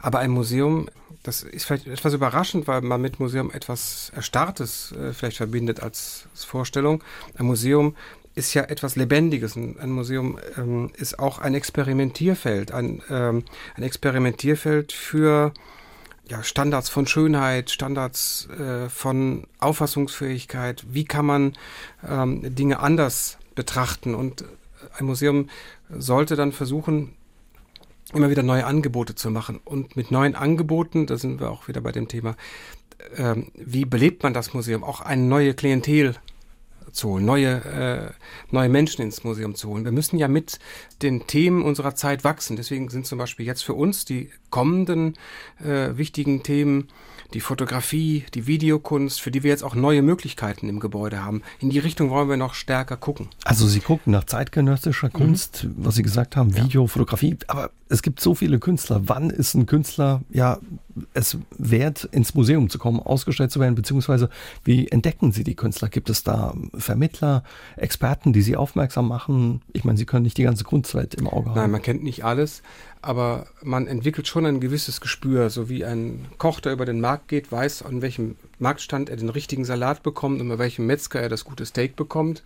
Aber 0.00 0.18
ein 0.18 0.30
Museum, 0.30 0.88
das 1.22 1.42
ist 1.42 1.64
vielleicht 1.64 1.86
etwas 1.86 2.14
überraschend, 2.14 2.66
weil 2.66 2.82
man 2.82 3.00
mit 3.00 3.18
Museum 3.18 3.50
etwas 3.50 4.12
Erstarrtes 4.14 4.92
äh, 4.92 5.12
vielleicht 5.12 5.38
verbindet 5.38 5.82
als, 5.82 6.26
als 6.32 6.44
Vorstellung. 6.44 7.02
Ein 7.36 7.46
Museum 7.46 7.96
ist 8.34 8.54
ja 8.54 8.62
etwas 8.62 8.96
Lebendiges. 8.96 9.56
Ein 9.56 9.90
Museum 9.90 10.38
ähm, 10.56 10.92
ist 10.96 11.18
auch 11.18 11.40
ein 11.40 11.54
Experimentierfeld, 11.54 12.72
ein, 12.72 13.02
ähm, 13.10 13.44
ein 13.74 13.82
Experimentierfeld 13.82 14.92
für 14.92 15.52
ja, 16.28 16.42
Standards 16.42 16.88
von 16.88 17.06
Schönheit, 17.06 17.70
Standards 17.70 18.48
äh, 18.50 18.88
von 18.88 19.46
Auffassungsfähigkeit. 19.58 20.84
Wie 20.90 21.04
kann 21.04 21.26
man 21.26 21.52
ähm, 22.06 22.54
Dinge 22.54 22.80
anders 22.80 23.38
betrachten? 23.54 24.14
Und 24.14 24.44
ein 24.96 25.06
Museum 25.06 25.48
sollte 25.90 26.36
dann 26.36 26.52
versuchen, 26.52 27.14
immer 28.12 28.30
wieder 28.30 28.42
neue 28.42 28.66
Angebote 28.66 29.14
zu 29.14 29.30
machen. 29.30 29.60
Und 29.64 29.96
mit 29.96 30.10
neuen 30.10 30.34
Angeboten, 30.34 31.06
da 31.06 31.16
sind 31.16 31.40
wir 31.40 31.50
auch 31.50 31.68
wieder 31.68 31.80
bei 31.80 31.92
dem 31.92 32.08
Thema, 32.08 32.36
ähm, 33.16 33.50
wie 33.54 33.84
belebt 33.84 34.22
man 34.22 34.34
das 34.34 34.54
Museum? 34.54 34.84
Auch 34.84 35.00
eine 35.00 35.22
neue 35.22 35.54
Klientel 35.54 36.16
zu 36.92 37.10
holen, 37.10 37.24
neue, 37.24 37.64
äh, 37.64 38.10
neue 38.50 38.68
Menschen 38.68 39.02
ins 39.02 39.24
Museum 39.24 39.54
zu 39.54 39.68
holen. 39.68 39.84
Wir 39.84 39.92
müssen 39.92 40.18
ja 40.18 40.28
mit 40.28 40.58
den 41.02 41.26
Themen 41.26 41.62
unserer 41.62 41.94
Zeit 41.94 42.24
wachsen. 42.24 42.56
Deswegen 42.56 42.88
sind 42.88 43.06
zum 43.06 43.18
Beispiel 43.18 43.46
jetzt 43.46 43.62
für 43.62 43.74
uns 43.74 44.04
die 44.04 44.30
kommenden 44.50 45.14
äh, 45.62 45.96
wichtigen 45.96 46.42
Themen 46.42 46.88
die 47.34 47.40
Fotografie, 47.40 48.24
die 48.34 48.46
Videokunst, 48.46 49.20
für 49.20 49.30
die 49.30 49.42
wir 49.42 49.50
jetzt 49.50 49.62
auch 49.62 49.74
neue 49.74 50.00
Möglichkeiten 50.00 50.68
im 50.68 50.80
Gebäude 50.80 51.22
haben. 51.22 51.42
In 51.60 51.68
die 51.68 51.78
Richtung 51.78 52.08
wollen 52.08 52.28
wir 52.28 52.38
noch 52.38 52.54
stärker 52.54 52.96
gucken. 52.96 53.28
Also 53.44 53.66
Sie 53.66 53.80
gucken 53.80 54.12
nach 54.12 54.24
zeitgenössischer 54.24 55.10
Kunst, 55.10 55.64
mhm. 55.64 55.74
was 55.78 55.96
Sie 55.96 56.02
gesagt 56.02 56.36
haben, 56.36 56.56
Video, 56.56 56.82
ja. 56.82 56.88
Fotografie, 56.88 57.36
aber 57.46 57.70
es 57.88 58.02
gibt 58.02 58.20
so 58.20 58.34
viele 58.34 58.58
Künstler. 58.58 59.02
Wann 59.04 59.30
ist 59.30 59.54
ein 59.54 59.66
Künstler 59.66 60.22
ja 60.30 60.58
es 61.14 61.38
wert, 61.56 62.04
ins 62.10 62.34
Museum 62.34 62.70
zu 62.70 62.78
kommen, 62.78 63.00
ausgestellt 63.00 63.50
zu 63.50 63.60
werden, 63.60 63.74
beziehungsweise 63.74 64.28
wie 64.64 64.88
entdecken 64.88 65.32
Sie 65.32 65.44
die 65.44 65.54
Künstler? 65.54 65.88
Gibt 65.88 66.10
es 66.10 66.24
da 66.24 66.54
Vermittler, 66.74 67.44
Experten, 67.76 68.32
die 68.32 68.42
Sie 68.42 68.56
aufmerksam 68.56 69.08
machen? 69.08 69.62
Ich 69.72 69.84
meine, 69.84 69.98
Sie 69.98 70.06
können 70.06 70.24
nicht 70.24 70.38
die 70.38 70.42
ganze 70.42 70.64
Kunstwelt 70.64 71.14
im 71.14 71.28
Auge 71.28 71.50
haben. 71.50 71.56
Nein, 71.56 71.70
man 71.70 71.82
kennt 71.82 72.02
nicht 72.02 72.24
alles, 72.24 72.62
aber 73.02 73.46
man 73.62 73.86
entwickelt 73.86 74.26
schon 74.26 74.46
ein 74.46 74.60
gewisses 74.60 75.00
Gespür, 75.00 75.50
so 75.50 75.68
wie 75.68 75.84
ein 75.84 76.26
Koch, 76.38 76.60
der 76.60 76.72
über 76.72 76.84
den 76.84 77.00
Markt 77.00 77.28
geht, 77.28 77.50
weiß, 77.52 77.82
an 77.82 78.02
welchem 78.02 78.36
Marktstand 78.58 79.08
er 79.08 79.16
den 79.16 79.28
richtigen 79.28 79.64
Salat 79.64 80.02
bekommt 80.02 80.40
und 80.40 80.48
bei 80.48 80.58
welchem 80.58 80.86
Metzger 80.86 81.20
er 81.20 81.28
das 81.28 81.44
gute 81.44 81.64
Steak 81.64 81.96
bekommt. 81.96 82.42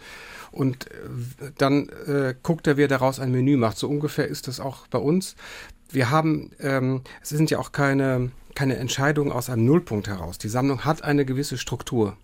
Und 0.52 0.90
äh, 0.90 1.50
dann 1.58 1.88
äh, 2.06 2.34
guckt 2.42 2.66
er, 2.66 2.76
wie 2.76 2.84
er 2.84 2.88
daraus 2.88 3.18
ein 3.18 3.32
Menü 3.32 3.56
macht. 3.56 3.78
So 3.78 3.88
ungefähr 3.88 4.28
ist 4.28 4.48
das 4.48 4.60
auch 4.60 4.86
bei 4.86 4.98
uns. 4.98 5.34
Wir 5.90 6.10
haben, 6.10 6.50
ähm, 6.60 7.02
es 7.22 7.30
sind 7.30 7.50
ja 7.50 7.58
auch 7.58 7.72
keine, 7.72 8.30
keine 8.54 8.76
Entscheidungen 8.76 9.32
aus 9.32 9.50
einem 9.50 9.64
Nullpunkt 9.64 10.08
heraus. 10.08 10.38
Die 10.38 10.48
Sammlung 10.48 10.84
hat 10.84 11.02
eine 11.02 11.24
gewisse 11.24 11.58
Struktur. 11.58 12.16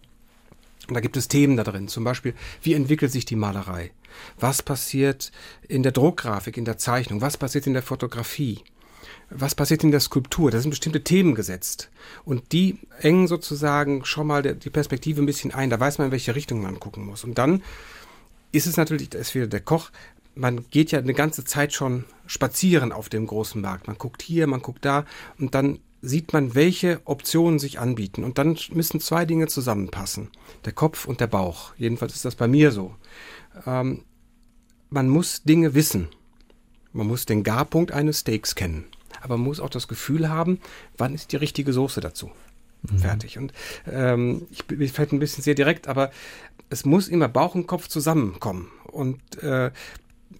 Und 0.89 0.95
da 0.95 1.01
gibt 1.01 1.17
es 1.17 1.29
Themen 1.29 1.57
da 1.57 1.65
drin. 1.65 1.89
Zum 1.89 2.05
Beispiel, 2.05 2.35
wie 2.63 2.73
entwickelt 2.75 3.13
sich 3.13 3.27
die 3.27 3.37
Malerei? 3.37 3.91
Was 4.39 4.63
passiert 4.63 5.33
in 5.69 5.83
der 5.83 5.93
Druckgrafik, 5.93 6.57
in 6.57 6.65
der 6.65 6.79
Zeichnung? 6.79 7.21
Was 7.21 7.37
passiert 7.37 7.67
in 7.67 7.75
der 7.75 7.83
Fotografie? 7.83 8.61
Was 9.31 9.55
passiert 9.55 9.85
in 9.85 9.91
der 9.91 10.01
Skulptur? 10.01 10.51
Da 10.51 10.61
sind 10.61 10.71
bestimmte 10.71 11.05
Themen 11.05 11.35
gesetzt. 11.35 11.91
Und 12.25 12.53
die 12.53 12.79
engen 13.01 13.29
sozusagen 13.29 14.07
schon 14.07 14.27
mal 14.27 14.43
die 14.43 14.71
Perspektive 14.71 15.21
ein 15.21 15.27
bisschen 15.27 15.53
ein. 15.53 15.69
Da 15.69 15.79
weiß 15.79 15.99
man, 15.99 16.07
in 16.07 16.13
welche 16.13 16.35
Richtung 16.35 16.63
man 16.63 16.81
gucken 16.81 17.05
muss. 17.05 17.25
Und 17.25 17.37
dann 17.37 17.63
ist 18.53 18.67
es 18.67 18.77
natürlich, 18.77 19.11
da 19.11 19.19
ist 19.19 19.35
wieder 19.35 19.47
der 19.47 19.61
Koch, 19.61 19.91
man 20.35 20.69
geht 20.71 20.93
ja 20.93 21.01
eine 21.01 21.15
ganze 21.15 21.45
Zeit 21.45 21.73
schon 21.73 22.05
spazieren 22.27 22.93
auf 22.93 23.09
dem 23.09 23.27
großen 23.27 23.61
Markt. 23.61 23.89
Man 23.89 23.99
guckt 23.99 24.23
hier, 24.23 24.47
man 24.47 24.63
guckt 24.63 24.85
da 24.85 25.05
und 25.39 25.55
dann 25.55 25.81
sieht 26.01 26.33
man, 26.33 26.55
welche 26.55 27.01
Optionen 27.05 27.59
sich 27.59 27.81
anbieten. 27.81 28.23
Und 28.23 28.39
dann 28.39 28.57
müssen 28.73 29.01
zwei 29.01 29.25
Dinge 29.25 29.49
zusammenpassen. 29.49 30.29
Der 30.65 30.73
Kopf 30.73 31.07
und 31.07 31.21
der 31.21 31.27
Bauch. 31.27 31.73
Jedenfalls 31.77 32.15
ist 32.15 32.25
das 32.25 32.37
bei 32.37 32.47
mir 32.47 32.71
so. 32.71 32.95
Ähm, 33.67 34.05
man 34.91 35.09
muss 35.09 35.43
Dinge 35.43 35.75
wissen. 35.75 36.09
Man 36.93 37.09
muss 37.09 37.27
den 37.27 37.43
Garpunkt 37.43 37.91
eines 37.91 38.21
Steaks 38.21 38.55
kennen. 38.55 38.85
Aber 39.21 39.37
man 39.37 39.47
muss 39.47 39.61
auch 39.61 39.71
das 39.71 39.89
Gefühl 39.89 40.29
haben, 40.29 40.61
wann 40.97 41.15
ist 41.15 41.33
die 41.33 41.37
richtige 41.37 41.73
Soße 41.73 42.01
dazu. 42.01 42.31
Mhm. 42.83 42.99
Fertig. 42.99 43.39
Und 43.39 43.53
ähm, 43.91 44.47
ich 44.51 44.65
bin 44.67 44.89
vielleicht 44.89 45.13
ein 45.13 45.19
bisschen 45.19 45.43
sehr 45.43 45.55
direkt, 45.55 45.89
aber 45.89 46.11
es 46.71 46.85
muss 46.85 47.09
immer 47.09 47.29
Bauch 47.29 47.55
und 47.55 47.67
Kopf 47.67 47.89
zusammenkommen. 47.89 48.71
Und 48.85 49.43
äh, 49.43 49.71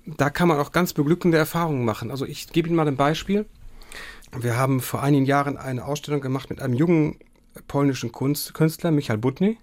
da 0.05 0.31
kann 0.31 0.49
man 0.49 0.59
auch 0.59 0.73
ganz 0.73 0.93
beglückende 0.93 1.39
Erfahrungen 1.39 1.85
machen. 1.85 2.11
Also 2.11 2.25
ich 2.25 2.49
gebe 2.53 2.69
Ihnen 2.69 2.77
mal 2.77 2.89
ein 2.89 2.97
Beispiel. 2.97 3.47
Wir 4.39 4.57
haben 4.57 4.81
vor 4.81 5.03
einigen 5.03 5.25
Jahren 5.25 5.57
eine 5.57 5.85
Ausstellung 5.85 6.21
gemacht 6.21 6.51
mit 6.51 6.61
einem 6.61 6.75
jungen 6.75 7.19
polnischen 7.67 8.13
Kunst, 8.13 8.55
Künstler, 8.55 8.91
Michael 8.91 9.19
Butny, 9.19 9.59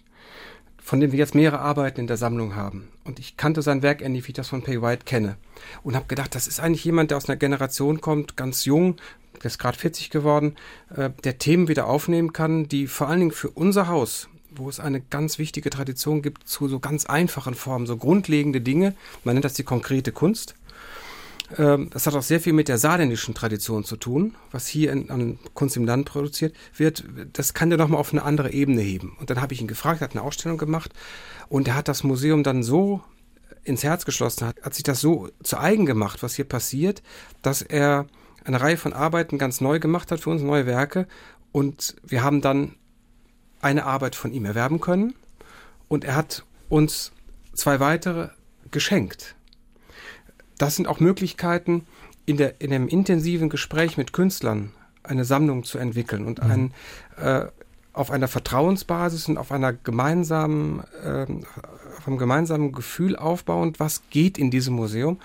von 0.82 1.00
dem 1.00 1.12
wir 1.12 1.20
jetzt 1.20 1.36
mehrere 1.36 1.60
Arbeiten 1.60 2.02
in 2.02 2.08
der 2.08 2.18
Sammlung 2.18 2.56
haben. 2.56 2.90
Und 3.04 3.20
ich 3.20 3.38
kannte 3.38 3.62
sein 3.62 3.84
Werk 3.84 4.02
ähnlich, 4.02 4.26
wie 4.26 4.32
ich 4.32 4.36
das 4.36 4.50
von 4.50 4.64
Pay 4.64 4.82
White 4.82 5.06
kenne. 5.06 5.38
Und 5.84 5.96
habe 5.96 6.08
gedacht, 6.08 6.36
das 6.36 6.48
ist 6.48 6.60
eigentlich 6.60 6.84
jemand, 6.84 7.12
der 7.12 7.18
aus 7.18 7.30
einer 7.30 7.38
Generation 7.38 8.02
kommt, 8.02 8.36
ganz 8.38 8.66
jung, 8.66 8.98
der 9.38 9.46
ist 9.46 9.60
gerade 9.60 9.78
40 9.78 10.10
geworden, 10.10 10.56
äh, 10.96 11.12
der 11.24 11.38
Themen 11.38 11.68
wieder 11.68 11.88
aufnehmen 11.88 12.34
kann, 12.34 12.68
die 12.68 12.88
vor 12.88 13.08
allen 13.08 13.20
Dingen 13.20 13.32
für 13.32 13.50
unser 13.50 13.88
Haus, 13.88 14.30
wo 14.58 14.70
es 14.70 14.80
eine 14.80 15.02
ganz 15.02 15.40
wichtige 15.40 15.70
Tradition 15.70 16.22
gibt 16.22 16.48
zu 16.48 16.68
so 16.68 16.80
ganz 16.80 17.06
einfachen 17.06 17.56
Formen, 17.56 17.86
so 17.86 17.98
grundlegende 17.98 18.62
Dinge, 18.62 18.96
man 19.24 19.36
nennt 19.36 19.46
das 19.46 19.54
die 19.54 19.64
konkrete 19.64 20.12
Kunst, 20.12 20.56
ähm, 21.58 21.90
das 21.92 22.08
hat 22.08 22.16
auch 22.16 22.24
sehr 22.24 22.40
viel 22.40 22.54
mit 22.54 22.68
der 22.68 22.78
saarländischen 22.78 23.36
Tradition 23.36 23.84
zu 23.84 23.98
tun, 23.98 24.36
was 24.52 24.68
hier 24.68 24.92
in, 24.92 25.10
an 25.10 25.40
Kunst 25.54 25.78
im 25.78 25.86
Land 25.86 26.06
produziert 26.06 26.56
wird. 26.76 27.04
Das 27.34 27.54
kann 27.54 27.70
der 27.70 27.78
nochmal 27.78 28.00
auf 28.00 28.12
eine 28.12 28.24
andere 28.24 28.52
Ebene 28.52 28.82
heben. 28.82 29.16
Und 29.20 29.30
dann 29.30 29.42
habe 29.42 29.54
ich 29.54 29.62
ihn 29.62 29.68
gefragt, 29.68 30.02
hat 30.02 30.12
eine 30.12 30.24
Ausstellung 30.24 30.58
gemacht 30.58 30.92
und 31.50 31.68
er 31.68 31.76
hat 31.76 31.88
das 31.88 32.04
Museum 32.04 32.44
dann 32.44 32.64
so 32.64 33.02
ins 33.64 33.84
Herz 33.84 34.06
geschlossen, 34.06 34.48
hat, 34.48 34.62
hat 34.62 34.74
sich 34.74 34.84
das 34.84 35.00
so 35.02 35.30
zu 35.44 35.58
eigen 35.58 35.86
gemacht, 35.86 36.24
was 36.24 36.36
hier 36.36 36.46
passiert, 36.46 37.02
dass 37.42 37.62
er 37.62 38.08
eine 38.44 38.62
Reihe 38.62 38.78
von 38.78 38.94
Arbeiten 38.94 39.38
ganz 39.38 39.60
neu 39.60 39.80
gemacht 39.80 40.12
hat 40.12 40.20
für 40.20 40.30
uns, 40.30 40.42
neue 40.42 40.66
Werke. 40.66 41.08
Und 41.52 41.96
wir 42.04 42.24
haben 42.24 42.42
dann 42.42 42.76
eine 43.66 43.86
Arbeit 43.86 44.16
von 44.16 44.32
ihm 44.32 44.46
erwerben 44.46 44.80
können. 44.80 45.14
Und 45.88 46.04
er 46.06 46.16
hat 46.16 46.44
uns 46.70 47.12
zwei 47.54 47.80
weitere 47.80 48.30
geschenkt 48.72 49.36
das 50.58 50.76
sind 50.76 50.88
auch 50.88 51.00
Möglichkeiten, 51.00 51.86
in, 52.26 52.38
der, 52.38 52.60
in 52.60 52.74
einem 52.74 52.88
intensiven 52.88 53.50
Gespräch 53.50 53.98
mit 53.98 54.14
Künstlern 54.14 54.72
eine 55.04 55.26
Sammlung 55.26 55.64
zu 55.64 55.78
entwickeln 55.78 56.26
und 56.26 56.44
mhm. 56.44 56.52
ein, 56.52 56.74
äh, 57.18 57.46
auf 57.94 58.12
einer 58.12 58.28
Vertrauensbasis 58.28 59.30
und 59.30 59.38
auf 59.38 59.52
einer 59.52 59.74
gemeinsamen, 59.74 60.84
äh, 61.04 61.28
auf 61.98 62.08
einem 62.08 62.18
gemeinsamen 62.18 62.72
Gefühl 62.72 63.16
aufbauend, 63.16 63.80
was 63.80 64.02
geht 64.10 64.38
in 64.38 64.50
diesem 64.50 64.76
Museum, 64.76 65.20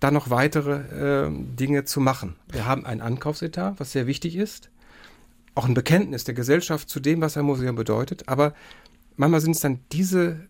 da 0.00 0.10
noch 0.10 0.30
weitere 0.30 1.26
äh, 1.26 1.30
Dinge 1.30 1.84
zu 1.84 2.00
machen. 2.00 2.36
Wir 2.50 2.66
haben 2.66 2.84
ein 2.84 3.00
Ankaufsetat, 3.00 3.78
was 3.78 3.92
sehr 3.92 4.06
wichtig 4.06 4.34
ist, 4.34 4.69
auch 5.54 5.66
ein 5.66 5.74
Bekenntnis 5.74 6.24
der 6.24 6.34
Gesellschaft 6.34 6.88
zu 6.88 7.00
dem, 7.00 7.20
was 7.20 7.36
ein 7.36 7.44
Museum 7.44 7.76
bedeutet, 7.76 8.28
aber 8.28 8.54
manchmal 9.16 9.40
sind 9.40 9.52
es 9.52 9.60
dann 9.60 9.80
diese 9.92 10.40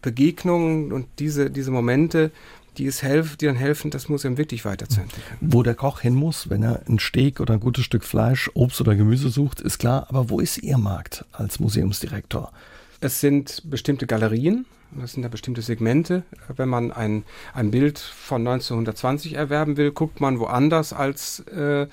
Begegnungen 0.00 0.92
und 0.92 1.06
diese, 1.18 1.50
diese 1.50 1.70
Momente, 1.70 2.32
die, 2.78 2.86
es 2.86 3.02
helf, 3.02 3.36
die 3.36 3.46
dann 3.46 3.56
helfen, 3.56 3.90
das 3.90 4.08
Museum 4.08 4.38
wirklich 4.38 4.64
weiterzuentwickeln. 4.64 5.38
Wo 5.40 5.62
der 5.62 5.74
Koch 5.74 6.00
hin 6.00 6.14
muss, 6.14 6.48
wenn 6.50 6.62
er 6.62 6.82
ein 6.88 6.98
Steak 6.98 7.40
oder 7.40 7.54
ein 7.54 7.60
gutes 7.60 7.84
Stück 7.84 8.04
Fleisch, 8.04 8.50
Obst 8.54 8.80
oder 8.80 8.94
Gemüse 8.94 9.28
sucht, 9.28 9.60
ist 9.60 9.78
klar. 9.78 10.06
Aber 10.08 10.30
wo 10.30 10.40
ist 10.40 10.58
Ihr 10.58 10.78
Markt 10.78 11.24
als 11.32 11.60
Museumsdirektor? 11.60 12.50
Es 13.00 13.20
sind 13.20 13.62
bestimmte 13.68 14.06
Galerien, 14.06 14.64
das 14.94 15.12
sind 15.12 15.22
ja 15.22 15.28
bestimmte 15.28 15.62
Segmente. 15.62 16.24
Wenn 16.54 16.68
man 16.68 16.92
ein, 16.92 17.24
ein 17.54 17.70
Bild 17.70 17.98
von 17.98 18.46
1920 18.46 19.34
erwerben 19.34 19.76
will, 19.76 19.90
guckt 19.92 20.20
man 20.20 20.38
woanders, 20.38 20.92
als 20.92 21.40
äh, 21.40 21.86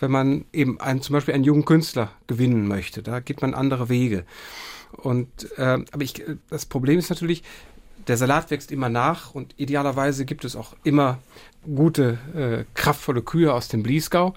wenn 0.00 0.10
man 0.10 0.44
eben 0.52 0.80
einen, 0.80 1.02
zum 1.02 1.14
Beispiel 1.14 1.34
einen 1.34 1.44
jungen 1.44 1.64
Künstler 1.64 2.10
gewinnen 2.26 2.66
möchte. 2.66 3.02
Da 3.02 3.20
geht 3.20 3.42
man 3.42 3.54
andere 3.54 3.88
Wege. 3.88 4.24
Und 4.92 5.28
äh, 5.58 5.84
aber 5.92 6.02
ich, 6.02 6.24
das 6.48 6.66
Problem 6.66 6.98
ist 6.98 7.10
natürlich, 7.10 7.42
der 8.06 8.16
Salat 8.16 8.50
wächst 8.50 8.72
immer 8.72 8.88
nach 8.88 9.34
und 9.34 9.54
idealerweise 9.58 10.24
gibt 10.24 10.44
es 10.44 10.56
auch 10.56 10.74
immer 10.82 11.18
gute, 11.74 12.18
äh, 12.34 12.64
kraftvolle 12.74 13.22
Kühe 13.22 13.52
aus 13.52 13.68
dem 13.68 13.82
Bliesgau. 13.82 14.34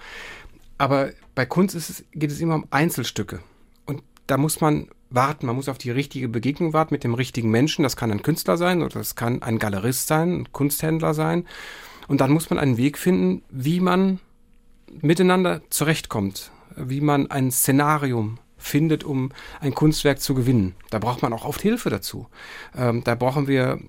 Aber 0.76 1.10
bei 1.34 1.46
Kunst 1.46 1.74
es, 1.74 2.04
geht 2.12 2.30
es 2.30 2.40
immer 2.40 2.56
um 2.56 2.66
Einzelstücke. 2.70 3.40
Und 3.86 4.02
da 4.26 4.36
muss 4.36 4.60
man 4.60 4.88
warten, 5.14 5.46
man 5.46 5.56
muss 5.56 5.68
auf 5.68 5.78
die 5.78 5.90
richtige 5.90 6.28
Begegnung 6.28 6.72
warten 6.72 6.94
mit 6.94 7.04
dem 7.04 7.14
richtigen 7.14 7.50
Menschen. 7.50 7.82
Das 7.82 7.96
kann 7.96 8.10
ein 8.10 8.22
Künstler 8.22 8.56
sein 8.56 8.82
oder 8.82 8.94
das 8.94 9.14
kann 9.14 9.42
ein 9.42 9.58
Galerist 9.58 10.06
sein, 10.06 10.32
ein 10.40 10.52
Kunsthändler 10.52 11.14
sein. 11.14 11.46
Und 12.08 12.20
dann 12.20 12.32
muss 12.32 12.50
man 12.50 12.58
einen 12.58 12.76
Weg 12.76 12.98
finden, 12.98 13.42
wie 13.50 13.80
man 13.80 14.20
miteinander 15.00 15.62
zurechtkommt, 15.70 16.50
wie 16.76 17.00
man 17.00 17.30
ein 17.30 17.50
Szenarium 17.50 18.38
findet, 18.58 19.04
um 19.04 19.32
ein 19.60 19.74
Kunstwerk 19.74 20.20
zu 20.20 20.34
gewinnen. 20.34 20.74
Da 20.90 20.98
braucht 20.98 21.22
man 21.22 21.32
auch 21.32 21.44
oft 21.44 21.60
Hilfe 21.60 21.90
dazu. 21.90 22.28
Ähm, 22.76 23.02
da 23.04 23.14
brauchen 23.14 23.48
wir 23.48 23.80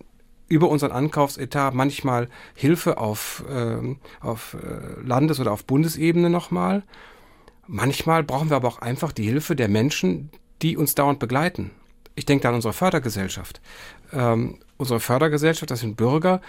über 0.48 0.70
unseren 0.70 0.92
Ankaufsetat 0.92 1.74
manchmal 1.74 2.30
Hilfe 2.56 2.98
auf, 2.98 3.44
ähm, 3.50 3.98
auf 4.20 4.56
äh, 4.56 5.02
Landes- 5.06 5.40
oder 5.40 5.52
auf 5.52 5.66
Bundesebene 5.66 6.30
nochmal. 6.30 6.84
Manchmal 7.68 8.24
brauchen 8.24 8.50
wir 8.50 8.58
aber 8.58 8.68
auch 8.68 8.80
einfach 8.80 9.12
die 9.14 9.24
Hilfe 9.24 9.56
der 9.56 9.70
Menschen, 9.70 10.30
die 10.64 10.78
uns 10.78 10.96
dauernd 10.96 11.20
begleiten. 11.20 11.72
Ich 12.16 12.26
denke 12.26 12.44
da 12.44 12.50
an 12.50 12.56
unsere 12.56 12.74
Fördergesellschaft. 12.74 13.62
Ähm, 14.12 14.60
unsere 14.78 15.00
Fördergesellschaft, 15.00 15.70
das 15.70 15.82
sind 15.82 15.98
Bürger, 15.98 16.42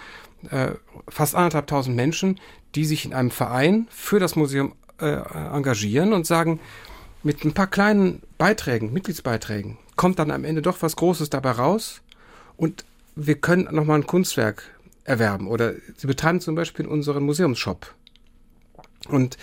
äh, 0.49 0.71
fast 1.07 1.35
anderthalbtausend 1.35 1.95
Menschen, 1.95 2.39
die 2.75 2.85
sich 2.85 3.05
in 3.05 3.13
einem 3.13 3.31
Verein 3.31 3.87
für 3.89 4.19
das 4.19 4.35
Museum 4.35 4.73
äh, 4.99 5.05
engagieren 5.05 6.13
und 6.13 6.25
sagen, 6.25 6.59
mit 7.23 7.43
ein 7.43 7.53
paar 7.53 7.67
kleinen 7.67 8.21
Beiträgen, 8.37 8.93
Mitgliedsbeiträgen, 8.93 9.77
kommt 9.95 10.19
dann 10.19 10.31
am 10.31 10.43
Ende 10.43 10.61
doch 10.61 10.81
was 10.81 10.95
Großes 10.95 11.29
dabei 11.29 11.51
raus 11.51 12.01
und 12.57 12.85
wir 13.15 13.35
können 13.35 13.67
nochmal 13.71 13.99
ein 13.99 14.07
Kunstwerk 14.07 14.63
erwerben 15.03 15.47
oder 15.47 15.73
sie 15.97 16.07
betreiben 16.07 16.41
zum 16.41 16.55
Beispiel 16.55 16.85
unseren 16.85 17.23
Museumsshop. 17.23 17.93
Und 19.07 19.37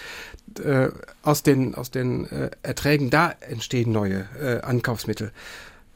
äh, 0.60 0.90
aus 1.22 1.42
den, 1.42 1.74
aus 1.74 1.90
den 1.90 2.26
äh, 2.30 2.50
Erträgen 2.62 3.10
da 3.10 3.34
entstehen 3.40 3.92
neue 3.92 4.26
äh, 4.40 4.60
Ankaufsmittel. 4.62 5.32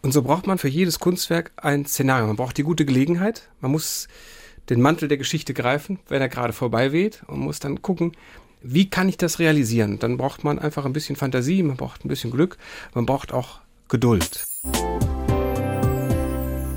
Und 0.02 0.12
so 0.12 0.22
braucht 0.22 0.46
man 0.46 0.59
für 0.59 0.68
jedes 0.68 0.98
Kunstwerk 1.00 1.52
ein 1.57 1.86
Szenario. 1.86 2.26
Man 2.26 2.36
braucht 2.36 2.57
die 2.59 2.62
gute 2.62 2.84
Gelegenheit. 2.84 3.48
Man 3.61 3.72
muss 3.72 4.09
den 4.68 4.80
Mantel 4.80 5.09
der 5.09 5.18
Geschichte 5.18 5.54
greifen, 5.54 5.98
wenn 6.09 6.20
er 6.20 6.28
gerade 6.28 6.52
vorbei 6.52 6.92
weht 6.92 7.22
und 7.26 7.40
muss 7.40 7.61
dann 7.61 7.82
gucken, 7.82 8.12
wie 8.62 8.90
kann 8.90 9.09
ich 9.09 9.16
das 9.16 9.38
realisieren? 9.38 9.98
Dann 9.98 10.16
braucht 10.16 10.44
man 10.44 10.59
einfach 10.59 10.84
ein 10.84 10.92
bisschen 10.92 11.16
Fantasie, 11.16 11.62
man 11.62 11.76
braucht 11.76 12.04
ein 12.04 12.09
bisschen 12.09 12.30
Glück, 12.30 12.59
man 12.94 13.07
braucht 13.07 13.32
auch 13.32 13.61
Geduld. 13.88 14.44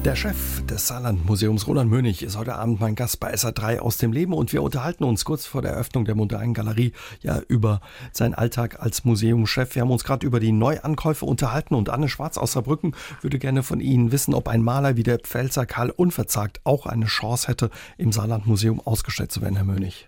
Der 0.05 0.15
Chef 0.15 0.65
des 0.65 0.87
Saarlandmuseums, 0.87 1.67
Roland 1.67 1.91
Mönig, 1.91 2.23
ist 2.23 2.37
heute 2.37 2.55
Abend 2.55 2.79
mein 2.79 2.95
Gast 2.95 3.19
bei 3.19 3.33
SA3 3.33 3.79
aus 3.79 3.97
dem 3.97 4.13
Leben 4.13 4.33
und 4.33 4.53
wir 4.53 4.63
unterhalten 4.63 5.03
uns 5.03 5.25
kurz 5.25 5.45
vor 5.45 5.61
der 5.61 5.71
Eröffnung 5.71 6.05
der 6.05 6.15
modernen 6.15 6.53
Galerie 6.53 6.93
ja 7.21 7.41
über 7.49 7.81
seinen 8.13 8.33
Alltag 8.33 8.79
als 8.79 9.03
Museumschef. 9.03 9.75
Wir 9.75 9.81
haben 9.81 9.91
uns 9.91 10.05
gerade 10.05 10.25
über 10.25 10.39
die 10.39 10.53
Neuankäufe 10.53 11.25
unterhalten 11.25 11.75
und 11.75 11.89
Anne 11.89 12.07
Schwarz 12.07 12.37
aus 12.37 12.53
Saarbrücken 12.53 12.95
würde 13.19 13.39
gerne 13.39 13.61
von 13.61 13.81
Ihnen 13.81 14.13
wissen, 14.13 14.33
ob 14.33 14.47
ein 14.47 14.63
Maler 14.63 14.95
wie 14.95 15.03
der 15.03 15.19
Pfälzer 15.19 15.65
Karl 15.65 15.89
Unverzagt 15.89 16.61
auch 16.63 16.85
eine 16.85 17.07
Chance 17.07 17.49
hätte, 17.49 17.69
im 17.97 18.13
Saarlandmuseum 18.13 18.79
ausgestellt 18.79 19.33
zu 19.33 19.41
werden, 19.41 19.57
Herr 19.57 19.65
Mönig. 19.65 20.07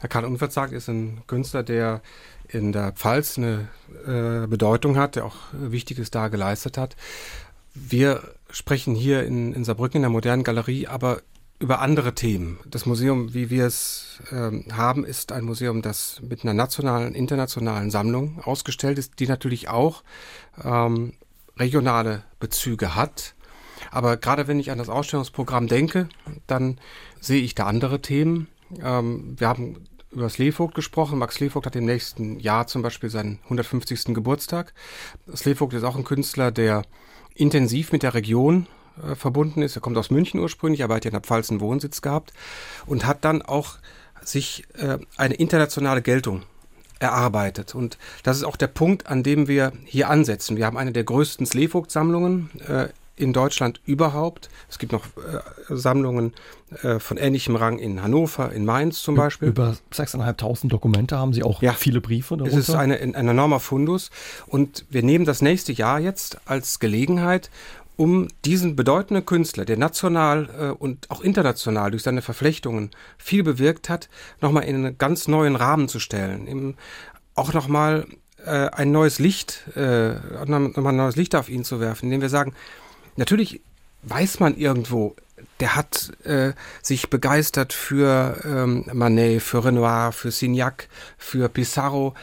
Herr 0.00 0.08
Karl 0.08 0.24
Unverzagt 0.24 0.72
ist 0.72 0.88
ein 0.88 1.20
Künstler, 1.26 1.62
der 1.62 2.00
in 2.48 2.72
der 2.72 2.92
Pfalz 2.92 3.36
eine 3.36 3.68
äh, 4.06 4.46
Bedeutung 4.46 4.96
hat, 4.96 5.16
der 5.16 5.26
auch 5.26 5.36
Wichtiges 5.52 6.10
da 6.10 6.28
geleistet 6.28 6.78
hat. 6.78 6.96
Wir 7.74 8.22
sprechen 8.56 8.94
hier 8.94 9.24
in, 9.24 9.52
in 9.52 9.64
Saarbrücken 9.64 9.96
in 9.96 10.02
der 10.02 10.10
modernen 10.10 10.42
Galerie 10.42 10.86
aber 10.86 11.20
über 11.58 11.80
andere 11.80 12.14
Themen. 12.14 12.58
Das 12.66 12.86
Museum, 12.86 13.32
wie 13.34 13.50
wir 13.50 13.66
es 13.66 14.22
ähm, 14.30 14.64
haben, 14.72 15.04
ist 15.04 15.32
ein 15.32 15.44
Museum, 15.44 15.82
das 15.82 16.20
mit 16.22 16.42
einer 16.42 16.54
nationalen, 16.54 17.14
internationalen 17.14 17.90
Sammlung 17.90 18.40
ausgestellt 18.42 18.98
ist, 18.98 19.20
die 19.20 19.26
natürlich 19.26 19.68
auch 19.68 20.02
ähm, 20.62 21.12
regionale 21.58 22.24
Bezüge 22.40 22.94
hat. 22.94 23.34
Aber 23.90 24.16
gerade 24.16 24.48
wenn 24.48 24.58
ich 24.58 24.70
an 24.70 24.78
das 24.78 24.88
Ausstellungsprogramm 24.88 25.66
denke, 25.66 26.08
dann 26.46 26.78
sehe 27.20 27.42
ich 27.42 27.54
da 27.54 27.66
andere 27.66 28.00
Themen. 28.00 28.48
Ähm, 28.82 29.36
wir 29.38 29.48
haben 29.48 29.84
über 30.10 30.28
Slevogt 30.28 30.74
gesprochen. 30.74 31.18
Max 31.18 31.36
Slevogt 31.36 31.66
hat 31.66 31.76
im 31.76 31.84
nächsten 31.84 32.38
Jahr 32.40 32.66
zum 32.66 32.82
Beispiel 32.82 33.10
seinen 33.10 33.38
150. 33.44 34.14
Geburtstag. 34.14 34.74
Slevogt 35.34 35.74
ist 35.74 35.84
auch 35.84 35.96
ein 35.96 36.04
Künstler, 36.04 36.50
der 36.50 36.82
intensiv 37.36 37.92
mit 37.92 38.02
der 38.02 38.14
Region 38.14 38.66
äh, 39.02 39.14
verbunden 39.14 39.62
ist. 39.62 39.76
Er 39.76 39.82
kommt 39.82 39.96
aus 39.96 40.10
München 40.10 40.40
ursprünglich, 40.40 40.82
aber 40.82 40.96
hat 40.96 41.04
ja 41.04 41.10
in 41.10 41.14
der 41.14 41.20
Pfalz 41.20 41.50
einen 41.50 41.60
Wohnsitz 41.60 42.02
gehabt 42.02 42.32
und 42.86 43.06
hat 43.06 43.24
dann 43.24 43.42
auch 43.42 43.76
sich 44.22 44.64
äh, 44.74 44.98
eine 45.16 45.34
internationale 45.34 46.02
Geltung 46.02 46.42
erarbeitet. 46.98 47.74
Und 47.74 47.98
das 48.22 48.38
ist 48.38 48.44
auch 48.44 48.56
der 48.56 48.68
Punkt, 48.68 49.06
an 49.06 49.22
dem 49.22 49.48
wir 49.48 49.72
hier 49.84 50.08
ansetzen. 50.08 50.56
Wir 50.56 50.66
haben 50.66 50.78
eine 50.78 50.92
der 50.92 51.04
größten 51.04 51.46
Slevogt-Sammlungen 51.46 52.50
äh, 52.66 52.88
in 53.16 53.32
Deutschland 53.32 53.80
überhaupt. 53.86 54.50
Es 54.68 54.78
gibt 54.78 54.92
noch 54.92 55.06
äh, 55.06 55.40
Sammlungen 55.74 56.34
äh, 56.82 56.98
von 56.98 57.16
ähnlichem 57.16 57.56
Rang 57.56 57.78
in 57.78 58.02
Hannover, 58.02 58.52
in 58.52 58.64
Mainz 58.64 59.02
zum 59.02 59.14
Beispiel. 59.14 59.48
Über 59.48 59.76
6.500 59.92 60.68
Dokumente 60.68 61.18
haben 61.18 61.32
Sie 61.32 61.42
auch 61.42 61.62
ja, 61.62 61.72
viele 61.72 62.00
Briefe 62.00 62.36
darunter? 62.36 62.56
Es 62.56 62.68
ist 62.68 62.74
eine, 62.74 62.98
ein 62.98 63.14
enormer 63.14 63.60
Fundus 63.60 64.10
und 64.46 64.84
wir 64.90 65.02
nehmen 65.02 65.24
das 65.24 65.42
nächste 65.42 65.72
Jahr 65.72 65.98
jetzt 65.98 66.38
als 66.44 66.78
Gelegenheit, 66.78 67.50
um 67.96 68.28
diesen 68.44 68.76
bedeutenden 68.76 69.24
Künstler, 69.24 69.64
der 69.64 69.78
national 69.78 70.48
äh, 70.58 70.68
und 70.70 71.10
auch 71.10 71.22
international 71.22 71.90
durch 71.90 72.02
seine 72.02 72.20
Verflechtungen 72.20 72.90
viel 73.16 73.42
bewirkt 73.42 73.88
hat, 73.88 74.10
nochmal 74.42 74.64
in 74.64 74.76
einen 74.76 74.98
ganz 74.98 75.28
neuen 75.28 75.56
Rahmen 75.56 75.88
zu 75.88 75.98
stellen. 75.98 76.46
Im, 76.46 76.74
auch 77.34 77.54
nochmal 77.54 78.06
äh, 78.44 78.68
ein 78.68 78.92
neues 78.92 79.18
Licht, 79.18 79.64
äh, 79.76 80.14
nochmal 80.46 80.92
ein 80.92 80.96
neues 80.96 81.16
Licht 81.16 81.34
auf 81.34 81.48
ihn 81.48 81.64
zu 81.64 81.80
werfen, 81.80 82.06
indem 82.06 82.20
wir 82.20 82.28
sagen, 82.28 82.52
natürlich 83.16 83.60
weiß 84.02 84.40
man 84.40 84.56
irgendwo, 84.56 85.16
der 85.60 85.76
hat 85.76 86.12
äh, 86.24 86.52
sich 86.82 87.10
begeistert 87.10 87.72
für 87.72 88.40
ähm, 88.44 88.84
Manet, 88.92 89.42
für 89.42 89.64
Renoir, 89.64 90.12
für 90.12 90.30
Signac, 90.30 90.88
für 91.18 91.48
Pissarro. 91.48 92.14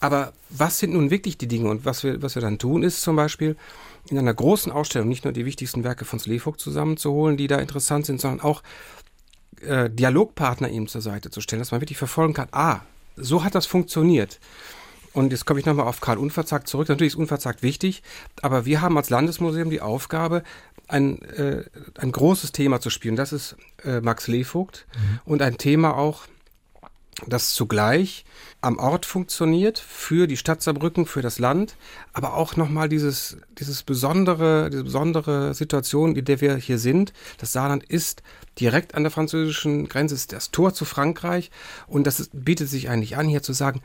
Aber 0.00 0.32
was 0.48 0.78
sind 0.78 0.92
nun 0.92 1.10
wirklich 1.10 1.38
die 1.38 1.48
Dinge? 1.48 1.68
Und 1.68 1.84
was 1.84 2.04
wir, 2.04 2.22
was 2.22 2.34
wir 2.34 2.42
dann 2.42 2.58
tun, 2.58 2.82
ist 2.82 3.02
zum 3.02 3.16
Beispiel 3.16 3.56
in 4.08 4.18
einer 4.18 4.34
großen 4.34 4.72
Ausstellung 4.72 5.08
nicht 5.08 5.24
nur 5.24 5.32
die 5.32 5.44
wichtigsten 5.44 5.84
Werke 5.84 6.04
von 6.04 6.18
Slevogt 6.18 6.60
zusammenzuholen, 6.60 7.36
die 7.36 7.46
da 7.46 7.58
interessant 7.58 8.06
sind, 8.06 8.20
sondern 8.20 8.40
auch 8.40 8.62
äh, 9.60 9.90
Dialogpartner 9.90 10.68
ihm 10.68 10.88
zur 10.88 11.02
Seite 11.02 11.30
zu 11.30 11.40
stellen, 11.40 11.60
dass 11.60 11.70
man 11.70 11.80
wirklich 11.80 11.98
verfolgen 11.98 12.34
kann, 12.34 12.48
ah, 12.52 12.80
so 13.16 13.44
hat 13.44 13.54
das 13.54 13.66
funktioniert. 13.66 14.40
Und 15.12 15.32
jetzt 15.32 15.44
komme 15.44 15.58
ich 15.58 15.66
nochmal 15.66 15.86
auf 15.86 16.00
Karl 16.00 16.18
Unverzagt 16.18 16.68
zurück. 16.68 16.88
Natürlich 16.88 17.14
ist 17.14 17.18
Unverzagt 17.18 17.62
wichtig, 17.62 18.02
aber 18.42 18.64
wir 18.64 18.80
haben 18.80 18.96
als 18.96 19.10
Landesmuseum 19.10 19.70
die 19.70 19.80
Aufgabe, 19.80 20.42
ein, 20.86 21.22
äh, 21.22 21.64
ein 21.98 22.12
großes 22.12 22.52
Thema 22.52 22.80
zu 22.80 22.90
spielen. 22.90 23.16
Das 23.16 23.32
ist 23.32 23.56
äh, 23.84 24.00
Max 24.00 24.28
Levogt 24.28 24.86
mhm. 24.94 25.20
und 25.24 25.42
ein 25.42 25.56
Thema 25.56 25.96
auch, 25.96 26.26
das 27.26 27.52
zugleich 27.52 28.24
am 28.60 28.78
Ort 28.78 29.06
funktioniert, 29.06 29.78
für 29.78 30.26
die 30.26 30.36
Stadt 30.36 30.62
Saarbrücken, 30.62 31.06
für 31.06 31.22
das 31.22 31.38
Land, 31.38 31.76
aber 32.12 32.34
auch 32.34 32.56
nochmal 32.56 32.88
dieses, 32.88 33.38
dieses 33.58 33.82
besondere, 33.82 34.70
diese 34.70 34.84
besondere 34.84 35.54
Situation, 35.54 36.14
in 36.16 36.24
der 36.24 36.40
wir 36.40 36.56
hier 36.56 36.78
sind. 36.78 37.12
Das 37.38 37.52
Saarland 37.52 37.84
ist 37.84 38.22
direkt 38.58 38.94
an 38.94 39.02
der 39.02 39.10
französischen 39.10 39.88
Grenze, 39.88 40.14
ist 40.14 40.32
das 40.32 40.50
Tor 40.50 40.74
zu 40.74 40.84
Frankreich 40.84 41.50
und 41.86 42.06
das 42.06 42.20
ist, 42.20 42.30
bietet 42.32 42.68
sich 42.68 42.88
eigentlich 42.88 43.16
an, 43.16 43.28
hier 43.28 43.42
zu 43.42 43.52
sagen, 43.52 43.82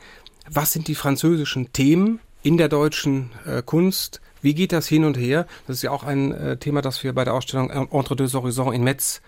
was 0.50 0.72
sind 0.72 0.88
die 0.88 0.96
französischen 0.96 1.74
Themen 1.74 2.20
in 2.44 2.58
der 2.58 2.70
deutschen 2.70 3.32
äh, 3.46 3.62
Kunst? 3.62 4.22
Wie 4.42 4.54
geht 4.54 4.72
das 4.72 4.88
hin 4.88 5.06
und 5.06 5.18
her? 5.18 5.48
Das 5.68 5.78
ist 5.78 5.82
ja 5.82 5.92
auch 5.92 6.04
ein 6.04 6.32
äh, 6.32 6.58
Thema, 6.58 6.82
das 6.82 7.04
wir 7.04 7.14
bei 7.14 7.24
der 7.24 7.34
Ausstellung 7.34 7.70
Entre 7.70 8.16
deux 8.16 8.34
Horizons 8.34 8.76
in 8.76 8.84
Metz 8.84 9.22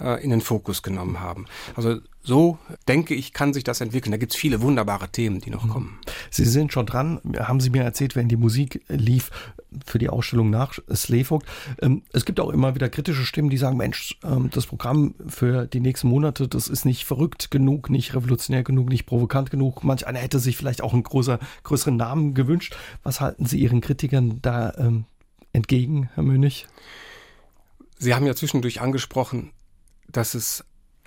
äh, 0.00 0.22
in 0.22 0.30
den 0.30 0.40
Fokus 0.40 0.82
genommen 0.82 1.20
haben. 1.20 1.46
Also 1.76 1.98
so 2.26 2.58
denke 2.88 3.14
ich, 3.14 3.34
kann 3.34 3.52
sich 3.52 3.64
das 3.64 3.82
entwickeln. 3.82 4.10
Da 4.10 4.16
gibt 4.16 4.32
es 4.32 4.38
viele 4.38 4.62
wunderbare 4.62 5.10
Themen, 5.10 5.40
die 5.40 5.50
noch 5.50 5.64
mhm. 5.64 5.68
kommen. 5.68 5.98
Sie 6.30 6.46
sind 6.46 6.72
schon 6.72 6.86
dran, 6.86 7.20
haben 7.38 7.60
Sie 7.60 7.68
mir 7.68 7.82
erzählt, 7.82 8.16
wenn 8.16 8.28
die 8.28 8.36
Musik 8.36 8.82
lief 8.88 9.30
für 9.84 9.98
die 9.98 10.08
Ausstellung 10.08 10.48
nach 10.48 10.78
Slevogt. 10.92 11.46
Ähm, 11.82 12.02
es 12.12 12.24
gibt 12.24 12.40
auch 12.40 12.48
immer 12.48 12.74
wieder 12.74 12.88
kritische 12.88 13.26
Stimmen, 13.26 13.50
die 13.50 13.58
sagen, 13.58 13.76
Mensch, 13.76 14.18
ähm, 14.24 14.48
das 14.50 14.66
Programm 14.66 15.14
für 15.28 15.66
die 15.66 15.80
nächsten 15.80 16.08
Monate, 16.08 16.48
das 16.48 16.68
ist 16.68 16.86
nicht 16.86 17.04
verrückt 17.04 17.50
genug, 17.50 17.90
nicht 17.90 18.14
revolutionär 18.14 18.62
genug, 18.62 18.88
nicht 18.88 19.04
provokant 19.04 19.50
genug. 19.50 19.84
Manch 19.84 20.06
einer 20.06 20.18
hätte 20.18 20.38
sich 20.38 20.56
vielleicht 20.56 20.80
auch 20.80 20.94
einen 20.94 21.02
größer, 21.02 21.38
größeren 21.64 21.96
Namen 21.96 22.32
gewünscht. 22.32 22.74
Was 23.02 23.20
halten 23.20 23.44
Sie 23.44 23.58
Ihren 23.58 23.82
Kritikern 23.82 24.38
da 24.40 24.72
ähm, 24.78 25.04
entgegen, 25.52 26.08
Herr 26.14 26.22
Mönig? 26.22 26.66
Sie 27.98 28.14
haben 28.14 28.26
ja 28.26 28.34
zwischendurch 28.34 28.80
angesprochen, 28.80 29.50
dass 30.08 30.34
es 30.34 30.64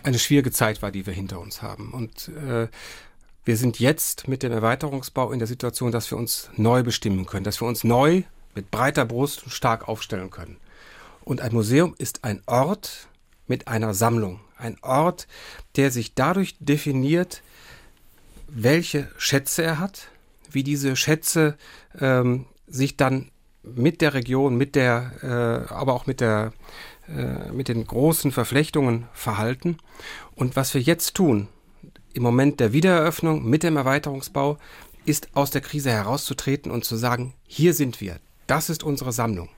eine 0.07 0.19
schwierige 0.19 0.51
Zeit 0.51 0.81
war, 0.81 0.91
die 0.91 1.05
wir 1.05 1.13
hinter 1.13 1.39
uns 1.39 1.61
haben. 1.61 1.91
Und 1.91 2.29
äh, 2.29 2.67
wir 3.45 3.57
sind 3.57 3.79
jetzt 3.79 4.27
mit 4.27 4.43
dem 4.43 4.51
Erweiterungsbau 4.51 5.31
in 5.31 5.39
der 5.39 5.47
Situation, 5.47 5.91
dass 5.91 6.11
wir 6.11 6.17
uns 6.17 6.49
neu 6.55 6.83
bestimmen 6.83 7.25
können, 7.25 7.43
dass 7.43 7.61
wir 7.61 7.67
uns 7.67 7.83
neu 7.83 8.23
mit 8.55 8.71
breiter 8.71 9.05
Brust 9.05 9.43
stark 9.51 9.87
aufstellen 9.87 10.31
können. 10.31 10.57
Und 11.23 11.41
ein 11.41 11.53
Museum 11.53 11.93
ist 11.97 12.23
ein 12.23 12.41
Ort, 12.45 13.07
mit 13.47 13.67
einer 13.67 13.93
Sammlung. 13.93 14.39
Ein 14.57 14.77
Ort, 14.81 15.27
der 15.75 15.91
sich 15.91 16.13
dadurch 16.13 16.55
definiert, 16.59 17.41
welche 18.47 19.09
Schätze 19.17 19.63
er 19.63 19.79
hat, 19.79 20.09
wie 20.51 20.63
diese 20.63 20.95
Schätze 20.95 21.57
ähm, 21.99 22.45
sich 22.67 22.97
dann 22.97 23.31
mit 23.63 24.01
der 24.01 24.13
Region, 24.13 24.55
mit 24.55 24.75
der, 24.75 25.67
äh, 25.69 25.73
aber 25.73 25.93
auch 25.93 26.07
mit 26.07 26.21
der, 26.21 26.53
äh, 27.07 27.51
mit 27.51 27.67
den 27.67 27.85
großen 27.85 28.31
Verflechtungen 28.31 29.07
verhalten. 29.13 29.77
Und 30.35 30.55
was 30.55 30.73
wir 30.73 30.81
jetzt 30.81 31.15
tun, 31.15 31.47
im 32.13 32.23
Moment 32.23 32.59
der 32.59 32.73
Wiedereröffnung 32.73 33.47
mit 33.47 33.63
dem 33.63 33.77
Erweiterungsbau, 33.77 34.57
ist 35.05 35.29
aus 35.33 35.51
der 35.51 35.61
Krise 35.61 35.91
herauszutreten 35.91 36.71
und 36.71 36.83
zu 36.83 36.97
sagen, 36.97 37.33
hier 37.45 37.73
sind 37.73 38.01
wir, 38.01 38.19
das 38.45 38.69
ist 38.69 38.83
unsere 38.83 39.11
Sammlung. 39.11 39.49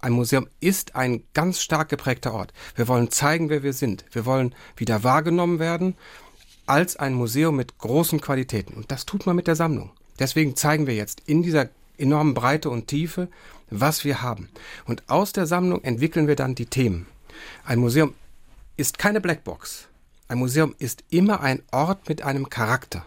Ein 0.00 0.12
Museum 0.12 0.48
ist 0.60 0.94
ein 0.94 1.22
ganz 1.34 1.60
stark 1.60 1.88
geprägter 1.88 2.32
Ort. 2.32 2.52
Wir 2.76 2.88
wollen 2.88 3.10
zeigen, 3.10 3.48
wer 3.48 3.62
wir 3.62 3.72
sind. 3.72 4.04
Wir 4.12 4.26
wollen 4.26 4.54
wieder 4.76 5.02
wahrgenommen 5.02 5.58
werden 5.58 5.96
als 6.66 6.96
ein 6.96 7.14
Museum 7.14 7.56
mit 7.56 7.78
großen 7.78 8.20
Qualitäten. 8.20 8.74
Und 8.74 8.92
das 8.92 9.06
tut 9.06 9.26
man 9.26 9.34
mit 9.34 9.46
der 9.46 9.56
Sammlung. 9.56 9.90
Deswegen 10.18 10.54
zeigen 10.54 10.86
wir 10.86 10.94
jetzt 10.94 11.22
in 11.26 11.42
dieser 11.42 11.68
enormen 11.96 12.34
Breite 12.34 12.70
und 12.70 12.86
Tiefe, 12.86 13.28
was 13.70 14.04
wir 14.04 14.22
haben. 14.22 14.48
Und 14.84 15.08
aus 15.08 15.32
der 15.32 15.46
Sammlung 15.46 15.82
entwickeln 15.84 16.26
wir 16.26 16.36
dann 16.36 16.54
die 16.54 16.66
Themen. 16.66 17.06
Ein 17.64 17.78
Museum 17.78 18.14
ist 18.76 18.98
keine 18.98 19.20
Blackbox. 19.20 19.88
Ein 20.28 20.38
Museum 20.38 20.74
ist 20.78 21.04
immer 21.10 21.40
ein 21.40 21.62
Ort 21.72 22.08
mit 22.08 22.22
einem 22.22 22.50
Charakter. 22.50 23.06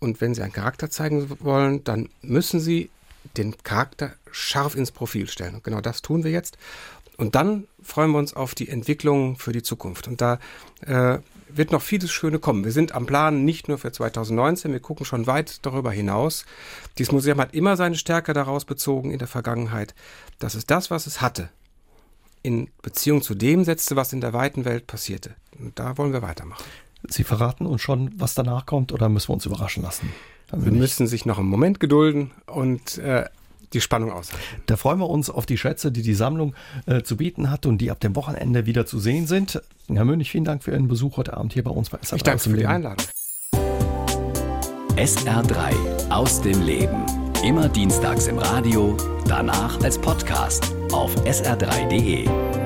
Und 0.00 0.20
wenn 0.20 0.34
Sie 0.34 0.42
einen 0.42 0.52
Charakter 0.52 0.90
zeigen 0.90 1.30
wollen, 1.40 1.84
dann 1.84 2.08
müssen 2.22 2.60
Sie 2.60 2.90
den 3.36 3.56
Charakter 3.62 4.14
scharf 4.30 4.74
ins 4.74 4.90
Profil 4.90 5.28
stellen. 5.28 5.54
Und 5.54 5.64
genau 5.64 5.80
das 5.80 6.02
tun 6.02 6.24
wir 6.24 6.30
jetzt. 6.30 6.58
Und 7.16 7.34
dann 7.34 7.66
freuen 7.82 8.10
wir 8.10 8.18
uns 8.18 8.34
auf 8.34 8.54
die 8.54 8.68
Entwicklung 8.68 9.36
für 9.36 9.52
die 9.52 9.62
Zukunft. 9.62 10.08
Und 10.08 10.20
da 10.20 10.38
äh, 10.80 11.18
wird 11.56 11.72
noch 11.72 11.82
vieles 11.82 12.10
Schöne 12.10 12.38
kommen. 12.38 12.64
Wir 12.64 12.72
sind 12.72 12.92
am 12.92 13.06
Plan 13.06 13.44
nicht 13.44 13.68
nur 13.68 13.78
für 13.78 13.92
2019, 13.92 14.72
wir 14.72 14.80
gucken 14.80 15.06
schon 15.06 15.26
weit 15.26 15.64
darüber 15.64 15.92
hinaus. 15.92 16.44
Dieses 16.98 17.12
Museum 17.12 17.40
hat 17.40 17.54
immer 17.54 17.76
seine 17.76 17.96
Stärke 17.96 18.32
daraus 18.32 18.64
bezogen 18.64 19.10
in 19.10 19.18
der 19.18 19.28
Vergangenheit, 19.28 19.94
dass 20.38 20.54
es 20.54 20.66
das, 20.66 20.90
was 20.90 21.06
es 21.06 21.20
hatte, 21.20 21.48
in 22.42 22.68
Beziehung 22.82 23.22
zu 23.22 23.34
dem 23.34 23.64
setzte, 23.64 23.96
was 23.96 24.12
in 24.12 24.20
der 24.20 24.32
weiten 24.32 24.64
Welt 24.64 24.86
passierte. 24.86 25.34
Und 25.58 25.78
da 25.78 25.96
wollen 25.98 26.12
wir 26.12 26.22
weitermachen. 26.22 26.64
Sie 27.08 27.24
verraten 27.24 27.66
uns 27.66 27.82
schon, 27.82 28.10
was 28.18 28.34
danach 28.34 28.66
kommt, 28.66 28.92
oder 28.92 29.08
müssen 29.08 29.28
wir 29.28 29.34
uns 29.34 29.46
überraschen 29.46 29.82
lassen? 29.82 30.12
Wir 30.52 30.72
müssen 30.72 31.06
sich 31.06 31.26
noch 31.26 31.38
einen 31.38 31.48
Moment 31.48 31.80
gedulden 31.80 32.30
und 32.46 32.98
äh, 32.98 33.24
die 33.72 33.80
Spannung 33.80 34.12
aushalten. 34.12 34.42
Da 34.66 34.76
freuen 34.76 34.98
wir 34.98 35.08
uns 35.08 35.30
auf 35.30 35.46
die 35.46 35.58
Schätze, 35.58 35.92
die 35.92 36.02
die 36.02 36.14
Sammlung 36.14 36.54
äh, 36.86 37.02
zu 37.02 37.16
bieten 37.16 37.50
hat 37.50 37.66
und 37.66 37.78
die 37.78 37.90
ab 37.90 38.00
dem 38.00 38.16
Wochenende 38.16 38.66
wieder 38.66 38.86
zu 38.86 38.98
sehen 38.98 39.26
sind. 39.26 39.60
Herr 39.88 40.04
Mönch, 40.04 40.30
vielen 40.30 40.44
Dank 40.44 40.62
für 40.64 40.72
Ihren 40.72 40.88
Besuch 40.88 41.16
heute 41.16 41.36
Abend 41.36 41.52
hier 41.52 41.64
bei 41.64 41.70
uns 41.70 41.90
bei 41.90 41.98
SR3. 41.98 42.16
Ich 42.16 42.22
danke 42.22 42.42
für 42.42 42.56
die 42.56 42.66
Einladung. 42.66 43.06
SR3 44.96 46.10
aus 46.10 46.40
dem 46.40 46.62
Leben. 46.62 47.04
Immer 47.44 47.68
dienstags 47.68 48.26
im 48.28 48.38
Radio, 48.38 48.96
danach 49.26 49.80
als 49.82 49.98
Podcast 49.98 50.72
auf 50.92 51.14
sr3.de. 51.26 52.63